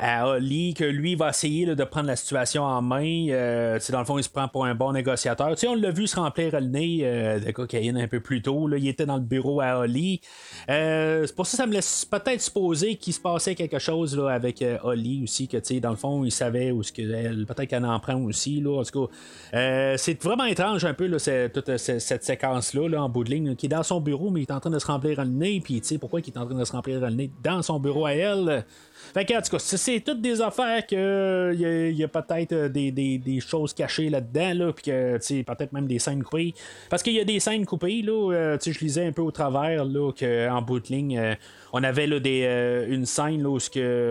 à 0.00 0.28
Holly, 0.28 0.74
que 0.74 0.84
lui 0.84 1.14
va 1.14 1.30
essayer 1.30 1.66
de 1.66 1.84
prendre 1.84 2.06
la 2.06 2.16
situation 2.16 2.62
en 2.64 2.82
main. 2.82 3.26
Euh, 3.30 3.78
dans 3.90 3.98
le 4.00 4.04
fond, 4.04 4.18
il 4.18 4.24
se 4.24 4.28
prend 4.28 4.48
pour 4.48 4.64
un 4.64 4.74
bon 4.74 4.92
négociateur. 4.92 5.54
On 5.66 5.74
l'a 5.74 5.90
vu 5.90 6.06
se 6.06 6.16
remplir 6.16 6.58
le 6.60 6.66
nez 6.66 7.00
euh, 7.02 7.38
de 7.40 7.50
cocaïne 7.50 7.96
un 7.98 8.08
peu 8.08 8.20
plus 8.20 8.42
tôt. 8.42 8.68
Il 8.76 8.88
était 8.88 9.06
dans 9.06 9.16
le 9.16 9.22
bureau 9.22 9.60
à 9.60 9.78
Holly. 9.78 10.20
Euh, 10.68 11.24
c'est 11.26 11.34
pour 11.34 11.46
ça 11.46 11.52
que 11.52 11.56
ça 11.62 11.66
me 11.66 11.72
laisse 11.72 12.04
peut-être 12.04 12.40
supposer 12.40 12.96
qu'il 12.96 13.12
se 13.12 13.20
passait 13.20 13.54
quelque 13.54 13.78
chose 13.78 14.20
avec 14.28 14.62
euh, 14.62 14.78
Holly 14.82 15.22
aussi, 15.22 15.48
que 15.48 15.78
dans 15.80 15.90
le 15.90 15.96
fond, 15.96 16.24
il 16.24 16.32
savait 16.32 16.70
où 16.70 16.82
ce 16.82 16.92
peut-être 16.92 17.64
qu'elle 17.64 17.84
en 17.84 18.00
prend 18.00 18.20
aussi. 18.20 18.62
En 18.66 18.82
tout 18.82 19.06
cas, 19.06 19.12
euh, 19.58 19.94
c'est 19.96 20.22
vraiment 20.22 20.44
étrange 20.44 20.84
un 20.84 20.94
peu 20.94 21.18
c'est- 21.18 21.50
toute 21.50 21.68
euh, 21.68 21.78
cette, 21.78 22.00
cette 22.00 22.24
séquence-là 22.24 22.88
là, 22.88 23.02
en 23.02 23.08
bout 23.08 23.24
de 23.24 23.30
ligne, 23.30 23.54
qui 23.56 23.66
est 23.66 23.70
dans 23.70 23.82
son 23.82 24.00
bureau, 24.00 24.30
mais 24.30 24.40
il 24.40 24.42
est 24.44 24.52
en 24.52 24.60
train 24.60 24.70
de 24.70 24.78
se 24.78 24.86
remplir 24.86 25.22
le 25.24 25.30
nez. 25.30 25.60
Puis, 25.60 25.82
pourquoi 26.00 26.20
il 26.20 26.26
est 26.26 26.38
en 26.38 26.46
train 26.46 26.58
de 26.58 26.64
se 26.64 26.72
remplir 26.72 27.00
le 27.00 27.10
nez 27.10 27.30
dans 27.42 27.62
son 27.62 27.78
bureau 27.80 28.06
à 28.06 28.12
elle? 28.12 28.64
Fait 29.12 29.24
que, 29.24 29.36
en 29.36 29.42
tout 29.42 29.50
cas, 29.50 29.58
c'est, 29.58 30.00
toutes 30.00 30.20
des 30.20 30.40
affaires 30.40 30.86
que 30.86 31.50
il 31.54 31.60
y 31.60 31.66
a, 31.66 31.88
y 31.90 32.04
a 32.04 32.08
peut-être 32.08 32.52
euh, 32.52 32.68
des, 32.68 33.40
choses 33.40 33.74
cachées 33.74 34.08
là-dedans, 34.08 34.54
là, 34.54 34.72
puis 34.72 34.84
que 34.84 35.18
tu 35.18 35.42
peut-être 35.42 35.72
même 35.72 35.86
des 35.86 35.98
scènes 35.98 36.22
coupées. 36.22 36.54
Parce 36.88 37.02
qu'il 37.02 37.14
y 37.14 37.20
a 37.20 37.24
des 37.24 37.40
scènes 37.40 37.66
coupées, 37.66 38.02
là, 38.02 38.32
euh, 38.32 38.58
tu 38.58 38.72
je 38.72 38.80
lisais 38.80 39.06
un 39.06 39.12
peu 39.12 39.22
au 39.22 39.30
travers, 39.30 39.84
là, 39.84 40.12
qu'en 40.12 40.62
bout 40.62 40.80
de 40.80 40.88
ligne, 40.88 41.18
euh, 41.18 41.34
on 41.72 41.82
avait 41.82 42.06
là, 42.06 42.20
des, 42.20 42.42
euh, 42.44 42.86
une 42.88 43.06
scène 43.06 43.42
là, 43.42 43.48
où 43.50 43.58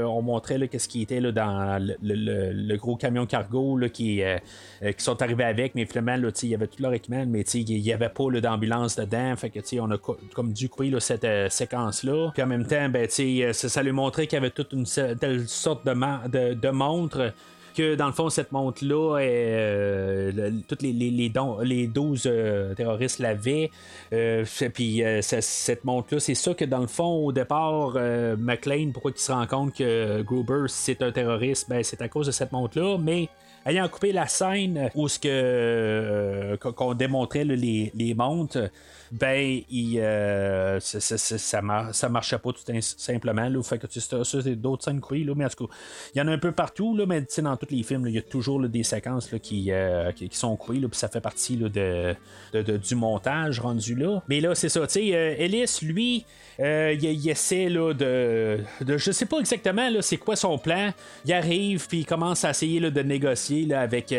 on 0.07 0.21
montrait 0.21 0.57
qu'est-ce 0.67 0.87
qui 0.87 1.01
était 1.01 1.19
là, 1.19 1.31
dans 1.31 1.81
le, 1.81 1.95
le- 2.01 2.51
gros 2.77 2.95
camion 2.95 3.25
cargo 3.25 3.77
là, 3.77 3.89
qui, 3.89 4.21
euh, 4.23 4.37
euh, 4.83 4.91
qui 4.91 5.03
sont 5.03 5.21
arrivés 5.21 5.43
avec, 5.43 5.75
mais 5.75 5.85
finalement, 5.85 6.15
là, 6.15 6.29
il 6.41 6.49
y 6.49 6.55
avait 6.55 6.67
tout 6.67 6.81
leur 6.81 6.93
équipement, 6.93 7.25
mais 7.27 7.41
il 7.41 7.81
n'y 7.81 7.93
avait 7.93 8.09
pas 8.09 8.29
d'ambulance 8.41 8.95
dedans. 8.95 9.35
Fait 9.35 9.49
que 9.49 9.59
on 9.79 9.91
a 9.91 9.97
co- 9.97 10.17
comme 10.33 10.53
dû 10.53 10.69
couper 10.69 10.89
là, 10.89 10.99
cette 10.99 11.25
séquence-là. 11.51 12.31
Puis 12.33 12.43
en 12.43 12.47
même 12.47 12.65
temps, 12.65 12.89
ben, 12.89 13.07
ça, 13.09 13.69
ça 13.69 13.83
lui 13.83 13.91
montrait 13.91 14.27
qu'il 14.27 14.37
y 14.37 14.41
avait 14.41 14.51
toute 14.51 14.73
une 14.73 14.85
telle 15.19 15.47
sorte 15.47 15.85
de, 15.85 16.53
de 16.53 16.69
montre 16.69 17.33
que 17.79 17.95
dans 17.95 18.07
le 18.07 18.11
fond, 18.13 18.29
cette 18.29 18.51
montre-là, 18.51 19.19
euh, 19.19 20.51
toutes 20.67 20.81
les, 20.81 20.91
les, 20.91 21.09
les, 21.11 21.31
les 21.63 21.87
12 21.87 22.23
euh, 22.25 22.73
terroristes 22.73 23.19
l'avaient. 23.19 23.71
Euh, 24.13 24.43
puis 24.73 25.03
euh, 25.03 25.21
cette 25.21 25.85
montre-là, 25.85 26.19
c'est 26.19 26.35
ça 26.35 26.53
que 26.53 26.65
dans 26.65 26.79
le 26.79 26.87
fond, 26.87 27.25
au 27.25 27.31
départ, 27.31 27.93
euh, 27.95 28.35
McLean, 28.37 28.91
pourquoi 28.91 29.11
il 29.15 29.19
se 29.19 29.31
rend 29.31 29.47
compte 29.47 29.73
que 29.75 30.21
Gruber, 30.23 30.65
c'est 30.67 31.01
un 31.01 31.11
terroriste, 31.11 31.69
ben, 31.69 31.81
c'est 31.83 32.01
à 32.01 32.09
cause 32.09 32.27
de 32.27 32.31
cette 32.31 32.51
montre-là. 32.51 32.97
Mais 32.99 33.29
ayant 33.65 33.87
coupé 33.87 34.11
la 34.11 34.27
scène 34.27 34.89
où 34.95 35.07
ce 35.07 35.19
que 35.19 36.57
qu'on- 36.61 36.93
démontrait 36.93 37.45
les, 37.45 37.91
les 37.95 38.13
montres, 38.13 38.69
ben 39.11 39.61
il, 39.69 39.99
euh, 39.99 40.79
ça, 40.79 40.99
ça, 40.99 41.17
ça, 41.17 41.37
ça 41.37 41.61
mar- 41.61 41.93
ça 41.93 42.09
marchait 42.09 42.37
pas 42.37 42.51
tout 42.51 42.61
simplement. 42.81 43.49
Là, 43.49 43.63
fait 43.63 43.79
que 43.79 43.87
ça, 43.99 44.23
c'est 44.23 44.55
d'autres 44.55 44.83
scènes 44.83 44.99
coupées, 44.99 45.23
là, 45.23 45.33
mais 45.35 45.45
en 45.45 45.49
tout 45.49 45.67
cas, 45.67 45.73
il 46.13 46.19
y 46.19 46.21
en 46.21 46.27
a 46.27 46.31
un 46.31 46.37
peu 46.37 46.51
partout, 46.51 46.95
là, 46.95 47.05
mais 47.05 47.25
dans 47.41 47.57
tous 47.57 47.67
les 47.71 47.83
films, 47.83 48.07
il 48.07 48.13
y 48.13 48.17
a 48.17 48.21
toujours 48.21 48.59
des 48.67 48.83
séquences 48.83 49.31
là, 49.31 49.39
qui, 49.39 49.71
euh, 49.71 50.11
qui, 50.11 50.29
qui 50.29 50.37
sont 50.37 50.55
coupées, 50.55 50.79
puis 50.79 50.89
ça 50.93 51.07
fait 51.07 51.21
partie 51.21 51.55
là, 51.57 51.69
de, 51.69 52.15
de- 52.53 52.77
du 52.77 52.95
montage 52.95 53.59
rendu 53.59 53.95
là. 53.95 54.21
Mais 54.27 54.41
là, 54.41 54.55
c'est 54.55 54.69
ça, 54.69 54.85
tu 54.87 54.93
sais, 54.93 55.15
euh, 55.15 55.35
Ellis, 55.37 55.79
lui, 55.81 56.25
il, 56.59 57.29
essaie 57.29 57.69
là, 57.69 57.93
de, 57.93 58.59
de. 58.81 58.97
Je 58.97 59.11
sais 59.11 59.25
pas 59.25 59.39
exactement 59.39 59.89
c'est 60.01 60.17
quoi 60.17 60.35
son 60.35 60.57
plan. 60.57 60.91
Il 61.25 61.33
arrive, 61.33 61.87
puis 61.87 61.99
il 61.99 62.05
commence 62.05 62.43
à 62.43 62.49
essayer 62.51 62.79
là, 62.79 62.89
de 62.89 63.01
négocier 63.01 63.65
là, 63.65 63.81
avec 63.81 64.13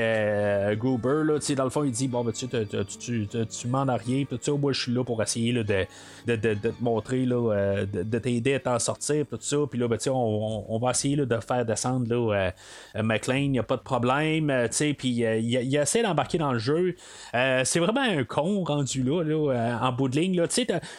Gruber. 0.79 1.23
Là, 1.25 1.39
dans 1.55 1.65
le 1.65 1.71
fond, 1.71 1.85
il 1.85 1.93
dit 1.93 2.09
Bon, 2.09 2.25
ben, 2.25 2.33
tu, 2.33 2.49
tu, 2.49 3.27
tu, 3.27 3.47
tu, 3.47 3.69
m'en 3.69 3.83
as 3.89 3.97
rien, 3.97 4.25
puis 4.25 4.39
tu 4.39 4.51
sais, 4.51 4.59
moi, 4.59 4.73
je 4.81 4.85
suis 4.85 4.93
là 4.93 5.05
pour 5.05 5.23
essayer 5.23 5.53
là, 5.53 5.63
de, 5.63 5.87
de, 6.27 6.37
de, 6.37 6.55
de 6.55 6.71
te 6.71 6.83
montrer, 6.83 7.25
là, 7.25 7.53
euh, 7.53 7.87
de, 7.87 8.03
de 8.03 8.19
t'aider 8.19 8.55
à 8.55 8.61
t'en 8.61 8.79
sortir, 8.79 9.27
tout 9.29 9.39
ça. 9.41 9.59
Puis 9.71 9.79
là, 9.79 9.89
ben, 9.89 9.99
on, 10.09 10.65
on, 10.69 10.79
va 10.79 10.91
essayer 10.91 11.17
là, 11.17 11.27
de 11.27 11.39
faire 11.41 11.65
descendre 11.65 12.09
là, 12.09 12.35
euh, 12.35 12.51
euh, 12.97 13.03
McLean, 13.03 13.37
il 13.37 13.51
n'y 13.53 13.59
a 13.59 13.63
pas 13.63 13.77
de 13.77 13.83
problème, 13.83 14.53
puis 14.99 15.09
il, 15.09 15.77
essaie 15.77 16.03
d'embarquer 16.03 16.39
dans 16.39 16.53
le 16.53 16.59
jeu. 16.59 16.97
C'est 17.33 17.79
vraiment 17.79 18.01
un 18.01 18.25
con 18.25 18.65
rendu 18.65 19.03
là, 19.03 19.23
là 19.23 19.79
en 19.83 19.93
bout 19.93 20.09
de 20.09 20.19
ligne. 20.19 20.37
Là. 20.37 20.47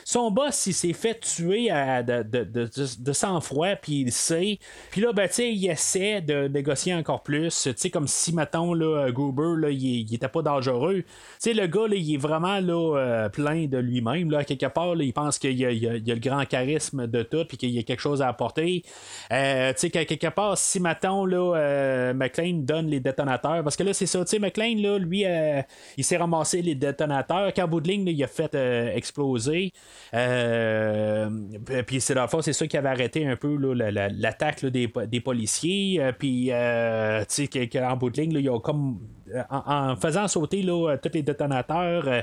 Son 0.06 0.32
boss, 0.32 0.68
il 0.68 0.74
s'est 0.74 0.94
fait 0.94 1.20
tuer 1.20 1.70
de, 1.70 2.24
de, 2.24 3.14
sang-froid, 3.14 3.76
puis 3.76 4.02
il 4.02 4.12
sait. 4.12 4.60
Puis 4.92 5.02
là, 5.02 5.14
ben, 5.14 5.30
il 5.38 5.70
essaie 5.70 6.22
de 6.22 6.48
négocier 6.48 6.94
encore 6.94 7.24
plus. 7.24 7.70
Comme 7.92 8.08
si, 8.08 8.34
mettons, 8.34 8.74
là, 8.74 9.12
Gruber, 9.12 9.60
là, 9.60 9.70
il, 9.70 10.10
il 10.10 10.16
était 10.16 10.28
pas 10.28 10.42
dangereux. 10.42 11.04
Le 11.46 11.68
gars, 11.68 11.88
là, 11.88 11.96
il 11.96 12.14
est 12.14 12.18
vraiment 12.18 12.60
là, 12.60 12.98
euh, 12.98 13.30
plein 13.30 13.66
de 13.72 13.78
lui-même. 13.80 14.30
Là, 14.30 14.44
quelque 14.44 14.68
part, 14.68 14.96
il 15.02 15.14
pense 15.14 15.40
qu'il 15.40 15.58
y 15.58 15.66
a, 15.66 15.72
il 15.72 15.88
a- 15.88 15.96
il 15.96 16.12
a 16.12 16.14
le 16.14 16.20
grand 16.20 16.46
charisme 16.46 17.08
de 17.08 17.24
tout, 17.24 17.46
puis 17.46 17.58
qu'il 17.58 17.70
y 17.72 17.80
a 17.80 17.84
quelque 17.84 18.00
chose 18.02 18.22
à 18.22 18.28
apporter. 18.28 18.84
Euh, 19.32 19.74
tu 19.74 19.80
sais, 19.80 19.90
quelque 19.90 20.28
part, 20.28 20.58
si, 20.58 20.80
mettons, 20.80 21.26
là, 21.26 21.56
euh, 21.56 22.14
McLean 22.14 22.60
donne 22.64 22.88
les 22.88 23.00
détonateurs, 23.00 23.64
parce 23.64 23.76
que 23.76 23.84
là, 23.84 23.94
c'est 23.94 24.06
ça, 24.06 24.20
tu 24.24 24.30
sais, 24.30 24.40
McLean, 24.40 24.76
là, 24.78 24.98
lui, 25.00 25.24
euh, 25.26 25.62
il 25.98 26.04
s'est 26.04 26.18
ramassé 26.18 26.62
les 26.62 26.76
détonateurs, 26.76 27.54
qu'en 27.54 27.68
bout 27.68 27.82
de 27.82 27.88
ligne, 27.88 28.06
là, 28.06 28.12
il 28.12 28.24
a 28.24 28.28
fait 28.28 28.54
exploser. 28.96 29.72
Puis 31.88 32.02
c'est 32.02 32.14
dans 32.14 32.28
le 32.32 32.42
c'est 32.42 32.54
ça 32.54 32.68
qui 32.68 32.78
avait 32.78 32.90
arrêté 32.90 33.26
un 33.26 33.36
peu 33.36 33.58
l'attaque 33.74 34.66
des, 34.66 34.92
des 35.08 35.22
policiers. 35.22 36.02
Puis, 36.20 36.46
tu 36.48 36.52
sais, 37.28 37.48
que- 37.48 37.66
qu'en 37.66 37.96
bout 37.98 38.10
de 38.10 38.22
ligne, 38.22 38.34
là, 38.34 38.40
ils 38.40 38.50
ont 38.50 38.60
comme. 38.60 39.00
Euh, 39.36 39.42
En, 39.50 39.96
faisant 39.96 40.28
sauter 40.28 40.62
là, 40.62 40.98
tous 40.98 41.12
les 41.14 41.24
détonateurs, 41.24 42.08
euh, 42.08 42.22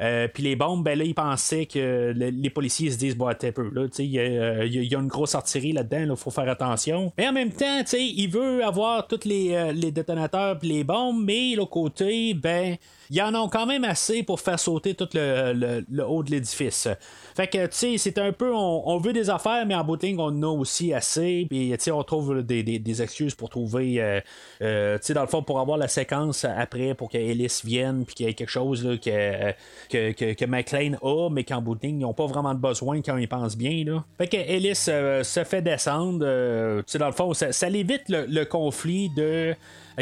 euh, 0.00 0.28
puis 0.32 0.42
les 0.42 0.56
bombes, 0.56 0.84
ben 0.84 0.98
là, 0.98 1.04
ils 1.04 1.14
pensaient 1.14 1.66
que 1.66 2.12
le- 2.14 2.30
les 2.30 2.50
policiers 2.50 2.90
se 2.90 2.98
disent, 2.98 3.16
un 3.20 3.52
peu, 3.52 3.70
là, 3.72 3.86
sais, 3.90 4.04
il 4.04 4.12
y, 4.12 4.18
a- 4.18 4.98
une 4.98 5.08
grosse 5.08 5.34
artillerie 5.34 5.72
là-dedans, 5.72 6.14
il 6.14 6.16
faut 6.16 6.30
faire 6.30 6.48
attention. 6.48 7.12
Mais 7.18 7.28
en 7.28 7.32
même 7.32 7.52
temps, 7.52 7.82
tu 7.84 7.96
il 7.98 8.28
veut 8.28 8.64
avoir 8.64 9.06
tous 9.06 9.24
les, 9.24 9.54
euh, 9.54 9.72
les 9.72 9.90
détonateurs 9.90 10.58
puis 10.58 10.68
les 10.68 10.84
bombes, 10.84 11.22
mais 11.24 11.54
l'autre 11.54 11.70
côté, 11.70 12.34
ben, 12.34 12.76
il 13.10 13.16
y 13.16 13.22
en 13.22 13.34
a 13.34 13.48
quand 13.48 13.66
même 13.66 13.84
assez 13.84 14.22
pour 14.22 14.40
faire 14.40 14.58
sauter 14.58 14.94
tout 14.94 15.08
le, 15.14 15.84
haut 16.04 16.22
de 16.22 16.30
l'édifice. 16.30 16.88
Fait 17.36 17.46
que, 17.46 17.66
tu 17.66 17.76
sais, 17.76 17.98
c'est 17.98 18.18
un 18.18 18.32
peu, 18.32 18.52
on, 18.54 18.98
veut 18.98 19.12
des 19.12 19.30
affaires, 19.30 19.64
mais 19.66 19.74
en 19.74 19.84
bout 19.84 20.02
on 20.04 20.18
en 20.18 20.42
a 20.42 20.46
aussi 20.48 20.92
assez. 20.92 21.46
Puis, 21.48 21.70
tu 21.70 21.76
sais, 21.78 21.90
on 21.90 22.02
trouve 22.02 22.42
des, 22.42 23.02
excuses 23.02 23.34
pour 23.34 23.50
trouver, 23.50 24.00
euh, 24.00 24.20
euh, 24.62 24.98
tu 24.98 25.06
sais, 25.06 25.14
dans 25.14 25.20
le 25.20 25.26
fond, 25.26 25.42
pour 25.42 25.60
avoir 25.60 25.76
la 25.78 25.88
séquence 25.88 26.45
après, 26.56 26.94
pour 26.94 27.10
que 27.10 27.18
Ellis 27.18 27.60
vienne, 27.64 28.04
puis 28.04 28.14
qu'il 28.14 28.26
y 28.26 28.28
ait 28.28 28.34
quelque 28.34 28.50
chose 28.50 28.84
là, 28.84 28.96
que, 28.96 29.52
que, 30.12 30.32
que, 30.32 30.44
McLean 30.44 30.96
a, 31.02 31.28
mais 31.30 31.44
qu'en 31.44 31.60
bout 31.60 31.74
de 31.74 31.86
ligne, 31.86 32.00
ils 32.00 32.02
n'ont 32.02 32.14
pas 32.14 32.26
vraiment 32.26 32.54
de 32.54 32.60
besoin 32.60 33.00
quand 33.02 33.16
ils 33.16 33.28
pensent 33.28 33.56
bien. 33.56 33.84
Là. 33.84 34.04
Fait 34.18 34.28
que 34.28 34.36
Ellis 34.36 34.86
euh, 34.88 35.22
se 35.22 35.44
fait 35.44 35.62
descendre. 35.62 36.24
euh, 36.24 36.82
dans 36.94 37.06
le 37.06 37.12
fond, 37.12 37.34
ça, 37.34 37.52
ça 37.52 37.68
évite 37.68 38.04
le, 38.08 38.44
conflit 38.44 39.10
de 39.10 39.54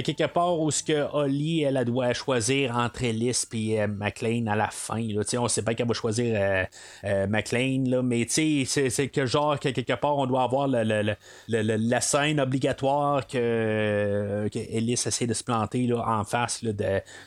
quelque 0.03 0.27
part 0.27 0.59
où 0.61 0.71
ce 0.71 0.83
que 0.83 1.07
Holly 1.13 1.63
elle, 1.63 1.77
elle 1.77 1.85
doit 1.85 2.13
choisir 2.15 2.77
entre 2.77 3.05
Ellis 3.05 3.45
et 3.53 3.87
McLean 3.87 4.47
à 4.49 4.57
la 4.57 4.69
fin 4.69 5.01
là. 5.01 5.23
On 5.39 5.49
sait 5.49 5.63
pas 5.63 5.75
qu'elle 5.75 5.87
va 5.87 5.95
choisir 5.95 6.35
euh, 6.37 6.65
euh, 7.05 7.27
McLean 7.29 7.85
là, 7.87 8.03
mais 8.03 8.27
c'est, 8.29 8.65
que 9.09 9.27
genre 9.27 9.59
que 9.59 9.69
quelque 9.69 9.93
part 9.93 10.17
on 10.19 10.27
doit 10.27 10.43
avoir 10.43 10.69
le- 10.69 10.83
le- 10.83 11.15
le- 11.49 11.77
la 11.77 12.01
scène 12.01 12.41
obligatoire 12.41 13.27
que, 13.27 14.49
que 14.53 14.59
Ellis 14.59 14.93
essaie 14.95 15.27
de 15.27 15.35
se 15.35 15.45
planter 15.45 15.87
là, 15.87 16.03
en 16.07 16.25
face 16.25 16.65
de, 16.65 16.73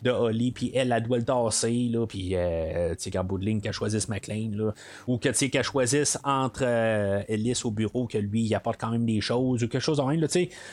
de 0.04 0.12
Holly 0.12 0.52
puis 0.52 0.72
elle 0.76 0.92
elle 0.92 1.04
doit 1.04 1.18
le 1.18 1.26
tasser 1.26 1.90
là, 1.92 2.06
puis 2.06 2.32
euh, 2.36 2.94
qu'en 3.14 3.24
bout 3.24 3.38
de 3.38 3.46
ligne 3.46 3.62
qu'elle 3.62 3.74
choisisse 3.74 4.10
McLean 4.10 4.52
là, 4.54 4.74
ou 5.08 5.18
que 5.18 5.30
qu'elle 5.48 5.64
choisisse 5.64 6.18
entre 6.24 6.62
euh, 6.64 7.22
Ellis 7.28 7.62
au 7.64 7.72
bureau 7.72 8.08
que 8.08 8.18
lui 8.18 8.44
il 8.44 8.56
apporte 8.56 8.80
quand 8.80 8.90
même 8.90 9.06
des 9.06 9.22
choses 9.22 9.64
ou 9.64 9.68
quelque 9.68 9.82
chose 9.82 10.00
en 10.00 10.08
même 10.08 10.18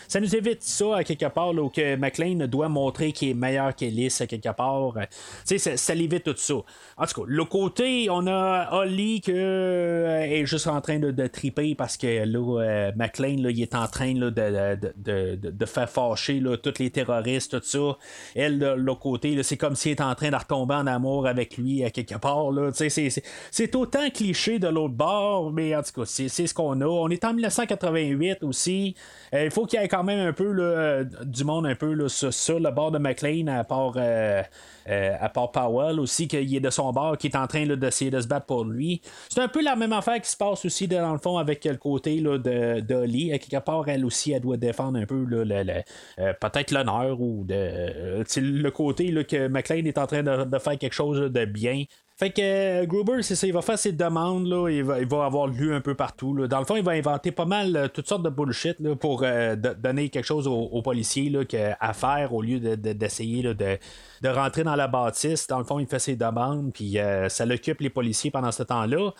ça 0.08 0.20
nous 0.20 0.34
évite 0.36 0.62
ça 0.62 0.96
à 0.96 1.04
quelque 1.04 1.26
part 1.26 1.52
là, 1.52 1.62
où 1.62 1.68
McLean 1.98 2.46
doit 2.46 2.68
montrer 2.68 3.12
qu'il 3.12 3.30
est 3.30 3.34
meilleur 3.34 3.74
qu'Ellis 3.74 4.16
à 4.20 4.26
quelque 4.26 4.52
part. 4.54 4.96
Euh, 4.96 5.02
Tu 5.46 5.58
sais, 5.58 5.76
ça, 5.76 5.94
l'évite 5.94 6.24
tout 6.24 6.34
ça. 6.36 6.54
En 6.96 7.06
tout 7.06 7.22
cas, 7.22 7.26
le 7.26 7.44
côté, 7.44 8.08
on 8.10 8.26
a 8.26 8.68
Holly 8.72 9.20
qui 9.20 9.32
est 9.32 10.46
juste 10.46 10.66
en 10.66 10.80
train 10.80 10.98
de, 10.98 11.26
triper 11.26 11.74
parce 11.74 11.96
que 11.96 12.24
là, 12.24 12.60
euh, 12.60 12.92
McLean, 12.96 13.42
là, 13.42 13.50
il 13.50 13.62
est 13.62 13.74
en 13.74 13.86
train 13.86 14.14
de, 14.14 14.30
de, 14.30 15.36
de, 15.36 15.66
faire 15.66 15.88
fâcher 15.88 16.40
là, 16.40 16.56
tous 16.56 16.78
les 16.78 16.90
terroristes, 16.90 17.60
tout 17.60 17.66
ça. 17.66 17.98
Elle, 18.34 18.58
de 18.58 18.66
l'autre 18.66 19.00
côté, 19.00 19.42
c'est 19.42 19.56
comme 19.56 19.74
s'il 19.74 19.92
est 19.92 20.00
en 20.00 20.14
train 20.14 20.30
de 20.30 20.36
retomber 20.36 20.74
en 20.74 20.86
amour 20.86 21.26
avec 21.26 21.56
lui 21.56 21.84
à 21.84 21.90
quelque 21.90 22.16
part. 22.16 22.46
C'est, 22.72 23.74
autant 23.74 24.10
cliché 24.10 24.58
de 24.58 24.68
l'autre 24.68 24.94
bord, 24.94 25.52
mais 25.52 25.74
en 25.74 25.82
tout 25.82 26.00
cas, 26.00 26.06
c'est, 26.06 26.28
ce 26.28 26.54
qu'on 26.54 26.80
a. 26.80 26.86
On 26.86 27.08
est 27.08 27.24
en 27.24 27.32
1988 27.32 28.42
aussi. 28.42 28.94
Euh, 29.34 29.44
Il 29.44 29.50
faut 29.50 29.66
qu'il 29.66 29.80
y 29.80 29.82
ait 29.82 29.88
quand 29.88 30.04
même 30.04 30.26
un 30.28 30.32
peu 30.32 30.54
euh, 30.58 31.04
du 31.24 31.44
monde 31.44 31.66
un 31.66 31.73
peu 31.74 31.92
là, 31.92 32.08
sur, 32.08 32.60
le 32.60 32.70
bord 32.70 32.90
de 32.90 32.98
McLean, 32.98 33.46
à 33.48 33.64
part, 33.64 33.94
euh, 33.96 34.42
euh, 34.88 35.16
à 35.20 35.28
part 35.28 35.52
Powell 35.52 36.00
aussi, 36.00 36.28
qu'il 36.28 36.54
est 36.54 36.60
de 36.60 36.70
son 36.70 36.92
bord, 36.92 37.16
qui 37.18 37.28
est 37.28 37.36
en 37.36 37.46
train 37.46 37.66
d'essayer 37.66 38.10
de 38.10 38.20
se 38.20 38.26
battre 38.26 38.46
pour 38.46 38.64
lui. 38.64 39.00
C'est 39.28 39.40
un 39.40 39.48
peu 39.48 39.62
la 39.62 39.76
même 39.76 39.92
affaire 39.92 40.20
qui 40.20 40.30
se 40.30 40.36
passe 40.36 40.64
aussi 40.64 40.88
dans 40.88 41.12
le 41.12 41.18
fond 41.18 41.38
avec 41.38 41.64
le 41.64 41.76
côté 41.76 42.20
de 42.20 42.80
d'Oli. 42.80 43.32
À 43.32 43.38
quelque 43.38 43.64
part, 43.64 43.88
elle 43.88 44.04
aussi, 44.04 44.32
elle 44.32 44.42
doit 44.42 44.56
défendre 44.56 44.98
un 44.98 45.06
peu 45.06 45.24
euh, 45.34 46.32
peut-être 46.40 46.70
l'honneur 46.70 47.20
ou 47.20 47.44
de, 47.44 47.54
euh, 47.54 48.24
le 48.36 48.70
côté 48.70 49.12
que 49.24 49.48
McLean 49.48 49.84
est 49.84 49.98
en 49.98 50.06
train 50.06 50.22
de, 50.22 50.44
de 50.44 50.58
faire 50.58 50.78
quelque 50.78 50.94
chose 50.94 51.20
de 51.20 51.44
bien. 51.44 51.84
Fait 52.16 52.30
que 52.30 52.40
euh, 52.40 52.86
Gruber, 52.86 53.22
c'est 53.22 53.34
ça, 53.34 53.44
il 53.44 53.52
va 53.52 53.60
faire 53.60 53.76
ses 53.76 53.90
demandes, 53.90 54.46
là, 54.46 54.68
il, 54.68 54.84
va, 54.84 55.00
il 55.00 55.06
va 55.08 55.24
avoir 55.24 55.48
lu 55.48 55.74
un 55.74 55.80
peu 55.80 55.96
partout. 55.96 56.46
Dans 56.46 56.60
le 56.60 56.64
fond, 56.64 56.76
il 56.76 56.84
va 56.84 56.92
inventer 56.92 57.32
pas 57.32 57.44
mal 57.44 57.74
euh, 57.76 57.88
toutes 57.88 58.06
sortes 58.06 58.22
de 58.22 58.30
bullshit 58.30 58.78
là, 58.78 58.94
pour 58.94 59.22
euh, 59.24 59.56
de- 59.56 59.72
donner 59.74 60.08
quelque 60.10 60.24
chose 60.24 60.46
aux, 60.46 60.80
policiers 60.80 61.28
là, 61.28 61.40
à 61.80 61.92
faire 61.92 62.32
au 62.32 62.40
lieu 62.40 62.60
de- 62.60 62.76
de- 62.76 62.92
d'essayer 62.92 63.42
là, 63.42 63.52
de, 63.52 63.78
de 64.22 64.28
rentrer 64.28 64.62
dans 64.62 64.76
la 64.76 64.86
bâtisse. 64.86 65.48
Dans 65.48 65.58
le 65.58 65.64
fond, 65.64 65.80
il 65.80 65.88
fait 65.88 65.98
ses 65.98 66.14
demandes, 66.14 66.72
puis 66.72 66.98
ça 67.28 67.44
l'occupe 67.46 67.80
les 67.80 67.90
policiers 67.90 68.30
pendant 68.30 68.52
ce 68.52 68.62
temps-là. 68.62 69.10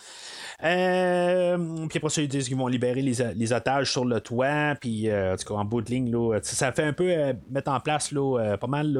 Puis 0.59 1.97
après 1.97 2.09
ça, 2.09 2.21
ils 2.21 2.29
disent 2.29 2.47
qu'ils 2.47 2.57
vont 2.57 2.67
libérer 2.67 3.01
les, 3.01 3.15
les 3.35 3.53
otages 3.53 3.91
sur 3.91 4.05
le 4.05 4.21
toit, 4.21 4.75
puis 4.79 5.11
en 5.11 5.35
tout 5.35 5.63
bout 5.65 5.81
de 5.81 5.89
ligne, 5.91 6.11
là, 6.11 6.39
ça 6.43 6.71
fait 6.71 6.83
un 6.83 6.93
peu 6.93 7.11
mettre 7.51 7.71
en 7.71 7.79
place 7.81 8.13
là, 8.13 8.57
pas 8.57 8.67
mal 8.67 8.97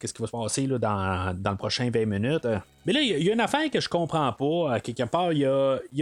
qu'est-ce 0.00 0.12
qui 0.14 0.20
va 0.22 0.26
se 0.26 0.32
passer 0.32 0.66
là, 0.66 0.78
dans, 0.78 1.36
dans 1.38 1.52
le 1.52 1.56
prochain 1.56 1.90
20 1.92 2.06
minutes. 2.06 2.46
Mais 2.86 2.92
là, 2.94 3.00
il 3.02 3.22
y 3.22 3.28
a- 3.28 3.32
une 3.32 3.40
affaire 3.40 3.70
que 3.70 3.80
je 3.80 3.88
comprends 3.88 4.32
pas, 4.32 4.74
à 4.74 4.80
quelque 4.80 5.02
part. 5.04 5.32
Il 5.32 5.40
y 5.40 5.44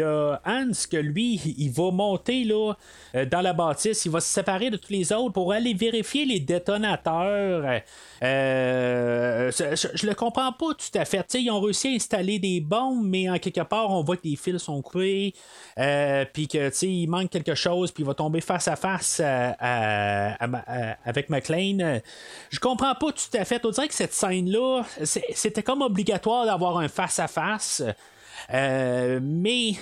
a, 0.02 0.40
Hans 0.46 0.70
que 0.90 0.96
lui, 0.96 1.34
il 1.58 1.70
va 1.70 1.90
monter 1.90 2.44
là, 2.44 2.74
euh, 3.14 3.24
dans 3.26 3.40
la 3.40 3.52
bâtisse, 3.52 4.04
il 4.04 4.12
va 4.12 4.20
se 4.20 4.28
séparer 4.32 4.70
de 4.70 4.76
tous 4.76 4.92
les 4.92 5.12
autres 5.12 5.32
pour 5.32 5.52
aller 5.52 5.74
vérifier 5.74 6.24
les 6.24 6.40
détonateurs. 6.40 7.80
Euh, 8.22 9.50
je, 9.50 10.06
le 10.06 10.14
comprends 10.14 10.52
pas 10.52 10.74
tout 10.74 10.98
à 10.98 11.04
fait. 11.04 11.26
ils 11.34 11.50
ont 11.50 11.60
réussi 11.60 11.88
à 11.88 11.90
installer 11.92 12.38
des 12.38 12.60
bombes, 12.60 13.04
mais 13.04 13.28
en 13.28 13.38
quelque 13.38 13.62
part, 13.62 13.90
on 13.90 14.02
voit 14.02 14.16
que 14.16 14.26
les 14.26 14.36
fils 14.36 14.58
sont 14.58 14.80
coupés, 14.82 15.34
euh, 15.78 16.24
puis 16.32 16.48
que 16.48 16.70
il 16.84 17.06
manque 17.08 17.30
quelque 17.30 17.54
chose, 17.54 17.92
puis 17.92 18.02
il 18.02 18.06
va 18.06 18.14
tomber 18.14 18.40
face 18.40 18.68
à 18.68 18.76
face 18.76 19.20
avec 19.20 21.30
McLean. 21.30 22.00
Je 22.50 22.58
comprends 22.58 22.94
pas 22.94 23.12
tout 23.12 23.36
à 23.36 23.44
fait. 23.44 23.64
On 23.64 23.70
dirait 23.70 23.88
que 23.88 23.94
cette 23.94 24.14
scène-là, 24.14 24.82
c'était 25.04 25.62
comme 25.62 25.82
obligatoire 25.82 26.46
d'avoir 26.46 26.78
un 26.78 26.88
face-à-face. 26.88 27.82
mais 28.50 29.72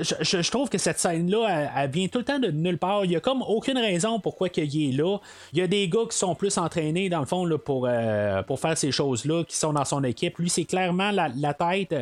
je, 0.00 0.50
trouve 0.50 0.68
que 0.68 0.78
cette 0.78 0.98
scène-là, 0.98 1.70
elle, 1.76 1.90
vient 1.90 2.08
tout 2.08 2.18
le 2.18 2.24
temps 2.24 2.38
de 2.38 2.50
nulle 2.50 2.78
part. 2.78 3.04
Il 3.04 3.12
y 3.12 3.16
a 3.16 3.20
comme 3.20 3.42
aucune 3.42 3.78
raison 3.78 4.18
pourquoi 4.20 4.48
qu'il 4.48 4.88
est 4.88 4.96
là. 4.96 5.18
Il 5.52 5.58
y 5.58 5.62
a 5.62 5.66
des 5.66 5.88
gars 5.88 6.04
qui 6.10 6.16
sont 6.16 6.34
plus 6.34 6.58
entraînés, 6.58 7.08
dans 7.08 7.20
le 7.20 7.26
fond, 7.26 7.44
là, 7.44 7.58
pour, 7.58 7.86
euh, 7.88 8.42
pour 8.42 8.58
faire 8.58 8.76
ces 8.76 8.90
choses-là, 8.90 9.44
qui 9.44 9.56
sont 9.56 9.72
dans 9.72 9.84
son 9.84 10.02
équipe. 10.04 10.38
Lui, 10.38 10.50
c'est 10.50 10.64
clairement 10.64 11.10
la, 11.12 11.54
tête. 11.54 11.94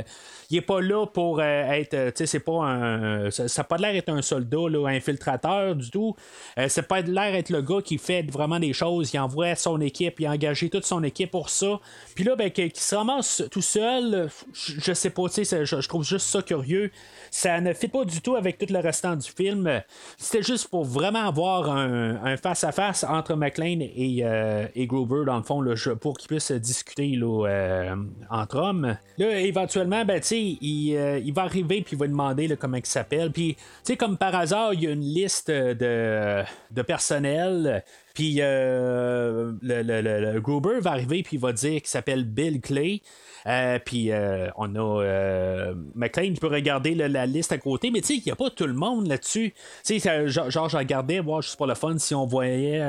Il 0.51 0.57
est 0.57 0.63
pas 0.63 0.81
là 0.81 1.07
pour 1.07 1.41
euh, 1.41 1.43
être. 1.43 1.91
Tu 1.91 2.13
sais, 2.17 2.27
c'est 2.27 2.41
pas 2.41 2.65
un. 2.65 3.31
Ça 3.31 3.45
n'a 3.59 3.65
pas 3.65 3.77
l'air 3.77 3.93
d'être 3.93 4.09
un 4.09 4.23
soldat, 4.23 4.69
là, 4.69 4.89
infiltrateur 4.89 5.75
du 5.75 5.91
tout. 5.91 6.17
Euh, 6.59 6.67
c'est 6.69 6.89
pas 6.89 7.03
l'air 7.03 7.33
d'être 7.33 7.51
le 7.51 7.61
gars 7.63 7.83
qui 7.83 7.99
fait 7.99 8.23
vraiment 8.31 8.59
des 8.59 8.73
choses. 8.73 9.13
Il 9.13 9.19
envoie 9.19 9.55
son 9.55 9.81
équipe, 9.81 10.21
il 10.21 10.27
a 10.27 10.31
engagé 10.31 10.71
toute 10.71 10.87
son 10.87 11.03
équipe 11.03 11.31
pour 11.31 11.51
ça. 11.51 11.81
Puis 12.15 12.25
là, 12.25 12.35
ben, 12.35 12.51
qu'il 12.51 12.75
se 12.75 12.95
ramasse 12.95 13.43
tout 13.51 13.63
seul, 13.63 14.29
je, 14.53 14.93
sais 14.93 15.11
pas, 15.11 15.29
tu 15.29 15.45
sais, 15.45 15.67
je, 15.67 15.81
je 15.81 15.89
trouve 15.89 16.05
juste 16.05 16.27
ça 16.27 16.43
curieux. 16.43 16.91
Ça 17.31 17.61
ne 17.61 17.74
fit 17.75 17.89
pas 17.89 18.05
du 18.05 18.21
tout 18.21 18.37
avec 18.37 18.59
tout 18.59 18.67
le 18.71 18.79
restant 18.79 19.17
du 19.17 19.29
film. 19.29 19.83
C'était 20.17 20.43
juste 20.43 20.69
pour 20.69 20.85
vraiment 20.85 21.27
avoir 21.27 21.71
un 21.71 22.37
face-à-face 22.37 23.05
entre 23.05 23.35
McLean 23.35 23.81
et, 23.81 24.21
euh, 24.23 24.67
et, 24.75 24.87
Gruber, 24.87 25.25
dans 25.25 25.37
le 25.37 25.43
fond, 25.43 25.65
pour 26.01 26.17
qu'ils 26.17 26.29
puissent 26.29 26.53
discuter 26.53 27.19
euh, 27.23 27.97
entre 28.31 28.57
hommes. 28.59 28.97
Là, 29.19 29.41
éventuellement, 29.41 30.05
ben, 30.05 30.21
il, 30.31 30.97
euh, 30.97 31.19
il 31.19 31.33
va 31.33 31.43
arriver 31.43 31.83
puis 31.83 31.97
il 31.97 31.99
va 31.99 32.07
demander 32.07 32.57
comment 32.57 32.77
il 32.77 32.87
s'appelle. 32.87 33.31
Puis, 33.31 33.57
comme 33.99 34.17
par 34.17 34.35
hasard, 34.35 34.75
il 34.75 34.83
y 34.83 34.87
a 34.87 34.91
une 34.91 35.01
liste 35.01 35.51
de, 35.51 36.43
de 36.71 36.83
personnel. 36.83 37.83
Puis 38.15 38.37
le, 38.37 39.57
le, 39.63 40.41
Gruber 40.41 40.81
va 40.81 40.93
arriver 40.93 41.23
puis 41.23 41.37
il 41.37 41.41
va 41.41 41.53
dire 41.53 41.81
qu'il 41.81 41.89
s'appelle 41.89 42.25
Bill 42.25 42.61
Clay. 42.61 43.03
Euh, 43.47 43.79
puis 43.85 44.11
euh, 44.11 44.49
on 44.57 44.75
a 44.75 45.03
euh, 45.03 45.75
McLean 45.95 46.33
qui 46.33 46.41
peut 46.41 46.47
regarder 46.47 46.95
la 46.95 47.27
liste 47.27 47.53
à 47.53 47.59
côté, 47.59 47.91
mais 47.91 48.01
tu 48.01 48.07
sais, 48.07 48.15
il 48.17 48.23
n'y 48.25 48.33
a 48.33 48.37
pas 48.37 48.49
tout 48.51 48.67
le 48.67 48.73
monde 48.73 49.07
là-dessus. 49.07 49.53
Tu 49.85 50.01
sais, 50.01 50.29
genre, 50.29 50.69
je 50.69 50.77
regardais, 50.77 51.21
voir 51.21 51.43
juste 51.43 51.57
pour 51.57 51.67
le 51.67 51.75
fun, 51.75 51.99
si 51.99 52.15
on 52.15 52.27
voyait 52.27 52.83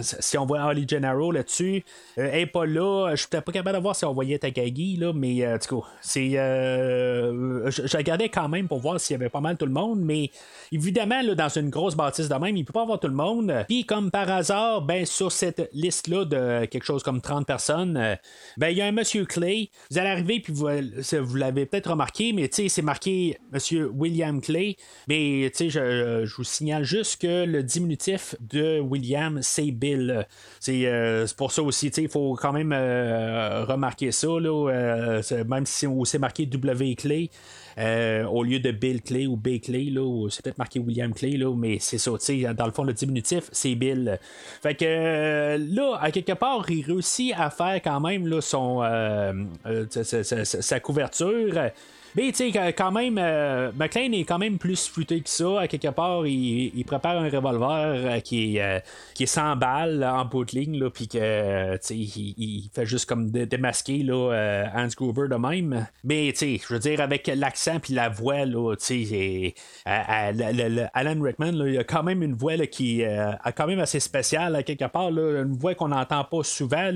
si 0.00 0.36
on 0.38 0.46
voyait 0.46 0.64
Holly 0.64 0.86
Gennaro 0.88 1.30
là-dessus. 1.30 1.84
elle 2.16 2.32
n'est 2.32 2.46
pas 2.46 2.66
là. 2.66 3.10
Je 3.12 3.16
suis 3.16 3.28
peut-être 3.28 3.44
pas 3.44 3.52
capable 3.52 3.76
de 3.78 3.82
voir 3.82 3.94
si 3.94 4.04
on 4.04 4.12
voyait 4.12 4.38
Takagi, 4.38 4.96
là, 4.96 5.12
mais 5.12 5.46
en 5.46 5.58
tout 5.58 5.84
je, 6.04 7.96
regardais 7.96 8.28
quand 8.28 8.48
même 8.48 8.68
pour 8.68 8.80
voir 8.80 8.98
s'il 9.00 9.14
y 9.14 9.16
avait 9.20 9.28
pas 9.28 9.40
mal 9.40 9.56
tout 9.56 9.66
le 9.66 9.72
monde, 9.72 10.00
mais 10.00 10.30
évidemment, 10.72 11.22
là, 11.22 11.34
dans 11.34 11.48
une 11.48 11.70
grosse 11.70 11.94
bâtisse 11.94 12.28
de 12.28 12.34
même, 12.34 12.56
il 12.56 12.64
peut 12.64 12.72
pas 12.72 12.82
avoir 12.82 12.98
tout 12.98 13.08
le 13.08 13.14
monde. 13.14 13.52
Puis 13.68 13.84
comme 13.84 14.10
par 14.10 14.21
hasard, 14.30 14.82
ben 14.82 15.06
sur 15.06 15.32
cette 15.32 15.68
liste-là 15.72 16.24
de 16.24 16.64
quelque 16.66 16.84
chose 16.84 17.02
comme 17.02 17.20
30 17.20 17.46
personnes, 17.46 18.18
ben 18.56 18.68
il 18.68 18.76
y 18.76 18.80
a 18.80 18.86
un 18.86 18.92
monsieur 18.92 19.24
Clay 19.24 19.70
vous 19.90 19.98
allez 19.98 20.08
arriver, 20.08 20.40
puis 20.40 20.52
vous, 20.52 20.66
l'avez 21.36 21.66
peut-être 21.66 21.90
remarqué, 21.90 22.32
mais 22.32 22.48
c'est 22.50 22.82
marqué 22.82 23.38
Monsieur 23.52 23.90
William 23.90 24.40
Clay. 24.40 24.76
Mais 25.08 25.52
je, 25.58 25.68
je 26.24 26.36
vous 26.36 26.44
signale 26.44 26.84
juste 26.84 27.20
que 27.20 27.44
le 27.44 27.62
diminutif 27.62 28.34
de 28.40 28.80
William, 28.80 29.40
c'est 29.42 29.70
Bill. 29.70 30.26
C'est 30.60 30.86
euh, 30.86 31.26
pour 31.36 31.52
ça 31.52 31.62
aussi, 31.62 31.88
il 31.88 32.08
faut 32.08 32.34
quand 32.40 32.52
même 32.52 32.72
euh, 32.72 33.64
remarquer 33.64 34.12
ça, 34.12 34.28
là, 34.28 34.70
euh, 34.70 35.44
même 35.46 35.66
si 35.66 35.86
c'est 36.04 36.18
marqué 36.18 36.46
W 36.46 36.94
Clay. 36.94 37.30
Euh, 37.78 38.24
au 38.24 38.42
lieu 38.42 38.60
de 38.60 38.70
Bill 38.70 39.02
Clay 39.02 39.26
ou 39.26 39.36
B 39.36 39.60
Clay, 39.60 39.90
là, 39.90 40.28
c'est 40.30 40.42
peut-être 40.42 40.58
marqué 40.58 40.78
William 40.78 41.12
Clay, 41.12 41.36
là, 41.36 41.54
mais 41.54 41.78
c'est 41.80 41.98
ça, 41.98 42.10
dans 42.54 42.66
le 42.66 42.72
fond, 42.72 42.84
le 42.84 42.92
diminutif, 42.92 43.44
c'est 43.52 43.74
Bill. 43.74 44.18
Fait 44.62 44.74
que 44.74 44.84
euh, 44.86 45.58
là, 45.58 45.98
à 46.00 46.10
quelque 46.10 46.32
part, 46.32 46.64
il 46.70 46.84
réussit 46.84 47.32
à 47.36 47.50
faire 47.50 47.80
quand 47.82 48.00
même 48.00 48.26
là, 48.26 48.40
son, 48.40 48.82
euh, 48.82 49.32
sa 50.44 50.80
couverture. 50.80 51.70
Mais 52.14 52.30
tu 52.30 52.50
sais, 52.52 52.72
quand 52.74 52.92
même, 52.92 53.16
euh, 53.18 53.72
McLean 53.74 54.12
est 54.12 54.24
quand 54.24 54.38
même 54.38 54.58
plus 54.58 54.86
futé 54.86 55.20
que 55.22 55.30
ça. 55.30 55.60
À 55.60 55.68
quelque 55.68 55.88
part, 55.88 56.26
il, 56.26 56.84
prépare 56.84 57.16
un 57.16 57.30
revolver 57.30 57.70
euh, 57.70 58.20
qui, 58.20 58.56
est, 58.56 58.62
euh, 58.62 58.80
qui 59.14 59.22
est 59.22 59.26
100 59.26 59.56
balles 59.56 60.04
en 60.04 60.26
bout 60.26 60.44
de 60.44 60.52
ligne, 60.52 60.90
puis 60.90 61.08
que 61.08 61.76
tu 61.76 61.80
sais, 61.80 61.96
il, 61.96 62.70
fait 62.74 62.84
juste 62.84 63.08
comme 63.08 63.30
démasquer 63.30 64.02
là, 64.02 64.68
Hans 64.74 64.88
Gruber 64.94 65.28
de 65.28 65.36
même. 65.36 65.86
Mais 66.04 66.32
tu 66.32 66.38
sais, 66.38 66.60
je 66.62 66.74
veux 66.74 66.80
dire, 66.80 67.00
avec 67.00 67.30
l'accent 67.34 67.80
puis 67.80 67.94
la 67.94 68.10
voix, 68.10 68.44
là, 68.44 68.74
sais, 68.78 69.54
Alan 69.86 71.22
Rickman, 71.22 71.52
il 71.66 71.78
a 71.78 71.84
quand 71.84 72.02
même 72.02 72.22
une 72.22 72.34
voix 72.34 72.56
là, 72.56 72.66
qui 72.66 73.04
a 73.04 73.52
quand 73.52 73.66
même 73.66 73.80
assez 73.80 74.00
spéciale 74.00 74.54
à 74.56 74.62
quelque 74.62 74.84
part, 74.84 75.08
une 75.08 75.56
voix 75.56 75.74
qu'on 75.74 75.88
n'entend 75.88 76.24
pas 76.24 76.42
souvent. 76.42 76.90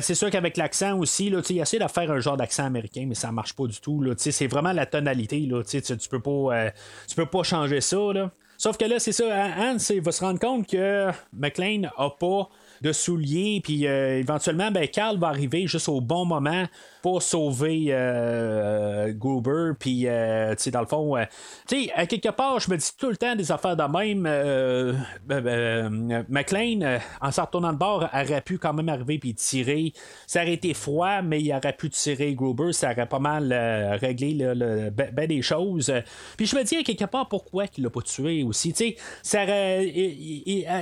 C'est 0.00 0.14
sûr 0.14 0.30
qu'avec 0.30 0.56
l'accent 0.56 0.98
aussi, 0.98 1.26
il 1.26 1.58
essaie 1.58 1.78
de 1.78 1.88
faire 1.88 2.10
un 2.10 2.20
genre 2.20 2.36
d'accent 2.36 2.64
américain, 2.64 3.04
mais 3.06 3.14
ça 3.14 3.30
marche 3.30 3.52
pas 3.52 3.66
du 3.66 3.80
tout. 3.80 4.02
Là, 4.02 4.14
c'est 4.40 4.46
vraiment 4.46 4.72
la 4.72 4.86
tonalité. 4.86 5.40
Là, 5.40 5.62
tu, 5.62 5.82
tu, 5.82 6.08
peux 6.08 6.20
pas, 6.20 6.30
euh, 6.30 6.70
peux 7.14 7.26
pas 7.26 7.42
changer 7.42 7.82
ça. 7.82 7.98
Là. 8.14 8.30
Sauf 8.56 8.78
que 8.78 8.86
là, 8.86 8.98
c'est 8.98 9.12
ça, 9.12 9.24
Hans 9.58 9.76
il 9.90 10.00
va 10.00 10.12
se 10.12 10.24
rendre 10.24 10.40
compte 10.40 10.66
que 10.66 11.10
McLean 11.34 11.90
a 11.98 12.08
pas 12.08 12.48
de 12.80 12.92
souliers, 12.92 13.60
puis 13.62 13.86
euh, 13.86 14.18
éventuellement, 14.18 14.70
ben, 14.70 14.88
Carl 14.88 15.18
va 15.18 15.28
arriver 15.28 15.66
juste 15.66 15.90
au 15.90 16.00
bon 16.00 16.24
moment 16.24 16.64
pour 17.02 17.22
sauver 17.22 17.86
euh, 17.90 19.12
Gruber. 19.12 19.72
Puis, 19.78 20.06
euh, 20.06 20.54
tu 20.54 20.64
sais, 20.64 20.70
dans 20.70 20.80
le 20.80 20.86
fond, 20.86 21.16
euh, 21.16 21.24
tu 21.66 21.84
sais, 21.84 21.92
à 21.94 22.06
quelque 22.06 22.28
part, 22.28 22.60
je 22.60 22.70
me 22.70 22.76
dis 22.76 22.90
tout 22.98 23.08
le 23.08 23.16
temps 23.16 23.34
des 23.34 23.50
affaires 23.52 23.76
de 23.76 23.82
même. 23.82 24.22
McLean, 26.28 26.98
en 27.20 27.32
sortant 27.32 27.60
de 27.60 27.76
bord, 27.76 28.08
aurait 28.12 28.42
pu 28.42 28.58
quand 28.58 28.72
même 28.72 28.88
arriver 28.88 29.18
puis 29.18 29.34
tirer. 29.34 29.92
Ça 30.26 30.42
aurait 30.42 30.54
été 30.54 30.74
froid, 30.74 31.22
mais 31.22 31.40
il 31.40 31.52
aurait 31.52 31.72
pu 31.72 31.90
tirer 31.90 32.34
Gruber. 32.34 32.72
Ça 32.72 32.92
aurait 32.92 33.06
pas 33.06 33.18
mal 33.18 33.52
réglé 34.00 34.34
le, 34.34 34.90
ben, 34.90 35.10
ben, 35.12 35.26
des 35.26 35.42
choses. 35.42 35.92
Puis, 36.36 36.46
je 36.46 36.56
me 36.56 36.62
dis 36.62 36.76
à 36.76 36.82
quelque 36.82 37.04
part 37.04 37.28
pourquoi 37.28 37.64
il 37.76 37.84
l'a 37.84 37.90
pas 37.90 38.02
tué 38.02 38.42
aussi. 38.42 38.72
Tu 38.72 38.90
sais, 38.90 38.96
ça 39.22 39.46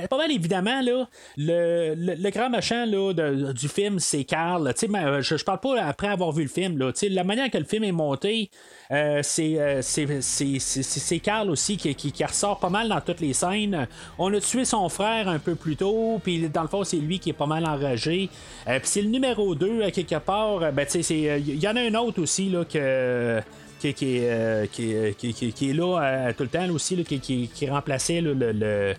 pas 0.09 0.17
mal 0.17 0.31
évidemment, 0.31 0.81
là, 0.81 1.07
le, 1.37 1.95
le, 1.95 2.29
grand 2.29 2.49
machin 2.49 2.85
là, 2.85 3.13
du 3.53 3.67
film, 3.67 3.99
c'est 3.99 4.23
Carl. 4.23 4.73
Tu 4.73 4.87
sais, 4.87 5.21
je, 5.21 5.37
je 5.37 5.43
parle 5.43 5.59
pas 5.59 5.81
après 5.83 6.08
avoir 6.09 6.31
vu 6.31 6.43
le 6.43 6.49
film. 6.49 6.77
Là. 6.77 6.91
La 7.09 7.23
manière 7.23 7.49
que 7.49 7.57
le 7.57 7.63
film 7.63 7.83
est 7.83 7.91
monté, 7.91 8.49
euh, 8.91 9.21
euh, 9.39 9.81
c'est 9.81 11.19
Carl 11.19 11.49
aussi 11.49 11.77
qui, 11.77 11.93
qui, 11.95 12.23
ressort 12.23 12.59
pas 12.59 12.69
mal 12.69 12.89
dans 12.89 13.01
toutes 13.01 13.21
les 13.21 13.33
scènes. 13.33 13.87
On 14.17 14.33
a 14.33 14.39
tué 14.39 14.65
son 14.65 14.89
frère 14.89 15.27
un 15.27 15.39
peu 15.39 15.55
plus 15.55 15.75
tôt, 15.75 16.19
puis 16.23 16.49
dans 16.49 16.63
le 16.63 16.67
fond, 16.67 16.83
c'est 16.83 16.97
lui 16.97 17.19
qui 17.19 17.29
est 17.29 17.33
pas 17.33 17.45
mal 17.45 17.65
enragé. 17.65 18.29
Euh, 18.67 18.79
puis 18.79 18.87
c'est 18.87 19.01
le 19.01 19.09
numéro 19.09 19.55
2, 19.55 19.83
à 19.83 19.91
quelque 19.91 20.19
part. 20.19 20.71
Ben, 20.71 20.85
il 20.93 21.59
y 21.59 21.67
en 21.67 21.75
a 21.75 21.81
un 21.81 21.95
autre 21.95 22.21
aussi 22.21 22.49
là, 22.49 22.65
que. 22.65 23.41
Qui, 23.79 23.93
qui, 23.93 25.53
qui, 25.53 25.69
est 25.69 25.73
là 25.73 26.33
tout 26.33 26.43
le 26.43 26.49
temps 26.49 26.69
aussi, 26.69 27.01
qui, 27.05 27.69
remplaçait 27.69 28.19
le 28.19 28.93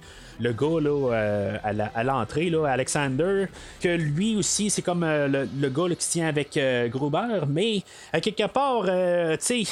gars 0.53 0.81
là, 0.81 1.12
euh, 1.12 1.59
à 1.95 2.05
l'entrée, 2.05 2.51
là, 2.51 2.67
Alexander, 2.67 3.47
que 3.81 3.89
lui 3.89 4.37
aussi, 4.37 4.71
c'est 4.71 4.83
comme 4.83 5.05
euh, 5.05 5.29
le, 5.29 5.69
gars 5.69 5.95
qui 5.95 6.09
tient 6.09 6.29
avec 6.29 6.57
euh, 6.57 6.89
Gruber, 6.89 7.45
mais 7.49 7.83
à 8.12 8.21
quelque 8.21 8.47
part, 8.47 8.85
tu 8.85 9.39
sais, 9.41 9.62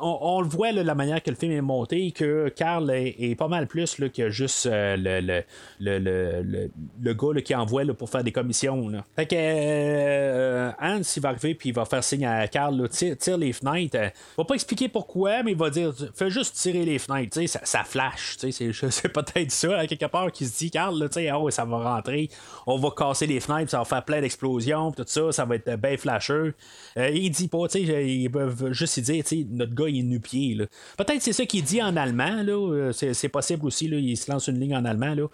on, 0.00 0.40
le 0.40 0.48
voit 0.48 0.72
la 0.72 0.94
manière 0.94 1.22
que 1.22 1.30
le 1.30 1.36
film 1.36 1.52
est 1.52 1.60
monté, 1.60 2.12
que 2.12 2.48
Carl 2.50 2.90
est, 2.90 3.34
pas 3.38 3.48
mal 3.48 3.66
plus 3.66 3.98
là, 3.98 4.08
que 4.08 4.30
juste 4.30 4.68
le, 4.70 5.20
le, 5.20 5.42
le, 5.80 6.70
le, 7.02 7.14
gars 7.14 7.40
qui 7.40 7.54
envoie 7.54 7.84
pour 7.96 8.10
faire 8.10 8.24
des 8.24 8.32
commissions. 8.32 8.88
Là. 8.88 9.04
Fait 9.16 9.26
que 9.26 10.70
Hans, 10.80 11.02
il 11.16 11.22
va 11.22 11.28
arriver 11.30 11.54
puis 11.54 11.70
il 11.70 11.74
va 11.74 11.84
faire 11.84 12.04
signe 12.04 12.26
à 12.26 12.46
Carl, 12.48 12.88
tire, 12.88 13.38
les 13.38 13.52
fenêtres. 13.52 13.96
Il 13.96 14.36
va 14.36 14.44
pas 14.44 14.54
expliquer 14.54 14.88
pourquoi, 14.88 15.42
mais 15.42 15.52
il 15.52 15.56
va 15.56 15.70
dire, 15.70 15.92
fais 16.14 16.30
juste 16.30 16.56
tirer 16.56 16.84
les 16.84 16.98
fenêtres, 16.98 17.40
ça, 17.46 17.60
ça 17.62 17.84
flash, 17.84 18.36
c'est 18.50 19.12
peut-être 19.12 19.50
ça, 19.50 19.78
à 19.78 19.86
quelque 19.86 20.06
part 20.06 20.17
qu'il 20.32 20.46
se 20.46 20.58
dit, 20.58 20.70
Carl, 20.70 20.98
tu 21.08 21.20
sais, 21.20 21.32
ouais, 21.32 21.50
ça 21.50 21.64
va 21.64 21.94
rentrer, 21.94 22.28
on 22.66 22.78
va 22.78 22.90
casser 22.96 23.26
les 23.26 23.40
fenêtres, 23.40 23.70
ça 23.70 23.78
va 23.78 23.84
faire 23.84 24.04
plein 24.04 24.20
d'explosions, 24.20 24.92
tout 24.92 25.04
ça, 25.06 25.32
ça 25.32 25.44
va 25.44 25.56
être 25.56 25.76
bien 25.76 25.96
flasheux. 25.96 26.54
Euh, 26.96 27.10
il 27.10 27.30
dit 27.30 27.48
pas, 27.48 27.68
tu 27.68 27.86
sais, 27.86 28.06
ils 28.08 28.30
peuvent 28.30 28.72
juste 28.72 29.00
dire, 29.00 29.24
tu 29.24 29.40
sais, 29.40 29.46
notre 29.50 29.74
gars, 29.74 29.88
il 29.88 30.00
est 30.00 30.02
nu-pied. 30.02 30.56
Peut-être 30.96 31.22
c'est 31.22 31.32
ça 31.32 31.46
qu'il 31.46 31.64
dit 31.64 31.82
en 31.82 31.96
allemand, 31.96 32.42
là, 32.42 32.72
euh, 32.72 32.92
c'est, 32.92 33.28
possible 33.28 33.66
aussi, 33.66 33.88
là, 33.88 33.98
il 33.98 34.16
se 34.16 34.30
lance 34.30 34.48
une 34.48 34.58
ligne 34.58 34.76
en 34.76 34.84
allemand, 34.84 35.14
là. 35.14 35.26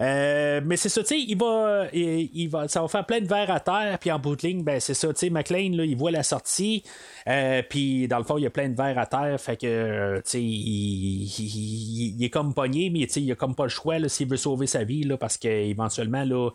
Euh, 0.00 0.60
mais 0.64 0.76
c'est 0.76 0.88
ça, 0.88 1.02
tu 1.02 1.08
sais, 1.08 1.20
il 1.20 1.36
va, 1.36 1.86
il, 1.92 2.48
va, 2.48 2.68
ça 2.68 2.82
va 2.82 2.88
faire 2.88 3.06
plein 3.06 3.20
de 3.20 3.26
verres 3.26 3.50
à 3.50 3.60
terre, 3.60 3.98
puis 3.98 4.10
en 4.10 4.18
bout 4.18 4.36
de 4.36 4.46
ligne, 4.46 4.62
ben 4.62 4.80
c'est 4.80 4.94
ça, 4.94 5.08
tu 5.08 5.20
sais, 5.20 5.30
McLean, 5.30 5.76
là, 5.76 5.84
il 5.84 5.96
voit 5.96 6.10
la 6.10 6.22
sortie, 6.22 6.82
euh, 7.28 7.62
puis 7.68 8.08
dans 8.08 8.18
le 8.18 8.24
fond, 8.24 8.38
il 8.38 8.44
y 8.44 8.46
a 8.46 8.50
plein 8.50 8.68
de 8.68 8.76
verres 8.76 8.98
à 8.98 9.06
terre, 9.06 9.40
fait 9.40 9.56
que, 9.56 9.66
euh, 9.66 10.16
tu 10.16 10.30
sais, 10.30 10.42
il, 10.42 12.24
est 12.24 12.30
comme 12.30 12.54
pogné, 12.54 12.90
mais 12.90 13.06
tu 13.06 13.14
sais, 13.14 13.22
il 13.22 13.32
a 13.32 13.34
comme 13.34 13.54
pas 13.54 13.64
le 13.64 13.68
choix 13.68 13.96
s'il 14.08 14.27
veut 14.28 14.36
sauver 14.36 14.66
sa 14.66 14.84
vie, 14.84 15.02
là, 15.04 15.16
parce 15.16 15.36
qu'éventuellement, 15.38 16.24
là, 16.24 16.50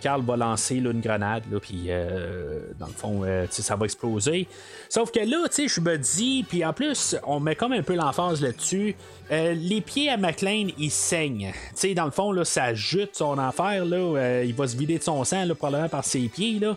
Carl 0.00 0.22
va 0.22 0.36
lancer 0.36 0.76
une 0.76 1.00
grenade, 1.00 1.42
puis 1.60 1.86
euh, 1.88 2.60
dans 2.78 2.86
le 2.86 2.92
fond, 2.92 3.22
euh, 3.24 3.46
ça 3.50 3.74
va 3.74 3.84
exploser. 3.84 4.46
Sauf 4.88 5.10
que 5.10 5.20
là, 5.20 5.46
je 5.56 5.80
me 5.80 5.98
dis, 5.98 6.44
puis 6.48 6.64
en 6.64 6.72
plus, 6.72 7.16
on 7.26 7.40
met 7.40 7.56
comme 7.56 7.72
un 7.72 7.82
peu 7.82 7.94
l'emphase 7.94 8.40
là-dessus. 8.40 8.94
euh, 9.32 9.54
les 9.54 9.80
pieds 9.80 10.08
à 10.08 10.16
McLean, 10.16 10.68
ils 10.78 10.90
saignent. 10.90 11.52
Dans 11.94 12.04
le 12.04 12.10
fond, 12.10 12.32
là, 12.32 12.44
ça 12.44 12.74
jute 12.74 13.10
son 13.14 13.38
enfer. 13.38 13.84
Là, 13.84 13.96
euh, 13.96 14.44
il 14.44 14.54
va 14.54 14.66
se 14.66 14.76
vider 14.76 14.98
de 14.98 15.02
son 15.02 15.22
sang, 15.24 15.46
probablement 15.56 15.88
par 15.88 16.04
ses 16.04 16.28
pieds. 16.28 16.58
Là. 16.58 16.76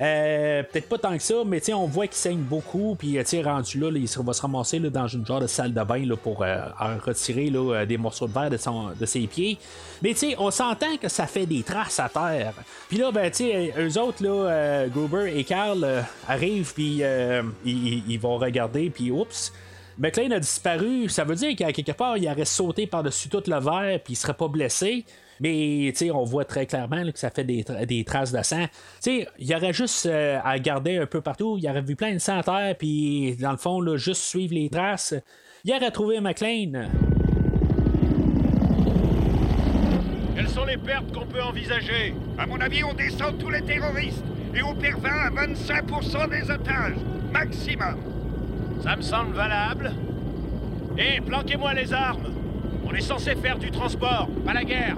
Euh, 0.00 0.62
Peut-être 0.62 0.88
pas 0.88 0.98
tant 0.98 1.16
que 1.16 1.22
ça, 1.22 1.34
mais 1.46 1.60
on 1.72 1.86
voit 1.86 2.06
qu'il 2.06 2.16
saigne 2.16 2.38
beaucoup. 2.40 2.96
Puis, 2.98 3.18
euh, 3.18 3.22
rendu 3.44 3.78
là, 3.78 3.90
il 3.94 4.08
va 4.24 4.32
se 4.32 4.42
ramasser 4.42 4.80
dans 4.80 5.08
une 5.08 5.26
genre 5.26 5.40
de 5.40 5.46
salle 5.46 5.74
de 5.74 5.82
bain 5.82 6.02
pour 6.22 6.42
euh, 6.42 6.62
retirer 7.04 7.50
euh, 7.54 7.84
des 7.84 7.98
morceaux 7.98 8.26
de 8.26 8.32
verre 8.32 8.50
de, 8.50 8.98
de 8.98 9.06
ses 9.06 9.26
pieds. 9.26 9.58
Mais 10.02 10.10
tu 10.10 10.30
sais, 10.30 10.36
on 10.38 10.50
s'entend 10.50 10.96
que 10.96 11.08
ça 11.08 11.26
fait 11.30 11.46
des 11.46 11.62
traces 11.62 12.00
à 12.00 12.08
terre. 12.08 12.52
Puis 12.88 12.98
là, 12.98 13.10
ben, 13.12 13.30
tu 13.30 13.38
sais, 13.38 13.72
eux 13.78 13.98
autres, 13.98 14.22
là, 14.22 14.50
euh, 14.50 14.88
Gruber 14.88 15.32
et 15.34 15.44
Carl 15.44 15.82
euh, 15.84 16.02
arrivent, 16.28 16.74
puis 16.74 16.98
euh, 17.02 17.42
ils, 17.64 18.18
vont 18.18 18.36
regarder, 18.36 18.90
puis 18.90 19.10
oups. 19.10 19.52
McLean 19.98 20.30
a 20.30 20.40
disparu, 20.40 21.08
ça 21.08 21.24
veut 21.24 21.34
dire 21.34 21.54
qu'à 21.56 21.72
quelque 21.72 21.92
part, 21.92 22.16
il 22.16 22.28
aurait 22.28 22.44
sauté 22.44 22.86
par-dessus 22.86 23.28
tout 23.28 23.42
le 23.46 23.58
verre, 23.58 24.00
puis 24.02 24.14
il 24.14 24.16
serait 24.16 24.34
pas 24.34 24.48
blessé. 24.48 25.04
Mais 25.40 25.90
tu 25.92 25.96
sais, 25.96 26.10
on 26.10 26.24
voit 26.24 26.44
très 26.44 26.66
clairement 26.66 27.02
que 27.10 27.18
ça 27.18 27.30
fait 27.30 27.44
des, 27.44 27.64
des 27.86 28.04
traces 28.04 28.32
de 28.32 28.42
sang. 28.42 28.66
Tu 29.02 29.22
sais, 29.22 29.28
il 29.38 29.54
aurait 29.54 29.72
juste 29.72 30.06
à 30.06 30.58
garder 30.58 30.98
un 30.98 31.06
peu 31.06 31.22
partout. 31.22 31.56
Il 31.58 31.68
aurait 31.68 31.80
vu 31.80 31.96
plein 31.96 32.12
de 32.12 32.18
sang 32.18 32.38
à 32.38 32.42
terre, 32.42 32.74
puis 32.78 33.36
dans 33.36 33.52
le 33.52 33.56
fond, 33.56 33.80
là, 33.80 33.96
juste 33.96 34.22
suivre 34.22 34.54
les 34.54 34.68
traces. 34.68 35.14
Il 35.64 35.72
aurait 35.72 35.90
trouvé 35.90 36.20
McLean. 36.20 36.88
Quelles 40.34 40.48
sont 40.48 40.64
les 40.64 40.76
pertes 40.76 41.12
qu'on 41.12 41.26
peut 41.26 41.42
envisager 41.42 42.14
À 42.38 42.46
mon 42.46 42.60
avis, 42.60 42.84
on 42.84 42.94
descend 42.94 43.38
tous 43.38 43.50
les 43.50 43.62
terroristes 43.62 44.24
et 44.54 44.62
on 44.62 44.74
perd 44.74 45.00
20 45.00 45.08
à 45.10 45.30
25% 45.30 46.30
des 46.30 46.50
otages. 46.50 46.96
Maximum. 47.32 47.96
Ça 48.82 48.96
me 48.96 49.02
semble 49.02 49.34
valable. 49.34 49.92
Hé, 50.98 51.20
planquez-moi 51.20 51.74
les 51.74 51.92
armes 51.92 52.32
On 52.84 52.92
est 52.92 53.00
censé 53.00 53.34
faire 53.36 53.58
du 53.58 53.70
transport, 53.70 54.28
pas 54.44 54.52
la 54.52 54.64
guerre 54.64 54.96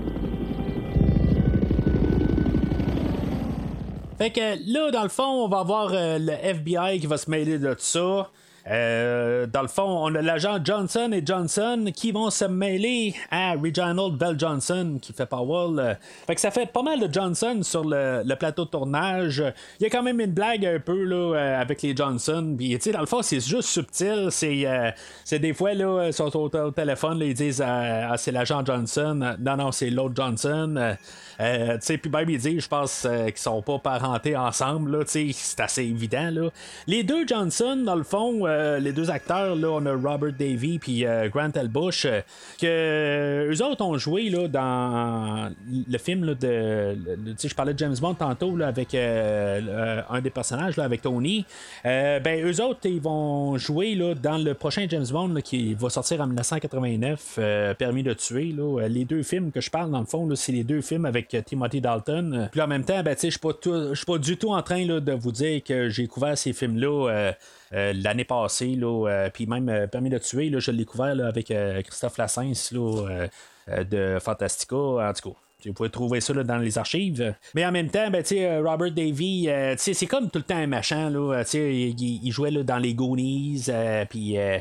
Fait 4.18 4.30
que 4.30 4.72
là, 4.72 4.90
dans 4.92 5.02
le 5.02 5.08
fond, 5.08 5.24
on 5.24 5.48
va 5.48 5.58
avoir 5.58 5.92
euh, 5.92 6.18
le 6.18 6.32
FBI 6.32 7.00
qui 7.00 7.06
va 7.06 7.16
se 7.16 7.28
mêler 7.28 7.58
de 7.58 7.74
tout 7.74 7.80
ça. 7.80 8.30
Euh, 8.70 9.46
dans 9.46 9.62
le 9.62 9.68
fond, 9.68 9.82
on 9.82 10.14
a 10.14 10.22
l'agent 10.22 10.58
Johnson 10.62 11.10
et 11.12 11.22
Johnson 11.24 11.90
qui 11.94 12.12
vont 12.12 12.30
se 12.30 12.44
mêler 12.44 13.14
à 13.30 13.52
Reginald 13.52 14.14
Bell 14.16 14.38
Johnson 14.38 14.98
qui 15.00 15.12
fait 15.12 15.26
Powell. 15.26 15.98
Fait 16.26 16.34
que 16.34 16.40
ça 16.40 16.50
fait 16.50 16.66
pas 16.66 16.82
mal 16.82 17.00
de 17.00 17.12
Johnson 17.12 17.60
sur 17.62 17.84
le, 17.84 18.34
plateau 18.34 18.64
de 18.64 18.70
tournage. 18.70 19.42
Il 19.80 19.82
y 19.82 19.86
a 19.86 19.90
quand 19.90 20.02
même 20.02 20.20
une 20.20 20.32
blague 20.32 20.64
un 20.64 20.78
peu 20.78 21.04
là, 21.04 21.36
euh, 21.36 21.60
avec 21.60 21.82
les 21.82 21.94
Johnson. 21.94 22.54
Puis, 22.56 22.78
dans 22.92 23.00
le 23.00 23.06
fond, 23.06 23.22
c'est 23.22 23.40
juste 23.40 23.68
subtil. 23.68 24.28
C'est, 24.30 24.66
euh, 24.66 24.90
des 25.30 25.52
fois, 25.52 25.74
là, 25.74 26.06
ils 26.06 26.12
sont 26.12 26.34
au, 26.36 26.70
téléphone, 26.70 27.18
ils 27.20 27.34
disent 27.34 27.62
Ah, 27.64 28.14
c'est 28.16 28.32
l'agent 28.32 28.64
Johnson. 28.64 29.36
Non, 29.40 29.56
non, 29.56 29.72
c'est 29.72 29.90
l'autre 29.90 30.14
Johnson. 30.14 30.96
Euh, 31.40 31.78
puis 31.78 32.10
même 32.10 32.30
ils 32.30 32.38
disent, 32.38 32.62
je 32.62 32.68
pense 32.68 33.04
euh, 33.04 33.26
qu'ils 33.26 33.38
sont 33.38 33.62
pas 33.62 33.78
parentés 33.78 34.36
ensemble, 34.36 35.04
c'est 35.06 35.34
assez 35.58 35.82
évident, 35.82 36.30
là. 36.30 36.50
Les 36.86 37.02
deux 37.02 37.26
Johnson, 37.26 37.82
dans 37.84 37.94
le 37.94 38.04
fond, 38.04 38.46
euh, 38.52 38.78
les 38.78 38.92
deux 38.92 39.10
acteurs, 39.10 39.56
là, 39.56 39.68
on 39.70 39.86
a 39.86 39.92
Robert 39.94 40.32
Davy 40.32 40.78
puis 40.78 41.06
euh, 41.06 41.28
Grant 41.28 41.50
L. 41.54 41.68
Bush, 41.68 42.04
euh, 42.04 42.20
que 42.60 42.66
euh, 42.66 43.52
eux 43.52 43.62
autres 43.64 43.84
ont 43.84 43.96
joué, 43.98 44.30
là, 44.30 44.48
dans 44.48 45.52
le 45.70 45.98
film, 45.98 46.24
là, 46.24 46.34
de, 46.34 46.96
je 47.42 47.54
parlais 47.54 47.74
de 47.74 47.78
James 47.78 47.96
Bond 48.00 48.14
tantôt, 48.14 48.56
là, 48.56 48.68
avec 48.68 48.94
un 48.94 50.20
des 50.20 50.30
personnages, 50.30 50.76
là, 50.76 50.84
avec 50.84 51.02
Tony. 51.02 51.44
Ben, 51.84 52.44
eux 52.44 52.62
autres, 52.62 52.80
ils 52.84 53.00
vont 53.00 53.56
jouer, 53.58 53.94
là, 53.94 54.14
dans 54.14 54.38
le 54.38 54.54
prochain 54.54 54.86
James 54.88 55.06
Bond, 55.10 55.34
qui 55.42 55.74
va 55.74 55.90
sortir 55.90 56.20
en 56.20 56.26
1989, 56.26 57.36
euh, 57.38 57.74
Permis 57.74 58.02
de 58.02 58.12
tuer, 58.12 58.52
là. 58.56 58.86
Les 58.88 59.04
deux 59.04 59.22
films 59.22 59.50
que 59.50 59.60
je 59.60 59.70
parle, 59.70 59.90
dans 59.90 60.00
le 60.00 60.06
fond, 60.06 60.28
c'est 60.34 60.52
les 60.52 60.64
deux 60.64 60.80
films 60.80 61.04
avec 61.04 61.36
Timothy 61.46 61.80
Dalton. 61.80 62.48
Puis 62.50 62.60
en 62.60 62.66
même 62.66 62.84
temps, 62.84 63.02
ben, 63.02 63.16
je 63.20 63.28
je 63.28 63.94
suis 63.94 64.06
pas 64.06 64.18
du 64.18 64.36
tout 64.36 64.50
en 64.50 64.62
train 64.62 64.84
de 64.86 65.12
vous 65.12 65.32
dire 65.32 65.62
que 65.64 65.88
j'ai 65.88 66.06
couvert 66.06 66.36
ces 66.36 66.52
films-là 66.52 67.32
l'année 67.72 68.24
passée. 68.24 68.78
Euh, 68.82 69.30
puis 69.30 69.46
même 69.46 69.68
euh, 69.68 69.86
Permis 69.86 70.10
de 70.10 70.18
tuer, 70.18 70.52
je 70.58 70.70
l'ai 70.70 70.84
couvert 70.84 71.14
là, 71.14 71.26
avec 71.26 71.50
euh, 71.50 71.82
Christophe 71.82 72.18
Lassens 72.18 72.70
euh, 72.74 73.28
euh, 73.68 73.84
de 73.84 74.18
Fantastica. 74.20 74.76
En 74.76 75.12
tout 75.12 75.30
cas. 75.30 75.36
Vous 75.66 75.72
pouvez 75.72 75.90
trouver 75.90 76.20
ça 76.20 76.32
là, 76.34 76.42
dans 76.44 76.58
les 76.58 76.78
archives. 76.78 77.34
Mais 77.54 77.64
en 77.64 77.72
même 77.72 77.88
temps, 77.88 78.10
ben, 78.10 78.22
euh, 78.32 78.62
Robert 78.64 78.90
Davy, 78.92 79.48
euh, 79.48 79.74
c'est 79.76 80.06
comme 80.06 80.30
tout 80.30 80.38
le 80.38 80.44
temps 80.44 80.56
un 80.56 80.66
machin. 80.66 81.10
Là, 81.10 81.42
euh, 81.42 81.44
il, 81.54 82.20
il 82.24 82.32
jouait 82.32 82.50
là, 82.50 82.62
dans 82.62 82.78
les 82.78 82.94
Goonies. 82.94 83.64
euh, 83.68 84.04
Puis, 84.08 84.36
euh, 84.38 84.58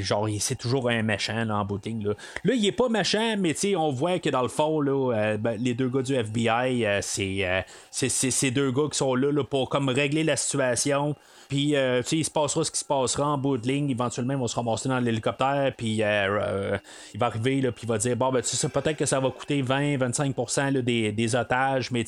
genre, 0.00 0.28
c'est 0.38 0.56
toujours 0.58 0.88
un 0.88 1.02
machin 1.02 1.44
là, 1.44 1.56
en 1.58 1.66
ligne, 1.84 2.06
Là. 2.06 2.14
là, 2.44 2.54
il 2.54 2.66
est 2.66 2.72
pas 2.72 2.88
machin, 2.88 3.36
mais 3.36 3.54
on 3.76 3.90
voit 3.90 4.18
que 4.18 4.30
dans 4.30 4.42
le 4.42 4.48
fond, 4.48 4.80
là, 4.80 5.36
ben, 5.38 5.56
les 5.60 5.74
deux 5.74 5.88
gars 5.88 6.02
du 6.02 6.14
FBI, 6.14 6.86
c'est, 7.02 7.44
ces 7.90 8.50
deux 8.50 8.70
gars 8.72 8.88
qui 8.90 8.98
sont 8.98 9.14
là, 9.14 9.30
là 9.32 9.44
pour 9.44 9.68
comme 9.68 9.88
régler 9.88 10.24
la 10.24 10.36
situation. 10.36 11.14
Puis, 11.48 11.68
tu 11.68 11.74
sais, 11.76 12.16
il 12.16 12.24
se 12.24 12.30
passera 12.30 12.64
ce 12.64 12.70
qui 12.72 12.80
se 12.80 12.84
passera 12.84 13.28
en 13.28 13.38
bout 13.38 13.56
de 13.56 13.68
ligne. 13.68 13.88
Éventuellement, 13.90 14.32
ils 14.34 14.38
vont 14.38 14.48
se 14.48 14.56
ramasser 14.56 14.88
dans 14.88 14.98
l'hélicoptère. 14.98 15.72
Puis, 15.76 15.96
il 15.98 17.20
va 17.20 17.26
arriver, 17.26 17.60
là, 17.60 17.72
puis 17.72 17.82
il 17.84 17.88
va 17.88 17.98
dire 17.98 18.16
Bon, 18.16 18.32
ben, 18.32 18.42
tu 18.42 18.56
sais, 18.56 18.68
peut-être 18.68 18.96
que 18.96 19.06
ça 19.06 19.20
va 19.20 19.30
coûter 19.30 19.62
20-25% 20.10 20.72
là, 20.72 20.82
des, 20.82 21.12
des 21.12 21.34
otages, 21.36 21.90
mais 21.90 22.04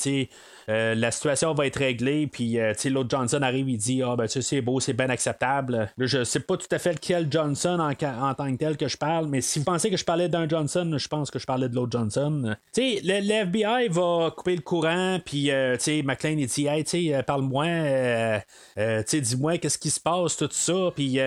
euh, 0.68 0.94
la 0.94 1.10
situation 1.10 1.54
va 1.54 1.66
être 1.66 1.78
réglée. 1.78 2.26
Puis, 2.26 2.58
euh, 2.58 2.72
l'autre 2.86 3.08
Johnson 3.10 3.40
arrive, 3.42 3.68
il 3.68 3.78
dit 3.78 4.02
Ah, 4.02 4.16
ben, 4.16 4.26
c'est 4.28 4.60
beau, 4.60 4.80
c'est 4.80 4.92
bien 4.92 5.08
acceptable. 5.08 5.90
Là, 5.96 6.06
je 6.06 6.24
sais 6.24 6.40
pas 6.40 6.56
tout 6.56 6.66
à 6.70 6.78
fait 6.78 6.92
lequel 6.92 7.28
Johnson 7.30 7.78
en, 7.80 8.34
tant 8.34 8.52
que 8.52 8.56
tel 8.58 8.76
que 8.76 8.88
je 8.88 8.96
parle, 8.96 9.26
mais 9.28 9.40
si 9.40 9.58
vous 9.58 9.64
pensez 9.64 9.90
que 9.90 9.96
je 9.96 10.04
parlais 10.04 10.28
d'un 10.28 10.48
Johnson, 10.48 10.94
je 10.96 11.08
pense 11.08 11.30
que 11.30 11.38
je 11.38 11.46
parlais 11.46 11.68
de 11.68 11.74
l'autre 11.74 11.92
Johnson. 11.92 12.54
Tu 12.74 12.96
sais, 12.96 13.00
le, 13.04 13.20
le 13.26 13.44
FBI 13.46 13.88
va 13.88 14.30
couper 14.36 14.56
le 14.56 14.62
courant, 14.62 15.18
puis, 15.24 15.50
euh, 15.50 15.76
McLean, 16.04 16.36
il 16.38 16.46
dit 16.46 16.66
Hey, 16.66 16.84
tu 16.84 17.10
parle-moi, 17.26 17.66
dis-moi 19.20 19.58
qu'est-ce 19.58 19.78
qui 19.78 19.90
se 19.90 20.00
passe, 20.00 20.36
tout 20.36 20.48
ça. 20.50 20.90
Puis, 20.94 21.18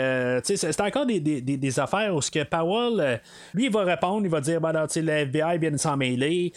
c'est- 0.43 0.81
encore 0.81 1.05
des, 1.05 1.19
des, 1.19 1.41
des- 1.41 1.79
affaires 1.79 2.13
où 2.13 2.21
ce 2.21 2.29
que 2.29 2.43
Powell, 2.43 3.21
lui, 3.53 3.65
il 3.65 3.71
va 3.71 3.83
répondre, 3.83 4.25
il 4.25 4.29
va 4.29 4.41
dire, 4.41 4.59
ben, 4.59 4.73
tu 4.87 4.93
sais, 4.93 5.01
le 5.01 5.11
FBI 5.11 5.57
vient 5.57 5.71
de 5.71 5.77
s'en 5.77 5.95
mêler. 5.95 6.51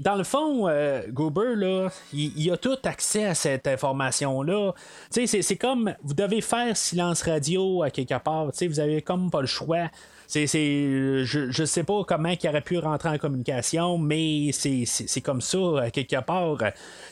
Dans 0.00 0.16
le 0.16 0.24
fond, 0.24 0.68
euh, 0.68 1.02
Gruber, 1.08 1.54
là, 1.56 1.88
il, 2.12 2.50
a 2.50 2.56
tout 2.56 2.76
accès 2.84 3.24
à 3.24 3.34
cette 3.34 3.66
information-là. 3.66 4.72
C'est- 5.10 5.56
comme, 5.56 5.94
vous 6.02 6.14
devez 6.14 6.40
faire 6.40 6.76
silence 6.76 7.22
radio 7.22 7.82
à 7.82 7.90
quelque 7.90 8.18
part. 8.18 8.50
Vous 8.60 8.80
avez 8.80 9.02
comme 9.02 9.30
pas 9.30 9.40
le 9.40 9.46
choix. 9.46 9.88
C'est, 10.26 10.46
je, 10.46 11.50
je 11.50 11.64
sais 11.64 11.84
pas 11.84 12.02
comment 12.06 12.30
il 12.42 12.48
aurait 12.48 12.60
pu 12.60 12.78
rentrer 12.78 13.10
en 13.10 13.18
communication, 13.18 13.98
mais 13.98 14.50
c'est, 14.52 15.20
comme 15.20 15.40
ça, 15.40 15.58
à 15.82 15.90
quelque 15.90 16.20
part. 16.24 16.58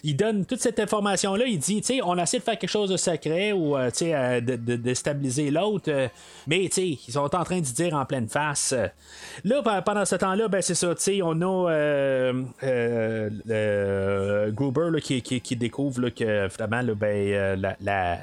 Il 0.02 0.16
donne 0.16 0.44
toute 0.46 0.60
cette 0.60 0.80
information-là, 0.80 1.44
il 1.46 1.58
dit, 1.58 1.80
tu 1.80 1.94
sais, 1.94 2.00
on 2.02 2.16
essaie 2.18 2.38
de 2.38 2.42
faire 2.42 2.58
quelque 2.58 2.70
chose 2.70 2.90
de 2.90 2.96
secret 2.96 3.52
ou, 3.52 3.76
euh, 3.76 3.90
euh, 4.02 4.40
de, 4.40 4.56
de- 4.56 4.76
de 4.76 4.94
stabiliser 4.94 5.50
l'autre, 5.50 5.90
euh, 5.90 6.08
mais, 6.46 6.68
tu 6.72 6.80
ils 6.82 7.12
sont 7.12 7.34
en 7.34 7.44
train 7.44 7.60
de 7.60 7.64
dire 7.64 7.94
en 7.94 8.04
pleine 8.04 8.28
face. 8.28 8.74
Là, 9.44 9.62
pe- 9.62 9.82
pendant 9.84 10.04
ce 10.04 10.16
temps-là, 10.16 10.48
ben, 10.48 10.62
c'est 10.62 10.74
ça, 10.74 10.94
tu 10.94 11.22
on 11.22 11.40
a 11.40 11.70
euh, 11.70 12.42
euh, 12.64 13.30
euh, 13.50 14.50
Gruber 14.50 14.90
là, 14.90 15.00
qui, 15.00 15.22
qui, 15.22 15.56
découvre 15.56 16.00
là, 16.00 16.10
que, 16.10 16.48
finalement, 16.50 16.82
là, 16.82 16.94
ben, 16.94 17.06
euh, 17.32 17.56
la 17.80 18.18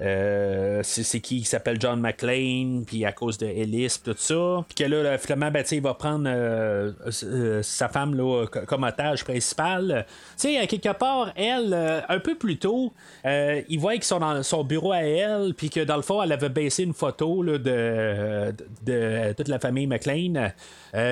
euh, 0.00 0.80
c'est 0.82 1.20
qui? 1.20 1.40
Qui 1.40 1.44
s'appelle 1.44 1.80
John 1.80 2.00
McClane, 2.00 2.84
puis 2.84 3.04
à 3.04 3.12
cause 3.12 3.38
de 3.38 3.46
Ellis, 3.46 3.96
tout 4.02 4.14
ça. 4.16 4.64
Puis 4.68 4.84
que 4.84 4.90
là, 4.90 5.16
finalement, 5.18 5.50
ben, 5.50 5.64
il 5.70 5.80
va 5.80 5.94
prendre 5.94 6.24
euh, 6.26 6.92
euh, 7.24 7.62
sa 7.62 7.88
femme 7.88 8.14
là, 8.14 8.46
comme 8.46 8.82
otage 8.82 9.24
principal. 9.24 10.04
Tu 10.38 10.48
sais, 10.48 10.66
quelque 10.66 10.92
part, 10.92 11.32
elle, 11.36 11.74
un 12.08 12.18
peu 12.18 12.34
plus 12.34 12.58
tôt, 12.58 12.92
il 13.24 13.78
voit 13.78 13.94
qu'ils 13.94 14.04
sont 14.04 14.20
dans 14.20 14.42
son 14.42 14.64
bureau 14.64 14.92
à 14.92 14.98
elle, 14.98 15.54
puis 15.54 15.70
que 15.70 15.80
dans 15.80 15.96
le 15.96 16.02
fond, 16.02 16.22
elle 16.22 16.32
avait 16.32 16.48
baissé 16.48 16.82
une 16.82 16.94
photo 16.94 17.42
là, 17.42 17.58
de, 17.58 18.54
de, 18.84 19.32
toute 19.32 19.48
la 19.48 19.58
famille 19.58 19.86
McLean. 19.86 20.52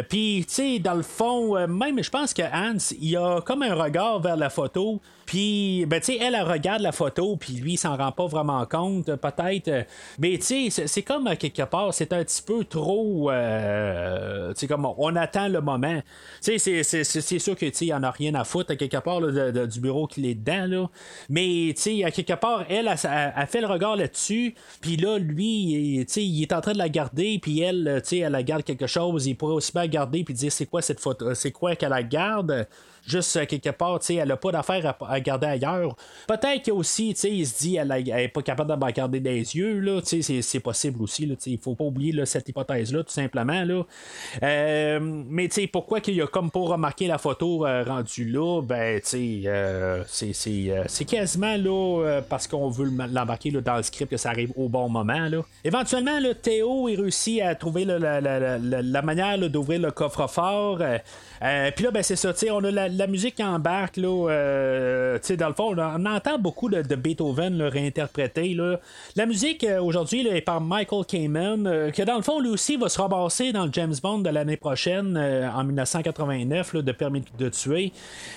puis, 0.09 0.45
tu 0.49 0.55
sais, 0.55 0.79
dans 0.79 0.95
le 0.95 1.03
fond, 1.03 1.67
même, 1.67 2.03
je 2.03 2.11
pense 2.11 2.35
que 2.35 2.43
Hans, 2.43 2.95
il 3.01 3.17
a 3.17 3.41
comme 3.41 3.63
un 3.63 3.75
regard 3.75 4.21
vers 4.21 4.37
la 4.37 4.51
photo. 4.51 5.01
Puis, 5.27 5.85
ben, 5.87 6.01
tu 6.01 6.13
sais, 6.13 6.19
elle, 6.21 6.35
elle, 6.35 6.43
regarde 6.43 6.83
la 6.83 6.93
photo, 6.93 7.37
puis 7.37 7.55
lui, 7.55 7.75
il 7.75 7.77
s'en 7.77 7.97
rend 7.97 8.13
pas 8.13 8.27
vraiment 8.27 8.65
compte, 8.67 9.15
peut-être. 9.17 9.87
Mais, 10.19 10.39
tu 10.39 10.71
sais, 10.71 10.87
c'est 10.87 11.03
comme, 11.03 11.37
quelque 11.37 11.63
part, 11.63 11.95
c'est 11.95 12.13
un 12.13 12.25
petit 12.25 12.43
peu 12.43 12.65
trop. 12.65 13.31
Euh, 13.31 14.53
tu 14.53 14.61
sais, 14.61 14.67
comme, 14.67 14.87
on 14.97 15.17
attend 15.17 15.49
le 15.49 15.61
moment. 15.61 16.01
Tu 16.43 16.59
sais, 16.59 16.83
c'est 16.83 17.39
sûr 17.39 17.57
que, 17.57 17.67
tu 17.67 17.93
en 17.93 18.03
a 18.03 18.11
rien 18.11 18.35
à 18.35 18.45
foutre, 18.45 18.73
à 18.73 18.77
quelque 18.77 18.99
part, 18.99 19.21
du 19.21 19.81
bureau 19.81 20.07
qu'il 20.07 20.27
est 20.27 20.35
dedans, 20.35 20.67
là. 20.67 20.91
Mais, 21.29 21.73
tu 21.75 21.83
sais, 21.83 22.05
à 22.05 22.11
quelque 22.11 22.35
part, 22.35 22.65
elle, 22.69 22.89
a 22.89 23.47
fait 23.47 23.61
le 23.61 23.67
regard 23.67 23.97
là-dessus, 23.97 24.55
puis 24.81 24.97
là, 24.97 25.19
lui, 25.19 26.05
tu 26.07 26.13
sais, 26.13 26.25
il 26.25 26.43
est 26.43 26.53
en 26.53 26.61
train 26.61 26.73
de 26.73 26.79
la 26.79 26.89
garder, 26.89 27.39
puis 27.41 27.61
elle, 27.61 28.01
tu 28.03 28.09
sais, 28.09 28.19
elle 28.19 28.33
la 28.33 28.43
garde 28.43 28.65
quelque 28.65 28.87
chose, 28.87 29.27
il 29.27 29.35
pourrait 29.35 29.55
aussi 29.55 29.73
bien 29.73 29.87
garder, 29.87 30.25
puis 30.25 30.35
dire, 30.35 30.53
c'est 30.53 30.67
quoi 30.67 30.83
cette 30.83 31.01
photo, 31.01 31.35
c'est 31.35 31.53
quoi 31.53 31.77
qu'elle 31.77 31.91
la 31.91 32.03
garde? 32.03 32.67
Juste 33.07 33.37
euh, 33.37 33.47
quelque 33.47 33.71
part, 33.71 34.01
elle 34.09 34.29
n'a 34.29 34.37
pas 34.37 34.53
d'affaire 34.53 34.95
à, 35.01 35.21
garder 35.21 35.47
ailleurs. 35.47 35.97
Peut-être 36.27 36.65
qu'aussi, 36.65 37.11
il 37.11 37.47
se 37.47 37.59
dit, 37.59 37.77
elle 37.77 37.89
n'est 37.89 38.29
pas 38.29 38.43
capable 38.43 38.71
de 38.71 38.85
me 38.85 38.91
garder 38.91 39.21
des 39.21 39.57
yeux, 39.57 39.81
là, 39.81 40.01
c'est 40.03 40.61
possible 40.61 41.03
aussi, 41.03 41.27
là, 41.27 41.35
il 41.47 41.59
faut 41.59 41.75
pas 41.75 41.85
oublier 41.85 42.13
là, 42.13 42.27
cette 42.27 42.49
hypothèse-là, 42.49 43.03
tout 43.03 43.13
simplement, 43.13 43.65
là. 43.65 43.83
Euh, 44.43 44.99
mais, 45.01 45.49
pourquoi 45.73 46.01
qu'il 46.01 46.21
a 46.23 46.27
comme 46.27 46.51
pas 46.51 46.61
remarqué 46.61 47.07
la 47.07 47.19
photo 47.19 47.67
euh, 47.67 47.85
rendue 47.85 48.25
là, 48.25 48.63
ben, 48.63 49.01
tu 49.01 49.45
sais, 50.07 50.33
c'est 50.87 51.05
quasiment, 51.05 51.57
là, 51.57 52.21
parce 52.29 52.47
qu'on 52.47 52.71
veut 52.71 52.91
l'embarquer 53.11 53.51
dans 53.51 53.77
le 53.77 53.83
script 53.83 54.11
que 54.11 54.17
ça 54.17 54.31
arrive 54.31 54.53
au 54.57 54.69
bon 54.69 54.89
moment, 54.89 55.29
là. 55.29 55.43
Éventuellement, 55.65 56.19
là, 56.19 56.35
Théo, 56.35 56.89
il 56.89 57.01
réussit 57.01 57.41
à 57.41 57.55
trouver 57.55 57.85
la, 57.85 57.99
la, 57.99 58.59
la, 58.59 59.03
manière 59.03 59.39
d'ouvrir 59.39 59.81
le 59.81 59.91
coffre-fort. 59.91 60.79
Puis 60.79 61.85
là, 61.85 61.91
ben, 61.91 62.03
c'est 62.03 62.17
ça, 62.17 62.33
tu 62.33 62.41
sais, 62.41 62.51
on 62.51 62.63
a 62.65 62.71
la, 62.71 62.89
la 62.97 63.07
musique 63.07 63.37
qui 63.37 63.45
embarque, 63.45 63.97
là, 63.97 64.31
euh, 64.31 65.19
dans 65.39 65.49
le 65.49 65.55
fond, 65.55 65.75
on, 65.77 66.07
entend 66.07 66.39
beaucoup 66.39 66.69
de, 66.69 66.83
Beethoven 66.95 67.59
le 67.59 67.69
réinterpréter. 67.69 68.55
Là. 68.55 68.79
La 69.17 69.27
musique 69.27 69.65
euh, 69.65 69.81
aujourd'hui 69.81 70.27
est 70.27 70.41
par 70.41 70.61
Michael 70.61 71.05
Kamen, 71.07 71.67
euh, 71.67 71.91
qui 71.91 72.05
dans 72.05 72.17
le 72.17 72.23
fond, 72.23 72.41
lui 72.41 72.51
aussi, 72.51 72.77
va 72.77 72.89
se 72.89 73.01
ramasser 73.01 73.53
dans 73.53 73.67
le 73.67 73.73
James 73.73 73.95
Bond 74.03 74.19
de 74.19 74.31
l'année 74.31 74.57
prochaine, 74.57 75.17
en 75.17 75.65
1989, 75.65 76.77
de 76.77 76.93
Permis 76.93 77.25
de 77.39 77.49
tuer. 77.49 77.93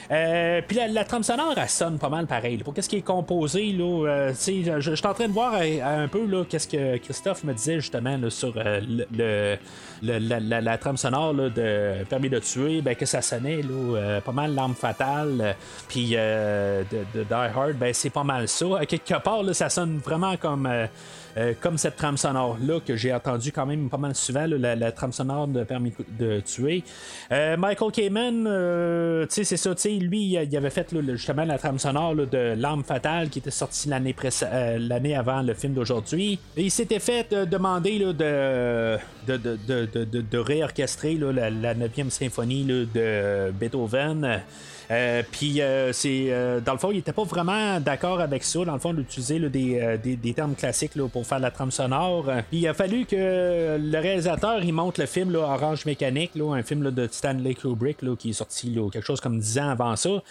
Puis 0.09 0.77
la, 0.77 1.03
trame 1.05 1.23
sonore, 1.23 1.55
elle 1.57 1.69
sonne 1.69 1.97
pas 1.97 2.09
mal 2.09 2.27
pareil. 2.27 2.57
Pour 2.57 2.73
qu'est-ce 2.73 2.89
qui 2.89 2.97
est 2.97 3.01
composé, 3.01 3.71
là, 3.71 4.31
je, 4.33 4.79
je 4.79 4.95
suis 4.95 5.07
en 5.07 5.13
train 5.13 5.27
de 5.27 5.33
voir 5.33 5.55
un 5.55 6.07
peu 6.07 6.25
qu'est-ce 6.49 6.67
que 6.67 6.97
Christophe 6.97 7.43
me 7.43 7.53
disait 7.53 7.79
justement 7.79 8.17
sur 8.29 8.53
le 8.55 9.57
la, 10.01 10.77
trame 10.77 10.97
sonore 10.97 11.33
de 11.33 12.03
Permis 12.09 12.29
de 12.29 12.39
tuer, 12.39 12.81
ben, 12.81 12.95
que 12.95 13.05
ça 13.05 13.21
sonnait 13.21 13.61
là, 13.61 13.69
euh, 13.71 14.21
pas 14.21 14.31
mal 14.31 14.44
l'arme 14.53 14.75
fatale, 14.75 15.37
euh, 15.41 15.53
puis 15.87 16.11
euh, 16.13 16.83
de, 16.91 17.23
Die 17.23 17.33
Hard, 17.33 17.73
ben, 17.73 17.93
c'est 17.93 18.09
pas 18.09 18.23
mal 18.23 18.47
ça. 18.47 18.65
Quelque 18.87 19.21
part, 19.21 19.43
ça 19.53 19.69
sonne 19.69 19.99
vraiment 20.03 20.37
comme 20.37 20.67
euh, 20.67 21.53
comme 21.59 21.77
cette 21.77 21.97
trame 21.97 22.15
sonore-là 22.15 22.79
que 22.79 22.95
j'ai 22.95 23.13
entendu 23.13 23.51
quand 23.51 23.65
même 23.65 23.89
pas 23.89 23.97
mal 23.97 24.15
souvent, 24.15 24.45
la, 24.47 24.91
trame 24.93 25.11
sonore 25.11 25.47
de 25.47 25.65
Permis 25.65 25.91
de 26.17 26.39
tuer. 26.39 26.81
Michael 27.29 27.91
Kamen, 27.91 29.27
c'est 29.29 29.43
ça, 29.43 29.71
lui, 29.99 30.21
il 30.27 30.57
avait 30.57 30.69
fait 30.69 30.95
justement 31.11 31.43
la 31.43 31.57
trame 31.57 31.77
sonore 31.77 32.15
de 32.15 32.53
L'arme 32.55 32.85
fatale 32.85 33.29
qui 33.29 33.39
était 33.39 33.51
sortie 33.51 33.89
l'année, 33.89 34.15
l'année 34.79 35.15
avant 35.15 35.41
le 35.41 35.53
film 35.53 35.73
d'aujourd'hui. 35.73 36.39
il 36.55 36.71
s'était 36.71 36.99
fait 36.99 37.33
demander 37.33 37.99
de, 37.99 38.13
de, 39.27 39.37
de, 39.37 40.21
de, 40.21 40.37
réorchestrer 40.37 41.15
la, 41.15 41.49
la 41.49 41.75
9e 41.75 42.09
symphonie 42.09 42.63
de 42.63 43.51
Beethoven. 43.51 44.34
Euh, 44.91 45.23
puis, 45.31 45.61
euh, 45.61 45.91
euh, 46.05 46.59
dans 46.61 46.73
le 46.73 46.77
fond, 46.77 46.91
il 46.91 46.99
était 46.99 47.13
pas 47.13 47.23
vraiment 47.23 47.79
d'accord 47.79 48.19
avec 48.19 48.43
ça, 48.43 48.63
dans 48.65 48.73
le 48.73 48.79
fond, 48.79 48.93
d'utiliser 48.93 49.39
des, 49.49 49.97
des, 50.15 50.33
termes 50.33 50.55
classiques 50.55 50.91
pour 51.11 51.25
faire 51.25 51.39
la 51.39 51.51
trame 51.51 51.71
sonore. 51.71 52.25
Puis, 52.49 52.59
il 52.59 52.67
a 52.67 52.73
fallu 52.73 53.05
que 53.05 53.77
le 53.79 53.99
réalisateur 53.99 54.63
il 54.63 54.73
monte 54.73 54.97
le 54.97 55.05
film 55.05 55.35
Orange 55.35 55.85
Mécanique, 55.85 56.31
un 56.39 56.63
film 56.63 56.91
de 56.91 57.07
Stanley 57.11 57.55
Kubrick 57.55 57.97
qui 58.17 58.29
est 58.29 58.33
sorti 58.33 58.77
quelque 58.91 59.05
chose 59.05 59.21
comme 59.21 59.39
10 59.39 59.59
ans 59.59 59.69
avant 59.69 59.95
ça. 59.95 60.21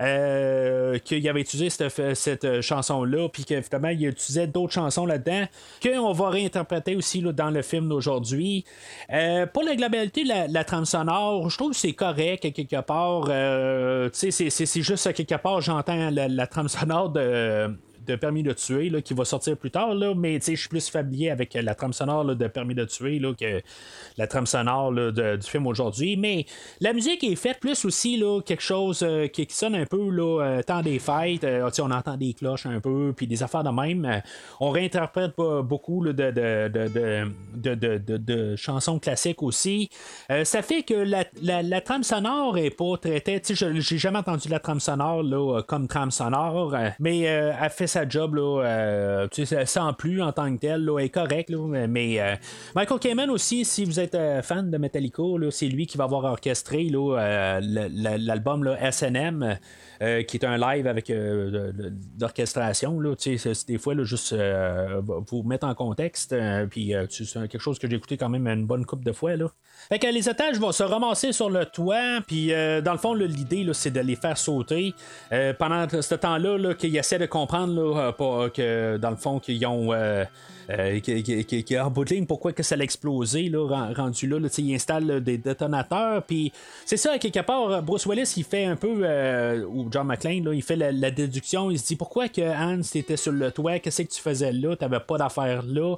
Euh, 0.00 0.98
qu'il 0.98 1.26
avait 1.28 1.40
utilisé 1.40 1.70
cette, 1.70 2.14
cette 2.14 2.44
euh, 2.44 2.60
chanson-là, 2.60 3.28
puis 3.28 3.44
qu'évidemment, 3.44 3.88
il 3.88 4.06
utilisait 4.06 4.46
d'autres 4.46 4.74
chansons 4.74 5.06
là-dedans, 5.06 5.46
qu'on 5.82 6.12
va 6.12 6.28
réinterpréter 6.28 6.96
aussi 6.96 7.20
là, 7.20 7.32
dans 7.32 7.50
le 7.50 7.62
film 7.62 7.88
d'aujourd'hui. 7.88 8.64
Euh, 9.12 9.46
pour 9.46 9.62
la 9.62 9.74
globalité 9.74 10.24
de 10.24 10.52
la, 10.52 10.64
trame 10.64 10.84
sonore, 10.84 11.48
je 11.48 11.56
trouve 11.56 11.70
que 11.70 11.76
c'est 11.76 11.94
correct 11.94 12.52
quelque 12.52 12.80
part. 12.82 13.26
c'est, 14.12 14.30
c'est 14.30 14.82
juste 14.82 15.12
quelque 15.14 15.36
part, 15.36 15.60
j'entends 15.60 16.10
la, 16.10 16.28
la 16.28 16.46
trame 16.46 16.68
sonore 16.68 17.10
de 17.10 17.74
de 18.06 18.16
Permis 18.16 18.42
de 18.42 18.52
tuer 18.52 18.90
là, 18.90 19.00
qui 19.00 19.14
va 19.14 19.24
sortir 19.24 19.56
plus 19.56 19.70
tard, 19.70 19.94
là, 19.94 20.14
mais 20.14 20.40
je 20.40 20.54
suis 20.54 20.68
plus 20.68 20.88
familier 20.88 21.30
avec 21.30 21.54
la 21.54 21.74
trame 21.74 21.92
sonore 21.92 22.24
de 22.24 22.46
Permis 22.48 22.74
de 22.74 22.84
tuer 22.84 23.18
là, 23.18 23.32
que 23.34 23.62
la 24.16 24.26
trame 24.26 24.46
sonore 24.46 24.92
du 24.92 25.46
film 25.46 25.66
aujourd'hui. 25.66 26.16
Mais 26.16 26.46
la 26.80 26.92
musique 26.92 27.24
est 27.24 27.36
faite 27.36 27.60
plus 27.60 27.84
aussi 27.84 28.16
là, 28.16 28.40
quelque 28.40 28.62
chose 28.62 29.02
euh, 29.02 29.26
qui, 29.28 29.46
sonne 29.50 29.74
un 29.74 29.86
peu 29.86 30.10
là, 30.10 30.60
euh, 30.68 30.82
des 30.82 30.98
fêtes. 30.98 31.44
Euh, 31.44 31.70
on 31.78 31.90
entend 31.90 32.16
des 32.16 32.34
cloches 32.34 32.66
un 32.66 32.80
peu, 32.80 33.12
puis 33.16 33.26
des 33.26 33.42
affaires 33.42 33.64
de 33.64 33.70
même. 33.70 34.22
on 34.60 34.70
réinterprète 34.70 35.34
beaucoup 35.36 36.04
de, 36.04 36.12
de, 36.12 36.68
de, 38.16 38.56
chansons 38.56 38.98
classiques 38.98 39.42
aussi. 39.42 39.88
ça 40.44 40.62
fait 40.62 40.82
que 40.82 40.94
la, 40.94 41.24
la, 41.42 41.80
trame 41.80 42.02
sonore 42.02 42.58
est 42.58 42.70
pas 42.70 42.96
traitée. 43.00 43.40
J'ai 43.48 43.98
jamais 43.98 44.18
entendu 44.18 44.48
la 44.48 44.58
trame 44.58 44.80
sonore 44.80 45.22
là, 45.22 45.62
comme 45.62 45.86
trame 45.88 46.10
sonore, 46.10 46.74
mais 46.98 47.20
elle 47.20 47.70
fait 47.70 47.86
sa 47.96 48.06
job, 48.06 48.34
là, 48.34 48.62
euh, 48.62 49.28
tu 49.28 49.46
sais, 49.46 49.64
sans 49.64 49.94
plus 49.94 50.20
en 50.20 50.30
tant 50.30 50.54
que 50.54 50.60
tel, 50.60 50.84
là, 50.84 50.98
est 50.98 51.08
correct. 51.08 51.48
Là, 51.48 51.86
mais 51.88 52.20
euh, 52.20 52.34
Michael 52.74 52.98
Kamen 52.98 53.30
aussi, 53.30 53.64
si 53.64 53.86
vous 53.86 53.98
êtes 53.98 54.14
euh, 54.14 54.42
fan 54.42 54.70
de 54.70 54.76
Metallica, 54.76 55.22
c'est 55.50 55.68
lui 55.68 55.86
qui 55.86 55.96
va 55.96 56.04
avoir 56.04 56.24
orchestré 56.24 56.90
l'album 56.90 58.76
SNM. 58.90 59.56
Qui 59.98 60.36
est 60.36 60.44
un 60.44 60.58
live 60.58 60.86
avec 60.86 61.08
euh, 61.08 61.72
d'orchestration. 62.18 63.00
Des 63.00 63.78
fois, 63.78 63.94
là, 63.94 64.04
juste 64.04 64.36
vous 65.26 65.42
mettre 65.42 65.66
en 65.66 65.74
contexte. 65.74 66.36
puis 66.68 66.92
c'est 67.08 67.48
quelque 67.48 67.58
chose 67.58 67.78
que 67.78 67.88
j'ai 67.88 67.96
écouté 67.96 68.18
quand 68.18 68.28
même 68.28 68.46
une 68.46 68.66
bonne 68.66 68.84
coupe 68.84 69.04
de 69.04 69.12
fois. 69.12 69.36
Là. 69.36 69.46
Fait 69.88 69.98
que 69.98 70.06
les 70.06 70.28
otages 70.28 70.58
vont 70.58 70.72
se 70.72 70.82
ramasser 70.82 71.32
sur 71.32 71.48
le 71.48 71.64
toit, 71.64 72.20
puis 72.26 72.48
dans 72.48 72.92
le 72.92 72.98
fond, 72.98 73.14
l'idée, 73.14 73.66
c'est 73.72 73.90
de 73.90 74.00
les 74.00 74.16
faire 74.16 74.36
sauter. 74.36 74.92
pendant 75.58 75.88
ce 75.88 76.14
temps-là, 76.14 76.58
-là, 76.58 76.74
qu'ils 76.74 76.96
essaient 76.98 77.18
de 77.18 77.24
comprendre 77.24 77.72
là, 77.94 78.48
que 78.50 78.96
dans 78.96 79.10
le 79.10 79.16
fond, 79.16 79.38
qu'ils 79.38 79.64
ont 79.66 79.92
euh, 80.68 80.98
qui, 80.98 81.44
qui, 81.44 81.78
en 81.78 81.90
bout 81.90 82.04
de 82.04 82.10
ligne, 82.14 82.26
pourquoi 82.26 82.52
que 82.52 82.64
ça 82.64 82.74
l'a 82.74 82.82
explosé, 82.82 83.48
là, 83.48 83.92
rendu 83.96 84.26
là, 84.26 84.38
il 84.58 84.74
installe 84.74 85.22
des 85.22 85.38
détonateurs, 85.38 86.24
puis 86.24 86.52
c'est 86.84 86.96
ça, 86.96 87.18
quelque 87.18 87.40
part, 87.40 87.82
Bruce 87.82 88.04
Willis, 88.04 88.34
il 88.36 88.42
fait 88.42 88.64
un 88.64 88.74
peu, 88.74 89.02
euh, 89.02 89.64
ou 89.64 89.86
John 89.92 90.08
McClane, 90.08 90.44
là, 90.44 90.52
il 90.52 90.62
fait 90.62 90.74
la, 90.74 91.10
déduction, 91.12 91.70
il 91.70 91.78
se 91.78 91.86
dit, 91.86 91.96
pourquoi 91.96 92.28
que 92.28 92.40
Hans 92.40 92.82
était 92.94 93.16
sur 93.16 93.30
le 93.30 93.52
toit, 93.52 93.78
qu'est-ce 93.78 94.02
que 94.02 94.08
tu 94.08 94.20
faisais 94.20 94.52
là, 94.52 94.74
t'avais 94.74 94.98
pas 94.98 95.18
d'affaires 95.18 95.62
là, 95.62 95.96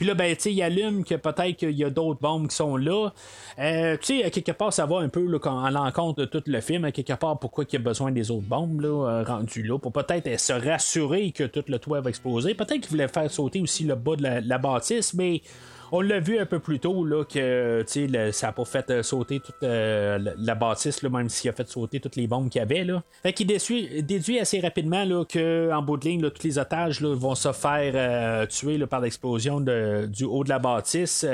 puis 0.00 0.06
là, 0.06 0.14
ben, 0.14 0.34
tu 0.34 0.44
sais, 0.44 0.52
il 0.54 0.62
allume 0.62 1.04
que 1.04 1.14
peut-être 1.14 1.58
qu'il 1.58 1.72
y 1.72 1.84
a 1.84 1.90
d'autres 1.90 2.20
bombes 2.20 2.48
qui 2.48 2.56
sont 2.56 2.78
là. 2.78 3.10
Euh, 3.58 3.98
tu 4.00 4.22
sais, 4.22 4.30
quelque 4.30 4.52
part, 4.52 4.72
ça 4.72 4.86
va 4.86 5.00
un 5.00 5.10
peu 5.10 5.20
à 5.44 5.70
l'encontre 5.70 6.20
de 6.20 6.24
tout 6.24 6.42
le 6.46 6.62
film. 6.62 6.86
À 6.86 6.90
quelque 6.90 7.12
part, 7.12 7.38
pourquoi 7.38 7.64
il 7.68 7.74
y 7.74 7.76
a 7.76 7.80
besoin 7.80 8.10
des 8.10 8.30
autres 8.30 8.46
bombes 8.46 8.80
là, 8.80 8.88
euh, 8.88 9.24
rendues 9.24 9.62
là, 9.62 9.78
pour 9.78 9.92
peut-être 9.92 10.40
se 10.40 10.54
rassurer 10.54 11.32
que 11.32 11.44
tout 11.44 11.64
le 11.68 11.78
toit 11.78 12.00
va 12.00 12.08
exploser. 12.08 12.54
Peut-être 12.54 12.80
qu'il 12.80 12.88
voulait 12.88 13.08
faire 13.08 13.30
sauter 13.30 13.60
aussi 13.60 13.84
le 13.84 13.94
bas 13.94 14.16
de 14.16 14.48
la 14.48 14.56
bâtisse, 14.56 15.12
mais 15.12 15.42
on 15.92 16.00
l'a 16.00 16.20
vu 16.20 16.38
un 16.38 16.46
peu 16.46 16.58
plus 16.58 16.78
tôt 16.78 17.04
là, 17.04 17.24
que 17.24 17.84
ça 18.32 18.46
n'a 18.46 18.52
pas 18.52 18.64
fait 18.64 18.90
euh, 18.90 19.02
sauter 19.02 19.40
toute 19.40 19.62
euh, 19.62 20.18
la, 20.38 20.54
bâtisse, 20.54 21.02
même 21.02 21.28
s'il 21.28 21.50
a 21.50 21.52
fait 21.52 21.68
sauter 21.68 22.00
toutes 22.00 22.16
les 22.16 22.26
bombes 22.26 22.48
qu'il 22.48 22.60
y 22.60 22.62
avait. 22.62 22.84
Là. 22.84 23.02
Fait 23.22 23.32
qu'il 23.32 23.46
déduit, 23.46 24.38
assez 24.38 24.60
rapidement 24.60 25.04
là, 25.04 25.24
qu'en 25.24 25.82
bout 25.82 25.96
de 25.96 26.08
ligne, 26.08 26.30
tous 26.30 26.44
les 26.44 26.58
otages 26.58 27.02
vont 27.02 27.34
se 27.34 27.52
faire 27.52 27.92
euh, 27.94 28.46
tuer 28.46 28.78
par 28.86 29.00
l'explosion 29.00 29.60
du 29.60 30.24
haut 30.24 30.44
de 30.44 30.48
la 30.48 30.58
bâtisse. 30.58 31.26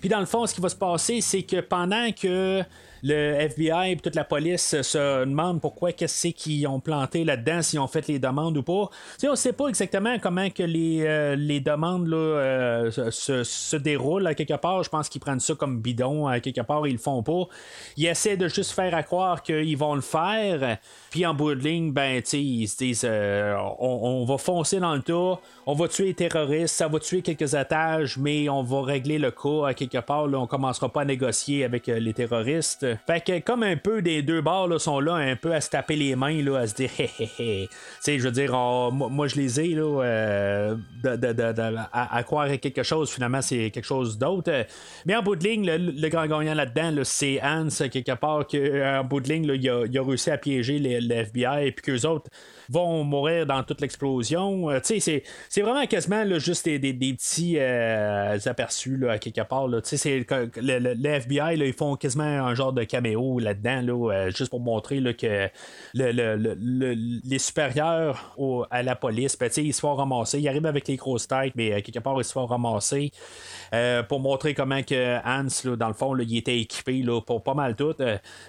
Puis 0.00 0.08
dans 0.08 0.20
le 0.20 0.26
fond, 0.26 0.46
ce 0.46 0.54
qui 0.54 0.60
va 0.60 0.68
se 0.68 0.76
passer, 0.76 1.20
c'est 1.20 1.42
que 1.42 1.60
pendant 1.60 2.10
que 2.12 2.62
le 3.02 3.34
FBI 3.40 3.92
et 3.92 3.96
toute 3.96 4.14
la 4.14 4.24
police 4.24 4.80
se 4.82 5.24
demandent 5.24 5.60
pourquoi 5.60 5.92
qu'est-ce 5.92 6.28
qu'ils 6.28 6.66
ont 6.66 6.80
planté 6.80 7.24
là-dedans, 7.24 7.62
s'ils 7.62 7.80
ont 7.80 7.86
fait 7.86 8.06
les 8.08 8.18
demandes 8.18 8.56
ou 8.56 8.62
pas. 8.62 8.88
Tu 9.14 9.20
sais, 9.20 9.28
on 9.28 9.36
sait 9.36 9.52
pas 9.52 9.68
exactement 9.68 10.18
comment 10.20 10.50
que 10.50 10.62
les, 10.62 11.36
les 11.36 11.60
demandes 11.60 12.06
là, 12.06 12.90
se, 12.90 13.44
se, 13.44 13.76
déroulent 13.76 14.26
à 14.26 14.34
quelque 14.34 14.54
part. 14.54 14.82
Je 14.82 14.90
pense 14.90 15.08
qu'ils 15.08 15.20
prennent 15.20 15.40
ça 15.40 15.54
comme 15.54 15.80
bidon 15.80 16.26
à 16.26 16.40
quelque 16.40 16.60
part, 16.60 16.86
ils 16.86 16.92
le 16.92 16.98
font 16.98 17.22
pas. 17.22 17.48
Ils 17.96 18.06
essaient 18.06 18.36
de 18.36 18.48
juste 18.48 18.72
faire 18.72 18.94
à 18.94 19.02
croire 19.02 19.42
qu'ils 19.42 19.76
vont 19.76 19.94
le 19.94 20.00
faire. 20.00 20.78
Puis 21.10 21.26
en 21.26 21.34
bout 21.34 21.54
de 21.54 21.60
ligne, 21.60 21.92
ben, 21.92 22.22
ils 22.32 22.68
se 22.68 22.76
disent 22.76 23.06
on, 23.06 24.24
va 24.24 24.38
foncer 24.38 24.80
dans 24.80 24.94
le 24.94 25.02
tas, 25.02 25.40
on 25.66 25.74
va 25.74 25.88
tuer 25.88 26.06
les 26.06 26.14
terroristes, 26.14 26.74
ça 26.74 26.88
va 26.88 26.98
tuer 26.98 27.22
quelques 27.22 27.54
attaches, 27.54 28.16
mais 28.16 28.48
on 28.48 28.62
va 28.62 28.82
régler 28.82 29.18
le 29.18 29.30
cas 29.30 29.68
à 29.68 29.74
quelque 29.74 29.98
part. 29.98 30.26
Là, 30.26 30.38
on 30.38 30.46
commencera 30.46 30.88
pas 30.88 31.02
à 31.02 31.04
négocier 31.04 31.64
avec 31.64 31.88
euh, 31.88 31.98
les 31.98 32.12
terroristes. 32.12 32.86
Fait 33.06 33.24
que 33.24 33.40
comme 33.40 33.62
un 33.62 33.76
peu 33.76 34.02
des 34.02 34.22
deux 34.22 34.40
bords 34.40 34.68
là, 34.68 34.78
sont 34.78 35.00
là, 35.00 35.14
un 35.14 35.36
peu 35.36 35.52
à 35.52 35.60
se 35.60 35.70
taper 35.70 35.96
les 35.96 36.16
mains, 36.16 36.42
là, 36.42 36.58
à 36.58 36.66
se 36.66 36.74
dire 36.74 36.90
hé 36.98 37.10
hé 37.18 37.30
hé. 37.38 37.68
Je 38.06 38.22
veux 38.22 38.30
dire, 38.30 38.52
moi, 38.92 39.26
je 39.26 39.36
les 39.36 39.60
ai 39.60 39.68
là, 39.68 40.02
euh, 40.02 40.76
à, 41.92 42.22
croire 42.24 42.50
à 42.50 42.56
quelque 42.56 42.82
chose, 42.82 43.10
finalement 43.10 43.42
c'est 43.42 43.70
quelque 43.70 43.84
chose 43.84 44.18
d'autre. 44.18 44.66
Mais 45.06 45.16
en 45.16 45.22
bout 45.22 45.36
de 45.36 45.44
ligne, 45.44 45.66
le, 45.66 46.08
grand 46.08 46.26
gagnant 46.26 46.54
là-dedans, 46.54 47.02
c'est 47.04 47.40
Hans, 47.42 47.68
quelque 47.90 48.14
part, 48.14 48.46
que, 48.46 49.00
en 49.00 49.04
bout 49.04 49.20
de 49.20 49.28
ligne, 49.28 49.50
il, 49.54 49.68
a, 49.68 50.02
réussi 50.02 50.30
à 50.30 50.38
piéger 50.38 50.78
le 50.78 51.14
FBI 51.14 51.66
et 51.66 51.72
puis 51.72 51.82
qu'eux 51.82 52.06
autres 52.06 52.30
vont 52.68 53.04
mourir 53.04 53.46
dans 53.46 53.62
toute 53.62 53.80
l'explosion. 53.80 54.70
Euh, 54.70 54.80
c'est, 54.82 55.00
c'est 55.00 55.62
vraiment 55.62 55.86
quasiment 55.86 56.24
juste 56.38 56.66
des, 56.66 56.78
petits 56.78 57.56
euh, 57.58 58.38
aperçus 58.46 59.08
à 59.08 59.18
quelque 59.18 59.42
part. 59.42 59.68
Là. 59.68 59.80
C'est, 59.82 60.26
le, 60.56 60.94
le, 60.94 61.08
FBI, 61.08 61.56
ils 61.56 61.72
font 61.72 61.96
quasiment 61.96 62.24
un 62.24 62.54
genre 62.54 62.72
de 62.72 62.81
caméo 62.84 63.38
là-dedans, 63.38 63.82
là, 63.82 64.12
euh, 64.12 64.30
juste 64.30 64.50
pour 64.50 64.60
montrer 64.60 65.00
là, 65.00 65.12
que 65.12 65.48
les 65.94 67.38
supérieurs 67.38 68.36
à 68.70 68.82
la 68.82 68.96
police, 68.96 69.38
ben, 69.38 69.50
ils 69.56 69.74
se 69.74 69.80
font 69.80 69.94
ramasser. 69.94 70.40
Ils 70.40 70.48
arrivent 70.48 70.66
avec 70.66 70.88
les 70.88 70.96
grosses 70.96 71.28
têtes, 71.28 71.54
mais 71.56 71.82
quelque 71.82 72.00
part, 72.00 72.18
ils 72.18 72.24
se 72.24 72.32
font 72.32 72.46
ramasser. 72.46 73.12
pour 74.08 74.20
montrer 74.20 74.54
comment 74.54 74.82
que 74.82 75.18
Hans, 75.24 75.48
là, 75.64 75.76
dans 75.76 75.88
le 75.88 75.94
fond, 75.94 76.16
il 76.16 76.36
était 76.36 76.58
équipé 76.58 77.04
pour 77.26 77.42
pas 77.42 77.54
mal 77.54 77.74
tout. 77.74 77.94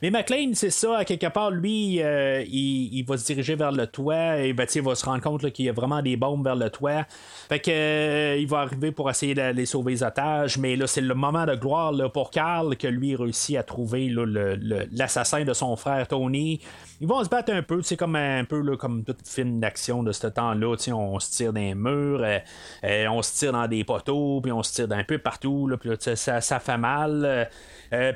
mais 0.02 0.12
McLean, 0.12 0.52
c'est 0.54 0.70
ça, 0.70 0.98
à 0.98 1.06
quelque 1.06 1.28
part, 1.28 1.52
lui, 1.52 1.96
il, 1.96 2.94
il, 2.94 3.04
va 3.06 3.18
se 3.18 3.26
diriger 3.26 3.56
vers 3.56 3.72
le 3.72 3.88
toit 3.88 4.40
et 4.40 4.54
ben, 4.54 4.68
il 4.74 4.82
va 4.82 4.96
se 4.96 5.06
rendre 5.06 5.22
compte 5.22 5.52
qu'il 5.52 5.66
y 5.66 5.70
a 5.70 5.74
vraiment 5.74 6.02
des 6.02 6.18
bombes 6.18 6.44
vers 6.44 6.56
le 6.56 6.70
toit. 6.70 7.06
Fait 7.50 7.60
que 7.60 7.72
euh, 7.72 8.38
il 8.38 8.48
va 8.48 8.60
arriver 8.60 8.92
pour 8.92 9.10
essayer 9.10 9.34
d'aller 9.34 9.66
sauver 9.66 9.94
les 9.94 10.04
otages, 10.04 10.58
mais 10.58 10.76
là, 10.76 10.88
c'est 10.88 11.02
le 11.02 11.14
moment 11.14 11.46
de 11.46 11.56
gloire 11.56 11.94
pour 12.12 12.32
Carl 12.32 12.76
que 12.78 12.88
lui 12.88 13.16
réussit 13.16 13.58
à 13.58 13.64
trouver 13.64 14.08
l'assassin 14.26 15.44
de 15.44 15.54
son 15.54 15.76
frère 15.76 16.08
Tony. 16.08 16.62
Ils 17.02 17.08
vont 17.08 17.24
se 17.24 17.30
battre 17.30 17.52
un 17.52 17.62
peu, 17.62 17.82
c'est 17.82 17.98
comme 17.98 18.16
un 18.16 18.46
peu 18.46 18.78
comme 18.78 19.04
toute 19.04 19.28
film 19.28 19.60
d'action 19.60 20.04
de 20.04 20.12
ce 20.12 20.28
temps-là. 20.28 20.76
On 20.94 21.20
se 21.20 21.32
tire 21.32 21.54
dans 21.54 21.60
les 21.60 21.76
murs, 21.76 22.22
euh, 22.24 22.40
euh, 22.84 23.08
on 23.08 23.22
se 23.22 23.34
tire 23.34 23.52
dans 23.52 23.68
des 23.68 23.84
poteaux, 23.84 24.40
puis 24.42 24.52
on 24.52 24.64
se 24.64 24.74
tire 24.74 24.88
d'un 24.88 25.04
peu 25.04 25.18
partout, 25.18 25.68
là, 25.68 25.78
puis 25.78 25.90
ça, 26.00 26.42
ça, 26.42 26.60
fait 26.60 26.78
mal. 26.78 27.50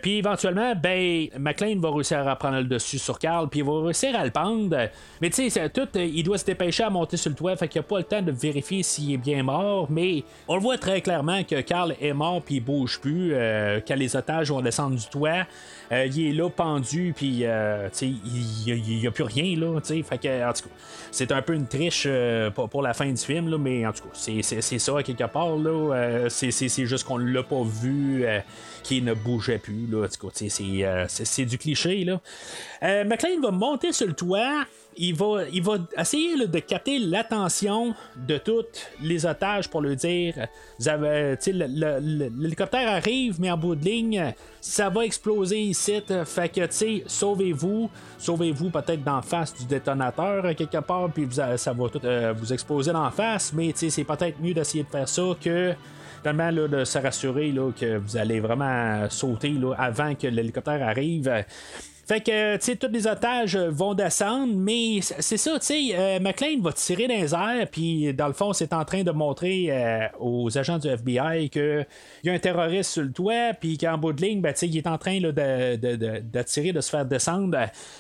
puis 0.02 0.18
éventuellement, 0.18 0.74
ben, 0.76 1.28
McLean 1.38 1.80
va 1.80 1.92
réussir 1.92 2.20
à 2.20 2.32
reprendre 2.32 2.58
le 2.58 2.64
dessus 2.64 3.00
sur 3.00 3.20
Carl, 3.20 3.50
puis 3.50 3.60
il 3.60 3.66
va 3.66 3.84
réussir 3.84 4.18
à 4.18 4.24
le 4.24 4.32
pendre. 4.32 4.90
Mais 5.22 5.30
tu 5.30 5.50
sais, 5.50 5.70
tout 5.70 5.88
euh, 5.96 6.06
il 6.06 6.24
doit 6.24 6.38
se 6.38 6.46
dépêcher 6.46 6.84
à 6.84 6.90
monter 6.90 7.18
sur 7.18 7.30
le 7.30 7.36
toit, 7.36 7.56
fait 7.56 7.68
qu'il 7.68 7.80
a 7.80 7.84
pas 7.84 7.98
le 7.98 8.04
temps 8.04 8.22
de 8.22 8.32
vérifier 8.32 8.84
s'il 8.84 9.14
est 9.14 9.18
bien 9.18 9.44
mort, 9.44 9.88
mais 9.90 10.24
on 10.48 10.56
le 10.56 10.62
voit 10.62 10.78
très 10.78 11.02
clairement 11.02 11.44
que 11.44 11.62
Carl 11.62 11.96
est 12.02 12.14
mort 12.14 12.42
puis 12.42 12.56
il 12.56 12.64
bouge 12.64 13.00
plus, 13.00 13.34
euh, 13.34 13.80
quand 13.88 13.96
les 13.96 14.16
otages 14.16 14.52
vont 14.52 14.62
descendre 14.62 14.96
du 14.96 15.06
toit. 15.08 15.46
Euh, 15.92 16.08
il 16.08 16.28
est 16.28 16.34
là 16.34 16.50
pendu, 16.50 17.14
puis 17.16 17.28
il 17.28 17.38
n'y 17.38 19.08
a, 19.08 19.12
plus 19.12 19.24
rien, 19.24 19.58
là, 19.58 19.80
fait 19.82 20.18
que, 20.18 20.50
en 20.50 20.54
tout 20.54 20.64
cas, 20.64 20.76
c'est 21.12 21.32
un 21.32 21.42
peu 21.42 21.54
une 21.54 21.68
triche 21.68 22.08
pour, 22.54 22.82
la 22.82 22.94
fin 22.94 23.10
du 23.10 23.18
film, 23.18 23.50
là, 23.50 23.58
mais 23.58 23.86
en 23.86 23.94
tout 23.94 24.04
cas, 24.04 24.10
c'est 24.14 24.80
ça, 24.80 25.04
quelque 25.04 25.24
part, 25.26 25.56
là, 25.56 26.28
c'est 26.30 26.86
juste 26.86 27.06
qu'on 27.06 27.18
l'a 27.18 27.44
pas 27.44 27.64
vu, 27.64 28.26
qui 28.84 29.02
ne 29.02 29.14
bougeait 29.14 29.60
plus, 29.60 29.88
là, 29.88 30.08
c'est 31.08 31.46
du 31.46 31.58
cliché, 31.58 32.04
là. 32.04 32.22
McLean 33.06 33.42
va 33.42 33.52
monter 33.52 33.92
sur 33.92 34.08
le 34.08 34.14
toit, 34.14 34.66
il 34.98 35.16
va, 35.16 35.44
il 35.52 35.64
va 35.64 35.78
essayer 35.98 36.48
de 36.48 36.60
capter 36.60 37.00
l'attention 37.00 37.94
de 38.16 38.38
tous 38.38 38.66
les 39.02 39.26
otages 39.26 39.70
pour 39.70 39.82
lui 39.82 39.96
dire 39.96 40.48
l'hélicoptère 40.80 42.90
arrive, 42.90 43.40
mais 43.40 43.52
en 43.52 43.58
bout 43.58 43.76
de 43.76 43.86
ligne, 43.86 44.34
ça 44.60 44.90
va 44.90 45.06
exploser 45.06 45.60
ici. 45.60 46.02
Fait 46.26 46.50
que, 46.50 46.62
tu 46.62 46.68
sais, 46.72 47.04
sauvez-vous. 47.06 47.90
Sauvez-vous 48.18 48.70
peut-être 48.70 49.04
d'en 49.04 49.22
face 49.22 49.56
du 49.56 49.66
détonateur 49.66 50.56
quelque 50.56 50.80
part, 50.80 51.10
puis 51.12 51.28
ça 51.32 51.74
va 51.74 51.90
tout 51.90 52.02
euh, 52.04 52.34
vous 52.36 52.52
exploser 52.52 52.92
d'en 52.92 53.12
face, 53.12 53.54
mais 53.54 53.72
tu 53.74 53.80
sais, 53.80 53.90
c'est 53.90 54.04
peut-être 54.04 54.40
mieux 54.42 54.54
d'essayer 54.54 54.84
de 54.84 54.90
faire 54.90 55.08
ça 55.08 55.36
que 55.42 55.74
tellement 56.24 56.52
de 56.52 56.84
se 56.84 56.98
rassurer 56.98 57.52
là, 57.52 57.72
que 57.72 57.98
vous 57.98 58.18
allez 58.18 58.40
vraiment 58.40 59.08
sauter 59.10 59.52
là, 59.52 59.74
avant 59.78 60.16
que 60.16 60.28
l'hélicoptère 60.28 60.86
arrive. 60.86 61.32
Fait 62.08 62.22
que, 62.22 62.56
tu 62.56 62.64
sais, 62.64 62.76
tous 62.78 62.88
les 62.88 63.06
otages 63.06 63.58
vont 63.58 63.94
descendre, 63.94 64.54
mais 64.56 65.02
c'est 65.02 65.36
ça, 65.36 65.60
tu 65.60 65.66
sais, 65.66 65.90
euh, 65.94 66.20
McLean 66.22 66.62
va 66.62 66.72
tirer 66.72 67.06
dans 67.06 67.16
les 67.16 67.34
airs, 67.34 67.68
puis 67.70 68.14
dans 68.14 68.28
le 68.28 68.34
fond, 68.34 68.54
c'est 68.54 68.72
en 68.72 68.86
train 68.86 69.04
de 69.04 69.12
montrer 69.12 69.68
euh, 69.70 70.08
aux 70.18 70.58
agents 70.58 70.78
du 70.78 70.88
FBI 70.88 71.50
qu'il 71.50 71.86
y 72.24 72.30
a 72.30 72.34
un 72.34 72.40
terroriste 72.40 72.92
sur 72.92 73.04
le 73.04 73.12
toit, 73.12 73.52
puis 73.60 73.78
qu'en 73.78 73.98
bout 73.98 74.14
de 74.14 74.22
ligne, 74.22 74.40
ben, 74.40 74.54
tu 74.54 74.60
sais, 74.60 74.68
il 74.70 74.78
est 74.78 74.88
en 74.88 74.98
train 74.98 75.20
là, 75.20 75.34
de, 75.34 76.20
d'attirer, 76.22 76.72
de, 76.72 76.80
se 76.80 76.90
faire 76.90 77.06
descendre. 77.06 77.58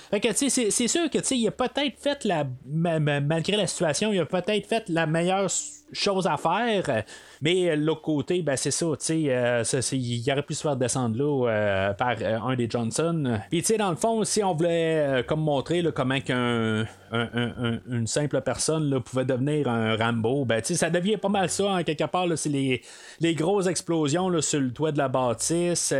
Fait 0.09 0.21
que, 0.21 0.29
tu 0.29 0.49
sais, 0.49 0.71
c'est, 0.71 0.87
sûr 0.87 1.09
que, 1.09 1.17
tu 1.17 1.25
sais, 1.25 1.37
il 1.37 1.47
a 1.49 1.51
peut-être 1.51 1.99
fait 1.99 2.23
la, 2.23 2.45
malgré 2.65 3.57
la 3.57 3.67
situation, 3.67 4.13
il 4.13 4.19
a 4.21 4.25
peut-être 4.25 4.67
fait 4.67 4.87
la 4.87 5.05
meilleure 5.05 5.49
chose 5.91 6.27
à 6.27 6.37
faire. 6.37 7.03
Mais 7.41 7.69
euh, 7.69 7.75
l'autre 7.75 8.01
côté, 8.01 8.41
ben, 8.41 8.55
c'est 8.55 8.71
ça, 8.71 8.85
tu 8.99 9.05
sais, 9.05 9.25
euh, 9.27 9.63
il 9.91 10.31
aurait 10.31 10.43
pu 10.43 10.53
se 10.53 10.61
faire 10.61 10.75
descendre 10.75 11.17
là 11.17 11.49
euh, 11.49 11.93
par 11.93 12.15
un 12.21 12.55
des 12.55 12.69
Johnson. 12.69 13.39
Puis, 13.49 13.61
tu 13.61 13.67
sais, 13.67 13.77
dans 13.77 13.89
le 13.89 13.95
fond, 13.95 14.23
si 14.23 14.43
on 14.43 14.53
voulait 14.53 15.23
comme 15.27 15.41
montrer 15.41 15.83
comment 15.93 16.19
qu'un 16.19 16.85
une 17.11 18.07
simple 18.07 18.41
personne 18.41 18.99
pouvait 19.01 19.23
devenir 19.25 19.69
un 19.69 19.95
Rambo, 19.95 20.45
ben, 20.45 20.61
ça 20.63 20.89
devient 20.89 21.17
pas 21.17 21.29
mal 21.29 21.49
ça, 21.49 21.65
en 21.65 21.83
quelque 21.83 22.05
part. 22.05 22.27
C'est 22.35 22.49
les, 22.49 22.81
les 23.19 23.33
grosses 23.35 23.67
explosions 23.67 24.29
là, 24.29 24.41
sur 24.41 24.59
le 24.59 24.71
toit 24.71 24.91
de 24.91 24.97
la 24.97 25.07
bâtisse. 25.07 25.93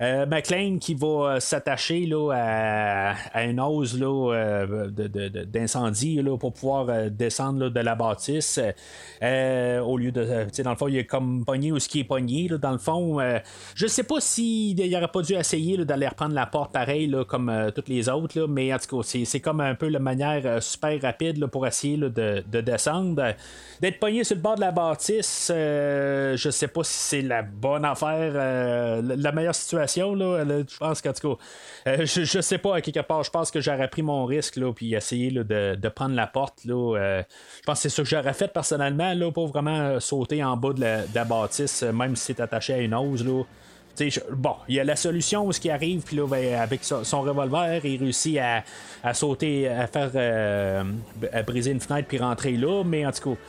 McLean 0.00 0.78
qui 0.78 0.94
va 0.94 1.40
s'attacher 1.40 2.08
à, 2.32 3.14
à, 3.32 3.44
une 3.44 3.60
hausse 3.60 3.96
d'incendie 5.46 6.22
là, 6.22 6.38
pour 6.38 6.52
pouvoir 6.52 7.10
descendre 7.10 7.68
de 7.68 7.80
la 7.80 7.94
bâtisse. 7.94 8.60
au 9.20 9.98
lieu 9.98 10.12
de. 10.12 10.46
Dans 10.68 10.72
le 10.72 10.76
fond, 10.76 10.88
il 10.88 10.98
est 10.98 11.06
comme 11.06 11.44
pogné 11.46 11.72
ou 11.72 11.78
ce 11.78 11.88
qui 11.88 12.00
est 12.00 12.04
pogné. 12.04 12.48
Là, 12.48 12.58
dans 12.58 12.72
le 12.72 12.78
fond, 12.78 13.18
je 13.74 13.86
sais 13.86 14.02
pas 14.02 14.20
s'il 14.20 14.76
n'aurait 14.90 15.08
pas 15.08 15.22
dû 15.22 15.34
essayer 15.34 15.78
d'aller 15.78 16.08
reprendre 16.08 16.34
la 16.34 16.46
porte 16.46 16.72
pareil 16.72 17.06
là, 17.06 17.24
comme 17.24 17.70
toutes 17.74 17.88
les 17.88 18.08
autres, 18.08 18.38
là, 18.38 18.46
mais 18.46 18.72
en 18.72 18.78
tout 18.78 18.98
cas, 18.98 19.02
c'est 19.24 19.40
comme 19.40 19.60
un 19.60 19.74
peu 19.74 19.88
la 19.88 19.98
manière 19.98 20.42
euh, 20.44 20.60
super 20.60 21.00
rapide 21.00 21.46
pour 21.46 21.66
essayer 21.66 21.96
de, 21.96 22.60
descendre. 22.60 23.34
D'être 23.80 23.98
pogné 24.00 24.24
sur 24.24 24.36
le 24.36 24.42
bord 24.42 24.56
de 24.56 24.60
la 24.60 24.72
bâtisse, 24.72 25.50
euh, 25.54 26.36
je 26.36 26.50
sais 26.50 26.68
pas 26.68 26.82
si 26.82 26.94
c'est 26.94 27.22
la 27.22 27.42
bonne 27.42 27.84
affaire, 27.84 28.32
euh, 28.34 29.02
la 29.02 29.32
meilleure 29.32 29.54
situation. 29.54 30.14
Là, 30.14 30.44
je 30.44 30.76
pense 30.76 31.00
qu'en 31.00 31.12
tout 31.12 31.36
cas, 31.36 32.04
je, 32.04 32.40
sais 32.40 32.58
pas, 32.58 32.80
quelque 32.80 33.00
part, 33.00 33.22
je 33.22 33.30
pense 33.30 33.50
que 33.50 33.60
j'aurais 33.60 33.88
pris 33.88 34.02
mon 34.02 34.24
risque 34.24 34.56
là, 34.56 34.72
puis 34.72 34.94
essayé 34.94 35.30
de, 35.30 35.88
prendre 35.88 36.14
la 36.14 36.26
porte. 36.26 36.64
Là, 36.64 37.22
je 37.22 37.62
pense 37.64 37.78
que 37.78 37.88
c'est 37.88 37.94
ça 37.94 38.02
que 38.02 38.08
j'aurais 38.08 38.34
fait 38.34 38.52
personnellement 38.52 39.14
là, 39.14 39.30
pour 39.30 39.48
vraiment 39.48 39.98
sauter 40.00 40.42
en 40.44 40.56
bas 40.58 40.72
de 40.74 40.80
la, 41.14 41.24
bâtisse, 41.24 41.82
même 41.82 42.16
si 42.16 42.26
c'est 42.26 42.40
attaché 42.40 42.74
à 42.74 42.78
une 42.78 42.94
hausse. 42.94 43.24
Là 43.24 43.44
bon, 44.30 44.54
il 44.68 44.76
y 44.76 44.80
a 44.80 44.84
la 44.84 44.96
solution 44.96 45.50
ce 45.52 45.60
qui 45.60 45.70
arrive, 45.70 46.02
puis 46.02 46.16
là, 46.16 46.26
ben, 46.26 46.54
avec 46.54 46.80
son, 46.84 47.22
revolver, 47.22 47.80
il 47.84 48.00
réussit 48.00 48.38
à, 48.38 49.14
sauter, 49.14 49.68
à 49.68 49.86
faire 49.86 50.10
euh, 50.14 50.84
à 51.32 51.42
briser 51.42 51.70
une 51.70 51.80
fenêtre 51.80 52.08
puis 52.08 52.18
rentrer 52.18 52.52
là, 52.52 52.82
mais 52.84 53.06
en 53.06 53.12
tout 53.12 53.34
cas. 53.34 53.40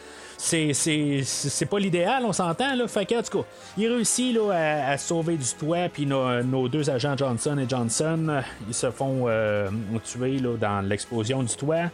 C'est, 0.41 1.65
pas 1.69 1.79
l'idéal, 1.79 2.23
on 2.23 2.31
s'entend, 2.31 2.73
là. 2.73 2.87
Fait 2.87 3.05
que, 3.05 3.21
tout 3.21 3.39
cas, 3.39 3.45
il 3.77 3.91
réussit 3.91 4.33
là, 4.33 4.87
à, 4.87 4.97
sauver 4.97 5.35
du 5.35 5.53
toit, 5.59 5.89
puis 5.91 6.05
nos, 6.05 6.69
deux 6.69 6.89
agents 6.89 7.17
Johnson 7.17 7.57
et 7.57 7.67
Johnson, 7.67 8.41
ils 8.65 8.73
se 8.73 8.89
font 8.89 9.25
euh, 9.27 9.69
tuer 10.05 10.39
là, 10.39 10.55
dans 10.55 10.79
l'explosion 10.79 11.43
du 11.43 11.53
toit. 11.55 11.89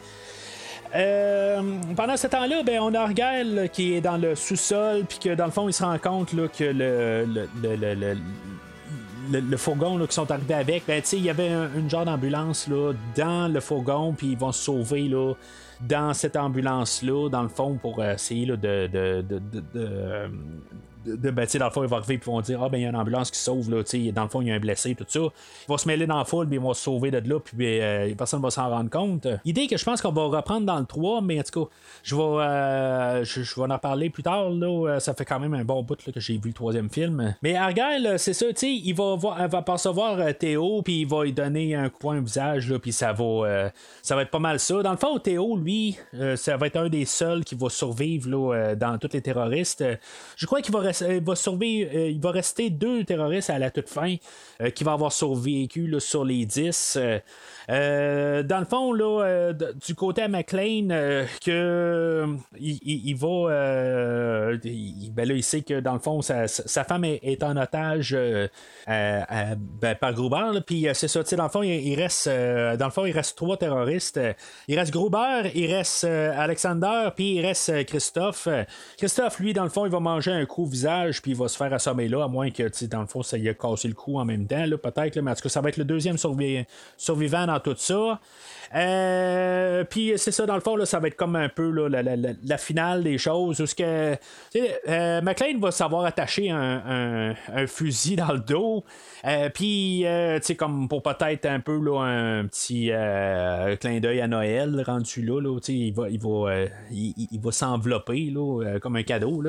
Euh, 0.95 1.61
pendant 1.95 2.15
ce 2.15 2.27
temps-là, 2.27 2.63
ben, 2.63 2.79
on 2.79 2.93
a 2.93 3.01
Argyle 3.01 3.69
qui 3.71 3.93
est 3.93 4.01
dans 4.01 4.17
le 4.17 4.33
sous-sol, 4.35 5.03
puis 5.07 5.19
que 5.19 5.35
dans 5.35 5.45
le 5.45 5.51
fond, 5.51 5.67
il 5.67 5.73
se 5.73 5.83
rend 5.83 5.97
compte 5.97 6.31
là, 6.31 6.47
que 6.47 6.63
le, 6.63 7.27
le, 9.31 9.57
fourgon 9.57 9.99
qui 10.05 10.13
sont 10.13 10.31
arrivés 10.31 10.53
avec, 10.53 10.83
ben, 10.87 11.01
il 11.11 11.23
y 11.23 11.29
avait 11.29 11.51
une 11.75 11.89
genre 11.89 12.05
d'ambulance 12.05 12.67
là, 12.67 12.93
dans 13.15 13.51
le 13.51 13.59
fourgon, 13.59 14.13
puis 14.13 14.27
ils 14.27 14.37
vont 14.37 14.53
se 14.53 14.63
sauver 14.63 15.09
là, 15.09 15.33
dans 15.81 16.13
cette 16.13 16.37
ambulance-là, 16.37 17.29
dans 17.29 17.43
le 17.43 17.49
fond, 17.49 17.77
pour 17.81 18.01
essayer 18.03 18.45
de, 18.45 19.23
ben, 21.05 21.45
dans 21.59 21.65
le 21.65 21.71
fond, 21.71 21.83
ils 21.83 21.89
vont 21.89 21.97
arriver 21.97 22.15
et 22.15 22.17
vont 22.25 22.41
dire 22.41 22.61
Ah, 22.63 22.69
ben, 22.69 22.77
il 22.77 22.83
y 22.83 22.85
a 22.85 22.89
une 22.89 22.95
ambulance 22.95 23.31
qui 23.31 23.39
sauve, 23.39 23.69
là, 23.69 23.83
dans 24.13 24.23
le 24.23 24.29
fond, 24.29 24.41
il 24.41 24.47
y 24.47 24.51
a 24.51 24.55
un 24.55 24.59
blessé, 24.59 24.95
tout 24.95 25.05
ça. 25.07 25.19
Ils 25.19 25.67
vont 25.67 25.77
se 25.77 25.87
mêler 25.87 26.07
dans 26.07 26.17
la 26.17 26.25
foule, 26.25 26.47
puis 26.47 26.55
ils 26.55 26.61
vont 26.61 26.73
se 26.73 26.83
sauver 26.83 27.11
de 27.11 27.27
là, 27.29 27.39
puis 27.39 27.57
ben, 27.57 28.15
personne 28.15 28.39
ne 28.39 28.43
va 28.43 28.51
s'en 28.51 28.69
rendre 28.69 28.89
compte. 28.89 29.27
Idée 29.45 29.67
que 29.67 29.77
je 29.77 29.85
pense 29.85 30.01
qu'on 30.01 30.11
va 30.11 30.23
reprendre 30.23 30.65
dans 30.65 30.79
le 30.79 30.85
3, 30.85 31.21
mais 31.21 31.39
en 31.39 31.43
tout 31.43 31.65
cas, 31.65 31.69
je 32.03 32.15
vais, 32.15 33.25
je, 33.25 33.61
vais 33.61 33.73
en 33.73 33.79
parler 33.79 34.09
plus 34.09 34.23
tard, 34.23 34.49
là. 34.49 34.99
Ça 34.99 35.13
fait 35.13 35.25
quand 35.25 35.39
même 35.39 35.53
un 35.53 35.63
bon 35.63 35.83
bout 35.83 35.95
que 35.95 36.19
j'ai 36.19 36.37
vu 36.37 36.49
le 36.49 36.53
troisième 36.53 36.89
film. 36.89 37.35
Mais 37.41 37.55
Argyle, 37.55 38.15
c'est 38.17 38.33
ça, 38.33 38.47
tu 38.47 38.53
sais, 38.55 38.73
il 38.73 38.93
va, 38.93 39.15
voir, 39.15 39.47
va 39.47 39.61
percevoir 39.61 40.19
Théo, 40.37 40.81
puis 40.81 41.01
il 41.01 41.07
va 41.07 41.23
lui 41.23 41.33
donner 41.33 41.75
un 41.75 41.89
coin 41.89 42.19
au 42.19 42.21
visage, 42.21 42.73
puis 42.81 42.91
ça 42.91 43.13
va, 43.13 43.71
ça 44.01 44.15
va 44.15 44.23
être 44.23 44.31
pas 44.31 44.39
mal 44.39 44.59
ça. 44.59 44.81
Dans 44.81 44.91
le 44.91 44.97
fond, 44.97 45.19
Théo, 45.19 45.57
lui, 45.57 45.97
ça 46.35 46.57
va 46.57 46.67
être 46.67 46.77
un 46.77 46.89
des 46.89 47.05
seuls 47.05 47.43
qui 47.43 47.55
va 47.55 47.69
survivre 47.69 48.29
là, 48.29 48.75
dans 48.75 48.97
tous 48.97 49.13
les 49.13 49.21
terroristes. 49.21 49.83
Je 50.35 50.45
crois 50.45 50.61
qu'il 50.61 50.73
va, 50.73 50.79
va 51.01 51.35
survivre, 51.35 51.93
il 51.93 52.19
va 52.19 52.31
rester 52.31 52.69
deux 52.69 53.03
terroristes 53.03 53.49
à 53.49 53.59
la 53.59 53.71
toute 53.71 53.89
fin 53.89 54.15
qui 54.73 54.83
va 54.83 54.93
avoir 54.93 55.11
survécu 55.11 55.93
sur 55.99 56.23
les 56.23 56.45
10. 56.45 56.97
Euh, 57.69 58.43
dans 58.43 58.59
le 58.59 58.65
fond, 58.65 58.93
là, 58.93 59.23
euh, 59.23 59.53
du 59.85 59.95
côté 59.95 60.21
à 60.21 60.27
McLean, 60.27 60.89
euh, 60.91 61.25
que 61.43 62.25
il, 62.59 63.15
va. 63.15 64.57
ben 65.11 65.27
là, 65.27 65.33
il 65.33 65.43
sait 65.43 65.61
que 65.61 65.79
dans 65.79 65.93
le 65.93 65.99
fond, 65.99 66.21
sa, 66.21 66.47
femme 66.83 67.03
est, 67.05 67.43
en 67.43 67.57
otage 67.57 68.15
ben, 68.87 69.95
par 69.99 70.13
Gruber. 70.13 70.61
Puis 70.65 70.87
c'est 70.93 71.07
ça, 71.07 71.23
dans 71.23 71.43
le 71.43 71.49
fond, 71.49 71.63
il, 71.63 71.95
reste. 71.95 72.27
dans 72.27 72.85
le 72.85 72.91
fond, 72.91 73.05
il 73.05 73.11
reste 73.11 73.37
trois 73.37 73.57
terroristes. 73.57 74.19
Il 74.67 74.77
reste 74.77 74.91
Gruber, 74.91 75.51
il 75.53 75.73
reste 75.73 76.03
Alexander, 76.03 77.09
puis 77.15 77.35
il 77.35 77.45
reste 77.45 77.85
Christophe. 77.85 78.47
Christophe, 78.97 79.39
lui, 79.39 79.53
dans 79.53 79.63
le 79.63 79.69
fond, 79.69 79.85
il 79.85 79.91
va 79.91 79.99
manger 79.99 80.31
un 80.31 80.45
coup 80.45 80.63
au 80.63 80.67
visage, 80.67 81.21
puis 81.21 81.31
il 81.31 81.37
va 81.37 81.47
se 81.47 81.57
faire 81.57 81.73
assommer 81.73 82.07
là, 82.07 82.23
à 82.23 82.27
moins 82.27 82.51
que, 82.51 82.85
dans 82.85 83.01
le 83.01 83.07
fond, 83.07 83.23
ça 83.23 83.37
y 83.37 83.49
a 83.49 83.53
cassé 83.53 83.87
le 83.87 83.93
cou 83.93 84.19
en 84.19 84.25
même 84.25 84.47
temps, 84.47 84.65
peut-être. 84.81 85.19
Mais 85.19 85.31
en 85.31 85.35
tout 85.35 85.43
cas, 85.43 85.49
ça 85.49 85.61
va 85.61 85.69
être 85.69 85.77
le 85.77 85.85
deuxième 85.85 86.17
survivant 86.17 87.54
tout 87.59 87.75
ça. 87.77 88.19
Euh, 88.73 89.83
puis 89.83 90.13
c'est 90.17 90.31
ça, 90.31 90.45
dans 90.45 90.55
le 90.55 90.61
fond, 90.61 90.75
là, 90.75 90.85
ça 90.85 90.99
va 90.99 91.07
être 91.07 91.15
comme 91.15 91.35
un 91.35 91.49
peu 91.49 91.87
la, 91.87 92.57
finale 92.57 93.03
des 93.03 93.17
choses. 93.17 93.61
Où 93.61 93.65
que, 93.65 94.15
euh, 94.87 95.21
McLean 95.21 95.59
va 95.59 95.71
savoir 95.71 96.05
attacher 96.05 96.49
un, 96.49 97.35
fusil 97.67 98.15
dans 98.15 98.33
le 98.33 98.39
dos. 98.39 98.83
Euh, 99.25 99.49
puis, 99.49 100.05
sais, 100.41 100.55
comme 100.55 100.87
pour 100.87 101.03
peut-être 101.03 101.45
un 101.45 101.59
peu 101.59 101.79
là, 101.79 102.01
un 102.01 102.45
petit 102.45 102.91
clin 103.79 103.99
d'œil 103.99 104.21
à 104.21 104.27
Noël 104.27 104.83
rendu 104.85 105.21
là, 105.21 105.41
là 105.41 105.59
il 105.67 105.93
va, 105.93 106.09
il 106.09 106.19
va, 106.19 106.65
il, 106.91 107.39
va 107.41 107.51
s'envelopper 107.51 108.33
comme 108.81 108.95
un 108.95 109.03
cadeau. 109.03 109.43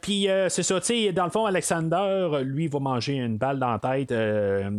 puis, 0.00 0.28
c'est 0.48 0.62
ça, 0.62 0.80
dans 1.12 1.24
le 1.24 1.30
fond, 1.30 1.46
Alexander, 1.46 2.40
lui, 2.42 2.68
va 2.68 2.78
manger 2.78 3.14
une 3.14 3.36
balle 3.36 3.58
dans 3.58 3.72
la 3.72 3.78
tête. 3.78 4.14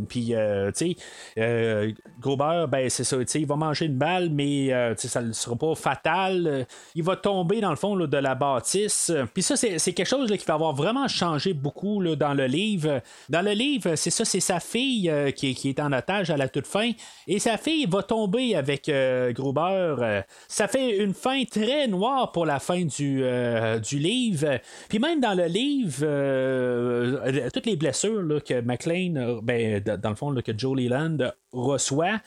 puis, 0.08 0.34
tu 0.76 0.96
sais, 1.36 1.96
Grober, 2.20 2.66
ben, 2.70 2.90
c'est 2.90 3.04
ça, 3.04 3.18
il 3.36 3.46
va 3.46 3.56
manger 3.56 3.86
une 3.86 3.98
balle, 3.98 4.30
mais 4.30 4.74
euh, 4.74 4.96
ça 4.96 5.22
ne 5.22 5.34
sera 5.34 5.56
pas 5.56 5.76
fatal. 5.76 6.66
Il 6.96 7.04
va 7.04 7.16
tomber 7.16 7.62
dans 7.62 7.70
le 7.70 7.76
fond 7.76 7.96
de 7.96 8.18
la 8.18 8.36
bâtisse. 8.36 9.12
Puis 9.34 9.44
ça, 9.44 9.56
c'est 9.56 9.94
quelque 9.94 10.08
chose 10.08 10.32
qui 10.32 10.46
va 10.46 10.56
avoir 10.56 10.74
vraiment 10.74 11.08
changé 11.08 11.54
beaucoup 11.54 12.04
dans 12.16 12.34
le 12.34 12.46
livre. 12.46 13.02
Dans 13.30 13.42
le 13.42 13.52
livre, 13.52 13.96
c'est 13.96 14.10
ça, 14.10 14.26
c'est 14.26 14.40
sa 14.40 14.60
fille 14.60 15.10
euh, 15.10 15.32
qui, 15.32 15.58
est 15.66 15.80
en 15.80 15.92
otage 15.92 16.30
à 16.30 16.38
la 16.38 16.48
toute 16.48 16.68
fin. 16.68 16.92
Et 17.28 17.40
sa 17.40 17.58
fille 17.58 17.86
va 17.86 18.04
tomber 18.04 18.56
avec 18.56 18.90
euh, 18.90 19.32
Gruber. 19.34 20.22
ça 20.48 20.68
fait 20.68 20.98
une 20.98 21.14
fin 21.14 21.44
très 21.46 21.88
noire 21.88 22.32
pour 22.32 22.46
la 22.46 22.60
fin 22.60 22.84
du, 22.84 23.24
du 23.84 24.00
livre. 24.00 24.60
Puis 24.88 25.00
même 25.00 25.20
dans 25.20 25.34
le 25.34 25.46
livre, 25.46 27.50
toutes 27.50 27.66
les 27.66 27.76
blessures 27.76 28.44
que 28.44 28.62
McLean, 28.62 29.40
ben, 29.44 29.82
dans 29.82 30.10
le 30.10 30.16
fond, 30.16 30.34
que 30.42 30.58
Joe 30.58 30.78
Leland 30.78 31.18
reçoit, 31.52 32.22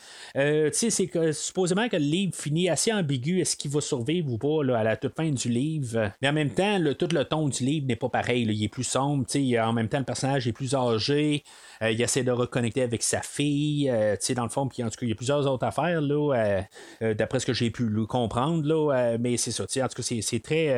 c'est 0.93 1.32
supposément 1.32 1.89
que 1.89 1.97
le 1.97 2.02
livre 2.02 2.35
finit 2.35 2.69
assez 2.69 2.93
ambigu. 2.93 3.40
Est-ce 3.40 3.56
qu'il 3.56 3.70
va 3.70 3.81
survivre 3.81 4.32
ou 4.32 4.39
pas 4.39 4.77
à 4.78 4.85
la 4.85 4.97
toute 4.97 5.14
fin 5.16 5.31
du 5.31 5.48
livre? 5.48 6.12
Mais 6.20 6.28
en 6.28 6.32
même 6.32 6.51
temps, 6.51 6.78
tout 6.98 7.09
le 7.12 7.24
ton 7.24 7.48
du 7.48 7.64
livre 7.64 7.86
n'est 7.86 7.97
pas 7.97 8.09
pareil. 8.09 8.43
Il 8.43 8.64
est 8.64 8.69
plus 8.69 8.85
sombre. 8.85 9.24
En 9.60 9.73
même 9.73 9.89
temps, 9.89 9.98
le 9.98 10.05
personnage 10.05 10.47
est 10.47 10.52
plus 10.52 10.74
âgé. 10.74 11.43
Euh, 11.82 11.90
il 11.90 12.01
essaie 12.01 12.23
de 12.23 12.31
reconnecter 12.31 12.82
avec 12.82 13.02
sa 13.02 13.20
fille. 13.23 13.90
Euh, 13.90 14.16
dans 14.36 14.44
le 14.44 14.51
fond, 14.51 14.69
puis 14.69 14.82
en 14.82 14.89
tout 14.89 14.97
cas, 14.97 15.06
il 15.06 15.09
y 15.09 15.12
a 15.12 15.16
plusieurs 15.16 15.47
autres 15.47 15.66
affaires, 15.66 16.01
là, 16.01 16.64
euh, 17.02 17.14
d'après 17.14 17.40
ce 17.40 17.47
que 17.47 17.52
j'ai 17.52 17.70
pu 17.70 17.89
comprendre. 18.06 18.66
Là, 18.66 19.16
mais 19.19 19.36
c'est 19.36 19.51
ça. 19.51 19.64
En 19.64 19.89
tout 19.89 20.02
cas, 20.02 20.02
c'est 20.02 20.40
très 20.40 20.69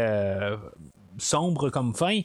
sombre 1.19 1.71
comme 1.71 1.95
fin. 1.95 2.21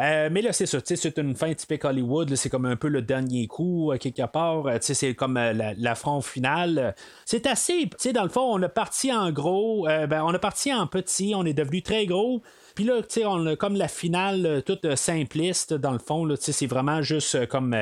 Euh, 0.00 0.28
mais 0.30 0.42
là, 0.42 0.52
c'est 0.52 0.66
ça, 0.66 0.78
c'est 0.84 1.18
une 1.18 1.34
fin 1.34 1.52
typique 1.54 1.84
Hollywood. 1.84 2.34
C'est 2.34 2.50
comme 2.50 2.66
un 2.66 2.76
peu 2.76 2.88
le 2.88 3.02
dernier 3.02 3.46
coup, 3.46 3.92
euh, 3.92 3.98
quelque 3.98 4.26
part. 4.26 4.66
Euh, 4.66 4.78
c'est 4.80 5.14
comme 5.14 5.38
l'affront 5.78 6.20
final. 6.20 6.94
C'est 7.24 7.46
assez, 7.46 7.88
dans 8.12 8.24
le 8.24 8.28
fond, 8.28 8.54
on 8.54 8.62
a 8.62 8.68
parti 8.68 9.12
en 9.12 9.30
gros, 9.30 9.86
ben, 9.86 10.22
on 10.24 10.34
a 10.34 10.38
parti 10.38 10.72
en 10.72 10.86
petit, 10.86 11.32
on 11.34 11.44
est 11.44 11.54
devenu 11.54 11.82
très 11.82 12.06
gros. 12.06 12.42
Puis 12.74 12.84
là, 12.84 13.02
tu 13.02 13.20
sais, 13.20 13.26
on 13.26 13.46
a 13.46 13.56
comme 13.56 13.76
la 13.76 13.88
finale 13.88 14.62
toute 14.64 14.94
simpliste, 14.96 15.74
dans 15.74 15.92
le 15.92 15.98
fond, 15.98 16.26
c'est 16.38 16.66
vraiment 16.66 17.02
juste 17.02 17.46
comme 17.46 17.74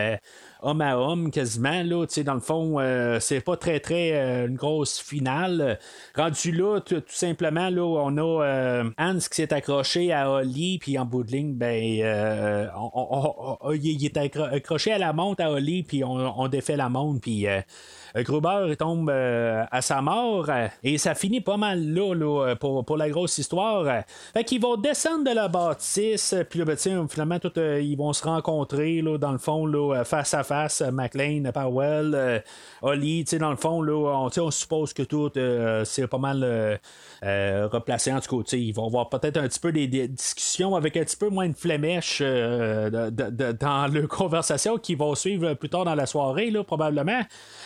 homme 0.63 0.81
à 0.81 0.99
homme 0.99 1.31
quasiment. 1.31 1.83
Là, 1.83 2.07
dans 2.25 2.35
le 2.35 2.41
fond, 2.41 2.79
euh, 2.79 3.19
c'est 3.21 3.41
pas 3.41 3.57
très 3.57 3.81
très 3.81 4.13
euh, 4.13 4.47
une 4.47 4.57
grosse 4.57 5.01
finale. 5.01 5.79
Rendu 6.15 6.53
là, 6.53 6.81
tout 6.81 7.03
simplement, 7.09 7.71
là, 7.71 7.83
on 7.83 8.17
a 8.17 8.45
euh, 8.45 8.91
Hans 8.99 9.19
qui 9.19 9.37
s'est 9.37 9.53
accroché 9.53 10.13
à 10.13 10.31
Holly, 10.31 10.79
puis 10.79 10.99
en 10.99 11.05
bout 11.05 11.25
de 11.25 11.33
ligne, 11.33 11.55
ben, 11.55 11.83
il 11.83 12.01
est 14.05 14.17
accroché 14.17 14.93
à 14.93 14.99
la 14.99 15.13
montre 15.13 15.43
à 15.43 15.51
Holly, 15.51 15.83
puis 15.83 16.05
on, 16.05 16.49
défait 16.49 16.77
la 16.77 16.89
montre, 16.89 17.21
puis 17.21 17.47
euh, 17.47 17.61
Gruber 18.17 18.75
tombe 18.77 19.11
euh, 19.11 19.65
à 19.71 19.83
sa 19.83 20.01
mort 20.03 20.47
euh, 20.49 20.67
et 20.83 20.99
ça 20.99 21.15
finit 21.15 21.41
pas 21.41 21.57
mal 21.57 21.83
là, 21.93 22.55
pour, 22.57 22.97
la 22.97 23.09
grosse 23.09 23.39
histoire. 23.39 24.05
Fait 24.33 24.45
qu'ils 24.45 24.61
vont 24.61 24.77
descendre 24.77 25.29
de 25.29 25.35
la 25.35 25.49
bâtisse, 25.49 26.35
puis 26.49 26.59
là, 26.59 26.65
ben, 26.65 26.77
finalement, 26.77 27.39
ils 27.57 27.97
vont 27.97 28.13
se 28.13 28.25
rencontrer 28.25 29.01
là, 29.01 29.19
dans 29.19 29.33
le 29.33 29.39
fond, 29.39 29.67
là, 29.67 30.05
face 30.05 30.35
à 30.35 30.43
face, 30.43 30.83
McLean, 30.93 31.51
Powell, 31.53 32.43
Holly, 32.83 33.25
dans 33.39 33.51
le 33.51 33.57
fond, 33.57 33.83
là, 33.83 34.29
on, 34.37 34.51
suppose 34.51 34.93
que 34.93 35.03
tout 35.03 35.31
c'est 35.85 36.07
pas 36.09 36.19
mal 36.19 36.81
replacé. 37.23 38.13
En 38.13 38.21
tout 38.21 38.43
cas, 38.43 38.57
ils 38.57 38.73
vont 38.73 38.87
avoir 38.87 39.09
peut-être 39.09 39.37
un 39.37 39.49
petit 39.49 39.61
peu 39.61 39.73
des, 39.73 39.87
discussions 40.09 40.75
avec 40.75 40.97
un 40.97 41.05
petit 41.05 41.17
peu 41.17 41.29
moins 41.29 41.49
de 41.49 41.57
flémèche 41.57 42.21
dans 42.21 43.93
leur 43.93 44.09
conversation 44.09 44.79
qui 44.79 44.95
vont 44.95 45.15
suivre 45.15 45.55
plus 45.55 45.69
tard 45.69 45.85
dans 45.85 45.95
la 45.95 46.07
soirée, 46.07 46.51
là, 46.51 46.65
probablement. 46.65 47.23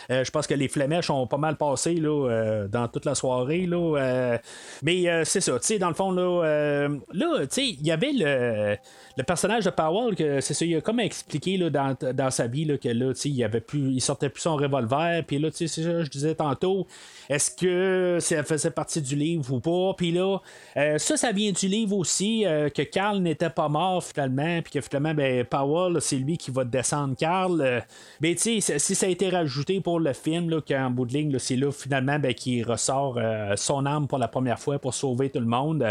Je 0.09 0.29
pense 0.31 0.47
que 0.47 0.53
les 0.53 0.67
flémèches 0.67 1.09
ont 1.09 1.27
pas 1.27 1.37
mal 1.37 1.55
passé 1.55 1.95
là, 1.95 2.29
euh, 2.29 2.67
dans 2.67 2.87
toute 2.87 3.05
la 3.05 3.15
soirée. 3.15 3.65
Là, 3.65 3.97
euh, 3.97 4.37
mais 4.83 5.07
euh, 5.09 5.23
c'est 5.25 5.41
ça, 5.41 5.53
tu 5.59 5.67
sais, 5.67 5.79
dans 5.79 5.89
le 5.89 5.93
fond, 5.93 6.11
là, 6.11 6.87
là 7.13 7.39
tu 7.41 7.47
sais, 7.49 7.67
il 7.67 7.85
y 7.85 7.91
avait 7.91 8.11
le, 8.13 8.77
le, 9.17 9.23
personnage 9.23 9.65
de 9.65 9.69
Powell, 9.69 10.15
que 10.15 10.41
c'est 10.41 10.53
ça, 10.53 10.65
il 10.65 10.75
a 10.75 10.81
comme 10.81 10.99
expliqué 10.99 11.57
là, 11.57 11.69
dans, 11.69 11.95
dans 12.13 12.31
sa 12.31 12.47
vie 12.47 12.65
là, 12.65 12.77
que 12.77 12.89
là, 12.89 13.13
tu 13.13 13.21
sais, 13.21 13.29
il 13.29 13.95
il 13.95 14.01
sortait 14.01 14.29
plus 14.29 14.41
son 14.41 14.55
revolver, 14.55 15.23
puis 15.25 15.39
là, 15.39 15.51
tu 15.51 15.57
sais, 15.57 15.67
c'est 15.67 15.83
ça, 15.83 16.03
je 16.03 16.09
disais 16.09 16.35
tantôt, 16.35 16.87
est-ce 17.29 17.51
que 17.51 18.17
ça 18.19 18.43
faisait 18.43 18.71
partie 18.71 19.01
du 19.01 19.15
livre 19.15 19.53
ou 19.53 19.59
pas? 19.59 19.93
Puis 19.97 20.11
là, 20.11 20.39
ça, 20.97 21.17
ça 21.17 21.31
vient 21.31 21.51
du 21.51 21.67
livre 21.67 21.95
aussi, 21.97 22.43
que 22.73 22.81
Carl 22.83 23.19
n'était 23.19 23.49
pas 23.49 23.69
mort 23.69 24.03
finalement, 24.03 24.61
puis 24.61 24.73
que 24.73 24.81
finalement, 24.81 25.13
ben, 25.13 25.45
Powell, 25.45 26.01
c'est 26.01 26.17
lui 26.17 26.37
qui 26.37 26.51
va 26.51 26.63
descendre 26.63 27.15
Carl. 27.15 27.83
mais 28.21 28.35
tu 28.35 28.61
sais, 28.61 28.79
si 28.79 28.95
ça 28.95 29.05
a 29.05 29.09
été 29.09 29.29
rajouté 29.29 29.81
pour 29.81 29.94
le 29.99 30.13
film, 30.13 30.61
qu'en 30.61 30.89
bout 30.89 31.05
de 31.05 31.13
ligne, 31.13 31.37
c'est 31.39 31.55
là 31.55 31.71
finalement 31.71 32.19
ben, 32.19 32.33
qu'il 32.33 32.63
ressort 32.63 33.17
euh, 33.17 33.55
son 33.55 33.85
âme 33.85 34.07
pour 34.07 34.17
la 34.17 34.27
première 34.27 34.59
fois 34.59 34.79
pour 34.79 34.93
sauver 34.93 35.29
tout 35.29 35.39
le 35.39 35.45
monde. 35.45 35.85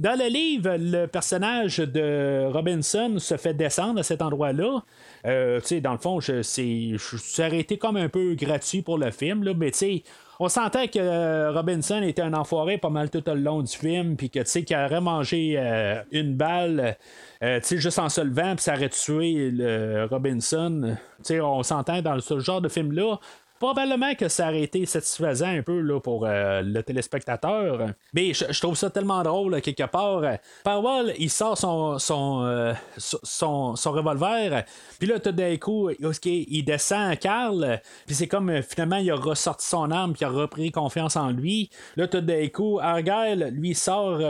Dans 0.00 0.18
le 0.18 0.28
livre, 0.28 0.76
le 0.78 1.06
personnage 1.06 1.78
de 1.78 2.46
Robinson 2.52 3.16
se 3.18 3.36
fait 3.36 3.54
descendre 3.54 4.00
à 4.00 4.02
cet 4.02 4.22
endroit-là. 4.22 4.82
Euh, 5.26 5.60
dans 5.82 5.92
le 5.92 5.98
fond, 5.98 6.20
ça 6.20 7.46
aurait 7.46 7.58
été 7.58 7.78
comme 7.78 7.96
un 7.96 8.08
peu 8.08 8.34
gratuit 8.34 8.82
pour 8.82 8.98
le 8.98 9.10
film, 9.10 9.42
là, 9.44 9.52
mais 9.56 9.70
tu 9.70 9.78
sais, 9.78 10.02
on 10.40 10.48
sentait 10.48 10.86
que 10.86 11.00
euh, 11.00 11.50
Robinson 11.50 12.00
était 12.02 12.22
un 12.22 12.32
enfoiré 12.32 12.78
pas 12.78 12.90
mal 12.90 13.10
tout 13.10 13.22
le 13.26 13.34
long 13.34 13.62
du 13.62 13.76
film, 13.76 14.16
puis 14.16 14.30
que 14.30 14.38
tu 14.38 14.46
sais 14.46 14.62
qu'il 14.62 14.76
aurait 14.76 15.00
mangé 15.00 15.58
une 16.12 16.34
balle, 16.34 16.96
tu 17.40 17.46
sais 17.62 17.78
juste 17.78 17.98
en 17.98 18.08
se 18.08 18.20
levant, 18.20 18.54
puis 18.54 18.62
ça 18.62 18.74
aurait 18.74 18.88
tué 18.88 19.52
Robinson. 20.08 20.96
Tu 21.18 21.24
sais, 21.24 21.40
on 21.40 21.62
s'entend 21.64 22.02
dans 22.02 22.20
ce 22.20 22.38
genre 22.38 22.60
de 22.60 22.68
film 22.68 22.92
là 22.92 23.18
probablement 23.58 24.14
que 24.14 24.28
ça 24.28 24.48
aurait 24.48 24.62
été 24.62 24.86
satisfaisant 24.86 25.48
un 25.48 25.62
peu 25.62 25.80
là, 25.80 26.00
pour 26.00 26.24
euh, 26.24 26.62
le 26.62 26.82
téléspectateur. 26.82 27.88
Mais 28.14 28.32
je, 28.32 28.60
trouve 28.60 28.76
ça 28.76 28.90
tellement 28.90 29.22
drôle, 29.22 29.60
quelque 29.60 29.84
part. 29.84 30.22
Powell, 30.64 31.14
il 31.18 31.30
sort 31.30 31.58
son, 31.58 31.98
son, 31.98 32.44
euh, 32.44 32.72
son, 32.96 33.76
son, 33.76 33.92
revolver, 33.92 34.64
puis 34.98 35.08
là, 35.08 35.18
tout 35.18 35.32
d'un 35.32 35.56
coup, 35.56 35.90
il 35.90 36.64
descend 36.64 37.10
à 37.10 37.16
Carl, 37.16 37.80
puis 38.06 38.14
c'est 38.14 38.28
comme 38.28 38.62
finalement, 38.62 38.96
il 38.96 39.10
a 39.10 39.16
ressorti 39.16 39.66
son 39.66 39.90
arme, 39.90 40.12
puis 40.12 40.22
il 40.22 40.24
a 40.26 40.30
repris 40.30 40.70
confiance 40.70 41.16
en 41.16 41.30
lui. 41.30 41.70
Là, 41.96 42.06
tout 42.06 42.20
d'un 42.20 42.46
coup, 42.48 42.78
Argyle, 42.80 43.50
lui, 43.52 43.74
sort 43.74 44.20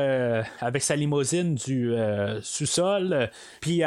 avec 0.60 0.82
sa 0.82 0.96
limousine 0.96 1.54
du 1.54 1.94
sous-sol, 2.42 3.30
puis 3.60 3.82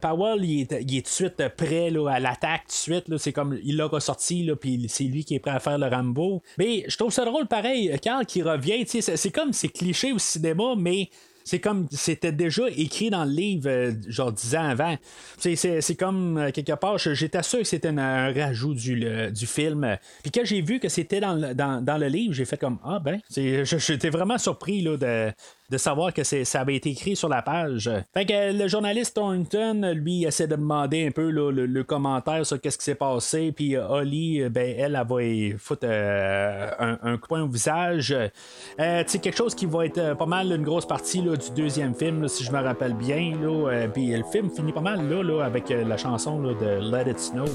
Powell, 0.00 0.44
il 0.44 0.62
est, 0.62 0.66
tout 0.68 1.02
de 1.02 1.06
suite 1.06 1.48
prêt 1.56 1.90
là, 1.90 2.08
à 2.08 2.20
l'attaque, 2.20 2.62
tout 2.62 2.68
de 2.68 2.72
suite. 2.72 3.18
C'est 3.18 3.32
comme 3.32 3.58
il 3.64 3.76
l'a 3.76 3.86
ressorti 3.86 4.13
puis 4.60 4.86
c'est 4.88 5.04
lui 5.04 5.24
qui 5.24 5.34
est 5.34 5.40
prêt 5.40 5.52
à 5.52 5.60
faire 5.60 5.78
le 5.78 5.86
Rambo. 5.86 6.42
Mais 6.58 6.84
je 6.88 6.96
trouve 6.96 7.12
ça 7.12 7.24
drôle 7.24 7.46
pareil, 7.46 7.94
Carl 8.02 8.26
qui 8.26 8.42
revient, 8.42 8.84
c'est 8.86 9.30
comme 9.30 9.52
c'est 9.52 9.68
cliché 9.68 10.12
au 10.12 10.18
cinéma, 10.18 10.74
mais 10.76 11.10
c'est 11.44 11.60
comme 11.60 11.86
c'était 11.90 12.32
déjà 12.32 12.64
écrit 12.74 13.10
dans 13.10 13.24
le 13.24 13.30
livre, 13.30 13.68
euh, 13.68 13.92
genre 14.08 14.32
dix 14.32 14.56
ans 14.56 14.66
avant. 14.66 14.96
C'est 15.38 15.96
comme 15.98 16.38
euh, 16.38 16.50
quelque 16.50 16.72
part, 16.72 16.96
j'étais 16.98 17.42
sûr 17.42 17.58
que 17.58 17.64
c'était 17.64 17.88
un, 17.88 18.32
rajout 18.32 18.74
du, 18.74 19.04
du 19.30 19.46
film. 19.46 19.98
Puis 20.22 20.32
quand 20.32 20.44
j'ai 20.44 20.62
vu 20.62 20.80
que 20.80 20.88
c'était 20.88 21.20
dans, 21.20 21.54
dans, 21.54 21.98
le 21.98 22.06
livre, 22.06 22.32
j'ai 22.32 22.46
fait 22.46 22.56
comme 22.56 22.78
Ah 22.82 22.98
ben, 22.98 23.20
j'étais 23.30 24.08
vraiment 24.08 24.38
surpris 24.38 24.80
là, 24.80 24.96
de, 24.96 25.32
de 25.70 25.78
savoir 25.78 26.12
que 26.12 26.22
ça 26.24 26.60
avait 26.60 26.76
été 26.76 26.90
écrit 26.90 27.16
sur 27.16 27.28
la 27.28 27.42
page. 27.42 27.90
Fait 28.12 28.52
le 28.52 28.68
journaliste 28.68 29.14
Thornton, 29.14 29.92
lui, 29.94 30.24
essaie 30.24 30.46
de 30.46 30.56
demander 30.56 31.06
un 31.06 31.10
peu 31.10 31.30
le, 31.30 31.84
commentaire 31.84 32.46
sur 32.46 32.60
qu'est-ce 32.60 32.78
qui 32.78 32.84
s'est 32.84 32.94
passé, 32.94 33.52
puis 33.52 33.76
euh, 33.76 33.86
Holly, 33.86 34.42
euh, 34.42 34.48
ben, 34.48 34.74
elle, 34.78 34.98
elle, 34.98 35.06
va 35.06 35.22
y 35.22 35.52
foutre 35.52 35.84
euh, 35.84 36.96
un, 37.02 37.16
coin 37.18 37.42
au 37.42 37.48
visage. 37.48 38.16
c'est 38.78 39.20
quelque 39.20 39.36
chose 39.36 39.54
qui 39.54 39.66
va 39.66 39.86
être 39.86 40.16
pas 40.16 40.26
mal 40.26 40.50
une 40.50 40.64
grosse 40.64 40.86
partie 40.86 41.22
là, 41.22 41.36
du 41.36 41.50
deuxième 41.50 41.94
film, 41.94 42.26
si 42.28 42.44
je 42.44 42.52
me 42.52 42.60
rappelle 42.60 42.94
bien. 42.94 43.32
puis 43.92 44.08
le 44.16 44.24
film 44.24 44.50
finit 44.50 44.72
pas 44.72 44.80
mal 44.80 45.08
là 45.08 45.44
avec 45.44 45.68
la 45.68 45.96
chanson 45.96 46.40
de 46.40 46.90
Let 46.90 47.10
It 47.10 47.18
Snow. 47.18 47.46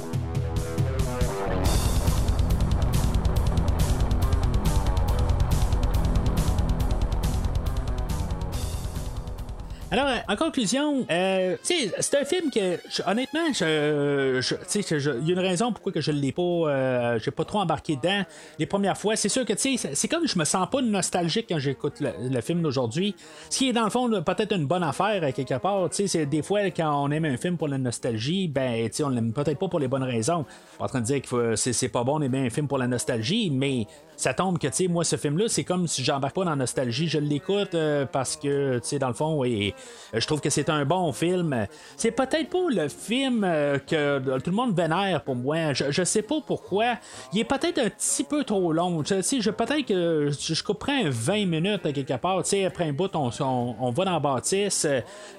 Alors, 9.91 10.07
en 10.27 10.35
conclusion, 10.35 11.05
euh, 11.09 11.57
c'est 11.63 12.15
un 12.15 12.25
film 12.25 12.51
que, 12.51 12.77
honnêtement, 13.09 13.51
je, 13.53 14.39
il 14.75 15.27
y 15.27 15.31
a 15.31 15.33
une 15.33 15.39
raison 15.39 15.71
pourquoi 15.71 15.91
que 15.91 16.01
je 16.01 16.11
l'ai 16.11 16.31
pas, 16.31 16.41
euh, 16.41 17.19
j'ai 17.19 17.31
pas 17.31 17.43
trop 17.43 17.59
embarqué 17.59 17.95
dedans 17.95 18.23
les 18.59 18.67
premières 18.67 18.97
fois. 18.97 19.15
C'est 19.15 19.29
sûr 19.29 19.45
que, 19.45 19.53
c'est 19.57 20.07
comme 20.07 20.27
je 20.27 20.37
me 20.37 20.45
sens 20.45 20.69
pas 20.69 20.83
nostalgique 20.83 21.47
quand 21.49 21.57
j'écoute 21.57 21.95
le, 22.01 22.41
film 22.41 22.61
d'aujourd'hui. 22.61 23.15
Ce 23.49 23.57
qui 23.57 23.69
est 23.69 23.73
dans 23.73 23.83
le 23.83 23.89
fond 23.89 24.09
peut-être 24.21 24.55
une 24.55 24.67
bonne 24.67 24.83
affaire 24.83 25.33
quelque 25.33 25.57
part. 25.57 25.89
C'est 25.91 26.25
des 26.27 26.43
fois 26.43 26.61
quand 26.69 27.03
on 27.03 27.09
aime 27.09 27.25
un 27.25 27.37
film 27.37 27.57
pour 27.57 27.67
la 27.67 27.79
nostalgie, 27.79 28.47
ben, 28.47 28.89
on 29.03 29.09
l'aime 29.09 29.33
peut-être 29.33 29.57
pas 29.57 29.67
pour 29.67 29.79
les 29.79 29.87
bonnes 29.87 30.03
raisons. 30.03 30.45
Pas 30.77 30.85
en 30.85 30.87
train 30.87 31.01
de 31.01 31.05
dire 31.05 31.21
que 31.21 31.55
c'est 31.55 31.89
pas 31.89 32.03
bon 32.03 32.19
d'aimer 32.19 32.45
un 32.45 32.49
film 32.49 32.67
pour 32.67 32.77
la 32.77 32.87
nostalgie, 32.87 33.49
mais 33.49 33.87
ça 34.19 34.33
tombe 34.33 34.59
que, 34.59 34.67
tu 34.67 34.73
sais, 34.73 34.87
moi, 34.89 35.05
ce 35.05 35.15
film-là, 35.15 35.45
c'est 35.47 35.63
comme 35.63 35.87
si 35.87 36.03
j'embarque 36.03 36.35
pas 36.35 36.43
dans 36.43 36.49
la 36.49 36.57
nostalgie. 36.57 37.07
Je 37.07 37.19
l'écoute 37.19 37.73
euh, 37.73 38.05
parce 38.05 38.35
que, 38.35 38.79
tu 38.79 38.87
sais, 38.87 38.99
dans 38.99 39.07
le 39.07 39.13
fond, 39.13 39.39
oui, 39.39 39.73
je 40.13 40.25
trouve 40.25 40.41
que 40.41 40.49
c'est 40.49 40.69
un 40.69 40.85
bon 40.85 41.11
film. 41.11 41.67
C'est 41.97 42.11
peut-être 42.11 42.49
pas 42.49 42.69
le 42.69 42.87
film 42.87 43.43
euh, 43.43 43.77
que 43.79 44.19
tout 44.39 44.49
le 44.49 44.55
monde 44.55 44.75
vénère 44.75 45.21
pour 45.23 45.35
moi. 45.35 45.73
Je, 45.73 46.03
sais 46.03 46.21
pas 46.21 46.41
pourquoi. 46.45 46.95
Il 47.33 47.39
est 47.39 47.43
peut-être 47.43 47.79
un 47.79 47.89
petit 47.89 48.23
peu 48.23 48.43
trop 48.43 48.73
long. 48.73 49.03
Tu 49.03 49.21
sais, 49.21 49.41
je, 49.41 49.51
peut-être 49.51 49.85
que 49.85 50.29
je, 50.31 50.63
couperais 50.63 51.09
20 51.09 51.45
minutes 51.45 51.93
quelque 51.93 52.17
part. 52.17 52.43
Tu 52.43 52.49
sais, 52.49 52.65
après 52.65 52.85
un 52.85 52.93
bout, 52.93 53.15
on, 53.15 53.29
on, 53.39 53.91
va 53.91 54.05
dans 54.05 54.13
la 54.13 54.19
bâtisse. 54.19 54.85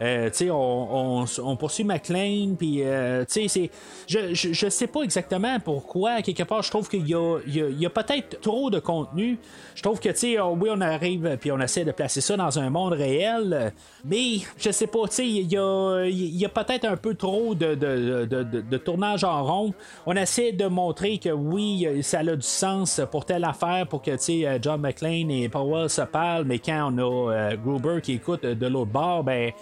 Euh, 0.01 0.31
tu 0.31 0.37
sais, 0.37 0.51
on, 0.51 1.25
on, 1.43 1.57
poursuit 1.57 1.85
McLean. 1.85 2.55
Puis, 2.57 2.83
tu 3.29 3.49
sais, 3.49 3.71
je, 4.07 4.35
je, 4.35 4.69
sais 4.69 4.87
pas 4.87 5.03
exactement 5.03 5.59
pourquoi. 5.61 6.23
Quelque 6.23 6.45
part, 6.45 6.63
je 6.63 6.71
trouve 6.71 6.89
qu'il 6.89 7.07
y 7.09 7.15
a, 7.15 7.39
il 7.47 7.81
y 7.81 7.87
a 7.87 7.91
peut-être 7.91 8.41
trop 8.41 8.71
de 8.71 8.79
contenu. 8.79 9.39
Je 9.75 9.83
trouve 9.83 9.99
que, 9.99 10.11
tu 10.11 10.17
sais, 10.17 10.39
oh, 10.39 10.57
oui, 10.61 10.69
on 10.73 10.81
arrive 10.81 11.37
puis 11.41 11.51
on 11.51 11.61
essaie 11.61 11.85
de 11.85 11.93
placer 11.93 12.21
ça 12.21 12.37
dans 12.37 12.59
un 12.59 12.71
monde 12.71 12.93
réel, 12.93 13.73
mais 14.05 14.30
je 14.59 14.71
sais 14.71 14.87
pas, 14.87 15.01
il 15.19 15.53
y 15.53 16.45
a, 16.45 16.49
peut-être 16.49 16.85
un 16.85 16.97
peu 16.97 17.15
trop 17.15 17.55
de, 17.55 18.77
tournage 18.77 19.25
en 19.25 19.45
rond. 19.45 19.75
On 20.07 20.15
essaie 20.17 20.53
de 20.53 20.67
montrer 20.67 21.19
que 21.19 21.31
oui, 21.31 21.87
ça 22.03 22.21
a 22.21 22.37
du 22.37 22.43
sens 22.43 23.01
pour 23.11 23.25
telle 23.25 23.45
affaire, 23.45 23.87
pour 23.87 24.03
que, 24.03 24.17
sais, 24.17 24.59
John 24.63 24.81
McClane 24.81 25.31
et 25.31 25.49
Powell 25.49 25.89
se 25.89 26.03
parlent, 26.03 26.45
mais 26.45 26.59
quand 26.59 26.93
on 26.93 26.99
a 26.99 27.33
euh, 27.33 27.57
Gruber 27.57 28.01
qui 28.03 28.13
écoute 28.13 28.45
de 28.45 28.67
l'autre 28.67 28.91
bord, 28.91 29.25
ben 29.25 29.53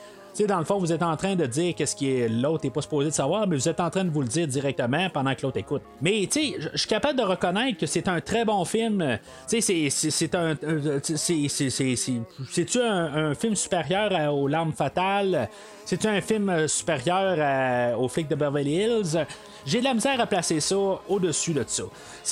dans 0.46 0.58
le 0.58 0.64
fond, 0.64 0.78
vous 0.78 0.92
êtes 0.92 1.02
en 1.02 1.16
train 1.16 1.36
de 1.36 1.46
dire 1.46 1.74
qu'est-ce 1.74 1.96
qui 1.96 2.10
est 2.10 2.28
l'autre 2.28 2.64
n'est 2.64 2.70
pas 2.70 2.82
supposé 2.82 3.10
de 3.10 3.14
savoir, 3.14 3.46
mais 3.46 3.56
vous 3.56 3.68
êtes 3.68 3.80
en 3.80 3.90
train 3.90 4.04
de 4.04 4.10
vous 4.10 4.22
le 4.22 4.28
dire 4.28 4.46
directement 4.46 5.08
pendant 5.10 5.34
que 5.34 5.42
l'autre 5.42 5.58
écoute. 5.58 5.82
Mais 6.00 6.28
tu 6.30 6.40
sais, 6.40 6.56
je 6.72 6.78
suis 6.78 6.88
capable 6.88 7.18
de 7.18 7.24
reconnaître 7.24 7.78
que 7.78 7.86
c'est 7.86 8.08
un 8.08 8.20
très 8.20 8.44
bon 8.44 8.64
film. 8.64 9.18
Tu 9.48 9.60
sais, 9.60 9.90
c'est 9.90 10.34
un. 10.34 10.56
C'est-tu 12.48 12.80
un, 12.80 13.34
film 13.34 13.54
supérieur 13.54 14.34
aux 14.34 14.48
larmes 14.48 14.72
fatales? 14.72 15.48
C'est 15.90 16.04
un 16.04 16.20
film 16.20 16.50
euh, 16.50 16.68
supérieur 16.68 17.38
à, 17.40 17.98
aux 17.98 18.08
flics 18.08 18.28
de 18.28 18.34
Beverly 18.34 18.74
Hills? 18.74 19.24
J'ai 19.68 19.80
de 19.80 19.84
la 19.84 19.92
misère 19.92 20.20
à 20.20 20.26
placer 20.26 20.60
ça 20.60 20.76
au-dessus 21.08 21.52
de 21.52 21.64
ça. 21.66 21.82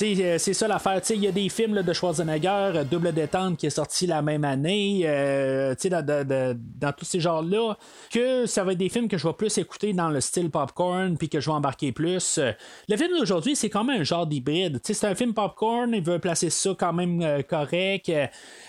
Euh, 0.01 0.37
c'est 0.39 0.53
ça 0.53 0.67
l'affaire. 0.67 1.01
Il 1.09 1.23
y 1.23 1.27
a 1.27 1.31
des 1.31 1.49
films 1.49 1.81
de 1.81 1.93
Schwarzenegger, 1.93 2.71
euh, 2.75 2.83
Double 2.83 3.11
Détente, 3.11 3.57
qui 3.57 3.67
est 3.67 3.71
sorti 3.71 4.07
la 4.07 4.23
même 4.23 4.43
année, 4.43 5.03
euh, 5.05 5.75
dans, 5.89 6.55
dans, 6.79 6.93
tous 6.93 7.05
ces 7.05 7.19
genres-là, 7.19 7.77
que 8.11 8.47
ça 8.47 8.63
va 8.63 8.71
être 8.71 8.77
des 8.77 8.89
films 8.89 9.07
que 9.07 9.19
je 9.19 9.27
vais 9.27 9.33
plus 9.33 9.55
écouter 9.57 9.93
dans 9.93 10.09
le 10.09 10.19
style 10.21 10.49
popcorn, 10.49 11.15
puis 11.17 11.29
que 11.29 11.39
je 11.39 11.49
vais 11.49 11.55
embarquer 11.55 11.91
plus. 11.91 12.39
Le 12.87 12.97
film 12.97 13.11
d'aujourd'hui, 13.17 13.55
c'est 13.55 13.69
quand 13.69 13.83
même 13.83 14.01
un 14.01 14.03
genre 14.03 14.25
d'hybride. 14.25 14.79
C'est 14.83 15.03
un 15.05 15.13
film 15.13 15.35
popcorn, 15.35 15.93
il 15.93 16.03
veut 16.03 16.17
placer 16.19 16.49
ça 16.49 16.71
quand 16.77 16.93
même 16.93 17.43
correct. 17.43 18.11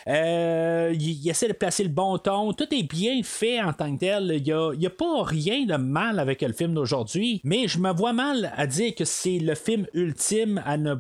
il, 0.06 1.28
essaie 1.28 1.48
de 1.48 1.52
placer 1.55 1.85
le 1.85 1.90
bon 1.90 2.19
ton. 2.19 2.52
Tout 2.52 2.73
est 2.74 2.82
bien 2.82 3.23
fait 3.23 3.62
en 3.62 3.73
tant 3.73 3.94
que 3.94 4.01
tel. 4.01 4.31
Il 4.36 4.43
n'y 4.43 4.52
a, 4.52 4.73
a, 4.87 4.91
pas 4.91 5.23
rien 5.23 5.65
de 5.65 5.77
mal 5.77 6.19
avec 6.19 6.43
le 6.43 6.53
film 6.53 6.75
d'aujourd'hui, 6.75 7.41
mais 7.45 7.69
je 7.69 7.79
me 7.79 7.93
vois 7.93 8.13
mal 8.13 8.53
à 8.57 8.67
dire 8.67 8.95
que 8.95 9.05
c'est 9.05 9.39
le 9.39 9.55
film 9.55 9.87
ultime 9.95 10.63
à 10.65 10.77
ne, 10.77 10.95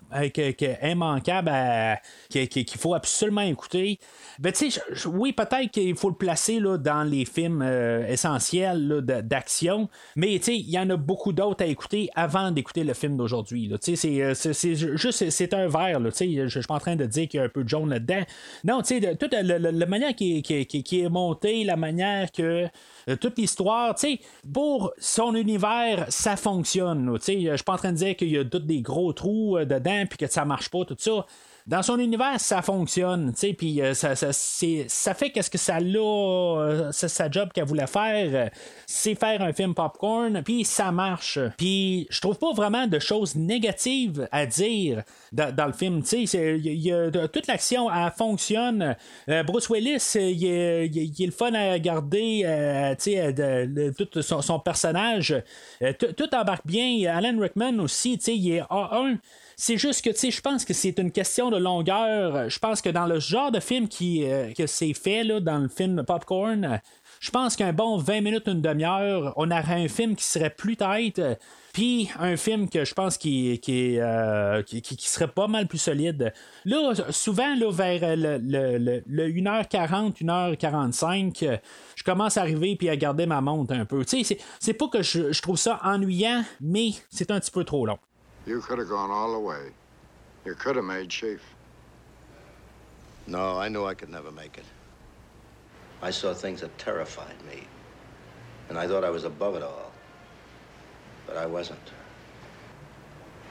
immanquable 0.82 2.00
qu'il 2.30 2.66
faut 2.78 2.94
absolument 2.94 3.42
écouter. 3.42 3.98
Ben, 4.38 4.52
oui, 5.06 5.32
peut-être 5.32 5.70
qu'il 5.70 5.96
faut 5.96 6.10
le 6.10 6.14
placer 6.14 6.60
là, 6.60 6.76
dans 6.78 7.02
les 7.02 7.24
films 7.24 7.62
euh, 7.62 8.06
essentiels 8.06 9.02
d'action, 9.02 9.88
mais 10.16 10.36
il 10.36 10.70
y 10.70 10.78
en 10.78 10.88
a 10.90 10.96
beaucoup 10.96 11.32
d'autres 11.32 11.64
à 11.64 11.66
écouter 11.66 12.08
avant 12.14 12.50
d'écouter 12.50 12.84
le 12.84 12.94
film 12.94 13.16
d'aujourd'hui. 13.16 13.70
C'est 13.80 14.22
euh, 14.22 14.34
juste 14.34 15.30
c'est 15.30 15.54
un 15.54 15.68
verre. 15.68 16.00
Je 16.04 16.48
suis 16.48 16.60
pas 16.62 16.74
en 16.74 16.80
train 16.80 16.96
de 16.96 17.06
dire 17.06 17.28
qu'il 17.28 17.38
y 17.38 17.42
a 17.42 17.46
un 17.46 17.48
peu 17.48 17.64
de 17.64 17.68
jaune 17.68 17.90
là-dedans. 17.90 18.22
Non, 18.64 18.82
toute 18.82 19.34
la, 19.34 19.86
manière 19.86 20.14
qui, 20.14 20.42
qui, 20.42 21.00
est 21.00 21.08
montée, 21.08 21.64
la 21.64 21.76
manière 21.76 22.30
que 22.32 22.66
euh, 23.08 23.16
toute 23.16 23.38
l'histoire, 23.38 23.67
pour 24.52 24.92
son 24.98 25.34
univers, 25.34 26.06
ça 26.08 26.36
fonctionne. 26.36 27.16
Je 27.16 27.54
suis 27.56 27.64
pas 27.64 27.74
en 27.74 27.76
train 27.76 27.92
de 27.92 27.98
dire 27.98 28.16
qu'il 28.16 28.30
y 28.30 28.38
a 28.38 28.44
des 28.44 28.80
gros 28.80 29.12
trous 29.12 29.58
dedans 29.58 30.04
puis 30.08 30.18
que 30.18 30.26
ça 30.26 30.44
marche 30.44 30.68
pas, 30.68 30.84
tout 30.84 30.96
ça 30.98 31.26
dans 31.68 31.82
son 31.82 31.98
univers, 31.98 32.40
ça 32.40 32.62
fonctionne, 32.62 33.32
tu 33.34 33.40
sais, 33.40 33.52
puis 33.52 33.82
euh, 33.82 33.92
ça, 33.92 34.14
ça, 34.16 35.14
fait 35.14 35.30
qu'est-ce 35.30 35.50
que 35.50 35.58
ça 35.58 35.76
a, 35.76 35.80
euh, 35.80 36.92
sa 36.92 37.30
job 37.30 37.50
qu'elle 37.52 37.66
voulait 37.66 37.86
faire, 37.86 38.50
c'est 38.86 39.14
faire 39.14 39.42
un 39.42 39.52
film 39.52 39.74
popcorn, 39.74 40.42
puis 40.42 40.64
ça 40.64 40.90
marche. 40.90 41.38
Puis 41.58 42.06
je 42.08 42.22
trouve 42.22 42.38
pas 42.38 42.52
vraiment 42.52 42.86
de 42.86 42.98
choses 42.98 43.36
négatives 43.36 44.26
à 44.32 44.46
dire 44.46 45.02
dans, 45.32 45.66
le 45.66 45.74
film, 45.74 46.02
tu 46.02 46.26
sais, 46.26 46.58
toute 47.30 47.46
l'action, 47.46 47.92
elle 47.92 48.12
fonctionne. 48.16 48.96
Euh, 49.28 49.42
Bruce 49.42 49.68
Willis, 49.68 50.12
il 50.14 50.46
est, 50.46 51.26
le 51.26 51.32
fun 51.32 51.52
à 51.52 51.78
garder, 51.78 52.94
tu 52.98 53.12
sais, 53.12 53.94
tout 54.10 54.22
son, 54.22 54.58
personnage, 54.58 55.36
tout 55.98 56.34
embarque 56.34 56.66
bien. 56.66 57.14
Alan 57.14 57.38
Rickman 57.38 57.78
aussi, 57.80 58.16
tu 58.16 58.24
sais, 58.24 58.36
il 58.36 58.52
est 58.52 58.62
A1. 58.62 59.18
C'est 59.60 59.76
juste 59.76 60.04
que, 60.04 60.10
tu 60.10 60.18
sais, 60.18 60.30
je 60.30 60.40
pense 60.40 60.64
que 60.64 60.72
c'est 60.72 61.00
une 61.00 61.10
question 61.10 61.50
de 61.50 61.56
longueur. 61.56 62.48
Je 62.48 62.60
pense 62.60 62.80
que 62.80 62.90
dans 62.90 63.06
le 63.06 63.18
genre 63.18 63.50
de 63.50 63.58
film 63.58 63.88
qui, 63.88 64.24
euh, 64.24 64.52
que 64.52 64.68
c'est 64.68 64.94
fait, 64.94 65.24
là, 65.24 65.40
dans 65.40 65.58
le 65.58 65.66
film 65.66 66.04
Popcorn, 66.06 66.80
je 67.18 67.30
pense 67.32 67.56
qu'un 67.56 67.72
bon 67.72 67.98
20 67.98 68.20
minutes, 68.20 68.46
une 68.46 68.62
demi-heure, 68.62 69.34
on 69.36 69.50
aurait 69.50 69.82
un 69.82 69.88
film 69.88 70.14
qui 70.14 70.22
serait 70.22 70.50
plus 70.50 70.76
tête. 70.76 71.20
Puis 71.72 72.08
un 72.20 72.36
film 72.36 72.68
que 72.68 72.84
je 72.84 72.94
pense 72.94 73.18
qui, 73.18 73.58
qui, 73.58 73.98
euh, 73.98 74.62
qui, 74.62 74.96
serait 75.00 75.26
pas 75.26 75.48
mal 75.48 75.66
plus 75.66 75.78
solide. 75.78 76.32
Là, 76.64 76.92
souvent, 77.10 77.56
là, 77.56 77.72
vers 77.72 78.16
le, 78.16 78.38
le, 78.38 79.02
le 79.04 79.28
1h40, 79.28 80.22
1h45, 80.22 81.58
je 81.96 82.04
commence 82.04 82.36
à 82.36 82.42
arriver 82.42 82.76
puis 82.76 82.90
à 82.90 82.96
garder 82.96 83.26
ma 83.26 83.40
montre 83.40 83.74
un 83.74 83.84
peu. 83.84 84.04
Tu 84.04 84.22
sais, 84.22 84.38
c'est 84.60 84.74
pas 84.74 84.86
que 84.86 85.02
je 85.02 85.42
trouve 85.42 85.58
ça 85.58 85.80
ennuyant, 85.82 86.44
mais 86.60 86.90
c'est 87.10 87.32
un 87.32 87.40
petit 87.40 87.50
peu 87.50 87.64
trop 87.64 87.84
long. 87.86 87.98
You 88.48 88.62
could 88.62 88.78
have 88.78 88.88
gone 88.88 89.10
all 89.10 89.32
the 89.32 89.38
way. 89.38 89.60
You 90.46 90.54
could 90.54 90.76
have 90.76 90.84
made 90.86 91.10
chief. 91.10 91.42
No, 93.26 93.58
I 93.58 93.68
knew 93.68 93.84
I 93.84 93.92
could 93.92 94.08
never 94.08 94.30
make 94.30 94.56
it. 94.56 94.64
I 96.00 96.10
saw 96.10 96.32
things 96.32 96.62
that 96.62 96.78
terrified 96.78 97.36
me. 97.46 97.66
And 98.70 98.78
I 98.78 98.88
thought 98.88 99.04
I 99.04 99.10
was 99.10 99.24
above 99.24 99.54
it 99.56 99.62
all. 99.62 99.92
But 101.26 101.36
I 101.36 101.44
wasn't. 101.44 101.92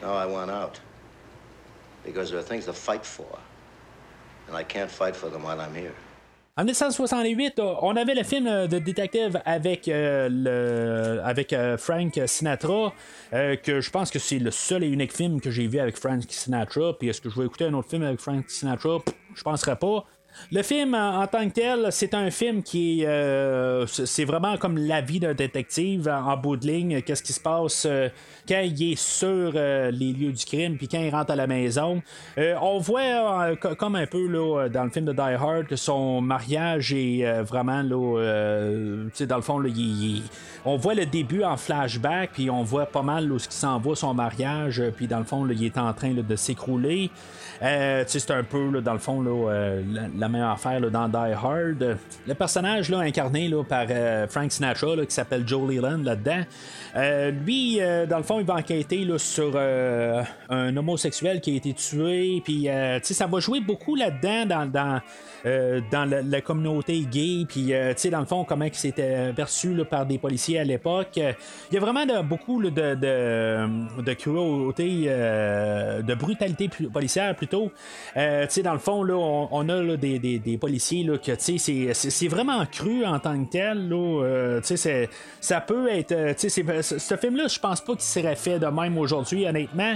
Now 0.01 0.15
I 0.15 0.25
want 0.25 0.49
out. 0.49 0.79
Because 2.03 2.31
there 2.31 2.39
are 2.39 2.49
things 2.51 2.65
to 2.65 2.73
fight 2.73 3.05
for. 3.05 3.37
And 4.47 4.57
I 4.57 4.63
can't 4.63 4.89
fight 4.89 5.15
for 5.15 5.29
them 5.29 5.43
while 5.43 5.61
I'm 5.61 5.75
here. 5.75 5.93
En 6.59 6.63
1968, 6.63 7.59
euh, 7.59 7.75
on 7.83 7.95
avait 7.95 8.15
le 8.15 8.23
film 8.23 8.47
euh, 8.47 8.65
de 8.65 8.79
détective 8.79 9.39
avec, 9.45 9.87
euh, 9.87 10.27
le, 10.27 11.21
avec 11.23 11.53
euh, 11.53 11.77
Frank 11.77 12.19
Sinatra, 12.25 12.93
que 13.31 13.79
je 13.79 13.89
pense 13.91 14.09
que 14.09 14.17
c'est 14.17 14.39
le 14.39 14.49
seul 14.49 14.83
et 14.83 14.87
unique 14.87 15.13
film 15.13 15.39
que 15.39 15.51
j'ai 15.51 15.67
vu 15.67 15.77
avec 15.77 15.97
Frank 15.97 16.23
Sinatra. 16.27 16.97
Puis 16.97 17.09
est-ce 17.09 17.21
que 17.21 17.29
je 17.29 17.39
vais 17.39 17.45
écouter 17.45 17.65
un 17.65 17.73
autre 17.75 17.89
film 17.89 18.01
avec 18.01 18.19
Frank 18.19 18.49
Sinatra? 18.49 18.97
Pff, 19.05 19.13
Je 19.35 19.43
penserais 19.43 19.75
pas. 19.75 20.03
Le 20.51 20.63
film 20.63 20.93
en, 20.95 21.27
tant 21.27 21.45
que 21.49 21.53
tel, 21.53 21.87
c'est 21.91 22.13
un 22.13 22.31
film 22.31 22.63
qui 22.63 23.03
euh, 23.05 23.85
c'est 23.87 24.23
vraiment 24.23 24.55
comme 24.57 24.77
la 24.77 25.01
vie 25.01 25.19
d'un 25.19 25.33
détective 25.33 26.07
en, 26.07 26.37
bout 26.37 26.55
de 26.55 26.67
ligne. 26.67 27.01
Qu'est-ce 27.01 27.23
qui 27.23 27.33
se 27.33 27.39
passe 27.39 27.85
euh, 27.85 28.07
quand 28.47 28.61
il 28.63 28.93
est 28.93 28.95
sur 28.95 29.51
euh, 29.55 29.91
les 29.91 30.13
lieux 30.13 30.31
du 30.31 30.45
crime, 30.45 30.77
puis 30.77 30.87
quand 30.87 30.99
il 31.01 31.09
rentre 31.09 31.31
à 31.31 31.35
la 31.35 31.47
maison. 31.47 32.01
Euh, 32.37 32.55
on 32.61 32.79
voit 32.79 33.55
co- 33.57 33.75
comme 33.75 33.95
un 33.95 34.05
peu 34.07 34.25
là, 34.27 34.69
dans 34.69 34.85
le 34.85 34.89
film 34.89 35.05
de 35.05 35.11
Die 35.11 35.19
Hard 35.19 35.65
que 35.67 35.75
son 35.75 36.21
mariage 36.21 36.93
est 36.93 37.41
vraiment 37.41 37.81
là, 37.81 38.21
dans 39.27 39.35
le 39.35 39.41
fond, 39.41 39.59
là, 39.59 39.69
il- 39.75 40.23
on 40.65 40.77
voit 40.77 40.93
le 40.93 41.05
début 41.05 41.43
en 41.43 41.57
flashback, 41.57 42.31
puis 42.33 42.49
on 42.49 42.63
voit 42.63 42.85
pas 42.85 43.01
mal 43.01 43.27
là, 43.27 43.37
ce 43.39 43.47
qui 43.47 43.55
s'en 43.55 43.79
va 43.79 43.95
son 43.95 44.13
mariage, 44.13 44.81
puis 44.95 45.07
dans 45.07 45.19
le 45.19 45.25
fond, 45.25 45.47
il 45.49 45.63
est 45.65 45.77
en 45.77 45.93
train 45.93 46.13
de 46.13 46.35
s'écrouler. 46.35 47.09
Euh, 47.63 48.03
c'est 48.07 48.31
un 48.31 48.43
peu, 48.43 48.81
dans 48.81 48.93
le 48.93 48.99
fond, 48.99 49.23
euh, 49.27 49.81
la, 50.17 50.29
meilleure 50.29 50.51
affaire 50.51 50.79
dans 50.91 51.07
Die 51.07 51.33
Hard. 51.33 51.97
Le 52.27 52.33
personnage 52.33 52.91
incarné 52.91 53.51
par 53.67 53.85
euh, 53.89 54.27
Frank 54.27 54.51
Sinatra, 54.51 54.95
qui 55.05 55.13
s'appelle 55.13 55.47
Joe 55.47 55.69
Leland 55.69 56.03
là-dedans, 56.03 56.41
euh, 56.95 57.31
lui, 57.31 57.79
dans 58.09 58.17
le 58.17 58.23
fond, 58.23 58.39
il 58.39 58.45
va 58.45 58.55
enquêter 58.55 59.07
sur 59.17 59.57
un 60.49 60.77
homosexuel 60.77 61.41
qui 61.41 61.53
a 61.53 61.55
été 61.55 61.73
tué. 61.73 62.41
Puis, 62.43 62.67
ça 63.03 63.27
va 63.27 63.39
jouer 63.39 63.59
beaucoup 63.59 63.95
là-dedans 63.95 64.45
dans, 64.45 64.71
dans, 64.71 65.01
euh, 65.45 65.81
dans 65.91 66.05
la, 66.05 66.41
communauté 66.41 66.99
gay. 67.01 67.45
Puis, 67.47 67.73
euh, 67.73 67.93
tu 67.93 68.01
sais, 68.01 68.09
dans 68.09 68.19
le 68.19 68.25
fond, 68.25 68.43
comment 68.43 68.65
il 68.65 68.73
s'était 68.73 69.33
perçu 69.35 69.75
par 69.89 70.05
des 70.05 70.17
policiers 70.17 70.59
à 70.59 70.63
l'époque. 70.63 71.17
Il 71.17 71.73
y 71.73 71.77
a 71.77 71.79
vraiment 71.79 72.05
beaucoup 72.23 72.61
de, 72.61 72.69
de, 72.69 74.13
cruauté, 74.13 75.05
euh, 75.07 76.01
de 76.01 76.15
brutalité 76.15 76.69
policière 76.91 77.35
plutôt. 77.35 77.71
Tu 78.13 78.21
sais, 78.49 78.61
dans 78.63 78.73
le 78.73 78.79
fond, 78.79 79.03
là, 79.03 79.15
on, 79.15 79.69
a 79.69 79.97
des, 79.97 80.57
policiers 80.59 81.03
là, 81.03 81.17
que, 81.17 81.31
tu 81.33 81.57
sais, 81.59 81.93
c'est- 81.93 82.27
vraiment 82.27 82.65
cru 82.65 83.05
en 83.05 83.19
tant 83.19 83.43
que 83.43 83.49
tel. 83.49 83.89
Là, 83.89 84.59
tu 84.61 84.77
sais, 84.77 85.09
ça 85.39 85.61
peut 85.61 85.89
être. 85.89 86.35
tu 86.37 86.49
sais, 86.49 86.63
ce 86.81 87.15
film-là, 87.15 87.47
je 87.47 87.59
pense 87.59 87.81
pas 87.81 87.93
qu'il 87.93 88.01
serait 88.01 88.35
fait 88.35 88.59
de 88.59 88.67
même 88.67 88.97
aujourd'hui, 88.97 89.47
honnêtement. 89.47 89.95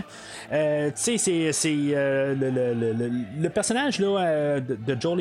Tu 0.49 1.17
sais, 1.17 1.51
c'est- 1.51 1.71
le, 1.93 2.33
le, 3.39 3.49
personnage 3.49 3.99
là, 3.99 4.59
de, 4.59 4.75
de 4.75 5.01
Joe 5.01 5.17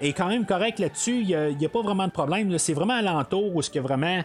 Est 0.00 0.12
quand 0.12 0.28
même 0.28 0.44
correct 0.44 0.78
là-dessus. 0.78 1.22
Il 1.22 1.56
n'y 1.58 1.66
a, 1.66 1.68
pas 1.68 1.82
vraiment 1.82 2.06
de 2.06 2.12
problème. 2.12 2.56
C'est 2.58 2.72
vraiment 2.72 2.94
alentour 2.94 3.54
où 3.54 3.62
ce 3.62 3.70
que 3.70 3.78
vraiment 3.78 4.22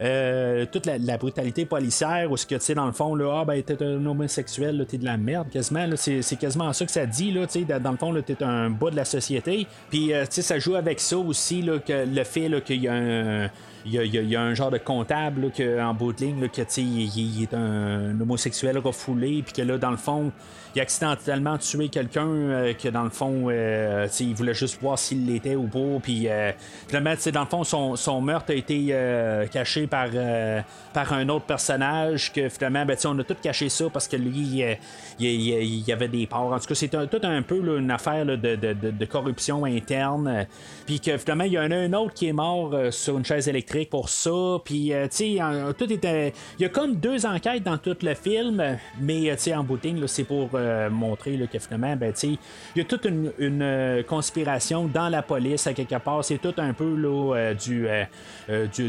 euh, 0.00 0.66
toute 0.70 0.86
la, 0.86 1.16
brutalité 1.16 1.64
policière, 1.64 2.30
où 2.30 2.36
ce 2.36 2.46
que 2.46 2.54
tu 2.54 2.60
sais, 2.60 2.74
dans 2.74 2.86
le 2.86 2.92
fond, 2.92 3.14
là, 3.14 3.40
ah 3.40 3.44
ben 3.44 3.62
t'es 3.62 3.82
un 3.82 4.04
homosexuel, 4.04 4.84
t'es 4.88 4.98
de 4.98 5.04
la 5.04 5.16
merde 5.16 5.48
quasiment. 5.50 5.86
C'est, 5.96 6.36
quasiment 6.38 6.72
ça 6.72 6.84
que 6.84 6.92
ça 6.92 7.06
dit, 7.06 7.30
là, 7.30 7.46
tu 7.46 7.64
sais, 7.64 7.80
dans 7.80 7.92
le 7.92 7.96
fond, 7.96 8.14
t'es 8.22 8.42
un 8.42 8.70
bas 8.70 8.90
de 8.90 8.96
la 8.96 9.04
société. 9.04 9.66
Puis 9.90 10.12
euh, 10.12 10.24
tu 10.24 10.32
sais, 10.32 10.42
ça 10.42 10.58
joue 10.58 10.74
avec 10.74 11.00
ça 11.00 11.18
aussi, 11.18 11.62
le 11.62 12.24
fait 12.24 12.62
qu'il 12.64 12.82
y 12.82 12.88
a 12.88 12.94
un. 12.94 13.50
Il 13.86 13.94
y, 13.94 14.36
a, 14.36 14.42
un 14.42 14.54
genre 14.54 14.70
de 14.70 14.78
comptable 14.78 15.50
que, 15.52 15.80
en 15.80 15.94
bout 15.94 16.12
de 16.12 16.24
ligne 16.24 16.48
il, 16.76 17.42
est 17.42 17.54
un 17.54 18.20
homosexuel 18.20 18.78
refoulé 18.78 19.42
puis 19.42 19.52
que 19.54 19.62
là 19.62 19.78
dans 19.78 19.90
le 19.90 19.96
fond 19.96 20.32
il 20.74 20.80
a 20.80 20.82
accidentellement 20.82 21.58
tué 21.58 21.88
quelqu'un 21.88 22.26
euh, 22.26 22.72
que 22.74 22.88
dans 22.88 23.02
le 23.02 23.10
fond 23.10 23.46
euh, 23.48 24.06
il 24.20 24.34
voulait 24.34 24.54
juste 24.54 24.80
voir 24.80 24.98
s'il 24.98 25.26
l'était 25.26 25.56
ou 25.56 25.66
pas 25.66 25.98
puis 26.02 26.28
euh, 26.28 26.52
finalement 26.88 27.14
sais, 27.16 27.32
dans 27.32 27.40
le 27.40 27.46
fond 27.46 27.64
son, 27.64 27.96
son 27.96 28.20
meurtre 28.20 28.52
a 28.52 28.54
été 28.54 28.88
euh, 28.90 29.46
caché 29.46 29.86
par, 29.86 30.08
euh, 30.14 30.60
par 30.92 31.12
un 31.12 31.28
autre 31.28 31.46
personnage 31.46 32.32
que 32.32 32.48
finalement 32.48 32.84
ben, 32.84 32.96
on 33.06 33.18
a 33.18 33.24
tout 33.24 33.36
caché 33.42 33.68
ça 33.68 33.86
parce 33.90 34.06
que 34.06 34.16
lui 34.16 34.62
euh, 34.62 34.74
il, 35.18 35.88
y 35.88 35.92
avait 35.92 36.08
des 36.08 36.26
parts. 36.26 36.52
En 36.52 36.58
tout 36.58 36.66
cas 36.66 36.74
c'est 36.74 36.88
tout 36.88 37.20
un 37.22 37.42
peu 37.42 37.78
une 37.78 37.90
affaire 37.90 38.24
de, 38.24 38.36
de- 38.36 39.04
corruption 39.04 39.64
interne. 39.64 40.28
Euh, 40.28 40.44
puis 40.86 41.00
que 41.00 41.16
finalement 41.18 41.44
il 41.44 41.52
y 41.52 41.58
en 41.58 41.70
a 41.70 41.76
un 41.76 41.92
autre 41.92 42.14
qui 42.14 42.28
est 42.28 42.32
mort 42.32 42.70
euh, 42.72 42.90
sur 42.90 43.18
une 43.18 43.24
chaise 43.24 43.48
électrique 43.48 43.69
pour 43.90 44.08
ça. 44.08 44.58
Puis 44.64 44.92
euh, 44.92 45.06
tu 45.08 45.36
sais 45.36 45.38
tout 45.78 45.92
était 45.92 46.32
il 46.58 46.62
y 46.62 46.64
a 46.64 46.68
comme 46.68 46.96
deux 46.96 47.24
enquêtes 47.26 47.62
dans 47.62 47.78
tout 47.78 47.96
le 48.02 48.14
film 48.14 48.76
mais 49.00 49.30
euh, 49.30 49.34
tu 49.36 49.42
sais 49.42 49.54
en 49.54 49.62
bout 49.64 49.78
c'est 50.06 50.24
pour 50.24 50.50
euh, 50.54 50.90
montrer 50.90 51.36
là, 51.36 51.46
que 51.46 51.58
finalement 51.58 51.96
ben 51.96 52.12
tu 52.12 52.20
sais 52.20 52.38
il 52.74 52.78
y 52.78 52.80
a 52.80 52.84
toute 52.84 53.04
une, 53.06 54.02
conspiration 54.08 54.86
dans 54.86 55.08
la 55.08 55.22
police 55.22 55.66
à 55.66 55.72
quelque 55.74 55.96
part. 55.98 56.24
C'est 56.24 56.38
tout 56.38 56.54
un 56.58 56.72
peu 56.72 56.94
là 56.96 57.54
du, 57.54 57.86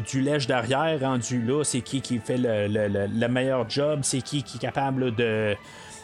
du 0.01 0.21
lèche 0.21 0.47
derrière 0.47 0.99
rendu 0.99 1.41
là. 1.41 1.63
C'est 1.63 1.81
qui 1.81 2.01
qui 2.01 2.17
fait 2.19 2.37
le, 2.37 2.67
le- 2.67 2.87
le- 2.87 3.07
le 3.07 3.27
meilleur 3.27 3.69
job? 3.69 3.99
C'est 4.03 4.21
qui 4.21 4.43
qui 4.43 4.57
est 4.57 4.59
capable 4.61 5.13
de 5.15 5.55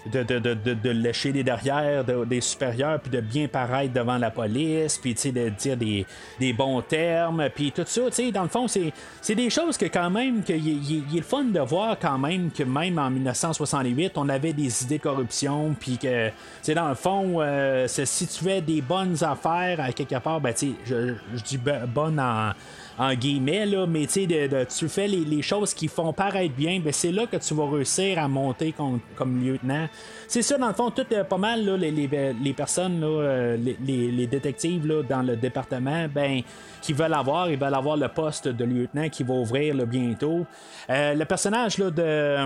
de, 0.06 0.24
de, 0.24 0.40
de, 0.40 0.54
de, 0.74 0.90
lécher 0.90 1.32
les 1.32 1.44
derrière 1.44 2.04
de- 2.06 2.24
des 2.26 2.40
supérieurs, 2.42 3.00
puis 3.00 3.10
de 3.12 3.20
bien 3.20 3.48
paraître 3.48 3.94
devant 3.94 4.18
la 4.18 4.32
police, 4.32 4.98
puis 4.98 5.14
de 5.14 5.50
dire 5.50 5.76
des, 5.78 6.06
des 6.40 6.54
bons 6.54 6.82
termes, 6.82 7.50
puis 7.54 7.72
tout 7.72 7.84
ça, 7.86 8.02
dans 8.34 8.44
le 8.44 8.48
fond, 8.50 8.68
c'est, 8.68 8.94
des 9.36 9.50
choses 9.50 9.78
que 9.78 9.86
quand 9.86 10.10
même, 10.10 10.44
qu'il 10.44 10.58
il- 10.66 10.92
il- 10.92 11.04
il 11.12 11.18
est 11.20 11.22
fun 11.22 11.44
de 11.46 11.60
voir 11.60 11.98
quand 12.00 12.18
même 12.18 12.52
que 12.52 12.64
même 12.64 12.98
en 13.00 13.10
1968, 13.10 14.14
on 14.16 14.30
avait 14.30 14.54
des 14.54 14.84
idées 14.84 14.98
de 14.98 15.04
corruption, 15.04 15.76
puis 15.80 15.98
que, 15.98 16.30
dans 16.74 16.90
le 16.90 16.96
fond, 16.96 17.38
euh, 17.42 17.88
c'est- 17.88 18.06
si 18.06 18.28
tu 18.28 18.44
fais 18.44 18.62
des 18.62 18.82
bonnes 18.82 19.18
affaires 19.24 19.80
à 19.82 19.92
quelque 19.92 20.20
part, 20.20 20.40
ben, 20.40 20.54
je, 20.86 21.14
je 21.36 21.44
dis 21.44 21.58
be- 21.58 21.86
bonne 21.86 22.20
en 22.20 22.52
en 22.98 23.14
guillemets, 23.14 23.66
là, 23.66 23.86
mais 23.88 24.06
de- 24.06 24.64
tu 24.66 24.90
fais 24.90 25.08
les, 25.08 25.42
choses 25.42 25.74
qui 25.74 25.88
font 25.88 26.14
paraître 26.14 26.56
bien, 26.56 26.80
ben 26.80 26.92
c'est 26.92 27.12
là 27.12 27.26
que 27.28 27.38
tu 27.38 27.54
vas 27.54 27.70
réussir 27.70 28.18
à 28.20 28.28
monter 28.28 28.72
com- 28.72 29.00
comme 29.16 29.44
lieutenant. 29.44 29.88
C'est 30.28 30.42
ça, 30.42 30.58
dans 30.58 30.68
le 30.68 30.74
fond, 30.74 30.90
tout 30.90 31.06
euh, 31.12 31.24
pas 31.24 31.38
mal, 31.38 31.64
là, 31.64 31.78
les, 31.78 31.92
les, 31.92 32.10
les 32.44 32.54
personnes, 32.54 33.00
là, 33.00 33.08
euh, 33.08 33.58
les, 33.58 34.28
détectives 34.28 34.86
là, 34.88 35.04
dans 35.04 35.22
le 35.22 35.36
département, 35.36 36.08
ben, 36.14 36.42
qui 36.82 36.94
veulent 36.94 37.14
avoir, 37.14 37.50
ils 37.50 37.58
veulent 37.58 37.74
avoir 37.74 37.98
le 37.98 38.08
poste 38.08 38.48
de 38.48 38.66
lieutenant 38.66 39.10
qui 39.10 39.24
va 39.24 39.34
ouvrir 39.36 39.76
bientôt. 39.86 40.46
Euh, 40.90 41.14
le 41.14 41.26
personnage 41.26 41.78
là, 41.78 41.92
de 41.92 42.38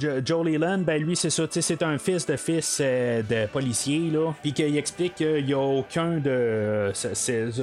Jo- 0.00 0.20
Joe 0.24 0.46
Leland, 0.46 0.78
ben 0.78 1.02
lui, 1.02 1.14
c'est 1.16 1.30
ça, 1.30 1.44
c'est 1.50 1.82
un 1.82 1.98
fils 1.98 2.26
de 2.26 2.36
fils 2.36 2.80
euh, 2.82 3.22
de 3.22 3.46
policier, 3.46 4.10
puis 4.42 4.52
qu'il 4.52 4.76
explique 4.76 5.16
qu'il 5.16 5.44
n'y 5.44 5.52
a 5.52 5.58
aucun 5.58 6.18
de. 6.18 6.90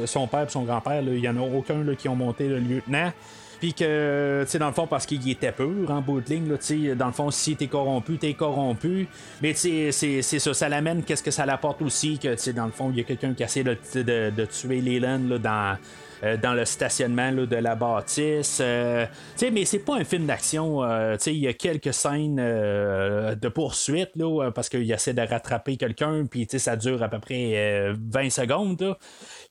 son 0.06 0.28
père 0.28 0.44
et 0.44 0.50
son 0.50 0.64
grand-père, 0.64 1.02
il 1.02 1.22
n'y 1.22 1.28
en 1.28 1.38
a 1.38 1.42
aucun 1.42 1.84
là, 1.84 1.96
qui 1.96 2.08
ont 2.10 2.16
monté 2.16 2.27
le 2.40 2.60
lieutenant. 2.60 3.12
Puis 3.60 3.74
que, 3.74 4.44
tu 4.44 4.52
sais, 4.52 4.60
dans 4.60 4.68
le 4.68 4.74
fond, 4.74 4.86
parce 4.86 5.08
qu'il 5.08 5.28
était 5.32 5.52
pur 5.52 5.90
en 5.90 6.00
bout 6.00 6.22
de 6.22 6.30
ligne, 6.30 6.48
là, 6.48 6.58
tu 6.60 6.90
sais, 6.90 6.96
dans 6.96 7.08
le 7.08 7.12
fond, 7.12 7.32
si 7.32 7.56
t'es 7.56 7.66
corrompu, 7.66 8.18
t'es 8.20 8.36
corrompu. 8.36 9.08
Mais 9.42 9.54
tu 9.56 9.92
sais, 9.92 10.22
c'est- 10.22 10.40
ça, 10.40 10.54
ça 10.54 10.70
l'amène, 10.70 11.02
qu'est-ce 11.02 11.24
que 11.24 11.32
ça 11.32 11.44
l'apporte 11.46 11.82
aussi, 11.82 12.20
que, 12.20 12.28
tu 12.34 12.38
sais, 12.38 12.54
dans 12.54 12.68
le 12.68 12.72
fond, 12.72 12.92
il 12.92 12.98
y 12.98 13.02
a 13.02 13.04
quelqu'un 13.04 13.34
qui 13.34 13.42
essaie 13.42 13.64
de, 13.64 13.76
de, 13.96 14.30
de 14.30 14.46
tuer 14.46 14.80
Leland 14.82 15.22
là, 15.28 15.38
dans. 15.40 15.78
euh, 16.24 16.36
dans 16.36 16.56
le 16.56 16.66
stationnement 16.66 17.30
là, 17.30 17.46
de 17.46 17.56
la 17.58 17.76
bâtisse. 17.76 18.58
Euh, 18.60 19.06
mais 19.52 19.66
c'est 19.66 19.78
pas 19.86 19.98
un 19.98 20.04
film 20.04 20.26
d'action. 20.26 20.84
euh, 20.84 21.16
il 21.28 21.38
y 21.38 21.48
a 21.48 21.54
quelques 21.54 21.94
scènes 21.94 22.40
euh, 22.40 23.36
de 23.36 23.48
poursuite 23.50 24.10
là, 24.16 24.46
euh, 24.46 24.50
parce 24.52 24.68
qu'il 24.68 24.92
essaie 24.92 25.14
de 25.14 25.22
rattraper 25.22 25.78
quelqu'un, 25.78 26.26
puis 26.26 26.48
ça 26.50 26.76
dure 26.76 27.04
à 27.04 27.08
peu 27.10 27.20
près 27.20 27.52
euh, 27.56 27.96
20 28.12 28.32
secondes. 28.32 28.82
là. 28.82 28.98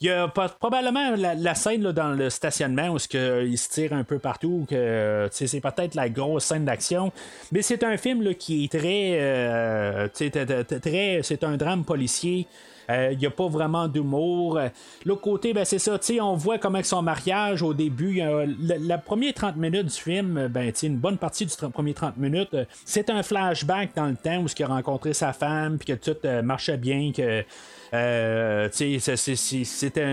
Il 0.00 0.08
y 0.08 0.10
a 0.10 0.28
probablement 0.28 1.14
la, 1.16 1.54
scène 1.54 1.82
là, 1.82 1.92
dans 1.92 2.10
le 2.10 2.28
stationnement 2.28 2.88
où 2.88 2.98
que, 3.08 3.46
il 3.46 3.56
se 3.56 3.68
tire 3.70 3.94
un 3.94 4.04
peu 4.04 4.18
partout, 4.18 4.66
que 4.68 5.28
sais, 5.30 5.46
c'est 5.46 5.60
peut-être 5.60 5.94
la 5.94 6.08
grosse 6.10 6.44
scène 6.44 6.66
d'action, 6.66 7.12
mais 7.50 7.62
c'est 7.62 7.82
un 7.82 7.96
film 7.96 8.22
là, 8.22 8.34
qui 8.34 8.64
est 8.64 8.78
très, 8.78 9.18
euh, 9.20 10.08
c'est 10.14 11.44
un 11.44 11.56
drame 11.56 11.84
policier. 11.84 12.46
Il 12.88 13.18
n'y 13.18 13.26
a 13.26 13.30
pas 13.30 13.48
vraiment 13.48 13.88
d'humour. 13.88 14.60
L'autre 15.04 15.20
côté, 15.20 15.52
ben, 15.52 15.64
c'est 15.64 15.80
ça, 15.80 15.98
on 16.20 16.34
voit 16.34 16.58
comment 16.58 16.80
son 16.84 17.02
mariage 17.02 17.60
au 17.62 17.74
début, 17.74 18.22
la, 18.60 18.98
première 18.98 19.34
30 19.34 19.56
minutes 19.56 19.86
du 19.86 20.00
film, 20.00 20.46
ben, 20.48 20.72
une 20.84 20.96
bonne 20.96 21.18
partie 21.18 21.46
du 21.46 21.54
premier 21.72 21.94
30 21.94 22.16
minutes, 22.16 22.56
c'est 22.84 23.10
un 23.10 23.24
flashback 23.24 23.90
dans 23.96 24.06
le 24.06 24.14
temps 24.14 24.36
où 24.36 24.46
il 24.46 24.62
a 24.62 24.68
rencontré 24.68 25.14
sa 25.14 25.32
femme, 25.32 25.78
puis 25.78 25.96
que 25.96 26.12
tout 26.12 26.16
marchait 26.44 26.76
bien, 26.76 27.10
que 27.16 27.44
euh, 27.94 28.68
c'était 28.72 30.04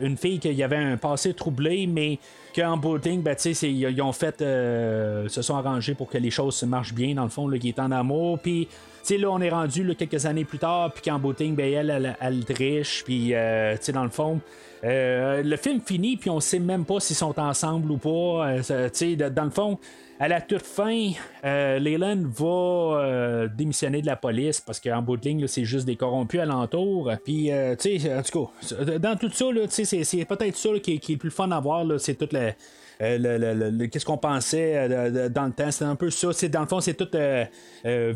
une, 0.00 0.16
fille 0.16 0.38
qui 0.38 0.62
avait 0.62 0.76
un 0.76 0.96
passé 0.96 1.34
troublé, 1.34 1.86
mais 1.86 2.18
qu'en 2.54 2.76
booting, 2.76 3.22
ben, 3.22 3.36
ils 3.44 4.02
ont 4.02 4.12
fait, 4.12 4.42
euh, 4.42 5.28
se 5.28 5.42
sont 5.42 5.56
arrangés 5.56 5.94
pour 5.94 6.08
que 6.08 6.18
les 6.18 6.30
choses 6.30 6.56
se 6.56 6.66
marchent 6.66 6.94
bien, 6.94 7.14
dans 7.14 7.24
le 7.24 7.30
fond, 7.30 7.48
qui 7.50 7.68
est 7.68 7.78
en 7.78 7.90
amour. 7.90 8.38
Puis, 8.38 8.68
là, 9.10 9.30
on 9.30 9.40
est 9.40 9.50
rendu 9.50 9.94
quelques 9.96 10.26
années 10.26 10.44
plus 10.44 10.58
tard, 10.58 10.92
puis 10.92 11.02
qu'en 11.02 11.18
booting, 11.18 11.54
ben, 11.54 11.72
elle, 11.72 11.90
elle, 11.90 12.16
elle, 12.20 12.44
triche, 12.44 13.02
puis, 13.04 13.34
euh, 13.34 13.76
dans 13.92 14.04
le 14.04 14.10
fond. 14.10 14.40
le 14.82 15.56
film 15.56 15.80
finit, 15.80 16.16
puis 16.16 16.30
on 16.30 16.40
sait 16.40 16.58
même 16.58 16.84
pas 16.84 17.00
s'ils 17.00 17.16
sont 17.16 17.38
ensemble 17.38 17.90
ou 17.90 17.98
pas. 17.98 18.56
dans 18.60 19.44
le 19.44 19.50
fond, 19.50 19.78
à 20.22 20.28
la 20.28 20.40
toute 20.40 20.62
fin, 20.62 21.10
euh, 21.44 21.80
Leyland 21.80 22.22
va 22.28 22.46
euh, 22.46 23.48
démissionner 23.48 24.02
de 24.02 24.06
la 24.06 24.14
police 24.14 24.60
parce 24.60 24.78
qu'en 24.78 25.02
bout 25.02 25.16
de 25.16 25.24
ligne, 25.24 25.48
c'est 25.48 25.64
juste 25.64 25.84
des 25.84 25.96
corrompus 25.96 26.38
alentour. 26.38 27.10
Puis, 27.24 27.50
euh, 27.50 27.74
tu 27.74 27.98
sais, 27.98 28.14
en 28.16 28.22
tout 28.22 28.48
cas, 28.76 28.98
dans 29.00 29.16
tout 29.16 29.30
ça, 29.30 29.46
c'est 29.68 30.24
peut-être 30.24 30.56
ça 30.56 30.68
qui, 30.80 30.92
est 30.92 31.08
le 31.08 31.16
plus 31.16 31.32
fun 31.32 31.50
à 31.50 31.58
voir. 31.58 31.84
C'est 31.98 32.14
toute 32.14 32.32
la 32.32 32.52
qu'est-ce 33.00 34.04
qu'on 34.04 34.16
pensait 34.16 34.88
dans 35.30 35.46
le 35.46 35.52
temps. 35.52 35.72
C'est 35.72 35.84
un 35.84 35.96
peu 35.96 36.08
ça. 36.08 36.28
Dans 36.50 36.60
le 36.60 36.66
fond, 36.68 36.80
c'est 36.80 36.94
tout 36.94 37.08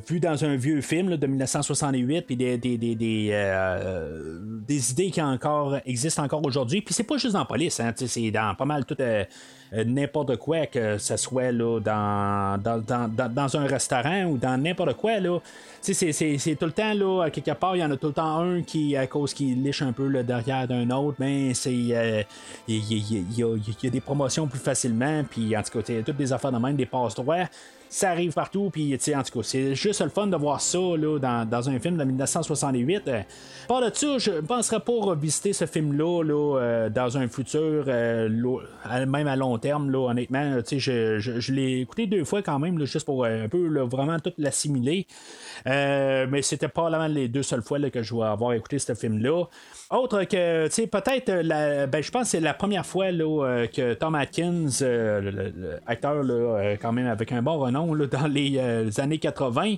vu 0.08 0.20
dans 0.20 0.44
un 0.44 0.54
vieux 0.54 0.82
film 0.82 1.16
de 1.16 1.26
1968, 1.26 2.22
puis 2.22 2.36
des, 2.36 2.56
des, 2.56 2.78
des, 2.78 2.94
des, 2.94 4.90
idées 4.92 5.10
qui 5.10 5.20
encore 5.20 5.78
existent 5.84 6.22
encore 6.22 6.46
aujourd'hui. 6.46 6.82
Puis 6.82 6.94
c'est 6.94 7.02
pas 7.02 7.16
juste 7.16 7.32
dans 7.32 7.40
la 7.40 7.46
police, 7.46 7.80
hein, 7.80 7.92
c'est 7.96 8.30
dans 8.30 8.54
pas 8.54 8.64
mal 8.64 8.84
tout 8.84 8.96
n'importe 9.72 10.36
quoi, 10.36 10.66
que 10.66 10.98
ce 10.98 11.16
soit 11.16 11.52
dans, 11.52 12.60
un 13.54 13.66
restaurant 13.66 14.24
ou 14.24 14.38
dans 14.38 14.60
n'importe 14.60 14.94
quoi. 14.94 15.20
Là. 15.20 15.38
C'est, 15.80 16.56
tout 16.58 16.66
le 16.66 16.72
temps, 16.72 16.94
là, 16.94 17.30
quelque 17.30 17.52
part, 17.52 17.76
il 17.76 17.80
y 17.80 17.84
en 17.84 17.90
a 17.90 17.96
tout 17.96 18.08
le 18.08 18.12
temps 18.12 18.38
un 18.38 18.62
qui, 18.62 18.96
à 18.96 19.06
cause 19.06 19.34
qu'il 19.34 19.62
liche 19.62 19.82
un 19.82 19.92
peu 19.92 20.08
le 20.08 20.24
derrière 20.24 20.66
d'un 20.66 20.90
autre, 20.90 21.16
mais 21.18 21.54
c'est 21.54 21.72
il 21.72 21.86
y, 22.68 23.42
a 23.42 23.90
des 23.90 24.00
promotions 24.00 24.46
plus 24.46 24.58
facilement, 24.58 25.24
puis 25.28 25.56
en 25.56 25.62
tout 25.62 25.80
cas, 25.80 26.02
toutes 26.04 26.16
des 26.16 26.32
affaires 26.32 26.52
de 26.52 26.58
même, 26.58 26.76
des 26.76 26.86
passe-droits 26.86 27.46
ça 27.88 28.10
arrive 28.10 28.32
partout, 28.32 28.70
puis 28.70 28.94
en 28.94 29.22
tout 29.22 29.38
cas, 29.38 29.42
c'est 29.42 29.74
juste 29.74 30.00
le 30.00 30.08
fun 30.08 30.26
de 30.26 30.36
voir 30.36 30.60
ça 30.60 30.78
là, 30.78 31.18
dans, 31.18 31.68
un 31.68 31.78
film 31.78 31.96
de 31.96 32.04
1968. 32.04 33.08
Euh, 33.08 33.22
par 33.68 33.80
de 33.80 33.90
ça, 33.94 34.18
je 34.18 34.32
ne 34.32 34.40
penserais 34.40 34.80
pas 34.80 34.92
revisiter 34.92 35.52
ce 35.52 35.66
film-là 35.66 36.22
là, 36.22 36.58
euh, 36.58 36.88
dans 36.88 37.18
un 37.18 37.28
futur, 37.28 37.84
euh, 37.88 38.28
même 39.06 39.26
à 39.26 39.36
long 39.36 39.58
terme, 39.58 39.90
là, 39.90 40.10
honnêtement. 40.10 40.58
Je, 40.70 41.18
je, 41.18 41.52
l'ai 41.52 41.80
écouté 41.80 42.06
deux 42.06 42.24
fois 42.24 42.42
quand 42.42 42.58
même, 42.58 42.84
juste 42.84 43.06
pour 43.06 43.24
un 43.24 43.48
peu 43.48 43.66
vraiment 43.84 44.18
tout 44.18 44.32
l'assimiler. 44.38 45.06
mais 45.64 46.42
c'était 46.42 46.68
pas 46.68 47.08
les 47.08 47.28
deux 47.28 47.42
seules 47.42 47.62
fois 47.62 47.78
que 47.90 48.02
je 48.02 48.14
vais 48.14 48.24
avoir 48.24 48.52
écouté 48.52 48.78
ce 48.78 48.94
film-là. 48.94 49.44
Autre 49.90 50.24
que, 50.24 50.66
tu 50.66 50.72
sais, 50.72 50.86
peut-être, 50.86 51.26
ben, 51.88 52.02
je 52.02 52.10
pense 52.10 52.22
que 52.22 52.28
c'est 52.28 52.40
la 52.40 52.54
première 52.54 52.84
fois 52.84 53.10
que 53.10 53.94
Tom 53.94 54.14
Atkins, 54.14 54.66
l'acteur, 55.86 56.24
quand 56.80 56.92
même 56.92 57.06
avec 57.06 57.32
un 57.32 57.42
bon 57.42 57.58
renom, 57.58 57.75
dans 57.84 58.26
les, 58.26 58.56
euh, 58.58 58.90
années 58.98 59.18
80. 59.18 59.76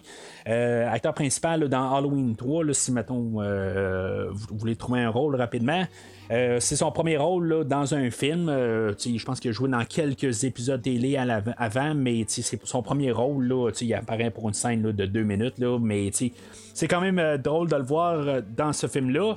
Euh, 0.48 0.88
acteur 0.90 1.14
principal 1.14 1.68
dans 1.68 1.94
Halloween 1.94 2.36
3, 2.36 2.64
si 2.72 2.92
mettons 2.92 3.34
euh, 3.38 4.28
vous 4.30 4.56
voulez 4.56 4.76
trouver 4.76 5.00
un 5.00 5.10
rôle 5.10 5.36
rapidement. 5.36 5.84
c'est 6.30 6.76
son 6.76 6.90
premier 6.92 7.16
rôle 7.16 7.64
dans 7.66 7.94
un 7.94 8.10
film. 8.10 8.48
je 8.48 9.24
pense 9.24 9.40
qu'il 9.40 9.50
a 9.50 9.52
joué 9.52 9.68
dans 9.70 9.84
quelques 9.84 10.44
épisodes 10.44 10.82
télé 10.82 11.16
avant, 11.16 11.94
mais 11.94 12.24
c'est 12.28 12.60
son 12.64 12.82
premier 12.82 13.12
rôle. 13.12 13.46
Là, 13.46 13.70
il 13.80 13.94
apparaît 13.94 14.30
pour 14.30 14.48
une 14.48 14.54
scène 14.54 14.82
de 14.82 15.06
deux 15.06 15.22
minutes, 15.22 15.58
là, 15.58 15.78
mais 15.78 16.10
c'est 16.12 16.88
quand 16.88 17.00
même 17.00 17.38
drôle 17.38 17.68
de 17.68 17.76
le 17.76 17.82
voir 17.82 18.42
dans 18.56 18.72
ce 18.72 18.86
film-là. 18.86 19.36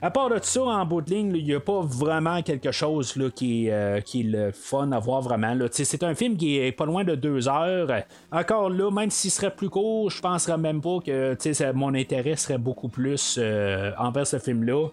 À 0.00 0.10
part 0.10 0.30
de 0.30 0.38
ça, 0.40 0.62
en 0.62 0.86
bout 0.86 1.00
de 1.00 1.10
ligne, 1.10 1.32
il 1.34 1.44
n'y 1.44 1.54
a 1.54 1.60
pas 1.60 1.80
vraiment 1.80 2.40
quelque 2.42 2.70
chose 2.70 3.16
là, 3.16 3.30
qui, 3.30 3.66
est, 3.66 3.72
euh, 3.72 3.96
est 3.96 4.22
le 4.22 4.52
fun 4.52 4.92
à 4.92 4.98
voir 5.00 5.22
vraiment. 5.22 5.56
C'est 5.72 6.02
un 6.04 6.14
film 6.14 6.36
qui 6.36 6.58
est 6.58 6.72
pas 6.72 6.86
loin 6.86 7.02
de 7.02 7.16
deux 7.16 7.48
heures. 7.48 7.88
Encore 8.30 8.70
là, 8.70 8.90
même 8.90 9.10
s'il 9.10 9.32
serait 9.32 9.54
plus 9.54 9.68
court, 9.68 10.10
je 10.10 10.20
penserais 10.20 10.58
même 10.58 10.80
pas 10.80 10.98
que 11.04 11.36
mon 11.72 11.94
intérêt 11.94 12.36
serait 12.36 12.58
beaucoup 12.58 12.88
plus 12.88 13.38
euh, 13.38 13.90
envers 13.98 14.26
ce 14.26 14.38
film-là 14.38 14.88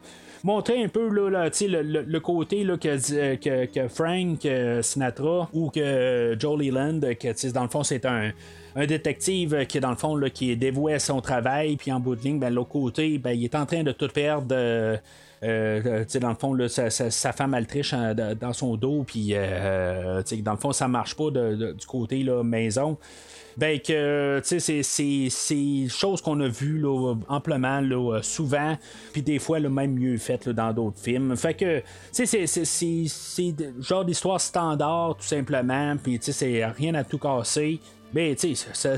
montrer 0.46 0.84
un 0.84 0.88
peu 0.88 1.10
là, 1.10 1.50
le, 1.50 2.20
côté 2.20 2.64
là, 2.64 2.78
que, 2.78 3.36
que, 3.36 3.66
que, 3.66 3.88
Frank 3.88 4.46
euh, 4.46 4.84
Sinatra 4.84 5.50
ou 5.54 5.72
que 5.72 6.36
Joe 6.40 6.60
Leland, 6.60 7.00
que 7.20 7.52
dans 7.52 7.64
le 7.64 7.70
fond 7.70 7.84
c'est 7.84 8.06
un, 8.06 8.32
un 8.76 8.86
détective 8.86 9.66
qui, 9.66 9.80
dans 9.80 9.90
le 9.90 9.96
fond, 9.96 10.16
là, 10.16 10.30
qui 10.30 10.52
est 10.52 10.56
dévoué 10.56 10.94
à 10.94 11.00
son 11.00 11.20
travail, 11.20 11.78
puis 11.78 11.92
en 11.92 12.00
bout 12.00 12.16
de 12.16 12.22
ligne, 12.22 12.40
ben, 12.40 12.54
l'autre 12.54 12.70
côté, 12.70 13.18
ben, 13.18 13.32
il 13.32 13.44
est 13.44 13.56
en 13.56 13.66
train 13.66 13.84
de 13.84 13.92
tout 13.92 14.10
perdre. 14.10 14.48
Euh, 14.52 14.98
euh, 15.46 16.06
dans 16.20 16.30
le 16.30 16.36
fond, 16.36 16.58
sa, 16.68 17.32
femme 17.34 17.54
elle 17.54 17.68
triche 17.68 17.94
dans 17.94 18.54
son 18.54 18.76
dos, 18.76 19.04
puis 19.06 19.30
euh, 19.34 20.22
dans 20.42 20.52
le 20.54 20.58
fond, 20.58 20.72
ça 20.72 20.88
marche 20.88 21.16
pas 21.16 21.30
du 21.30 21.86
côté 21.88 22.24
là, 22.24 22.44
maison. 22.44 22.98
Ben 23.58 23.80
que 23.80 24.42
c'est 24.44 25.88
choses 25.90 26.22
qu'on 26.22 26.42
a 26.42 26.48
là, 26.48 27.16
amplement 27.30 27.80
là, 27.80 28.20
souvent, 28.22 28.78
puis 29.14 29.22
des 29.22 29.40
fois 29.40 29.60
le 29.60 29.70
même 29.70 29.94
mieux 29.94 30.18
fait 30.18 30.50
dans 30.50 30.74
d'autres 30.74 31.00
films. 31.00 31.38
Fait 31.38 31.54
que 31.54 31.82
c'est 32.12 32.46
genre 33.80 34.04
d'histoire 34.04 34.42
standard 34.42 35.16
tout 35.16 35.24
simplement, 35.26 35.96
puis 35.96 36.20
c'est 36.22 36.66
rien 36.66 36.96
à 36.96 37.06
tout 37.06 37.18
casser. 37.18 37.80
Ben, 38.14 38.34
tu 38.36 38.56
sais, 38.56 38.98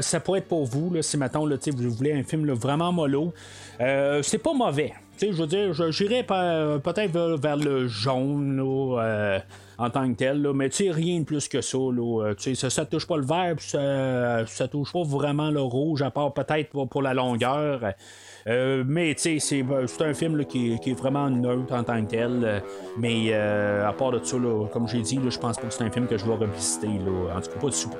ça, 0.00 0.20
pourrait 0.20 0.38
être 0.38 0.48
pour 0.48 0.64
vous, 0.64 0.92
là, 0.94 1.02
si 1.02 1.16
maintenant 1.16 1.46
là, 1.46 1.56
vous 1.66 1.90
voulez 1.90 2.12
un 2.12 2.22
film 2.22 2.50
vraiment 2.52 2.92
mollo. 2.92 3.32
Euh, 3.80 4.22
c'est 4.22 4.38
pas 4.38 4.52
mauvais. 4.52 4.92
Je 5.20 5.32
veux 5.32 5.46
dire, 5.46 5.72
j'irais 5.92 6.24
peut-être 6.24 7.12
vers, 7.40 7.56
le 7.56 7.88
jaune 7.88 8.60
euh, 8.60 9.38
en 9.78 9.90
tant 9.90 10.08
que 10.10 10.16
tel, 10.16 10.42
là, 10.42 10.52
mais 10.52 10.68
rien 10.90 11.20
de 11.20 11.24
plus 11.24 11.48
que 11.48 11.60
ça. 11.60 11.78
Là, 11.78 12.26
euh, 12.26 12.54
ça, 12.54 12.70
ça 12.70 12.84
touche 12.84 13.06
pas 13.06 13.16
le 13.16 13.24
vert, 13.24 13.54
ça, 13.58 14.46
ça 14.46 14.68
touche 14.68 14.92
pas 14.92 15.02
vraiment 15.02 15.50
le 15.50 15.60
rouge, 15.60 16.02
à 16.02 16.10
part 16.10 16.32
peut-être 16.32 16.70
pour, 16.86 17.02
la 17.02 17.14
longueur. 17.14 17.80
mais 18.46 19.14
tu 19.14 19.38
sais, 19.40 19.64
c'est 19.86 20.02
un 20.02 20.14
film 20.14 20.44
qui, 20.44 20.72
est 20.74 20.98
vraiment 20.98 21.30
neutre 21.30 21.72
en 21.72 21.84
tant 21.84 22.02
que 22.04 22.10
tel. 22.10 22.62
mais 22.98 23.32
à 23.32 23.92
part 23.92 24.12
de 24.12 24.20
ça, 24.22 24.36
comme 24.72 24.88
j'ai 24.88 25.02
dit, 25.02 25.18
je 25.28 25.38
pense 25.38 25.56
pas 25.56 25.66
que 25.66 25.74
c'est 25.74 25.84
un 25.84 25.90
film 25.90 26.06
que 26.06 26.18
je 26.18 26.24
vais 26.24 26.34
revisiter. 26.34 26.88
en 26.88 27.40
tout 27.40 27.50
cas, 27.50 27.60
pas 27.60 27.66
de 27.68 27.72
soupe. 27.72 27.96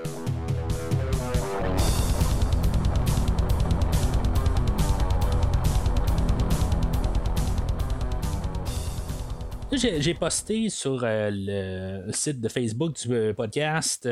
J'ai 9.74 10.12
posté 10.12 10.68
sur 10.68 11.00
euh, 11.02 11.30
le 11.32 12.12
site 12.12 12.42
de 12.42 12.48
Facebook 12.50 12.94
du 12.94 13.14
euh, 13.14 13.32
podcast 13.32 14.06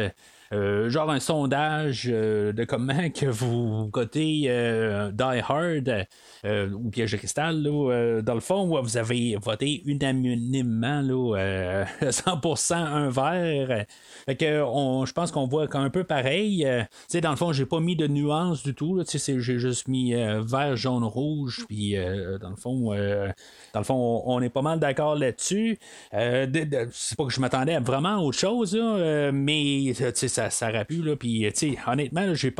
euh, 0.54 0.88
genre 0.88 1.10
un 1.10 1.20
sondage 1.20 2.04
de 2.04 2.64
comment 2.64 3.10
que 3.10 3.26
vous 3.26 3.90
cotez 3.90 4.48
Die 5.12 5.40
Hard 5.46 6.06
ou 6.44 6.90
Piège 6.90 7.12
de 7.12 7.16
cristal 7.16 7.62
dans 7.62 8.34
le 8.34 8.40
fond 8.40 8.80
vous 8.80 8.96
avez 8.96 9.36
voté 9.40 9.82
unanimement 9.84 11.00
là, 11.02 11.84
100% 12.02 12.74
un 12.74 13.10
verre 13.10 13.86
fait 14.26 14.36
que 14.36 14.46
je 14.46 15.12
pense 15.12 15.30
qu'on 15.30 15.46
voit 15.46 15.66
un 15.76 15.90
peu 15.90 16.04
pareil. 16.04 16.64
Euh, 16.66 16.82
dans 17.20 17.30
le 17.30 17.36
fond, 17.36 17.52
j'ai 17.52 17.66
pas 17.66 17.80
mis 17.80 17.96
de 17.96 18.06
nuances 18.06 18.62
du 18.62 18.74
tout. 18.74 19.02
J'ai 19.12 19.40
juste 19.40 19.88
mis 19.88 20.14
euh, 20.14 20.42
vert, 20.42 20.76
jaune, 20.76 21.04
rouge. 21.04 21.64
Puis 21.68 21.96
euh, 21.96 22.38
dans 22.38 22.50
le 22.50 22.56
fond, 22.56 22.90
dans 23.72 23.80
le 23.80 23.84
fond, 23.84 24.22
on, 24.26 24.40
est 24.40 24.50
pas 24.50 24.62
mal 24.62 24.78
d'accord 24.80 25.16
là-dessus. 25.16 25.78
c'est 26.12 27.16
pas 27.16 27.24
que 27.24 27.32
je 27.32 27.40
m'attendais 27.40 27.74
à 27.74 27.80
vraiment 27.80 28.18
autre 28.18 28.38
chose, 28.38 28.78
mais 29.32 29.94
ça, 29.94 30.50
ça 30.50 30.84
pu. 30.84 31.02
Là, 31.02 31.16
puis 31.16 31.48
honnêtement, 31.86 32.34
j'ai 32.34 32.54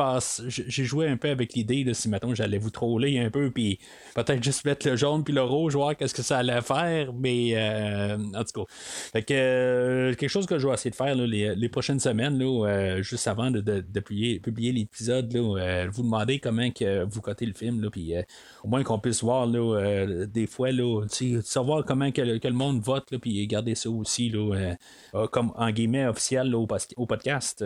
j'ai 0.47 0.83
joué 0.83 1.07
un 1.07 1.17
peu 1.17 1.29
avec 1.29 1.53
l'idée 1.53 1.83
de 1.83 1.93
si 1.93 2.09
maintenant 2.09 2.33
j'allais 2.33 2.57
vous 2.57 2.69
troller 2.69 3.19
un 3.19 3.29
peu, 3.29 3.51
puis 3.51 3.70
peut-être 4.15 4.43
juste 4.43 4.65
mettre 4.65 4.87
le 4.87 4.95
jaune 4.95 5.23
puis 5.23 5.33
le 5.33 5.43
rouge, 5.43 5.75
voir 5.75 5.95
qu'est-ce 5.95 6.13
que 6.13 6.23
ça 6.23 6.39
allait 6.39 6.61
faire. 6.61 7.13
Mais 7.13 7.55
en 8.35 8.43
tout 8.43 8.65
cas, 8.65 8.73
fait 9.13 9.23
que 9.23 10.13
quelque 10.17 10.29
chose 10.29 10.45
que 10.45 10.59
je 10.59 10.67
vais 10.67 10.73
essayer 10.73 10.91
de 10.91 10.95
faire 10.95 11.15
les, 11.15 11.55
les 11.55 11.69
prochaines 11.69 11.99
semaines, 11.99 12.37
là, 12.37 12.67
euh, 12.67 13.01
juste 13.01 13.27
avant 13.27 13.51
de, 13.51 13.81
publier, 13.99 14.71
l'épisode, 14.71 15.33
euh, 15.35 15.87
vous 15.91 16.03
demandez 16.03 16.39
comment 16.39 16.69
que 16.71 17.03
vous 17.03 17.21
cotez 17.21 17.45
le 17.45 17.53
film, 17.53 17.89
puis 17.91 18.15
euh, 18.15 18.21
au 18.63 18.67
moins 18.67 18.83
qu'on 18.83 18.99
puisse 18.99 19.23
voir 19.23 19.47
des 19.47 20.47
fois, 20.47 20.71
là, 20.71 21.05
savoir 21.43 21.85
comment 21.85 22.11
que, 22.11 22.21
le 22.21 22.53
monde 22.53 22.81
vote, 22.81 23.17
puis 23.17 23.45
garder 23.47 23.75
ça 23.75 23.89
aussi 23.89 24.31
comme 25.31 25.53
en 25.55 25.71
guillemets 25.71 26.07
officiel 26.07 26.53
au, 26.55 26.65
podcast. 27.05 27.65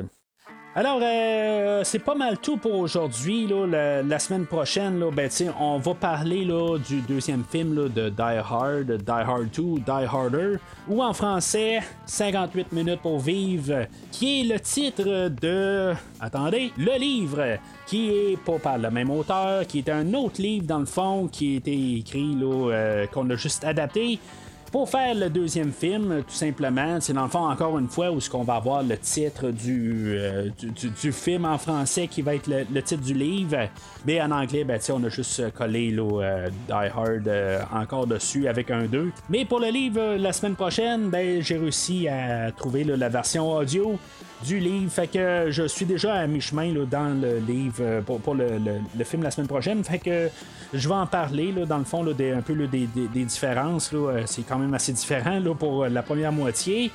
Alors, 0.77 0.99
euh, 1.01 1.85
c'est 1.85 1.99
pas 1.99 2.15
mal 2.15 2.37
tout 2.37 2.57
pour 2.57 2.75
aujourd'hui. 2.75 3.47
La, 3.47 4.03
la, 4.03 4.19
semaine 4.19 4.45
prochaine, 4.45 4.99
là, 4.99 5.09
ben, 5.09 5.29
on 5.57 5.77
va 5.77 5.93
parler 5.93 6.43
là, 6.43 6.77
du 6.77 6.99
deuxième 6.99 7.45
film 7.49 7.73
là, 7.73 7.87
de 7.87 8.09
Die 8.09 8.21
Hard, 8.21 8.91
Die 8.91 9.09
Hard 9.09 9.49
2, 9.51 9.63
Die 9.79 10.05
Harder, 10.05 10.57
ou 10.89 11.01
en 11.01 11.13
français, 11.13 11.79
58 12.07 12.73
minutes 12.73 12.99
pour 12.99 13.19
vivre, 13.19 13.85
qui 14.11 14.41
est 14.41 14.53
le 14.53 14.59
titre 14.59 15.29
de. 15.29 15.93
Attendez, 16.19 16.73
le 16.77 16.99
livre 16.99 17.57
qui 17.87 18.09
est 18.09 18.37
pas 18.43 18.59
par 18.59 18.77
le 18.77 18.91
même 18.91 19.09
auteur, 19.11 19.65
qui 19.65 19.77
est 19.77 19.89
un 19.89 20.13
autre 20.13 20.41
livre 20.41 20.67
dans 20.67 20.79
le 20.79 20.85
fond, 20.85 21.29
qui 21.31 21.53
a 21.53 21.57
été 21.59 21.99
écrit, 21.99 22.35
euh, 22.43 23.07
qu'on 23.07 23.29
a 23.29 23.35
juste 23.37 23.63
adapté 23.63 24.19
pour 24.75 24.89
faire 24.89 25.15
le 25.15 25.29
deuxième 25.29 25.71
film, 25.71 26.21
tout 26.27 26.35
simplement, 26.35 26.99
c'est 26.99 27.13
dans 27.13 27.23
le 27.23 27.29
fond, 27.29 27.49
encore 27.49 27.79
une 27.79 27.87
fois, 27.87 28.11
où 28.11 28.19
ce 28.19 28.29
qu'on 28.29 28.43
va 28.43 28.55
avoir 28.55 28.83
le 28.83 28.97
titre 28.97 29.49
du, 29.51 30.17
euh, 30.17 30.49
du, 31.01 31.13
film 31.13 31.45
en 31.45 31.57
français 31.57 32.09
qui 32.09 32.21
va 32.21 32.35
être 32.35 32.47
le, 32.47 32.81
titre 32.81 33.01
du 33.01 33.13
livre. 33.13 33.69
Mais 34.05 34.21
en 34.21 34.31
anglais, 34.31 34.65
ben, 34.65 34.77
on 34.89 35.01
a 35.05 35.07
juste 35.07 35.53
collé 35.53 35.91
là, 35.91 36.21
euh, 36.21 36.49
Die 36.67 36.73
Hard 36.73 37.25
euh, 37.25 37.61
encore 37.73 38.05
dessus 38.05 38.49
avec 38.49 38.69
un 38.69 38.83
2. 38.83 39.13
Mais 39.29 39.45
pour 39.45 39.61
le 39.61 39.69
livre, 39.69 40.17
la 40.17 40.33
semaine 40.33 40.55
prochaine, 40.55 41.09
ben, 41.09 41.41
j'ai 41.41 41.57
réussi 41.57 42.09
à 42.09 42.51
trouver 42.51 42.83
la 42.83 43.07
version 43.07 43.49
audio 43.53 43.97
du 44.43 44.59
livre. 44.59 44.91
Fait 44.91 45.07
que 45.07 45.47
je 45.49 45.67
suis 45.67 45.85
déjà 45.85 46.15
à 46.15 46.27
mi-chemin 46.27 46.73
dans 46.89 47.19
le 47.19 47.39
livre 47.39 47.77
euh, 47.81 48.01
pour, 48.01 48.35
le, 48.35 48.59
film 49.03 49.23
la 49.23 49.31
semaine 49.31 49.47
prochaine. 49.47 49.83
Fait 49.83 49.99
que 49.99 50.29
je 50.73 50.87
vais 50.87 50.95
en 50.95 51.07
parler 51.07 51.51
là, 51.51 51.65
dans 51.65 51.77
le 51.77 51.85
fond 51.85 52.03
des, 52.03 52.31
un 52.31 52.41
peu 52.41 52.55
des, 52.67 52.87
différences. 53.13 53.91
Euh, 53.93 54.23
c'est 54.25 54.43
quand 54.43 54.57
même 54.57 54.73
assez 54.73 54.93
différent 54.93 55.41
pour 55.57 55.87
la 55.87 56.03
première 56.03 56.31
moitié. 56.31 56.91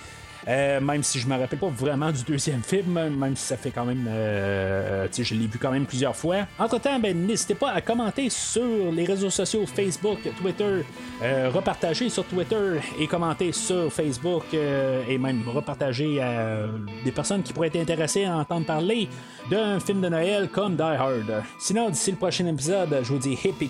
Euh, 0.49 0.81
même 0.81 1.03
si 1.03 1.19
je 1.19 1.27
me 1.27 1.37
rappelle 1.37 1.59
pas 1.59 1.69
vraiment 1.69 2.11
du 2.11 2.23
deuxième 2.23 2.62
film, 2.62 2.93
même 2.93 3.37
si 3.37 3.45
ça 3.45 3.57
fait 3.57 3.71
quand 3.71 3.85
même. 3.85 4.07
Euh, 4.09 5.07
je 5.12 5.35
l'ai 5.35 5.47
vu 5.47 5.59
quand 5.59 5.71
même 5.71 5.87
plusieurs 5.87 6.17
fois. 6.17 6.47
Entre 6.59 6.79
temps, 6.81 6.99
ben, 6.99 7.27
n'hésitez 7.27 7.55
pas 7.55 7.71
à 7.71 7.81
commenter 7.81 8.31
sur 8.31 8.91
les 8.93 9.05
réseaux 9.05 9.31
sociaux 9.31 9.67
Facebook, 9.67 10.19
Twitter, 10.41 10.85
euh, 11.23 11.51
repartager 11.53 12.09
sur 12.09 12.25
Twitter 12.25 12.81
et 12.99 13.07
commenter 13.07 13.53
sur 13.53 13.93
Facebook 13.93 14.45
et 14.55 15.19
même 15.19 15.43
repartager 15.47 16.21
à 16.21 16.67
des 17.05 17.12
personnes 17.12 17.43
qui 17.43 17.53
pourraient 17.53 17.69
être 17.69 17.77
intéressées 17.77 18.25
à 18.25 18.37
entendre 18.37 18.67
parler 18.67 19.09
d'un 19.51 19.79
film 19.81 20.01
de 20.01 20.09
Noël 20.09 20.49
comme 20.49 20.77
Die 20.77 20.83
Hard. 20.83 21.43
Sinon, 21.59 21.91
d'ici 21.91 22.11
le 22.11 22.17
prochain 22.17 22.47
épisode, 22.47 23.01
je 23.03 23.12
vous 23.12 23.19
dis 23.19 23.39
hippie 23.45 23.69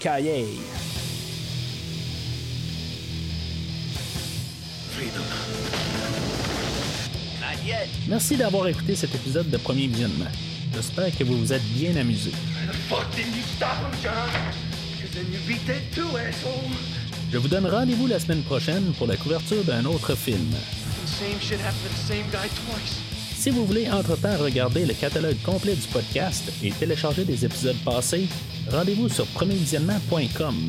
Merci 8.09 8.37
d'avoir 8.37 8.69
écouté 8.69 8.95
cet 8.95 9.15
épisode 9.15 9.51
de 9.51 9.57
Premier 9.57 9.87
Visionnement. 9.87 10.31
J'espère 10.75 11.17
que 11.17 11.25
vous 11.25 11.37
vous 11.39 11.53
êtes 11.53 11.65
bien 11.75 11.97
amusé. 11.97 12.31
Je 17.33 17.39
vous 17.39 17.49
donne 17.49 17.67
rendez-vous 17.67 18.07
la 18.07 18.19
semaine 18.19 18.43
prochaine 18.43 18.93
pour 18.99 19.07
la 19.07 19.17
couverture 19.17 19.65
d'un 19.65 19.85
autre 19.85 20.15
film. 20.15 20.51
Si 23.37 23.51
vous 23.51 23.65
voulez 23.65 23.91
entre-temps 23.91 24.37
regarder 24.37 24.85
le 24.85 24.95
catalogue 24.95 25.41
complet 25.45 25.75
du 25.75 25.87
podcast 25.89 26.53
et 26.63 26.71
télécharger 26.73 27.25
des 27.25 27.45
épisodes 27.45 27.79
passés, 27.85 28.29
rendez-vous 28.71 29.09
sur 29.09 29.27
premiervisionnement.com. 29.29 30.69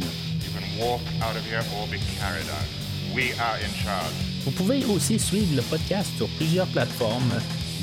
Vous 4.43 4.51
pouvez 4.51 4.83
aussi 4.85 5.19
suivre 5.19 5.55
le 5.55 5.61
podcast 5.61 6.09
sur 6.17 6.27
plusieurs 6.29 6.65
plateformes, 6.67 7.31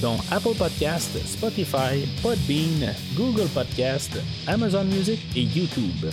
dont 0.03 0.17
Apple 0.31 0.55
Podcast, 0.59 1.11
Spotify, 1.25 2.05
Podbean, 2.21 2.95
Google 3.15 3.49
Podcast, 3.49 4.11
Amazon 4.49 4.85
Music 4.85 5.21
et 5.37 5.43
YouTube. 5.43 6.07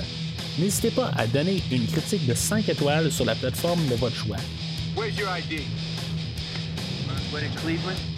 N'hésitez 0.59 0.91
pas 0.91 1.11
à 1.17 1.25
donner 1.25 1.63
une 1.71 1.87
critique 1.87 2.27
de 2.27 2.35
5 2.35 2.69
étoiles 2.69 3.11
sur 3.11 3.25
la 3.25 3.33
plateforme 3.33 3.85
de 3.87 3.95
votre 3.95 4.15
choix. 4.15 4.37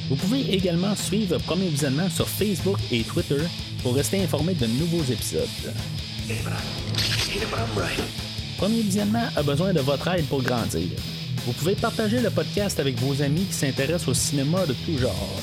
Vous 0.09 0.15
pouvez 0.17 0.53
également 0.53 0.95
suivre 0.95 1.37
Premier 1.39 1.69
Visionnement 1.69 2.09
sur 2.09 2.27
Facebook 2.27 2.77
et 2.91 3.03
Twitter 3.03 3.41
pour 3.81 3.95
rester 3.95 4.21
informé 4.21 4.53
de 4.53 4.67
nouveaux 4.67 5.03
épisodes. 5.03 5.47
Premier 8.57 8.81
Visionnement 8.81 9.27
a 9.35 9.43
besoin 9.43 9.71
de 9.71 9.79
votre 9.79 10.07
aide 10.09 10.25
pour 10.25 10.43
grandir. 10.43 10.89
Vous 11.47 11.53
pouvez 11.53 11.75
partager 11.75 12.19
le 12.19 12.29
podcast 12.29 12.77
avec 12.77 12.99
vos 12.99 13.21
amis 13.21 13.45
qui 13.45 13.53
s'intéressent 13.53 14.09
au 14.09 14.13
cinéma 14.13 14.65
de 14.65 14.73
tout 14.85 14.97
genre. 14.97 15.41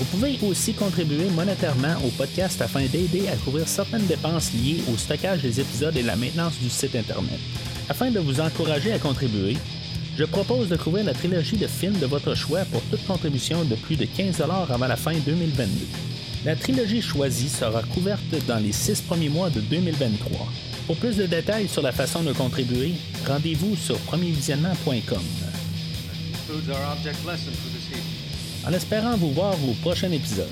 Vous 0.00 0.04
pouvez 0.06 0.36
aussi 0.42 0.74
contribuer 0.74 1.30
monétairement 1.30 1.94
au 2.04 2.08
podcast 2.08 2.60
afin 2.60 2.84
d'aider 2.86 3.28
à 3.28 3.36
couvrir 3.36 3.68
certaines 3.68 4.06
dépenses 4.06 4.52
liées 4.54 4.82
au 4.92 4.96
stockage 4.96 5.42
des 5.42 5.60
épisodes 5.60 5.96
et 5.96 6.02
la 6.02 6.16
maintenance 6.16 6.58
du 6.58 6.68
site 6.68 6.96
Internet. 6.96 7.38
Afin 7.88 8.10
de 8.10 8.18
vous 8.18 8.40
encourager 8.40 8.92
à 8.92 8.98
contribuer, 8.98 9.56
je 10.18 10.24
propose 10.24 10.68
de 10.68 10.76
couvrir 10.76 11.04
la 11.04 11.14
trilogie 11.14 11.58
de 11.58 11.68
films 11.68 12.00
de 12.00 12.06
votre 12.06 12.34
choix 12.34 12.64
pour 12.72 12.82
toute 12.90 13.06
contribution 13.06 13.62
de 13.62 13.76
plus 13.76 13.94
de 13.94 14.04
15 14.04 14.40
avant 14.40 14.88
la 14.88 14.96
fin 14.96 15.12
2022. 15.12 15.70
La 16.44 16.56
trilogie 16.56 17.02
choisie 17.02 17.50
sera 17.50 17.84
couverte 17.84 18.34
dans 18.48 18.58
les 18.58 18.72
six 18.72 19.00
premiers 19.00 19.28
mois 19.28 19.48
de 19.48 19.60
2023. 19.60 20.48
Pour 20.90 20.98
plus 20.98 21.16
de 21.16 21.26
détails 21.26 21.68
sur 21.68 21.82
la 21.82 21.92
façon 21.92 22.24
de 22.24 22.32
contribuer, 22.32 22.94
rendez-vous 23.24 23.76
sur 23.76 23.96
premiervisionnement.com. 23.98 25.22
En 28.66 28.72
espérant 28.72 29.16
vous 29.16 29.30
voir 29.30 29.54
au 29.64 29.72
prochain 29.74 30.10
épisode. 30.10 30.50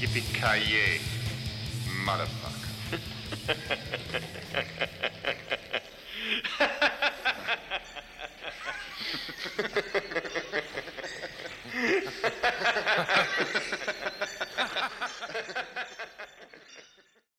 Yippee-ki-yay, 0.00 1.00
motherfucker. 2.04 3.06